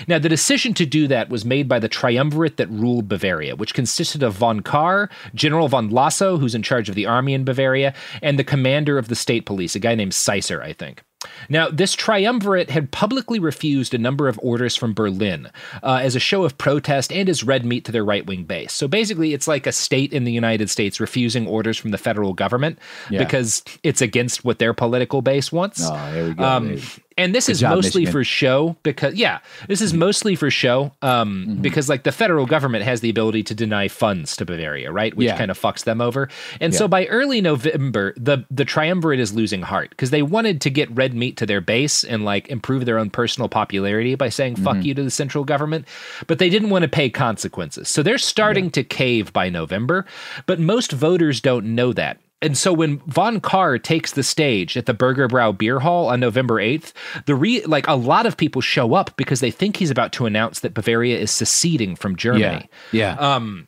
Now, 0.07 0.19
the 0.19 0.29
decision 0.29 0.73
to 0.75 0.85
do 0.85 1.07
that 1.07 1.29
was 1.29 1.45
made 1.45 1.67
by 1.67 1.79
the 1.79 1.87
triumvirate 1.89 2.57
that 2.57 2.69
ruled 2.69 3.07
Bavaria, 3.07 3.55
which 3.55 3.73
consisted 3.73 4.23
of 4.23 4.33
von 4.33 4.61
Kahr, 4.61 5.09
General 5.33 5.67
von 5.67 5.89
Lossow, 5.89 6.39
who's 6.39 6.55
in 6.55 6.63
charge 6.63 6.89
of 6.89 6.95
the 6.95 7.05
army 7.05 7.33
in 7.33 7.43
Bavaria, 7.43 7.93
and 8.21 8.37
the 8.37 8.43
commander 8.43 8.97
of 8.97 9.07
the 9.07 9.15
state 9.15 9.45
police, 9.45 9.75
a 9.75 9.79
guy 9.79 9.95
named 9.95 10.13
Seisser, 10.13 10.61
I 10.61 10.73
think. 10.73 11.03
Now, 11.47 11.69
this 11.69 11.93
triumvirate 11.93 12.69
had 12.69 12.91
publicly 12.91 13.39
refused 13.39 13.93
a 13.93 13.97
number 13.97 14.27
of 14.27 14.37
orders 14.43 14.75
from 14.75 14.93
Berlin 14.93 15.49
uh, 15.81 16.01
as 16.03 16.17
a 16.17 16.19
show 16.19 16.43
of 16.43 16.57
protest 16.57 17.13
and 17.13 17.29
as 17.29 17.45
red 17.45 17.65
meat 17.65 17.85
to 17.85 17.93
their 17.93 18.03
right 18.03 18.25
wing 18.25 18.43
base. 18.43 18.73
So 18.73 18.89
basically, 18.89 19.33
it's 19.33 19.47
like 19.47 19.65
a 19.65 19.71
state 19.71 20.11
in 20.11 20.25
the 20.25 20.33
United 20.33 20.69
States 20.69 20.99
refusing 20.99 21.47
orders 21.47 21.77
from 21.77 21.91
the 21.91 21.97
federal 21.97 22.33
government 22.33 22.77
Yeah. 23.09 23.19
because 23.23 23.63
it's 23.83 24.01
against 24.01 24.43
what 24.43 24.59
their 24.59 24.73
political 24.73 25.21
base 25.21 25.49
wants. 25.49 25.81
Oh, 25.83 26.11
there 26.11 26.25
we 26.27 26.33
go. 26.33 26.43
Um. 26.43 26.81
And 27.17 27.33
this 27.35 27.45
Good 27.47 27.51
is 27.53 27.59
job, 27.61 27.75
mostly 27.75 28.01
Michigan. 28.01 28.11
for 28.11 28.23
show 28.23 28.75
because 28.83 29.13
yeah 29.15 29.39
this 29.67 29.81
is 29.81 29.93
mostly 29.93 30.35
for 30.35 30.49
show 30.51 30.91
um 31.01 31.33
Mm-hmm. 31.47 31.61
because 31.61 31.89
like 31.89 32.03
the 32.03 32.11
federal 32.11 32.45
government 32.45 32.83
has 32.83 33.01
the 33.01 33.09
ability 33.09 33.43
to 33.43 33.55
deny 33.55 33.87
funds 33.87 34.35
to 34.37 34.45
bavaria 34.45 34.91
right 34.91 35.15
which 35.15 35.27
Yeah. 35.27 35.37
kind 35.37 35.51
of 35.51 35.59
fucks 35.59 35.83
them 35.83 36.01
over 36.01 36.29
and 36.59 36.73
so 36.75 36.87
by 36.87 37.05
early 37.07 37.41
november 37.41 38.13
the 38.17 38.45
the 38.51 38.65
triumvirate 38.65 39.19
is 39.19 39.33
losing 39.33 39.61
heart 39.61 39.89
because 39.91 40.09
they 40.09 40.21
wanted 40.21 40.61
to 40.61 40.69
get 40.69 40.89
red 40.95 41.13
meat 41.13 41.37
to 41.37 41.45
their 41.45 41.61
base 41.61 42.03
and 42.03 42.25
like 42.25 42.47
improve 42.49 42.85
their 42.85 42.97
own 42.99 43.09
personal 43.09 43.49
popularity 43.49 44.15
by 44.15 44.29
saying 44.29 44.55
fuck 44.55 44.73
Mm-hmm. 44.77 44.81
you 44.87 44.93
to 44.95 45.03
the 45.03 45.11
central 45.11 45.43
government 45.43 45.87
but 46.27 46.39
they 46.39 46.49
didn't 46.49 46.69
want 46.69 46.83
to 46.83 46.89
pay 46.89 47.09
consequences 47.09 47.89
so 47.89 48.01
they're 48.03 48.17
starting 48.17 48.69
to 48.71 48.83
cave 48.83 49.31
by 49.33 49.49
november 49.49 50.05
but 50.45 50.59
most 50.59 50.91
voters 50.91 51.39
don't 51.41 51.65
know 51.75 51.93
that 51.93 52.17
and 52.43 52.57
so 52.57 52.73
when 52.73 52.99
von 53.07 53.39
Kahr 53.39 53.79
takes 53.79 54.11
the 54.11 54.21
stage 54.21 54.75
at 54.77 54.85
the 54.85 54.93
Burger 54.93 55.27
Brow 55.27 55.51
Beer 55.51 55.79
Hall 55.79 56.07
on 56.07 56.19
November 56.19 56.55
8th, 56.55 56.91
the 57.25 57.35
re 57.35 57.63
like 57.65 57.87
a 57.87 57.95
lot 57.95 58.25
of 58.25 58.37
people 58.37 58.61
show 58.61 58.93
up 58.93 59.15
because 59.15 59.39
they 59.39 59.49
think 59.49 59.77
he's 59.77 59.89
about 59.89 60.11
to 60.13 60.25
announce 60.25 60.59
that 60.59 60.73
Bavaria 60.73 61.17
is 61.17 61.31
seceding 61.31 61.95
from 61.95 62.15
Germany. 62.15 62.69
Yeah. 62.91 63.15
Um 63.15 63.67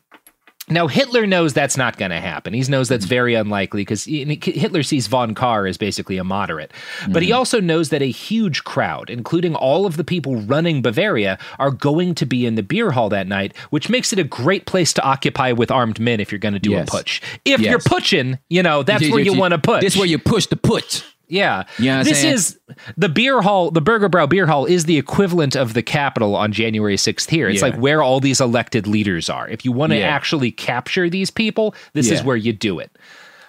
now 0.68 0.88
Hitler 0.88 1.26
knows 1.26 1.54
that's 1.54 1.76
not 1.76 1.96
going 1.96 2.10
to 2.10 2.20
happen. 2.20 2.52
He 2.52 2.62
knows 2.62 2.88
that's 2.88 3.06
mm. 3.06 3.10
very 3.10 3.34
unlikely 3.34 3.82
because 3.82 4.04
Hitler 4.04 4.82
sees 4.82 5.06
von 5.06 5.34
Kahr 5.34 5.66
as 5.66 5.76
basically 5.76 6.16
a 6.16 6.24
moderate. 6.24 6.72
But 7.08 7.22
he 7.22 7.30
mm. 7.30 7.36
also 7.36 7.60
knows 7.60 7.90
that 7.90 8.02
a 8.02 8.10
huge 8.10 8.64
crowd, 8.64 9.08
including 9.08 9.54
all 9.54 9.86
of 9.86 9.96
the 9.96 10.04
people 10.04 10.36
running 10.36 10.82
Bavaria, 10.82 11.38
are 11.58 11.70
going 11.70 12.14
to 12.16 12.26
be 12.26 12.46
in 12.46 12.56
the 12.56 12.62
beer 12.62 12.90
hall 12.90 13.08
that 13.10 13.28
night, 13.28 13.56
which 13.70 13.88
makes 13.88 14.12
it 14.12 14.18
a 14.18 14.24
great 14.24 14.66
place 14.66 14.92
to 14.94 15.02
occupy 15.02 15.52
with 15.52 15.70
armed 15.70 16.00
men 16.00 16.18
if 16.18 16.32
you're 16.32 16.38
going 16.38 16.54
to 16.54 16.60
do 16.60 16.70
Yes. 16.70 16.88
a 16.88 16.90
putsch. 16.90 17.22
If 17.44 17.60
Yes. 17.60 17.70
you're 17.70 17.78
putching, 17.80 18.38
you 18.48 18.62
know, 18.62 18.82
that's 18.82 19.08
where 19.08 19.20
you- 19.20 19.32
you 19.32 19.38
want 19.38 19.52
to 19.52 19.58
put. 19.58 19.82
This 19.82 19.96
where 19.96 20.06
you 20.06 20.18
push 20.18 20.46
the 20.46 20.56
put. 20.56 21.04
Yeah. 21.28 21.64
You 21.78 21.86
know 21.86 22.04
this 22.04 22.20
saying? 22.20 22.34
is 22.34 22.58
the 22.96 23.08
beer 23.08 23.42
hall, 23.42 23.70
the 23.70 23.80
Burger 23.80 24.08
Brow 24.08 24.26
Beer 24.26 24.46
Hall 24.46 24.64
is 24.66 24.84
the 24.84 24.96
equivalent 24.98 25.56
of 25.56 25.74
the 25.74 25.82
Capitol 25.82 26.36
on 26.36 26.52
January 26.52 26.96
6th 26.96 27.28
here. 27.30 27.48
It's 27.48 27.60
Yeah. 27.62 27.68
like 27.70 27.76
where 27.80 28.02
all 28.02 28.20
these 28.20 28.40
elected 28.40 28.86
leaders 28.86 29.28
are. 29.28 29.48
If 29.48 29.64
you 29.64 29.72
want 29.72 29.90
to 29.92 29.98
Yeah. 29.98 30.06
actually 30.06 30.50
capture 30.52 31.10
these 31.10 31.30
people, 31.30 31.74
this 31.94 32.10
is 32.10 32.22
where 32.22 32.36
you 32.36 32.52
do 32.52 32.78
it. 32.78 32.90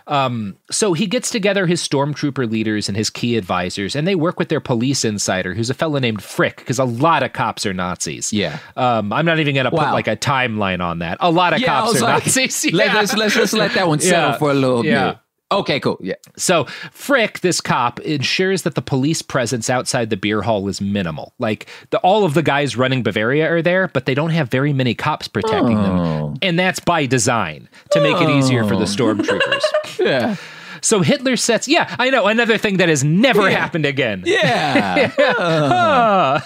Um, 0.07 0.55
so 0.71 0.93
he 0.93 1.05
gets 1.05 1.29
together 1.29 1.67
his 1.67 1.85
stormtrooper 1.85 2.49
leaders 2.49 2.87
and 2.87 2.95
his 2.95 3.09
key 3.09 3.35
advisors, 3.35 3.93
and 3.93 4.07
they 4.07 4.15
work 4.15 4.39
with 4.39 4.47
their 4.47 4.61
police 4.61 5.03
insider, 5.03 5.53
who's 5.53 5.69
a 5.69 5.73
fellow 5.73 5.99
named 5.99 6.21
Frick, 6.23 6.55
because 6.57 6.79
a 6.79 6.85
lot 6.85 7.23
of 7.23 7.33
cops 7.33 7.65
are 7.65 7.73
Nazis. 7.73 8.31
Yeah. 8.31 8.59
Um, 8.77 9.11
I'm 9.11 9.25
not 9.25 9.39
even 9.39 9.53
going 9.53 9.65
to 9.65 9.69
put 9.71 9.79
like 9.91 10.07
a 10.07 10.15
timeline 10.15 10.81
on 10.81 10.99
that. 10.99 11.17
A 11.19 11.29
lot 11.29 11.51
of 11.53 11.59
Yeah, 11.59 11.67
cops 11.81 11.97
are 12.01 12.05
like, 12.05 12.25
Nazis. 12.25 12.63
let- 12.73 12.87
Yeah. 12.87 12.93
let's, 12.93 13.13
let's, 13.17 13.35
let's 13.35 13.51
let 13.53 13.73
that 13.73 13.89
one 13.89 13.99
settle 13.99 14.29
Yeah. 14.31 14.37
for 14.37 14.49
a 14.51 14.53
little 14.53 14.85
Yeah. 14.85 15.07
bit. 15.09 15.17
Okay, 15.49 15.79
cool. 15.79 15.97
Yeah. 16.01 16.15
So 16.35 16.65
Frick, 16.91 17.39
this 17.39 17.61
cop, 17.61 18.01
ensures 18.01 18.63
that 18.63 18.75
the 18.75 18.81
police 18.81 19.21
presence 19.21 19.69
outside 19.69 20.09
the 20.09 20.17
beer 20.17 20.41
hall 20.41 20.67
is 20.67 20.81
minimal. 20.81 21.33
Like 21.39 21.67
the, 21.91 21.99
all 21.99 22.25
of 22.25 22.33
the 22.33 22.43
guys 22.43 22.75
running 22.75 23.01
Bavaria 23.01 23.49
are 23.49 23.61
there, 23.61 23.87
but 23.87 24.05
they 24.05 24.13
don't 24.13 24.31
have 24.31 24.49
very 24.51 24.73
many 24.73 24.93
cops 24.93 25.29
protecting 25.29 25.77
Oh. 25.77 26.31
them, 26.31 26.37
and 26.41 26.59
that's 26.59 26.81
by 26.81 27.05
design 27.05 27.69
to 27.91 28.01
make 28.01 28.19
it 28.21 28.29
easier 28.29 28.65
for 28.65 28.75
the 28.75 28.81
Oh. 28.81 28.85
stormtroopers. 28.85 29.63
Yeah. 30.05 30.35
So 30.81 31.01
Hitler 31.01 31.35
sets. 31.37 31.67
Yeah, 31.67 31.93
I 31.97 32.09
know 32.11 32.27
another 32.27 32.57
thing 32.57 32.77
that 32.77 32.89
has 32.89 33.03
never 33.03 33.49
Yeah. 33.49 33.57
happened 33.59 33.85
again. 33.85 34.23
Yeah. 34.25 35.11
Ah. 35.19 36.43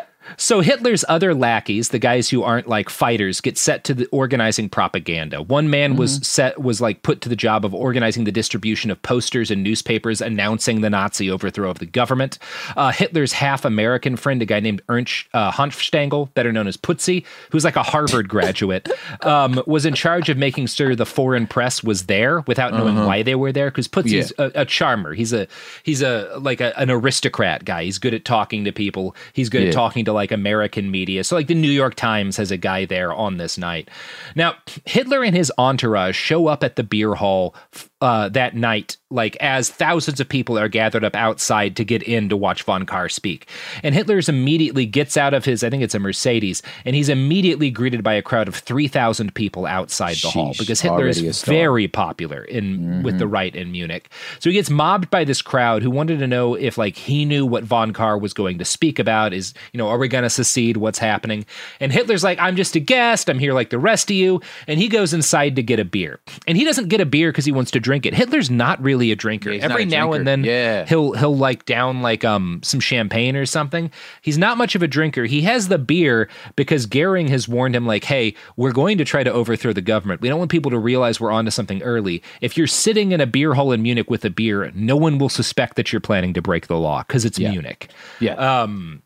So 0.40 0.60
Hitler's 0.60 1.04
other 1.08 1.34
lackeys, 1.34 1.88
the 1.88 1.98
guys 1.98 2.30
who 2.30 2.42
aren't 2.44 2.68
like 2.68 2.88
fighters, 2.88 3.40
get 3.40 3.58
set 3.58 3.82
to 3.84 3.92
the 3.94 4.06
organizing 4.12 4.68
propaganda. 4.68 5.42
One 5.42 5.68
man 5.68 5.96
was 5.96 6.14
Mm-hmm. 6.14 6.22
set 6.22 6.62
was 6.62 6.80
like 6.80 7.02
put 7.02 7.20
to 7.22 7.28
the 7.28 7.34
job 7.36 7.64
of 7.64 7.74
organizing 7.74 8.22
the 8.24 8.30
distribution 8.32 8.90
of 8.90 9.02
posters 9.02 9.50
and 9.50 9.62
newspapers 9.64 10.20
announcing 10.20 10.80
the 10.80 10.88
Nazi 10.90 11.28
overthrow 11.30 11.68
of 11.68 11.80
the 11.80 11.86
government. 11.86 12.38
Uh, 12.76 12.92
Hitler's 12.92 13.32
half 13.32 13.64
American 13.64 14.14
friend, 14.16 14.40
a 14.40 14.44
guy 14.46 14.60
named 14.60 14.80
Ernst 14.88 15.26
uh, 15.34 15.50
Hanfstaengl, 15.50 16.32
better 16.34 16.52
known 16.52 16.68
as 16.68 16.76
Putzi, 16.76 17.24
who's 17.50 17.64
like 17.64 17.74
a 17.76 17.82
Harvard 17.82 18.28
graduate, 18.36 18.88
um, 19.26 19.60
was 19.66 19.84
in 19.84 19.94
charge 19.94 20.28
of 20.28 20.38
making 20.38 20.66
sure 20.66 20.94
the 20.94 21.04
foreign 21.04 21.46
press 21.48 21.82
was 21.82 22.06
there 22.06 22.40
without 22.46 22.72
knowing 22.72 22.96
Uh-huh. 22.96 23.06
why 23.08 23.22
they 23.24 23.34
were 23.34 23.50
there. 23.52 23.70
Because 23.72 23.88
Putzi's 23.88 24.32
a, 24.38 24.52
a 24.54 24.64
charmer. 24.64 25.14
He's 25.14 25.32
a 25.32 25.48
he's 25.82 26.00
a 26.00 26.38
like 26.40 26.60
a, 26.60 26.78
an 26.78 26.90
aristocrat 26.90 27.64
guy. 27.64 27.84
He's 27.84 27.98
good 27.98 28.14
at 28.14 28.24
talking 28.24 28.64
to 28.64 28.72
people. 28.72 29.16
He's 29.32 29.48
good 29.48 29.62
Yeah. 29.62 29.68
at 29.68 29.74
talking 29.74 30.04
to 30.04 30.12
like 30.12 30.27
American 30.30 30.90
media. 30.90 31.24
So 31.24 31.36
like 31.36 31.46
the 31.46 31.54
New 31.54 31.70
York 31.70 31.94
Times 31.94 32.36
has 32.36 32.50
a 32.50 32.56
guy 32.56 32.84
there 32.84 33.12
on 33.12 33.36
this 33.36 33.58
night. 33.58 33.88
Now 34.34 34.56
Hitler 34.84 35.22
and 35.22 35.34
his 35.36 35.52
entourage 35.58 36.16
show 36.16 36.46
up 36.46 36.62
at 36.62 36.76
the 36.76 36.82
beer 36.82 37.14
hall 37.14 37.54
uh, 38.00 38.28
that 38.28 38.54
night, 38.54 38.96
like 39.10 39.36
as 39.40 39.70
thousands 39.70 40.20
of 40.20 40.28
people 40.28 40.58
are 40.58 40.68
gathered 40.68 41.04
up 41.04 41.16
outside 41.16 41.74
to 41.76 41.84
get 41.84 42.02
in 42.02 42.28
to 42.28 42.36
watch 42.36 42.62
von 42.62 42.86
Kahr 42.86 43.08
speak. 43.08 43.48
And 43.82 43.94
Hitler's 43.94 44.28
immediately 44.28 44.86
gets 44.86 45.16
out 45.16 45.34
of 45.34 45.44
his, 45.44 45.64
I 45.64 45.70
think 45.70 45.82
it's 45.82 45.94
a 45.94 45.98
Mercedes, 45.98 46.62
and 46.84 46.94
he's 46.94 47.08
immediately 47.08 47.70
greeted 47.70 48.04
by 48.04 48.14
a 48.14 48.22
crowd 48.22 48.48
of 48.48 48.54
three 48.54 48.88
thousand 48.88 49.34
people 49.34 49.66
outside 49.66 50.16
the 50.16 50.30
hall 50.30 50.54
because 50.58 50.80
Hitler 50.80 51.06
is 51.08 51.42
very 51.44 51.88
popular 51.88 52.44
in 52.44 53.02
with 53.02 53.18
the 53.18 53.24
Mm-hmm. 53.24 53.34
right 53.34 53.56
in 53.56 53.72
Munich. 53.72 54.08
So 54.38 54.48
he 54.48 54.54
gets 54.54 54.70
mobbed 54.70 55.10
by 55.10 55.24
this 55.24 55.42
crowd 55.42 55.82
who 55.82 55.90
wanted 55.90 56.18
to 56.20 56.26
know 56.26 56.54
if 56.54 56.78
like 56.78 56.96
he 56.96 57.24
knew 57.24 57.44
what 57.44 57.64
von 57.64 57.92
Kahr 57.92 58.16
was 58.16 58.32
going 58.32 58.58
to 58.58 58.64
speak 58.64 58.98
about. 58.98 59.32
Is 59.32 59.54
you 59.72 59.78
know, 59.78 59.88
are 59.88 59.98
we 59.98 60.08
going 60.08 60.22
to 60.24 60.30
secede? 60.30 60.76
What's 60.78 60.98
happening? 60.98 61.44
And 61.80 61.92
Hitler's 61.92 62.24
like, 62.24 62.38
I'm 62.38 62.56
just 62.56 62.76
a 62.76 62.80
guest. 62.80 63.28
I'm 63.28 63.38
here 63.38 63.52
like 63.54 63.70
the 63.70 63.78
rest 63.78 64.08
of 64.10 64.16
you. 64.16 64.40
And 64.66 64.78
he 64.78 64.88
goes 64.88 65.12
inside 65.12 65.56
to 65.56 65.62
get 65.62 65.78
a 65.80 65.84
beer. 65.84 66.20
And 66.46 66.56
he 66.56 66.64
doesn't 66.64 66.88
get 66.88 67.00
a 67.00 67.06
beer 67.06 67.32
because 67.32 67.44
he 67.44 67.52
wants 67.52 67.70
to 67.72 67.80
drink 67.88 68.04
it. 68.04 68.12
Hitler's 68.12 68.50
not 68.50 68.82
really 68.82 69.10
a 69.12 69.16
drinker. 69.16 69.50
not 69.50 69.62
Every 69.70 69.84
a 69.84 69.86
now 69.86 70.12
and 70.12 70.26
then, 70.26 70.44
Yeah. 70.44 70.84
he'll 70.84 71.12
he'll 71.14 71.34
like 71.36 71.64
down 71.64 72.02
like 72.02 72.22
um 72.22 72.60
some 72.62 72.80
champagne 72.80 73.34
or 73.34 73.46
something. 73.46 73.90
He's 74.20 74.36
not 74.36 74.58
much 74.58 74.74
of 74.74 74.82
a 74.82 74.86
drinker. 74.88 75.24
He 75.24 75.40
has 75.42 75.68
the 75.68 75.78
beer 75.78 76.28
because 76.54 76.84
Goering 76.84 77.28
has 77.28 77.48
warned 77.48 77.74
him 77.74 77.86
like, 77.86 78.04
"Hey, 78.04 78.34
we're 78.56 78.72
going 78.72 78.98
to 78.98 79.04
try 79.06 79.22
to 79.24 79.32
overthrow 79.32 79.72
the 79.72 79.80
government. 79.80 80.20
We 80.20 80.28
don't 80.28 80.38
want 80.38 80.50
people 80.50 80.70
to 80.70 80.78
realize 80.78 81.18
we're 81.18 81.30
onto 81.32 81.50
something 81.50 81.82
early. 81.82 82.22
If 82.42 82.58
you're 82.58 82.66
sitting 82.66 83.12
in 83.12 83.20
a 83.22 83.26
beer 83.26 83.54
hall 83.54 83.72
in 83.72 83.80
Munich 83.82 84.10
with 84.10 84.24
a 84.26 84.30
beer, 84.30 84.70
no 84.74 84.96
one 84.96 85.16
will 85.18 85.30
suspect 85.30 85.76
that 85.76 85.90
you're 85.92 86.00
planning 86.00 86.34
to 86.34 86.42
break 86.42 86.66
the 86.66 86.76
law 86.76 87.02
because 87.06 87.24
it's 87.24 87.38
Munich." 87.38 87.88
Yeah. 88.20 88.34
Um 88.34 89.02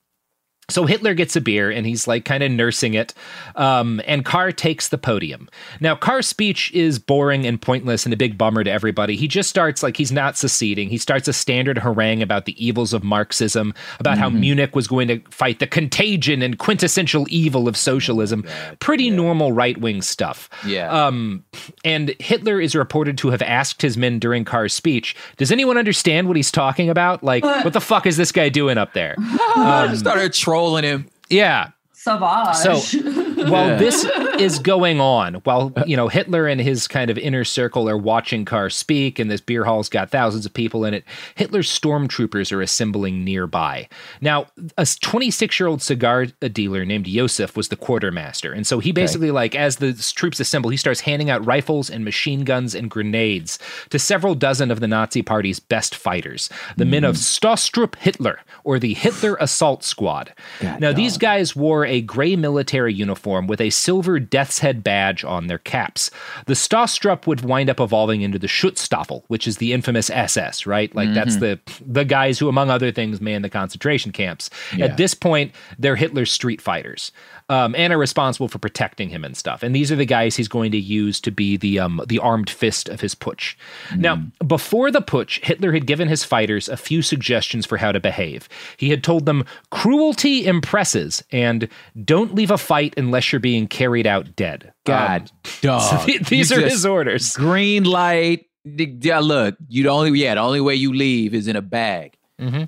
so 0.68 0.86
Hitler 0.86 1.12
gets 1.12 1.36
a 1.36 1.40
beer 1.40 1.70
and 1.70 1.86
he's 1.86 2.06
like 2.06 2.24
kind 2.24 2.42
of 2.42 2.50
nursing 2.50 2.94
it. 2.94 3.12
Um, 3.56 4.00
and 4.06 4.24
Kahr 4.24 4.52
takes 4.52 4.88
the 4.88 4.96
podium. 4.96 5.48
Now, 5.80 5.94
Kahr's 5.94 6.26
speech 6.26 6.72
is 6.72 6.98
boring 6.98 7.44
and 7.46 7.60
pointless 7.60 8.06
and 8.06 8.12
a 8.14 8.16
big 8.16 8.38
bummer 8.38 8.64
to 8.64 8.70
everybody. 8.70 9.16
He 9.16 9.28
just 9.28 9.50
starts 9.50 9.82
like 9.82 9.96
he's 9.96 10.12
not 10.12 10.38
seceding. 10.38 10.88
He 10.88 10.98
starts 10.98 11.28
a 11.28 11.32
standard 11.32 11.78
harangue 11.78 12.22
about 12.22 12.46
the 12.46 12.64
evils 12.64 12.92
of 12.94 13.02
Marxism, 13.04 13.74
about 13.98 14.16
how 14.18 14.30
Mhm. 14.30 14.38
Munich 14.40 14.74
was 14.74 14.86
going 14.86 15.08
to 15.08 15.20
fight 15.30 15.58
the 15.58 15.66
contagion 15.66 16.40
and 16.42 16.58
quintessential 16.58 17.26
evil 17.28 17.68
of 17.68 17.76
socialism. 17.76 18.44
Pretty 18.78 19.10
normal 19.10 19.52
right 19.52 19.76
wing 19.78 20.00
stuff. 20.00 20.48
Yeah. 20.66 20.90
Um, 20.90 21.44
and 21.84 22.14
Hitler 22.18 22.60
is 22.60 22.74
reported 22.74 23.18
to 23.18 23.30
have 23.30 23.42
asked 23.42 23.82
his 23.82 23.98
men 23.98 24.18
during 24.18 24.44
Kahr's 24.44 24.72
speech, 24.72 25.14
Does 25.36 25.50
anyone 25.52 25.76
understand 25.76 26.28
what 26.28 26.36
he's 26.36 26.50
talking 26.52 26.88
about? 26.88 27.22
Like, 27.22 27.44
what 27.44 27.72
the 27.72 27.80
fuck 27.80 28.06
is 28.06 28.16
this 28.16 28.32
guy 28.32 28.48
doing 28.48 28.78
up 28.78 28.94
there? 28.94 29.16
Um, 29.54 29.94
started 29.96 30.32
trolling 30.52 30.84
him. 30.84 31.08
Yeah. 31.30 31.70
Savage. 31.94 32.56
So 32.56 33.31
while 33.50 33.68
Yeah. 33.68 33.76
this 33.76 34.04
is 34.38 34.58
going 34.58 35.00
on, 35.00 35.34
while 35.44 35.72
you 35.86 35.96
know 35.96 36.08
Hitler 36.08 36.46
and 36.46 36.60
his 36.60 36.88
kind 36.88 37.10
of 37.10 37.18
inner 37.18 37.44
circle 37.44 37.88
are 37.88 37.96
watching 37.96 38.44
Kahr 38.44 38.70
speak, 38.70 39.18
and 39.18 39.30
this 39.30 39.40
beer 39.40 39.64
hall's 39.64 39.88
got 39.88 40.10
thousands 40.10 40.46
of 40.46 40.54
people 40.54 40.84
in 40.84 40.94
it, 40.94 41.04
Hitler's 41.34 41.68
stormtroopers 41.70 42.52
are 42.52 42.62
assembling 42.62 43.24
nearby. 43.24 43.88
Now, 44.20 44.46
a 44.76 44.86
26 44.86 45.58
year 45.58 45.66
old 45.66 45.82
cigar 45.82 46.26
dealer 46.26 46.84
named 46.84 47.06
Josef 47.06 47.56
was 47.56 47.68
the 47.68 47.76
quartermaster, 47.76 48.52
and 48.52 48.66
so 48.66 48.78
he 48.78 48.92
basically 48.92 49.30
like 49.30 49.54
as 49.54 49.76
the 49.76 49.92
troops 50.14 50.40
assemble, 50.40 50.70
he 50.70 50.76
starts 50.76 51.00
handing 51.00 51.30
out 51.30 51.44
rifles 51.44 51.90
and 51.90 52.04
machine 52.04 52.44
guns 52.44 52.74
and 52.74 52.90
grenades 52.90 53.58
to 53.90 53.98
several 53.98 54.34
dozen 54.34 54.70
of 54.70 54.80
the 54.80 54.88
Nazi 54.88 55.22
Party's 55.22 55.60
best 55.60 55.94
fighters, 55.94 56.48
the 56.76 56.84
men 56.84 57.04
of 57.04 57.16
hmm. 57.16 57.20
Stoßtrupp 57.20 57.96
Hitler 57.96 58.40
or 58.64 58.78
the 58.78 58.94
Hitler 58.94 59.36
Assault 59.40 59.84
Squad. 59.84 60.32
now, 60.78 60.92
these 60.92 61.16
guys 61.18 61.56
wore 61.56 61.84
a 61.86 62.00
gray 62.00 62.36
military 62.36 62.92
uniform 62.92 63.31
with 63.40 63.60
a 63.60 63.70
silver 63.70 64.18
death's 64.20 64.58
head 64.58 64.82
badge 64.84 65.24
on 65.24 65.46
their 65.46 65.58
caps. 65.58 66.10
The 66.46 66.54
Stoßtrupp 66.54 67.26
would 67.26 67.40
wind 67.44 67.70
up 67.70 67.80
evolving 67.80 68.22
into 68.22 68.38
the 68.38 68.46
Schutzstaffel, 68.46 69.22
which 69.28 69.46
is 69.46 69.56
the 69.58 69.72
infamous 69.72 70.10
SS, 70.10 70.66
right? 70.66 70.94
Like 70.94 71.14
that's 71.14 71.36
Mhm. 71.36 71.40
the 71.40 71.60
the 71.86 72.04
guys 72.04 72.38
who, 72.38 72.48
among 72.48 72.68
other 72.70 72.90
things, 72.92 73.20
man 73.20 73.42
the 73.42 73.48
concentration 73.48 74.12
camps. 74.12 74.50
Yeah. 74.76 74.86
At 74.86 74.96
this 74.96 75.14
point, 75.14 75.52
they're 75.78 75.96
Hitler's 75.96 76.30
street 76.32 76.60
fighters. 76.60 77.12
Um, 77.48 77.74
and 77.76 77.92
are 77.92 77.98
responsible 77.98 78.48
for 78.48 78.58
protecting 78.58 79.10
him 79.10 79.24
and 79.24 79.36
stuff. 79.36 79.62
And 79.62 79.74
these 79.76 79.92
are 79.92 79.96
the 79.96 80.06
guys 80.06 80.36
he's 80.36 80.48
going 80.48 80.70
to 80.72 80.78
use 80.78 81.20
to 81.20 81.30
be 81.30 81.58
the 81.58 81.78
um, 81.80 82.00
the 82.06 82.18
armed 82.18 82.48
fist 82.48 82.88
of 82.88 83.00
his 83.02 83.14
putsch. 83.14 83.56
Now, 83.94 84.22
before 84.46 84.90
the 84.90 85.02
putsch, 85.02 85.44
Hitler 85.44 85.72
had 85.72 85.84
given 85.86 86.08
his 86.08 86.24
fighters 86.24 86.68
a 86.68 86.78
few 86.78 87.02
suggestions 87.02 87.66
for 87.66 87.76
how 87.78 87.92
to 87.92 88.00
behave. 88.00 88.48
He 88.78 88.88
had 88.90 89.04
told 89.04 89.26
them, 89.26 89.44
"Cruelty 89.70 90.46
impresses," 90.46 91.22
and 91.32 91.68
"Don't 92.04 92.34
leave 92.34 92.50
a 92.50 92.56
fight 92.56 92.94
unless 92.96 93.21
you're 93.30 93.40
being 93.40 93.66
carried 93.68 94.06
out 94.06 94.34
dead." 94.34 94.72
God, 94.86 95.30
Um, 95.44 95.50
dog. 95.60 95.82
so 96.00 96.06
th- 96.06 96.22
these 96.28 96.50
You 96.50 96.56
are 96.56 96.60
his 96.60 96.86
orders. 96.86 97.36
Green 97.36 97.84
light. 97.84 98.46
Yeah, 98.64 99.18
look, 99.18 99.56
you 99.68 99.82
the 99.82 99.90
only 99.90 100.18
yeah, 100.18 100.34
the 100.36 100.40
only 100.40 100.60
way 100.60 100.74
you 100.74 100.92
leave 100.94 101.34
is 101.34 101.46
in 101.48 101.56
a 101.56 101.62
bag. 101.62 102.14
Mm-hmm. 102.40 102.64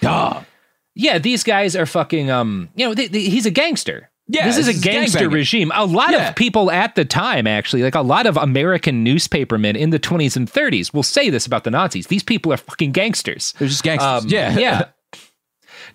Dog. 0.00 0.44
Yeah, 0.94 1.18
these 1.18 1.42
guys 1.44 1.74
are 1.76 1.86
fucking. 1.86 2.30
Um, 2.30 2.68
you 2.76 2.86
know, 2.86 2.94
they, 2.94 3.08
they- 3.08 3.28
he's 3.28 3.46
a 3.46 3.50
gangster. 3.50 4.10
Yeah, 4.26 4.46
this 4.46 4.56
is 4.56 4.68
a 4.68 4.80
gangster 4.80 5.28
regime. 5.28 5.70
A 5.74 5.84
lot 5.84 6.10
Yeah. 6.12 6.30
of 6.30 6.34
people 6.36 6.70
at 6.70 6.94
the 6.94 7.04
time, 7.04 7.46
actually, 7.46 7.82
like 7.82 7.94
a 7.94 8.00
lot 8.00 8.26
of 8.26 8.38
American 8.38 9.04
newspapermen 9.04 9.76
in 9.76 9.90
the 9.90 9.98
20s 9.98 10.34
and 10.34 10.50
30s, 10.50 10.94
will 10.94 11.02
say 11.02 11.28
this 11.28 11.44
about 11.44 11.64
the 11.64 11.70
Nazis. 11.70 12.06
These 12.06 12.22
people 12.22 12.50
are 12.50 12.56
fucking 12.56 12.92
gangsters. 12.92 13.52
They're 13.58 13.68
just 13.68 13.82
gangsters. 13.82 14.32
Yeah. 14.32 14.56
yeah. 14.58 14.84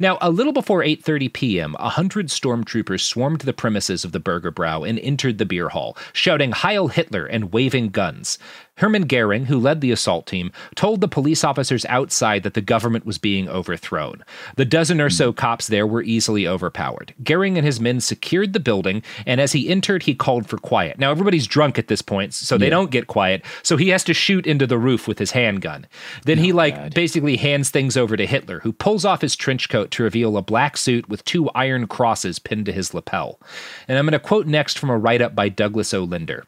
Now, 0.01 0.17
a 0.21 0.29
little 0.31 0.53
before 0.53 0.81
8:30 0.81 1.33
p.m., 1.33 1.75
a 1.77 1.89
hundred 1.89 2.27
stormtroopers 2.27 3.01
swarmed 3.01 3.41
the 3.41 3.51
premises 3.51 4.05
of 4.05 4.13
the 4.13 4.19
Burger 4.19 4.49
Brow 4.49 4.83
and 4.83 4.97
entered 4.97 5.37
the 5.37 5.45
beer 5.45 5.67
hall, 5.67 5.97
shouting 6.13 6.53
"Heil 6.53 6.87
Hitler" 6.87 7.25
and 7.25 7.51
waving 7.51 7.89
guns. 7.89 8.39
Hermann 8.79 9.03
Goering, 9.03 9.45
who 9.45 9.59
led 9.59 9.81
the 9.81 9.91
assault 9.91 10.25
team, 10.25 10.51
told 10.75 11.01
the 11.01 11.07
police 11.07 11.43
officers 11.43 11.85
outside 11.85 12.43
that 12.43 12.53
the 12.53 12.61
government 12.61 13.05
was 13.05 13.17
being 13.17 13.47
overthrown. 13.47 14.23
The 14.55 14.65
dozen 14.65 14.99
or 15.01 15.09
so 15.09 15.31
hmm. 15.31 15.37
cops 15.37 15.67
there 15.67 15.85
were 15.85 16.01
easily 16.01 16.47
overpowered. 16.47 17.13
Goering 17.23 17.57
and 17.57 17.65
his 17.65 17.79
men 17.79 17.99
secured 17.99 18.53
the 18.53 18.59
building, 18.59 19.03
and 19.25 19.39
as 19.39 19.51
he 19.51 19.69
entered, 19.69 20.03
he 20.03 20.15
called 20.15 20.47
for 20.47 20.57
quiet. 20.57 20.97
Now, 20.97 21.11
everybody's 21.11 21.47
drunk 21.47 21.77
at 21.77 21.87
this 21.87 22.01
point, 22.01 22.33
so 22.33 22.57
they 22.57 22.65
Yeah. 22.65 22.71
don't 22.71 22.91
get 22.91 23.07
quiet, 23.07 23.43
so 23.63 23.77
he 23.77 23.89
has 23.89 24.03
to 24.05 24.13
shoot 24.13 24.47
into 24.47 24.65
the 24.65 24.77
roof 24.77 25.07
with 25.07 25.19
his 25.19 25.31
handgun. 25.31 25.85
Then 26.25 26.37
he, 26.37 26.53
like, 26.53 26.93
basically 26.93 27.37
hands 27.37 27.69
things 27.69 27.97
over 27.97 28.15
to 28.15 28.25
Hitler, 28.25 28.61
who 28.61 28.71
pulls 28.71 29.05
off 29.05 29.21
his 29.21 29.35
trench 29.35 29.69
coat 29.69 29.91
to 29.91 30.03
reveal 30.03 30.37
a 30.37 30.41
black 30.41 30.77
suit 30.77 31.09
with 31.09 31.25
two 31.25 31.49
iron 31.49 31.87
crosses 31.87 32.39
pinned 32.39 32.65
to 32.67 32.71
his 32.73 32.93
lapel. 32.93 33.39
And 33.87 33.97
I'm 33.97 34.05
going 34.05 34.13
to 34.13 34.19
quote 34.19 34.47
next 34.47 34.79
from 34.79 34.89
a 34.89 34.97
write 34.97 35.21
up 35.21 35.35
by 35.35 35.49
Douglas 35.49 35.93
O. 35.93 36.03
Linder. 36.03 36.45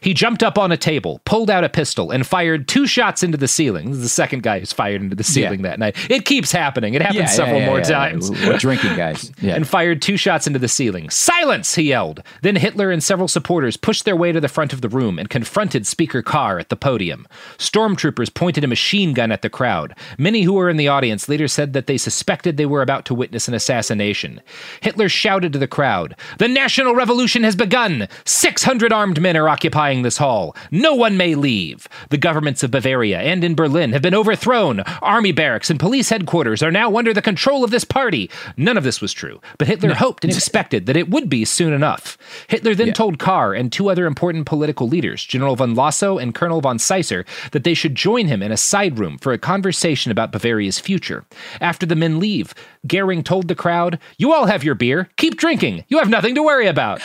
He 0.00 0.14
jumped 0.14 0.42
up 0.42 0.58
on 0.58 0.72
a 0.72 0.76
table, 0.76 1.20
pulled 1.24 1.50
out 1.50 1.64
a 1.64 1.68
pistol, 1.68 2.10
and 2.10 2.26
fired 2.26 2.68
two 2.68 2.86
shots 2.86 3.22
into 3.22 3.36
the 3.38 3.48
ceiling. 3.48 3.88
This 3.90 3.96
is 3.98 4.02
the 4.04 4.08
second 4.08 4.42
guy 4.42 4.58
who's 4.60 4.72
fired 4.72 5.00
into 5.02 5.16
the 5.16 5.24
ceiling 5.24 5.62
that 5.62 5.78
night. 5.78 5.96
It 6.10 6.24
keeps 6.24 6.52
happening. 6.52 6.94
It 6.94 7.02
happens 7.02 7.16
Yeah, 7.16 7.22
yeah, 7.22 7.26
several 7.28 7.60
yeah, 7.60 7.66
more 7.66 7.78
yeah. 7.78 7.84
times. 7.84 8.30
We're 8.30 8.58
drinking, 8.58 8.96
guys. 8.96 9.32
Yeah. 9.40 9.54
and 9.54 9.68
fired 9.68 10.00
two 10.02 10.16
shots 10.16 10.46
into 10.46 10.58
the 10.58 10.68
ceiling. 10.68 11.10
Silence, 11.10 11.74
he 11.74 11.84
yelled. 11.84 12.22
Then 12.42 12.56
Hitler 12.56 12.90
and 12.90 13.02
several 13.04 13.28
supporters 13.28 13.76
pushed 13.76 14.04
their 14.04 14.16
way 14.16 14.32
to 14.32 14.40
the 14.40 14.48
front 14.48 14.72
of 14.72 14.80
the 14.80 14.88
room 14.88 15.18
and 15.18 15.28
confronted 15.30 15.86
Speaker 15.86 16.22
Kahr 16.22 16.58
at 16.58 16.68
the 16.70 16.76
podium. 16.76 17.26
Stormtroopers 17.58 18.32
pointed 18.32 18.64
a 18.64 18.68
machine 18.68 19.12
gun 19.12 19.30
at 19.32 19.42
the 19.42 19.50
crowd. 19.50 19.94
Many 20.18 20.42
who 20.42 20.54
were 20.54 20.70
in 20.70 20.76
the 20.76 20.88
audience 20.88 21.28
later 21.28 21.48
said 21.48 21.72
that 21.74 21.86
they 21.86 21.98
suspected 21.98 22.56
they 22.56 22.66
were 22.66 22.82
about 22.82 23.04
to 23.06 23.14
witness 23.14 23.46
an 23.48 23.54
assassination. 23.54 24.40
Hitler 24.80 25.08
shouted 25.08 25.52
to 25.52 25.58
the 25.58 25.66
crowd, 25.68 26.16
The 26.38 26.48
National 26.48 26.94
Revolution 26.94 27.42
has 27.42 27.56
begun! 27.56 28.08
600 28.24 28.92
armed 28.92 29.20
men 29.20 29.36
are 29.36 29.48
occupying 29.48 29.65
this 29.70 30.16
hall. 30.16 30.56
No 30.70 30.94
one 30.94 31.16
may 31.16 31.34
leave. 31.34 31.88
The 32.10 32.18
governments 32.18 32.62
of 32.62 32.70
Bavaria 32.70 33.20
and 33.20 33.44
in 33.44 33.54
Berlin 33.54 33.92
have 33.92 34.02
been 34.02 34.14
overthrown. 34.14 34.80
Army 35.02 35.32
barracks 35.32 35.70
and 35.70 35.78
police 35.78 36.08
headquarters 36.08 36.62
are 36.62 36.70
now 36.70 36.96
under 36.96 37.12
the 37.12 37.22
control 37.22 37.64
of 37.64 37.70
this 37.70 37.84
party. 37.84 38.30
None 38.56 38.76
of 38.76 38.84
this 38.84 39.00
was 39.00 39.12
true, 39.12 39.40
but 39.58 39.68
Hitler 39.68 39.94
hoped 39.94 40.24
and 40.24 40.32
expected 40.34 40.86
that 40.86 40.96
it 40.96 41.10
would 41.10 41.28
be 41.28 41.44
soon 41.44 41.72
enough. 41.72 42.16
Hitler 42.48 42.74
then 42.74 42.92
told 42.92 43.18
Kahr 43.18 43.54
and 43.54 43.70
two 43.70 43.90
other 43.90 44.06
important 44.06 44.46
political 44.46 44.88
leaders, 44.88 45.24
General 45.24 45.56
von 45.56 45.74
Lossow 45.74 46.20
and 46.20 46.34
Colonel 46.34 46.60
von 46.60 46.78
Seisser, 46.78 47.26
that 47.52 47.64
they 47.64 47.74
should 47.74 47.94
join 47.94 48.26
him 48.26 48.42
in 48.42 48.52
a 48.52 48.56
side 48.56 48.98
room 48.98 49.18
for 49.18 49.32
a 49.32 49.38
conversation 49.38 50.10
about 50.10 50.32
Bavaria's 50.32 50.78
future. 50.78 51.24
After 51.60 51.86
the 51.86 51.96
men 51.96 52.18
leave, 52.18 52.54
Goering 52.86 53.22
told 53.22 53.48
the 53.48 53.54
crowd, 53.54 53.98
You 54.18 54.32
all 54.32 54.46
have 54.46 54.64
your 54.64 54.74
beer. 54.74 55.08
Keep 55.16 55.36
drinking. 55.36 55.84
You 55.88 55.98
have 55.98 56.08
nothing 56.08 56.34
to 56.36 56.42
worry 56.42 56.66
about. 56.66 57.00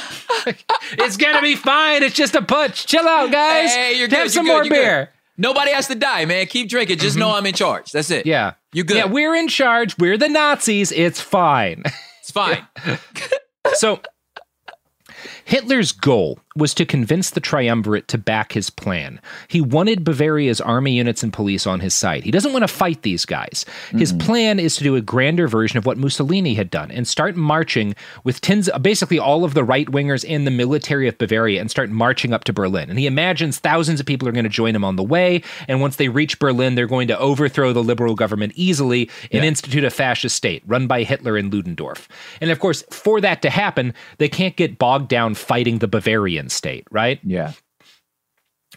it's 0.94 1.18
going 1.18 1.36
to 1.36 1.42
be 1.42 1.56
fine. 1.56 2.04
It's 2.04 2.16
just 2.16 2.36
a 2.36 2.42
putsch. 2.52 2.86
Chill 2.86 3.08
out, 3.08 3.32
guys. 3.32 3.74
Hey, 3.74 3.94
you're 3.94 4.02
Have 4.02 4.10
good. 4.10 4.18
you're 4.18 4.30
some 4.30 4.46
good, 4.46 4.52
more 4.52 4.64
you're 4.64 4.70
good. 4.70 4.84
beer. 4.84 5.10
Nobody 5.38 5.72
has 5.72 5.88
to 5.88 5.96
die, 5.96 6.26
man. 6.26 6.46
Keep 6.48 6.70
drinking. 6.70 7.00
Just 7.00 7.18
know 7.18 7.28
mm-hmm. 7.28 7.38
I'm 7.38 7.46
in 7.48 7.54
charge. 7.54 7.92
That's 7.92 8.12
it. 8.12 8.26
Yeah. 8.26 8.54
You 8.74 8.84
good. 8.84 8.98
Yeah, 8.98 9.06
we're 9.06 9.34
in 9.36 9.48
charge. 9.48 9.98
We're 9.98 10.18
the 10.18 10.30
Nazis. 10.30 10.92
It's 10.92 11.20
fine. 11.20 11.84
It's 12.20 12.32
fine. 12.32 12.68
so 13.74 14.02
Hitler's 15.46 15.92
goal 15.92 16.40
was 16.56 16.74
to 16.74 16.86
convince 16.86 17.30
the 17.30 17.40
triumvirate 17.40 18.10
to 18.10 18.18
back 18.18 18.52
his 18.52 18.70
plan. 18.70 19.22
He 19.48 19.62
wanted 19.62 20.04
Bavaria's 20.04 20.60
army 20.60 20.94
units 20.94 21.24
and 21.24 21.32
police 21.32 21.66
on 21.66 21.80
his 21.80 21.94
side. 21.94 22.24
He 22.24 22.32
doesn't 22.32 22.52
want 22.52 22.64
to 22.64 22.68
fight 22.68 23.04
these 23.04 23.24
guys. 23.24 23.66
His 23.92 24.12
mm-hmm. 24.12 24.26
plan 24.26 24.60
is 24.60 24.76
to 24.76 24.84
do 24.84 24.98
a 24.98 25.02
grander 25.02 25.48
version 25.48 25.78
of 25.78 25.86
what 25.86 25.98
Mussolini 25.98 26.56
had 26.56 26.70
done 26.70 26.92
and 26.92 27.08
start 27.08 27.38
marching 27.38 27.96
with 28.26 28.42
tens, 28.42 28.70
basically 28.82 29.18
all 29.18 29.46
of 29.46 29.54
the 29.54 29.64
right 29.64 29.88
wingers 29.88 30.26
in 30.26 30.44
the 30.44 30.52
military 30.52 31.08
of 31.08 31.18
Bavaria 31.18 31.62
and 31.62 31.72
start 31.72 31.90
marching 31.90 32.34
up 32.34 32.44
to 32.44 32.54
Berlin. 32.54 32.90
And 32.90 33.00
he 33.00 33.08
imagines 33.08 33.60
thousands 33.60 34.02
of 34.02 34.06
people 34.06 34.28
are 34.28 34.34
going 34.34 34.44
to 34.44 34.50
join 34.50 34.76
him 34.76 34.84
on 34.84 34.98
the 34.98 35.04
way. 35.04 35.44
And 35.70 35.80
once 35.80 35.96
they 35.96 36.10
reach 36.10 36.38
Berlin, 36.38 36.76
they're 36.76 36.86
going 36.86 37.08
to 37.08 37.18
overthrow 37.18 37.72
the 37.72 37.84
liberal 37.84 38.16
government 38.16 38.52
easily 38.58 39.10
and 39.32 39.44
Yeah. 39.44 39.48
institute 39.52 39.86
a 39.86 39.90
fascist 39.90 40.36
state 40.36 40.64
run 40.68 40.88
by 40.88 41.04
Hitler 41.04 41.38
and 41.38 41.54
Ludendorff. 41.54 42.10
And 42.42 42.52
of 42.52 42.60
course, 42.60 42.84
for 42.92 43.22
that 43.22 43.42
to 43.44 43.50
happen, 43.50 43.94
they 44.18 44.28
can't 44.28 44.58
get 44.58 44.78
bogged 44.78 45.08
down 45.08 45.31
fighting 45.36 45.80
the 45.80 45.88
Bavarian 45.88 46.50
state, 46.50 46.86
right? 46.92 47.20
Yeah. 47.24 47.54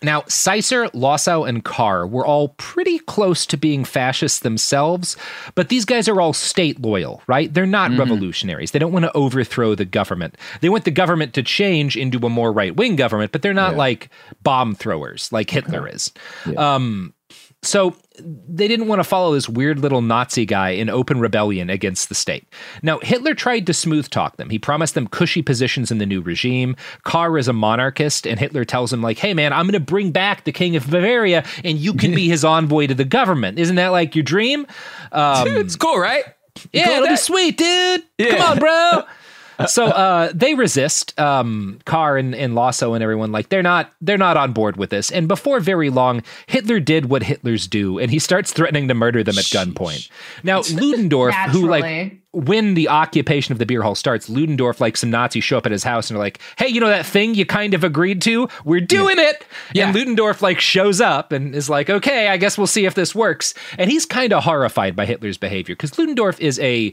Now, 0.03 0.23
Seisser, 0.23 0.89
Lossow, 0.89 1.49
and 1.49 1.65
Kahr 1.65 2.05
were 2.05 2.27
all 2.27 2.49
pretty 2.49 2.99
close 2.99 3.47
to 3.47 3.57
being 3.57 3.85
fascists 3.85 4.41
themselves, 4.41 5.17
but 5.55 5.69
these 5.69 5.85
guys 5.85 6.09
are 6.09 6.21
all 6.21 6.33
state 6.33 6.81
loyal, 6.83 7.23
right? 7.29 7.53
They're 7.55 7.65
not 7.65 7.93
revolutionaries. 7.97 8.73
They 8.73 8.81
don't 8.81 8.93
want 8.93 9.05
to 9.05 9.17
overthrow 9.17 9.77
the 9.77 9.85
government. 9.85 10.37
They 10.61 10.69
want 10.69 10.85
the 10.85 10.91
government 10.91 11.33
to 11.35 11.45
change 11.45 11.97
into 11.97 12.19
a 12.27 12.29
more 12.29 12.53
right 12.53 12.75
wing 12.75 12.97
government, 12.97 13.31
but 13.31 13.43
they're 13.43 13.55
not 13.55 13.73
Yeah. 13.73 13.79
like 13.79 14.09
bomb 14.43 14.75
throwers 14.75 15.31
like 15.31 15.49
Hitler 15.49 15.89
is. 15.89 16.11
Um, 16.57 17.15
so 17.63 17.95
they 18.19 18.69
didn't 18.69 18.87
want 18.87 19.01
to 19.01 19.05
follow 19.05 19.35
this 19.35 19.49
weird 19.49 19.81
little 19.81 20.01
Nazi 20.01 20.47
guy 20.47 20.71
in 20.71 20.89
open 20.89 21.19
rebellion 21.19 21.69
against 21.69 22.09
the 22.09 22.15
state. 22.15 22.47
Now, 22.83 23.01
Hitler 23.01 23.35
tried 23.35 23.67
to 23.67 23.75
smooth 23.75 24.09
talk 24.09 24.37
them. 24.37 24.51
He 24.51 24.59
promised 24.59 24.95
them 24.95 25.09
cushy 25.09 25.43
positions 25.43 25.91
in 25.91 25.99
the 25.99 26.07
new 26.07 26.21
regime. 26.21 26.77
Kahr 27.03 27.37
is 27.39 27.49
a 27.49 27.53
monarchist, 27.53 28.27
and 28.27 28.39
Hitler 28.39 28.65
tells 28.65 28.93
him, 28.93 29.03
like, 29.03 29.19
hey, 29.19 29.35
man, 29.35 29.53
I'm 29.53 29.65
going 29.65 29.73
to 29.73 29.81
bring 29.81 30.13
back 30.13 30.45
the 30.45 30.53
king 30.53 30.77
of 30.77 30.89
Bavaria, 30.89 31.45
and 31.65 31.79
you 31.79 31.93
can 31.95 32.15
be 32.15 32.29
his 32.29 32.45
envoy 32.45 32.87
to 32.87 32.95
the 32.95 33.05
government. 33.05 33.59
Isn't 33.59 33.77
that 33.77 33.89
like 33.89 34.15
your 34.15 34.25
dream? 34.25 34.67
Um, 35.11 35.49
it's 35.49 35.77
cool, 35.77 35.99
right? 35.99 36.25
Yeah, 36.73 36.85
cool 36.85 36.93
it'll 36.93 37.03
with 37.03 37.11
be 37.11 37.17
sweet, 37.17 37.59
dude. 37.59 38.05
Yeah. 38.19 38.37
Come 38.37 38.53
on, 38.53 38.59
bro. 38.59 39.03
so 39.67 39.87
uh, 39.87 40.31
they 40.35 40.55
resist. 40.55 41.19
Um, 41.19 41.79
Kahr 41.85 42.17
and, 42.17 42.35
and 42.35 42.55
Lossow 42.55 42.95
and 42.95 43.03
everyone 43.03 43.33
like 43.33 43.49
they're 43.49 43.63
not 43.63 43.93
they're 44.01 44.19
not 44.19 44.37
on 44.37 44.53
board 44.53 44.77
with 44.77 44.91
this. 44.91 45.11
And 45.11 45.29
before 45.29 45.61
very 45.61 45.91
long, 45.91 46.23
Hitler 46.47 46.81
did 46.81 47.07
what 47.07 47.23
Hitlers 47.23 47.69
do, 47.69 47.99
and 47.99 48.11
he 48.11 48.19
starts 48.19 48.53
threatening 48.53 48.89
to 48.89 48.95
murder 48.95 49.23
them 49.23 49.39
at 49.39 49.45
gunpoint. 49.45 50.11
Now 50.43 50.63
Ludendorff, 50.63 51.35
who 51.51 51.67
like 51.69 52.19
when 52.33 52.75
the 52.75 52.89
occupation 52.89 53.53
of 53.53 53.59
the 53.59 53.67
beer 53.67 53.83
hall 53.83 53.95
starts, 53.95 54.29
Ludendorff 54.29 54.81
like 54.81 54.97
some 54.97 55.11
Nazis 55.11 55.45
show 55.45 55.57
up 55.57 55.67
at 55.67 55.73
his 55.73 55.85
house 55.85 56.11
and 56.11 56.17
are 56.17 56.21
like, 56.21 56.41
"Hey, 56.59 56.69
you 56.69 56.81
know 56.81 56.89
that 56.89 57.07
thing 57.07 57.35
you 57.35 57.47
kind 57.47 57.75
of 57.75 57.85
agreed 57.85 58.21
to? 58.23 58.49
We're 58.65 58.81
doing 58.81 59.19
it." 59.19 59.47
And 59.87 59.95
Ludendorff 59.95 60.43
like 60.43 60.61
shows 60.61 61.01
up 61.01 61.33
and 61.33 61.55
is 61.55 61.71
like, 61.71 61.89
"Okay, 61.89 62.29
I 62.29 62.37
guess 62.37 62.59
we'll 62.59 62.67
see 62.67 62.87
if 62.87 62.95
this 62.95 63.15
works." 63.15 63.55
And 63.79 63.91
he's 63.91 64.05
kind 64.05 64.33
of 64.33 64.45
horrified 64.45 64.97
by 64.97 65.07
Hitler's 65.07 65.39
behavior 65.39 65.75
because 65.75 65.97
Ludendorff 65.99 66.41
is 66.41 66.59
a 66.59 66.93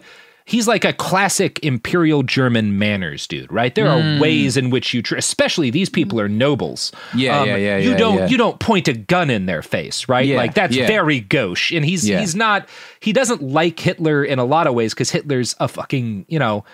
He's 0.52 0.68
like 0.68 0.84
a 0.86 0.94
classic 0.94 1.60
imperial 1.64 2.24
German 2.24 2.78
manners 2.78 3.26
dude, 3.26 3.52
right? 3.52 3.74
There 3.74 3.86
Mm. 3.86 4.18
are 4.18 4.22
ways 4.22 4.58
in 4.58 4.70
which 4.70 4.94
you, 4.94 5.02
tr- 5.02 5.16
especially 5.16 5.70
these 5.70 5.90
people 5.90 6.20
are 6.20 6.28
nobles. 6.30 6.92
Um, 7.14 7.20
Yeah, 7.20 7.44
yeah, 7.46 7.56
yeah, 7.56 7.78
You 7.78 7.92
yeah, 7.92 7.98
don't, 7.98 8.18
yeah. 8.18 8.28
you 8.28 8.38
don't 8.38 8.60
point 8.60 8.88
a 8.88 8.94
gun 8.94 9.30
in 9.30 9.46
their 9.46 9.62
face, 9.62 10.10
right? 10.10 10.26
Yeah, 10.28 10.38
like 10.38 10.54
that's 10.54 10.76
yeah. 10.76 10.88
very 10.88 11.22
gauche, 11.22 11.72
and 11.72 11.86
he's 11.86 12.08
Yeah. 12.08 12.20
he's 12.20 12.36
not. 12.36 12.68
He 13.00 13.14
doesn't 13.14 13.42
like 13.42 13.80
Hitler 13.80 14.24
in 14.24 14.40
a 14.40 14.46
lot 14.46 14.68
of 14.68 14.74
ways 14.74 14.94
because 14.94 15.10
Hitler's 15.10 15.56
a 15.60 15.68
fucking 15.68 16.26
you 16.28 16.38
know 16.40 16.66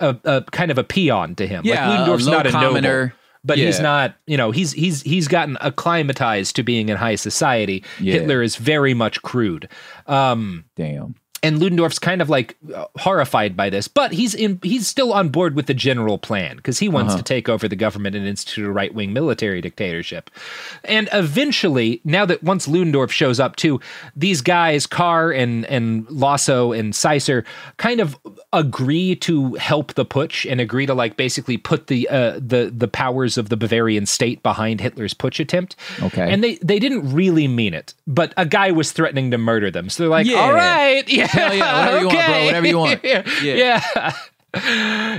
a, 0.00 0.16
a 0.24 0.42
kind 0.50 0.70
of 0.70 0.78
a 0.78 0.84
peon 0.84 1.34
to 1.34 1.46
him. 1.46 1.62
Yeah, 1.64 1.86
like 1.88 1.98
Ludendorff's 2.00 2.26
not 2.26 2.46
a 2.46 2.50
commoner. 2.50 3.02
noble. 3.06 3.12
But 3.44 3.56
he's 3.56 3.78
not, 3.80 4.16
you 4.26 4.36
know, 4.36 4.50
he's 4.50 4.72
he's 4.72 5.00
he's 5.02 5.28
gotten 5.28 5.56
acclimatized 5.60 6.56
to 6.56 6.62
being 6.64 6.88
in 6.88 6.96
high 6.96 7.14
society. 7.14 7.84
Yeah. 8.00 8.14
Hitler 8.14 8.42
is 8.42 8.56
very 8.56 8.94
much 8.94 9.22
crude. 9.22 9.68
Um, 10.06 10.64
Damn. 10.76 11.14
And 11.42 11.58
Ludendorff's 11.60 11.98
kind 12.00 12.20
of 12.20 12.28
like 12.28 12.56
uh, 12.74 12.86
horrified 12.98 13.56
by 13.56 13.70
this, 13.70 13.86
but 13.88 14.12
he's 14.12 14.34
in 14.34 14.58
he's 14.62 14.88
still 14.88 15.12
on 15.12 15.28
board 15.28 15.54
with 15.54 15.66
the 15.66 15.74
general 15.74 16.18
plan 16.18 16.56
because 16.56 16.78
he 16.78 16.88
wants 16.88 17.12
Uh-huh. 17.14 17.18
to 17.18 17.22
take 17.24 17.48
over 17.48 17.68
the 17.68 17.76
government 17.76 18.16
and 18.16 18.26
institute 18.26 18.66
a 18.66 18.72
right 18.72 18.92
wing 18.92 19.12
military 19.12 19.60
dictatorship. 19.60 20.30
And 20.84 21.08
eventually, 21.12 22.00
now 22.04 22.26
that 22.26 22.42
once 22.42 22.66
Ludendorff 22.66 23.10
shows 23.12 23.38
up 23.38 23.54
too, 23.56 23.80
these 24.16 24.40
guys, 24.40 24.86
Kahr 24.86 25.30
and 25.30 25.64
and 25.66 26.06
Lossow 26.08 26.76
and 26.76 26.92
Seisser, 26.94 27.44
kind 27.76 28.00
of 28.00 28.18
agree 28.52 29.14
to 29.16 29.54
help 29.54 29.94
the 29.94 30.04
putsch 30.04 30.50
and 30.50 30.60
agree 30.60 30.86
to 30.86 30.94
like 30.94 31.16
basically 31.16 31.56
put 31.56 31.86
the 31.86 32.08
uh, 32.08 32.32
the 32.34 32.72
the 32.76 32.88
powers 32.88 33.38
of 33.38 33.48
the 33.48 33.56
Bavarian 33.56 34.06
state 34.06 34.42
behind 34.42 34.80
Hitler's 34.80 35.14
putsch 35.14 35.38
attempt. 35.40 35.76
Okay. 36.02 36.28
And 36.32 36.42
they 36.42 36.56
they 36.56 36.78
didn't 36.80 37.12
really 37.14 37.46
mean 37.46 37.74
it, 37.74 37.94
but 38.06 38.34
a 38.36 38.44
guy 38.46 38.70
was 38.72 38.90
threatening 38.92 39.30
to 39.30 39.38
murder 39.38 39.70
them, 39.70 39.88
so 39.88 40.02
they're 40.02 40.10
like, 40.10 40.26
Yeah. 40.26 40.38
all 40.40 40.52
right, 40.52 41.08
yeah, 41.08 41.27
Hell 41.28 41.54
yeah, 41.54 41.78
whatever 41.78 42.00
you 42.00 42.08
want, 42.08 42.26
bro, 42.26 42.44
whatever 42.44 42.66
you 42.66 42.78
want. 42.78 43.04
yeah. 43.42 43.82
Yeah. 43.92 44.12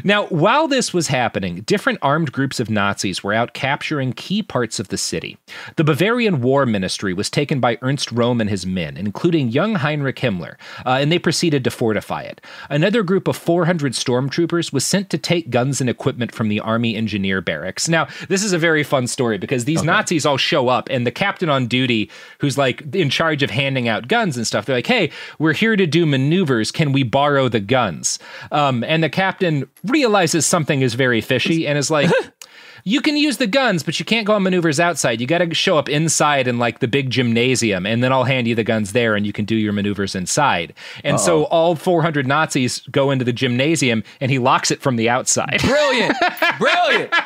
Now, 0.03 0.25
while 0.27 0.67
this 0.67 0.93
was 0.93 1.07
happening, 1.07 1.61
different 1.61 1.99
armed 2.01 2.31
groups 2.31 2.59
of 2.59 2.69
Nazis 2.69 3.23
were 3.23 3.33
out 3.33 3.53
capturing 3.53 4.13
key 4.13 4.41
parts 4.41 4.79
of 4.79 4.87
the 4.87 4.97
city. 4.97 5.37
The 5.75 5.83
Bavarian 5.83 6.41
War 6.41 6.65
Ministry 6.65 7.13
was 7.13 7.29
taken 7.29 7.59
by 7.59 7.77
Ernst 7.81 8.13
Röhm 8.15 8.41
and 8.41 8.49
his 8.49 8.65
men, 8.65 8.97
including 8.97 9.49
young 9.49 9.75
Heinrich 9.75 10.15
Himmler, 10.15 10.55
uh, 10.85 10.97
and 10.99 11.11
they 11.11 11.19
proceeded 11.19 11.63
to 11.63 11.71
fortify 11.71 12.21
it. 12.23 12.41
Another 12.69 13.03
group 13.03 13.27
of 13.27 13.37
400 13.37 13.93
stormtroopers 13.93 14.73
was 14.73 14.85
sent 14.85 15.09
to 15.11 15.17
take 15.17 15.49
guns 15.49 15.79
and 15.79 15.89
equipment 15.89 16.33
from 16.33 16.49
the 16.49 16.59
Army 16.59 16.95
Engineer 16.95 17.41
Barracks. 17.41 17.87
Now, 17.87 18.07
this 18.29 18.43
is 18.43 18.53
a 18.53 18.57
very 18.57 18.83
fun 18.83 19.05
story 19.05 19.37
because 19.37 19.65
these 19.65 19.83
Nazis 19.83 20.25
all 20.25 20.37
show 20.37 20.69
up, 20.69 20.87
and 20.89 21.05
the 21.05 21.11
captain 21.11 21.49
on 21.49 21.67
duty, 21.67 22.09
who's 22.39 22.57
like 22.57 22.95
in 22.95 23.09
charge 23.09 23.43
of 23.43 23.51
handing 23.51 23.87
out 23.87 24.07
guns 24.07 24.37
and 24.37 24.47
stuff, 24.47 24.65
they're 24.65 24.77
like, 24.77 24.87
hey, 24.87 25.11
we're 25.37 25.53
here 25.53 25.75
to 25.75 25.85
do 25.85 26.05
maneuvers. 26.05 26.71
Can 26.71 26.91
we 26.91 27.03
borrow 27.03 27.47
the 27.47 27.59
guns? 27.59 28.17
Um, 28.51 28.83
and 28.83 29.03
the 29.03 29.09
captain 29.19 29.69
realizes 29.83 30.45
something 30.45 30.81
is 30.81 30.93
very 30.93 31.19
fishy 31.19 31.67
and 31.67 31.77
is 31.77 31.91
like, 31.91 32.09
you 32.83 33.01
can 33.01 33.17
use 33.17 33.37
the 33.37 33.47
guns, 33.47 33.83
but 33.83 33.99
you 33.99 34.05
can't 34.05 34.25
go 34.25 34.33
on 34.33 34.43
maneuvers 34.43 34.79
outside. 34.79 35.21
You 35.21 35.27
got 35.27 35.39
to 35.39 35.53
show 35.53 35.77
up 35.77 35.89
inside 35.89 36.47
in 36.47 36.59
like 36.59 36.79
the 36.79 36.87
big 36.87 37.09
gymnasium, 37.09 37.85
and 37.85 38.03
then 38.03 38.11
I'll 38.11 38.23
hand 38.23 38.47
you 38.47 38.55
the 38.55 38.63
guns 38.63 38.91
there, 38.93 39.15
and 39.15 39.25
you 39.25 39.33
can 39.33 39.45
do 39.45 39.55
your 39.55 39.73
maneuvers 39.73 40.15
inside. 40.15 40.73
And 41.03 41.15
Uh-oh. 41.15 41.23
so 41.25 41.43
all 41.45 41.75
400 41.75 42.27
Nazis 42.27 42.79
go 42.91 43.11
into 43.11 43.25
the 43.25 43.33
gymnasium, 43.33 44.03
and 44.21 44.31
he 44.31 44.39
locks 44.39 44.71
it 44.71 44.81
from 44.81 44.95
the 44.95 45.09
outside. 45.09 45.59
Brilliant, 45.61 46.15
brilliant. 46.57 47.13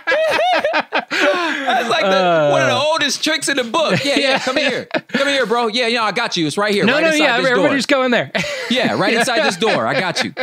That's 1.13 1.89
like 1.89 2.03
the, 2.03 2.17
uh, 2.17 2.49
one 2.51 2.61
of 2.61 2.67
the 2.67 2.75
oldest 2.75 3.23
tricks 3.23 3.47
in 3.47 3.57
the 3.57 3.63
book. 3.63 4.03
Yeah, 4.03 4.17
yeah. 4.17 4.39
Come 4.39 4.57
here, 4.57 4.85
come 5.09 5.27
here, 5.27 5.45
bro. 5.45 5.67
Yeah, 5.67 5.87
yeah. 5.87 6.03
I 6.03 6.11
got 6.11 6.35
you. 6.37 6.47
It's 6.47 6.57
right 6.57 6.73
here. 6.73 6.85
No, 6.85 6.93
right 6.93 7.03
no, 7.03 7.11
yeah. 7.11 7.37
Everybody 7.37 7.75
just 7.75 7.87
go 7.87 8.03
in 8.03 8.11
there. 8.11 8.31
yeah, 8.69 8.97
right 8.99 9.13
inside 9.13 9.41
this 9.43 9.57
door. 9.63 9.87
I 9.87 9.99
got 9.99 10.23
you. 10.23 10.33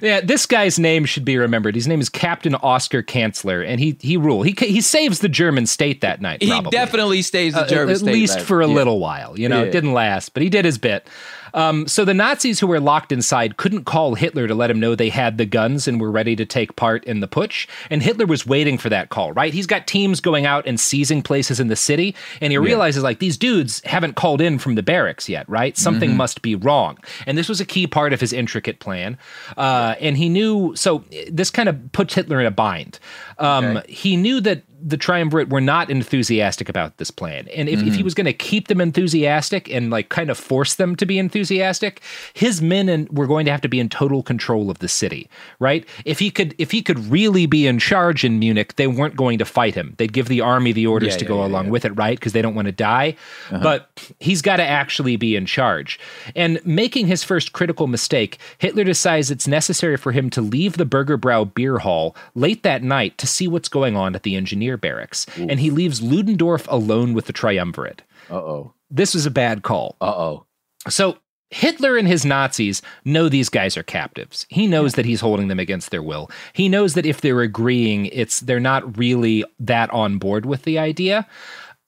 yeah, 0.00 0.20
this 0.20 0.46
guy's 0.46 0.78
name 0.78 1.04
should 1.04 1.24
be 1.24 1.36
remembered. 1.36 1.74
His 1.74 1.86
name 1.86 2.00
is 2.00 2.08
Captain 2.08 2.54
Oskar 2.56 3.02
Cantzler, 3.02 3.63
and 3.64 3.80
he 3.80 3.96
he 4.00 4.16
rule. 4.16 4.42
He 4.42 4.54
he 4.58 4.80
saves 4.80 5.20
the 5.20 5.28
German 5.28 5.66
state 5.66 6.00
that 6.02 6.20
night. 6.20 6.40
Probably. 6.40 6.64
He 6.66 6.70
definitely 6.70 7.22
stays 7.22 7.54
the 7.54 7.60
uh, 7.60 7.66
German 7.66 7.90
uh, 7.90 7.92
at 7.92 7.98
state. 7.98 8.08
At 8.08 8.14
least 8.14 8.40
for 8.40 8.62
a 8.62 8.68
yeah. 8.68 8.74
little 8.74 8.98
while. 8.98 9.38
You 9.38 9.48
know, 9.48 9.62
yeah. 9.62 9.68
it 9.68 9.72
didn't 9.72 9.92
last, 9.92 10.34
but 10.34 10.42
he 10.42 10.48
did 10.48 10.64
his 10.64 10.78
bit. 10.78 11.06
Um, 11.54 11.88
so 11.88 12.04
the 12.04 12.12
Nazis 12.12 12.60
who 12.60 12.66
were 12.66 12.80
locked 12.80 13.12
inside 13.12 13.56
couldn't 13.56 13.84
call 13.84 14.14
Hitler 14.14 14.46
to 14.46 14.54
let 14.54 14.70
him 14.70 14.78
know 14.78 14.94
they 14.94 15.08
had 15.08 15.38
the 15.38 15.46
guns 15.46 15.88
and 15.88 16.00
were 16.00 16.10
ready 16.10 16.36
to 16.36 16.44
take 16.44 16.76
part 16.76 17.04
in 17.04 17.20
the 17.20 17.28
putsch. 17.28 17.66
And 17.90 18.02
Hitler 18.02 18.26
was 18.26 18.46
waiting 18.46 18.76
for 18.76 18.88
that 18.90 19.08
call, 19.08 19.32
right? 19.32 19.54
He's 19.54 19.66
got 19.66 19.86
teams 19.86 20.20
going 20.20 20.44
out 20.44 20.66
and 20.66 20.78
seizing 20.78 21.22
places 21.22 21.60
in 21.60 21.68
the 21.68 21.76
city, 21.76 22.14
and 22.40 22.52
he 22.52 22.58
yeah. 22.58 22.64
realizes 22.64 23.02
like 23.02 23.20
these 23.20 23.38
dudes 23.38 23.80
haven't 23.84 24.16
called 24.16 24.40
in 24.40 24.58
from 24.58 24.74
the 24.74 24.82
barracks 24.82 25.28
yet, 25.28 25.48
right? 25.48 25.76
Something 25.78 26.10
mm-hmm. 26.10 26.18
must 26.18 26.42
be 26.42 26.54
wrong. 26.54 26.98
And 27.26 27.38
this 27.38 27.48
was 27.48 27.60
a 27.60 27.64
key 27.64 27.86
part 27.86 28.12
of 28.12 28.20
his 28.20 28.32
intricate 28.32 28.80
plan. 28.80 29.16
Uh, 29.56 29.94
and 30.00 30.16
he 30.16 30.28
knew 30.28 30.74
so 30.74 31.04
this 31.30 31.50
kind 31.50 31.68
of 31.68 31.92
puts 31.92 32.14
Hitler 32.14 32.40
in 32.40 32.46
a 32.46 32.50
bind. 32.50 32.98
Um, 33.38 33.78
okay. 33.78 33.92
He 33.92 34.16
knew 34.16 34.40
that 34.40 34.62
the 34.86 34.98
triumvirate 34.98 35.48
were 35.48 35.62
not 35.62 35.90
enthusiastic 35.90 36.68
about 36.68 36.98
this 36.98 37.10
plan. 37.10 37.48
And 37.56 37.70
if, 37.70 37.80
mm. 37.80 37.86
if 37.86 37.94
he 37.94 38.02
mm. 38.02 38.04
was 38.04 38.12
going 38.12 38.26
to 38.26 38.34
keep 38.34 38.68
them 38.68 38.82
enthusiastic 38.82 39.70
and 39.70 39.90
like 39.90 40.10
kind 40.10 40.30
of 40.30 40.36
force 40.36 40.74
them 40.74 40.94
to 40.96 41.06
be 41.06 41.18
enthusiastic, 41.18 42.02
his 42.34 42.60
men 42.60 42.90
and 42.90 43.08
were 43.08 43.26
going 43.26 43.46
to 43.46 43.50
have 43.50 43.62
to 43.62 43.68
be 43.68 43.80
in 43.80 43.88
total 43.88 44.22
control 44.22 44.70
of 44.70 44.80
the 44.80 44.88
city, 44.88 45.28
right? 45.58 45.88
If 46.04 46.18
he 46.18 46.30
could 46.30 46.54
if 46.58 46.70
he 46.70 46.82
could 46.82 46.98
really 47.10 47.46
be 47.46 47.66
in 47.66 47.78
charge 47.78 48.24
in 48.24 48.38
Munich, 48.38 48.76
they 48.76 48.86
weren't 48.86 49.16
going 49.16 49.38
to 49.38 49.46
fight 49.46 49.74
him. 49.74 49.94
They'd 49.96 50.12
give 50.12 50.28
the 50.28 50.42
army 50.42 50.72
the 50.72 50.86
orders 50.86 51.14
yeah, 51.14 51.18
to 51.18 51.24
yeah, 51.24 51.28
go 51.28 51.40
yeah, 51.40 51.46
along 51.46 51.70
with 51.70 51.86
it, 51.86 51.96
right? 51.96 52.18
Because 52.18 52.34
they 52.34 52.42
don't 52.42 52.54
want 52.54 52.66
to 52.66 52.72
die. 52.72 53.16
Uh-huh. 53.50 53.62
But 53.62 54.12
he's 54.20 54.42
got 54.42 54.56
to 54.56 54.64
actually 54.64 55.16
be 55.16 55.34
in 55.34 55.46
charge. 55.46 55.98
And 56.36 56.60
making 56.66 57.06
his 57.06 57.24
first 57.24 57.54
critical 57.54 57.86
mistake, 57.86 58.38
Hitler 58.58 58.84
decides 58.84 59.30
it's 59.30 59.48
necessary 59.48 59.96
for 59.96 60.12
him 60.12 60.28
to 60.30 60.42
leave 60.42 60.76
the 60.76 60.84
Burgerbrau 60.84 61.54
beer 61.54 61.78
hall 61.78 62.14
late 62.34 62.62
that 62.64 62.82
night 62.82 63.16
to 63.16 63.26
see 63.26 63.48
what's 63.48 63.68
going 63.70 63.96
on 63.96 64.14
at 64.14 64.24
the 64.24 64.36
engineer 64.36 64.73
barracks, 64.76 65.26
Ooh. 65.38 65.46
and 65.48 65.60
he 65.60 65.70
leaves 65.70 66.02
Ludendorff 66.02 66.66
alone 66.68 67.14
with 67.14 67.26
the 67.26 67.32
triumvirate. 67.32 68.02
Uh 68.30 68.36
oh. 68.36 68.74
This 68.90 69.14
was 69.14 69.26
a 69.26 69.30
bad 69.30 69.62
call. 69.62 69.96
Uh 70.00 70.14
oh. 70.16 70.46
So 70.88 71.18
Hitler 71.50 71.96
and 71.96 72.08
his 72.08 72.24
Nazis 72.24 72.82
know 73.04 73.28
these 73.28 73.48
guys 73.48 73.76
are 73.76 73.82
captives. 73.82 74.44
He 74.48 74.66
knows 74.66 74.92
yeah. 74.92 74.96
that 74.96 75.06
he's 75.06 75.20
holding 75.20 75.48
them 75.48 75.60
against 75.60 75.90
their 75.90 76.02
will. 76.02 76.30
He 76.52 76.68
knows 76.68 76.94
that 76.94 77.06
if 77.06 77.20
they're 77.20 77.42
agreeing, 77.42 78.06
it's 78.06 78.40
they're 78.40 78.60
not 78.60 78.98
really 78.98 79.44
that 79.60 79.90
on 79.90 80.18
board 80.18 80.46
with 80.46 80.62
the 80.64 80.78
idea. 80.78 81.26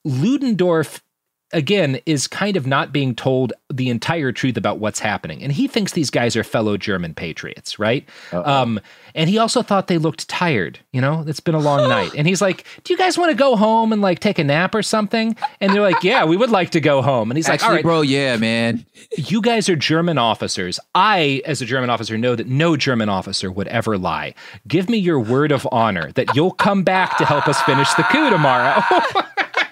Ludendorff 0.04 1.02
again 1.52 2.00
is 2.06 2.26
kind 2.26 2.56
of 2.56 2.66
not 2.66 2.92
being 2.92 3.14
told 3.14 3.52
the 3.72 3.88
entire 3.88 4.32
truth 4.32 4.56
about 4.56 4.78
what's 4.78 4.98
happening. 4.98 5.42
And 5.42 5.52
he 5.52 5.68
thinks 5.68 5.92
these 5.92 6.10
guys 6.10 6.36
are 6.36 6.42
fellow 6.44 6.76
german 6.76 7.14
patriots 7.14 7.78
right? 7.78 8.06
Um, 8.32 8.80
and 9.14 9.30
he 9.30 9.38
also 9.38 9.62
thought 9.62 9.86
they 9.86 9.98
looked 9.98 10.28
tired 10.28 10.80
you 10.92 11.00
know? 11.00 11.24
It's 11.26 11.40
been 11.40 11.54
a 11.54 11.60
long 11.60 11.88
night. 11.88 12.12
And 12.16 12.26
he's 12.26 12.40
like 12.42 12.66
do 12.84 12.92
you 12.92 12.98
guys 12.98 13.16
want 13.16 13.30
to 13.30 13.36
go 13.36 13.56
home 13.56 13.92
and 13.92 14.02
like 14.02 14.18
take 14.18 14.38
a 14.38 14.44
nap 14.44 14.74
or 14.74 14.82
something? 14.82 15.36
And 15.60 15.72
they're 15.72 15.82
like 15.82 16.02
yeah 16.02 16.24
we 16.24 16.36
would 16.36 16.50
like 16.50 16.70
to 16.70 16.80
go 16.80 17.00
home. 17.02 17.30
And 17.30 17.38
he's 17.38 17.48
Actually, 17.48 17.66
like 17.66 17.68
all 17.68 17.74
right 17.76 17.84
bro 17.84 18.00
yeah 18.02 18.36
man. 18.36 18.84
you 19.16 19.40
guys 19.40 19.68
are 19.68 19.76
german 19.76 20.18
officers. 20.18 20.80
I 20.94 21.42
as 21.44 21.62
a 21.62 21.64
german 21.64 21.90
officer 21.90 22.18
know 22.18 22.34
that 22.34 22.48
no 22.48 22.76
german 22.76 23.08
officer 23.08 23.50
would 23.52 23.68
ever 23.68 23.96
lie. 23.96 24.34
Give 24.66 24.88
me 24.88 24.98
your 24.98 25.20
word 25.20 25.52
of 25.52 25.66
honor 25.70 26.10
that 26.12 26.34
you'll 26.34 26.50
come 26.52 26.82
back 26.82 27.16
to 27.18 27.24
help 27.24 27.46
us 27.46 27.60
finish 27.62 27.92
the 27.94 28.02
coup 28.04 28.30
tomorrow 28.30 28.82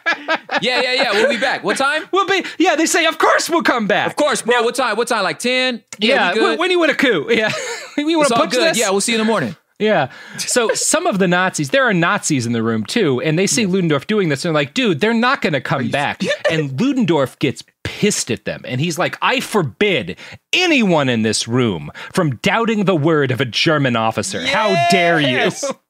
yeah, 0.62 0.80
yeah, 0.80 0.92
yeah. 0.92 1.12
We'll 1.12 1.30
be 1.30 1.38
back. 1.38 1.64
What 1.64 1.76
time? 1.76 2.05
We'll 2.12 2.26
be. 2.26 2.44
Yeah, 2.59 2.76
they 2.76 2.86
say, 2.86 3.06
of 3.06 3.18
course 3.18 3.48
we'll 3.48 3.62
come 3.62 3.86
back. 3.86 4.06
Of 4.06 4.16
course, 4.16 4.42
bro. 4.42 4.62
what 4.62 4.74
time? 4.74 4.96
What 4.96 5.09
time? 5.09 5.24
Like 5.24 5.38
ten? 5.38 5.82
Yeah. 5.98 6.32
yeah 6.34 6.56
when, 6.56 6.70
you 6.70 6.80
win 6.80 6.90
a 6.90 6.94
coup? 6.94 7.26
Yeah. 7.30 7.52
we 7.96 8.16
want 8.16 8.28
to 8.28 8.36
put 8.36 8.51
good. 8.51 8.70
This? 8.70 8.78
Yeah, 8.78 8.90
we'll 8.90 9.01
see 9.01 9.12
you 9.12 9.20
in 9.20 9.26
the 9.26 9.30
morning. 9.30 9.56
Yeah. 9.78 10.10
So 10.38 10.72
some 10.74 11.06
of 11.06 11.18
the 11.18 11.26
Nazis, 11.26 11.70
there 11.70 11.84
are 11.84 11.92
Nazis 11.92 12.46
in 12.46 12.52
the 12.52 12.62
room 12.62 12.84
too, 12.84 13.20
and 13.20 13.38
they 13.38 13.46
see 13.46 13.66
Ludendorff 13.66 14.06
doing 14.06 14.28
this, 14.28 14.44
and 14.44 14.55
they're 14.55 14.62
like, 14.62 14.74
dude, 14.74 15.01
they're 15.01 15.12
not 15.12 15.42
going 15.42 15.52
to 15.52 15.60
come 15.60 15.90
back. 15.90 16.22
and 16.51 16.80
Ludendorff 16.80 17.38
gets 17.40 17.64
pissed 17.82 18.30
at 18.30 18.44
them, 18.44 18.62
and 18.66 18.80
he's 18.80 18.98
like, 18.98 19.18
I 19.20 19.40
forbid 19.40 20.16
anyone 20.52 21.09
in 21.09 21.22
this 21.22 21.48
room 21.48 21.90
from 22.12 22.36
doubting 22.36 22.84
the 22.84 22.94
word 22.94 23.30
of 23.30 23.40
a 23.40 23.44
German 23.44 23.96
officer. 23.96 24.40
Yes! 24.40 24.52
How 24.52 24.88
dare 24.90 25.20
you? 25.20 25.51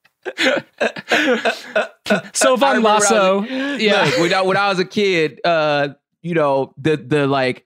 so 2.35 2.57
Von 2.57 2.83
Lossow, 2.83 3.79
yeah. 3.79 4.05
Look, 4.05 4.19
when 4.19 4.35
I, 4.35 4.43
when 4.43 4.57
I 4.57 4.69
was 4.69 4.79
a 4.79 4.85
kid, 4.85 5.41
uh, 5.45 5.89
you 6.23 6.35
know, 6.35 6.73
the 6.79 6.97
the 6.97 7.27
like 7.27 7.65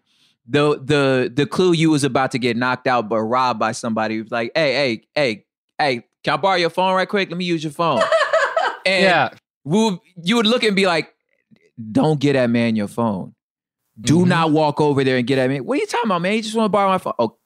the 0.48 0.80
the 0.82 1.32
the 1.35 1.47
clue 1.47 1.72
you 1.72 1.90
was 1.90 2.05
about 2.05 2.32
to 2.32 2.39
get 2.39 2.56
knocked 2.56 2.86
out 2.86 3.09
but 3.09 3.20
robbed 3.20 3.60
by 3.60 3.72
somebody 3.72 4.20
was 4.20 4.30
like, 4.30 4.51
hey, 4.55 4.72
hey, 4.72 5.02
hey, 5.14 5.44
hey, 5.78 6.05
can 6.24 6.35
I 6.35 6.36
borrow 6.36 6.56
your 6.56 6.70
phone 6.70 6.94
right 6.94 7.09
quick? 7.09 7.28
Let 7.30 7.39
me 7.39 7.44
use 7.44 7.62
your 7.62 7.72
phone. 7.72 8.02
and 8.86 9.05
yeah. 9.05 9.30
we 9.64 9.98
you 10.22 10.36
would 10.36 10.47
look 10.47 10.62
and 10.64 10.74
be 10.74 10.86
like, 10.86 11.14
don't 11.93 12.18
get 12.18 12.32
that 12.32 12.51
man 12.51 12.76
your 12.76 12.89
phone. 12.89 13.35
Do 14.01 14.20
mm-hmm. 14.20 14.28
not 14.28 14.51
walk 14.52 14.80
over 14.80 15.05
there 15.05 15.16
and 15.16 15.26
get 15.26 15.39
at 15.39 15.51
me. 15.51 15.60
What 15.60 15.78
are 15.78 15.80
you 15.80 15.86
talking 15.86 16.09
about, 16.09 16.22
man? 16.22 16.35
You 16.35 16.43
just 16.43 16.55
want 16.55 16.66
to 16.66 16.70
borrow 16.70 16.89
my 16.89 16.98
phone. 16.98 17.14
Oh, 17.18 17.36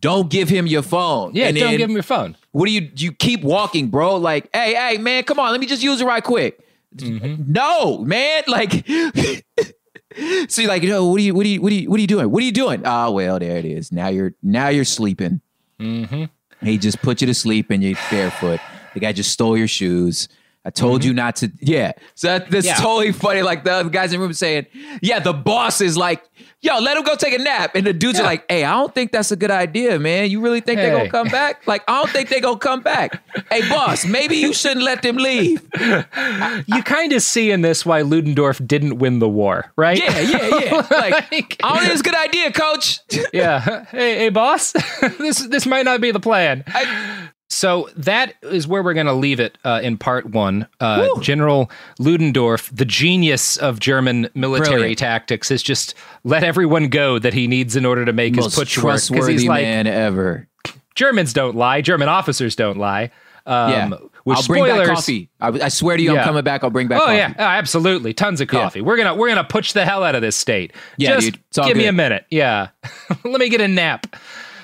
don't 0.00 0.30
give 0.30 0.48
him 0.48 0.66
your 0.66 0.82
phone. 0.82 1.34
Yeah, 1.34 1.48
and 1.48 1.56
don't 1.56 1.76
give 1.76 1.88
him 1.88 1.94
your 1.94 2.02
phone. 2.02 2.36
What 2.52 2.66
do 2.66 2.72
you 2.72 2.90
you 2.96 3.12
keep 3.12 3.42
walking, 3.42 3.88
bro? 3.88 4.16
Like, 4.16 4.48
hey, 4.52 4.74
hey, 4.74 4.98
man, 4.98 5.24
come 5.24 5.38
on, 5.38 5.50
let 5.50 5.60
me 5.60 5.66
just 5.66 5.82
use 5.82 6.00
it 6.00 6.04
right 6.04 6.22
quick. 6.22 6.64
Mm-hmm. 6.96 7.52
No, 7.52 7.98
man, 7.98 8.44
like 8.46 8.86
so 10.48 10.62
you're 10.62 10.68
like, 10.68 10.82
know, 10.82 11.06
what 11.06 11.18
are 11.18 11.22
you 11.22 11.34
what 11.34 11.44
are 11.44 11.48
you 11.48 11.60
what 11.60 11.72
are 11.72 11.74
you 11.74 11.90
what 11.90 11.98
are 11.98 12.00
you 12.00 12.06
doing? 12.06 12.30
What 12.30 12.42
are 12.42 12.46
you 12.46 12.52
doing? 12.52 12.82
Oh, 12.84 13.12
well, 13.12 13.38
there 13.38 13.56
it 13.56 13.64
is. 13.64 13.92
Now 13.92 14.08
you're 14.08 14.34
now 14.42 14.68
you're 14.68 14.84
sleeping. 14.84 15.40
Mm-hmm. 15.80 16.24
He 16.66 16.78
just 16.78 17.00
put 17.02 17.20
you 17.20 17.26
to 17.26 17.34
sleep 17.34 17.70
and 17.70 17.82
you're 17.82 17.98
barefoot. 18.10 18.60
The 18.94 19.00
guy 19.00 19.12
just 19.12 19.30
stole 19.30 19.56
your 19.56 19.68
shoes. 19.68 20.28
I 20.64 20.70
told 20.70 21.00
mm-hmm. 21.00 21.08
you 21.08 21.14
not 21.14 21.36
to. 21.36 21.52
Yeah. 21.60 21.92
So 22.14 22.26
that, 22.28 22.50
that's 22.50 22.66
yeah. 22.66 22.74
totally 22.74 23.12
funny. 23.12 23.42
Like 23.42 23.64
the 23.64 23.72
other 23.72 23.88
guys 23.88 24.12
in 24.12 24.20
the 24.20 24.24
room 24.24 24.34
saying, 24.34 24.66
yeah, 25.00 25.18
the 25.18 25.32
boss 25.32 25.80
is 25.80 25.96
like, 25.96 26.22
yo, 26.60 26.78
let 26.78 26.96
him 26.96 27.04
go 27.04 27.14
take 27.14 27.32
a 27.32 27.38
nap. 27.38 27.74
And 27.74 27.86
the 27.86 27.92
dudes 27.92 28.18
yeah. 28.18 28.24
are 28.24 28.26
like, 28.26 28.44
hey, 28.50 28.64
I 28.64 28.72
don't 28.72 28.94
think 28.94 29.12
that's 29.12 29.30
a 29.30 29.36
good 29.36 29.50
idea, 29.50 29.98
man. 29.98 30.30
You 30.30 30.40
really 30.40 30.60
think 30.60 30.78
hey. 30.78 30.86
they're 30.86 30.96
gonna 30.96 31.10
come 31.10 31.28
back? 31.28 31.66
Like, 31.66 31.82
I 31.88 32.00
don't 32.00 32.10
think 32.10 32.28
they're 32.28 32.40
gonna 32.40 32.58
come 32.58 32.80
back. 32.80 33.22
hey, 33.50 33.68
boss, 33.68 34.04
maybe 34.04 34.36
you 34.36 34.52
shouldn't 34.52 34.84
let 34.84 35.02
them 35.02 35.16
leave. 35.16 35.66
you 35.80 36.82
kind 36.82 37.12
of 37.12 37.22
see 37.22 37.50
in 37.50 37.62
this 37.62 37.86
why 37.86 38.02
Ludendorff 38.02 38.60
didn't 38.66 38.98
win 38.98 39.18
the 39.18 39.28
war, 39.28 39.72
right? 39.76 39.98
Yeah, 39.98 40.20
yeah, 40.20 40.58
yeah. 40.58 40.86
Like, 40.98 41.30
like 41.32 41.56
I 41.62 41.74
don't 41.74 41.78
think 41.80 41.92
it's 41.92 42.00
a 42.00 42.04
good 42.04 42.14
idea, 42.14 42.52
coach. 42.52 43.00
yeah. 43.32 43.84
Hey, 43.86 44.16
hey, 44.16 44.28
boss, 44.28 44.72
this 45.18 45.38
this 45.38 45.66
might 45.66 45.84
not 45.84 46.00
be 46.00 46.10
the 46.10 46.20
plan. 46.20 46.64
I, 46.66 47.30
so 47.58 47.88
that 47.96 48.34
is 48.42 48.68
where 48.68 48.82
we're 48.82 48.94
going 48.94 49.06
to 49.06 49.12
leave 49.12 49.40
it 49.40 49.58
uh, 49.64 49.80
in 49.82 49.98
part 49.98 50.26
one. 50.26 50.68
Uh, 50.78 51.08
General 51.20 51.70
Ludendorff, 51.98 52.70
the 52.72 52.84
genius 52.84 53.56
of 53.56 53.80
German 53.80 54.28
military 54.34 54.76
Brilliant. 54.76 54.98
tactics, 54.98 55.48
has 55.48 55.62
just 55.62 55.94
let 56.22 56.44
everyone 56.44 56.88
go 56.88 57.18
that 57.18 57.34
he 57.34 57.48
needs 57.48 57.74
in 57.74 57.84
order 57.84 58.04
to 58.04 58.12
make 58.12 58.36
Most 58.36 58.54
his 58.54 58.68
putsch 58.68 58.82
work. 58.82 59.02
Because 59.08 59.26
he's 59.26 59.44
like, 59.44 59.62
man 59.62 59.88
ever. 59.88 60.46
Germans 60.94 61.32
don't 61.32 61.56
lie. 61.56 61.80
German 61.80 62.08
officers 62.08 62.54
don't 62.54 62.78
lie. 62.78 63.10
Um, 63.44 63.72
yeah. 63.72 63.90
I'll 64.36 64.42
bring 64.44 64.64
back 64.64 64.86
coffee. 64.86 65.30
I, 65.40 65.48
I 65.48 65.68
swear 65.68 65.96
to 65.96 66.02
you, 66.02 66.12
yeah. 66.12 66.20
I'm 66.20 66.24
coming 66.24 66.44
back. 66.44 66.62
I'll 66.62 66.70
bring 66.70 66.86
back. 66.86 67.00
Oh 67.00 67.06
coffee. 67.06 67.16
yeah, 67.16 67.34
oh, 67.38 67.42
absolutely, 67.42 68.12
tons 68.12 68.40
of 68.40 68.48
coffee. 68.48 68.80
Yeah. 68.80 68.84
We're 68.84 68.98
gonna 68.98 69.14
we're 69.14 69.28
gonna 69.28 69.42
push 69.42 69.72
the 69.72 69.86
hell 69.86 70.04
out 70.04 70.14
of 70.14 70.20
this 70.20 70.36
state. 70.36 70.74
Yeah, 70.98 71.14
Just 71.14 71.32
dude, 71.32 71.40
give 71.54 71.64
good. 71.64 71.76
me 71.78 71.86
a 71.86 71.92
minute. 71.92 72.26
Yeah, 72.30 72.68
let 73.24 73.40
me 73.40 73.48
get 73.48 73.62
a 73.62 73.68
nap. 73.68 74.06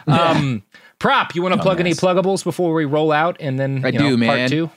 Um, 0.07 0.63
Prop, 1.05 1.35
you 1.35 1.43
want 1.43 1.55
to 1.55 1.61
plug 1.61 1.81
any 1.81 1.93
pluggables 1.93 2.43
before 2.43 2.73
we 2.73 2.87
roll 2.87 3.13
out 3.13 3.37
and 3.39 3.61
then 3.61 3.85
I 3.85 3.91
do, 3.91 3.99
know, 3.99 4.17
man. 4.17 4.39
Part 4.39 4.51
two? 4.51 4.71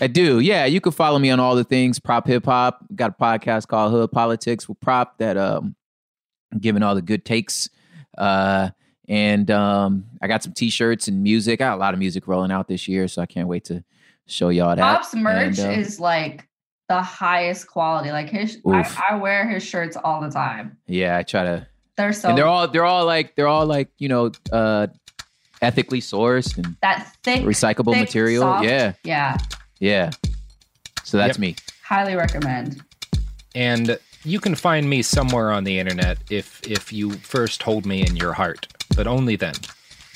I 0.00 0.06
do. 0.06 0.40
Yeah, 0.40 0.64
you 0.64 0.80
can 0.80 0.90
follow 0.90 1.18
me 1.18 1.28
on 1.28 1.38
all 1.38 1.54
the 1.54 1.64
things 1.64 1.98
Prop 1.98 2.26
Hip 2.26 2.46
Hop. 2.46 2.82
Got 2.94 3.10
a 3.10 3.22
podcast 3.22 3.68
called 3.68 3.92
Hood 3.92 4.10
Politics 4.10 4.70
with 4.70 4.80
Prop 4.80 5.18
that 5.18 5.36
um 5.36 5.76
giving 6.58 6.82
all 6.82 6.94
the 6.94 7.02
good 7.02 7.26
takes. 7.26 7.68
Uh 8.16 8.70
and 9.06 9.50
um 9.50 10.06
I 10.22 10.28
got 10.28 10.42
some 10.42 10.54
t-shirts 10.54 11.08
and 11.08 11.22
music. 11.22 11.60
I 11.60 11.66
got 11.66 11.76
a 11.76 11.78
lot 11.78 11.92
of 11.92 12.00
music 12.00 12.26
rolling 12.26 12.50
out 12.50 12.66
this 12.66 12.88
year, 12.88 13.06
so 13.06 13.20
I 13.20 13.26
can't 13.26 13.46
wait 13.46 13.64
to 13.64 13.84
show 14.26 14.48
y'all 14.48 14.74
that. 14.74 14.78
Prop's 14.78 15.14
merch 15.14 15.58
and, 15.58 15.76
uh, 15.76 15.78
is 15.78 16.00
like 16.00 16.48
the 16.88 17.02
highest 17.02 17.66
quality. 17.66 18.12
Like 18.12 18.30
his 18.30 18.56
I, 18.66 19.10
I, 19.10 19.16
wear 19.16 19.46
his 19.46 19.62
shirts 19.62 19.98
all 20.02 20.22
the 20.22 20.30
time. 20.30 20.78
Yeah, 20.86 21.18
I 21.18 21.22
try 21.22 21.44
to 21.44 21.66
they're 21.98 22.14
so 22.14 22.30
and 22.30 22.38
they're 22.38 22.46
all 22.46 22.66
they're 22.66 22.86
all 22.86 23.04
like 23.04 23.36
they're 23.36 23.46
all 23.46 23.66
like, 23.66 23.90
you 23.98 24.08
know, 24.08 24.32
uh 24.50 24.86
ethically 25.62 26.00
sourced 26.00 26.56
and 26.56 26.76
that 26.82 27.12
thick 27.22 27.42
recyclable 27.42 27.92
thick, 27.92 28.00
material. 28.08 28.42
Soft, 28.42 28.64
yeah. 28.64 28.92
Yeah. 29.04 29.36
Yeah. 29.78 30.10
So 31.04 31.16
that's 31.18 31.36
Yep. 31.36 31.38
me. 31.38 31.56
Highly 31.82 32.14
recommend. 32.14 32.82
And 33.54 33.98
you 34.24 34.38
can 34.40 34.54
find 34.54 34.88
me 34.88 35.02
somewhere 35.02 35.50
on 35.50 35.64
the 35.64 35.78
internet 35.78 36.18
if 36.30 36.60
if 36.66 36.92
you 36.92 37.12
first 37.12 37.62
hold 37.62 37.84
me 37.86 38.06
in 38.06 38.16
your 38.16 38.32
heart, 38.32 38.66
but 38.96 39.06
only 39.06 39.36
then. 39.36 39.54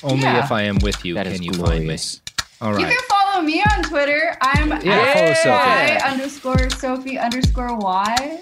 Only 0.03 0.23
Yeah. 0.23 0.43
if 0.43 0.51
I 0.51 0.61
am 0.63 0.77
with 0.79 1.03
you 1.05 1.15
That 1.15 1.25
can 1.27 1.41
you 1.43 1.51
glorious. 1.51 2.21
find 2.61 2.71
me. 2.71 2.77
All 2.77 2.79
You 2.79 2.85
can 2.95 3.03
follow 3.09 3.41
me 3.41 3.61
on 3.61 3.83
Twitter. 3.83 4.37
I'm 4.41 4.69
Yeah, 4.83 4.93
at 4.93 5.37
Sophie. 5.37 5.49
Y 5.49 6.01
underscore 6.11 6.69
Sophie 6.69 7.17
underscore 7.19 7.75
Y. 7.75 8.39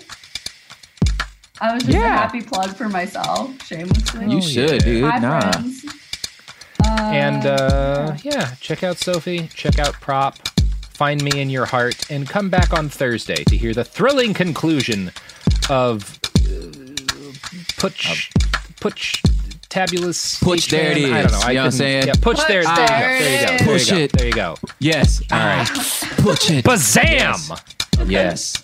I 1.62 1.74
was 1.74 1.84
just 1.84 1.98
a 1.98 2.02
happy 2.02 2.42
plug 2.42 2.76
for 2.76 2.90
myself, 2.90 3.50
shamelessly. 3.66 4.26
You 4.30 4.38
oh, 4.38 4.42
should, 4.42 4.84
dude. 4.84 5.04
Hi, 5.10 5.20
Nah. 5.20 5.52
friends. 5.52 5.86
Uh, 7.04 7.12
And 7.14 7.46
uh, 7.46 8.18
yeah, 8.24 8.56
check 8.62 8.84
out 8.84 8.98
Sophie, 8.98 9.48
check 9.54 9.78
out 9.80 9.94
Prop, 9.96 10.38
find 10.94 11.22
me 11.24 11.42
in 11.42 11.50
your 11.50 11.66
heart, 11.66 12.10
and 12.10 12.28
come 12.28 12.50
back 12.50 12.74
on 12.74 12.88
Thursday 12.90 13.44
to 13.46 13.58
hear 13.58 13.74
the 13.74 13.84
thrilling 13.84 14.34
conclusion 14.34 15.12
of 15.70 16.20
uh, 16.46 17.32
Putch, 17.78 18.32
Putch, 18.80 19.22
Tabulous. 19.70 20.40
Putch, 20.42 20.70
there 20.70 20.92
it 20.92 20.98
H-Man. 21.00 21.14
I 21.14 21.22
don't 21.24 21.32
know. 21.32 21.40
I 21.40 21.50
You 21.52 21.56
know 21.56 21.62
what 21.62 21.66
I'm 21.66 21.72
saying? 21.72 22.08
Yeah, 22.08 22.14
Putch, 22.22 22.40
there, 22.48 22.64
there, 22.64 22.88
There 22.88 23.42
you 23.42 23.46
go. 23.48 23.48
There 23.48 23.48
you 23.48 23.48
go. 23.48 23.54
is. 23.54 23.60
There 23.60 23.68
Push 23.68 23.88
you 23.90 23.96
go. 23.98 24.04
it. 24.04 24.12
There 24.14 24.28
you 24.28 24.34
go. 24.34 24.56
Yes. 24.80 25.22
All 25.32 25.40
right. 25.40 25.68
Push 26.18 26.50
it. 26.52 26.64
Bazam! 26.66 28.10
Yes. 28.10 28.64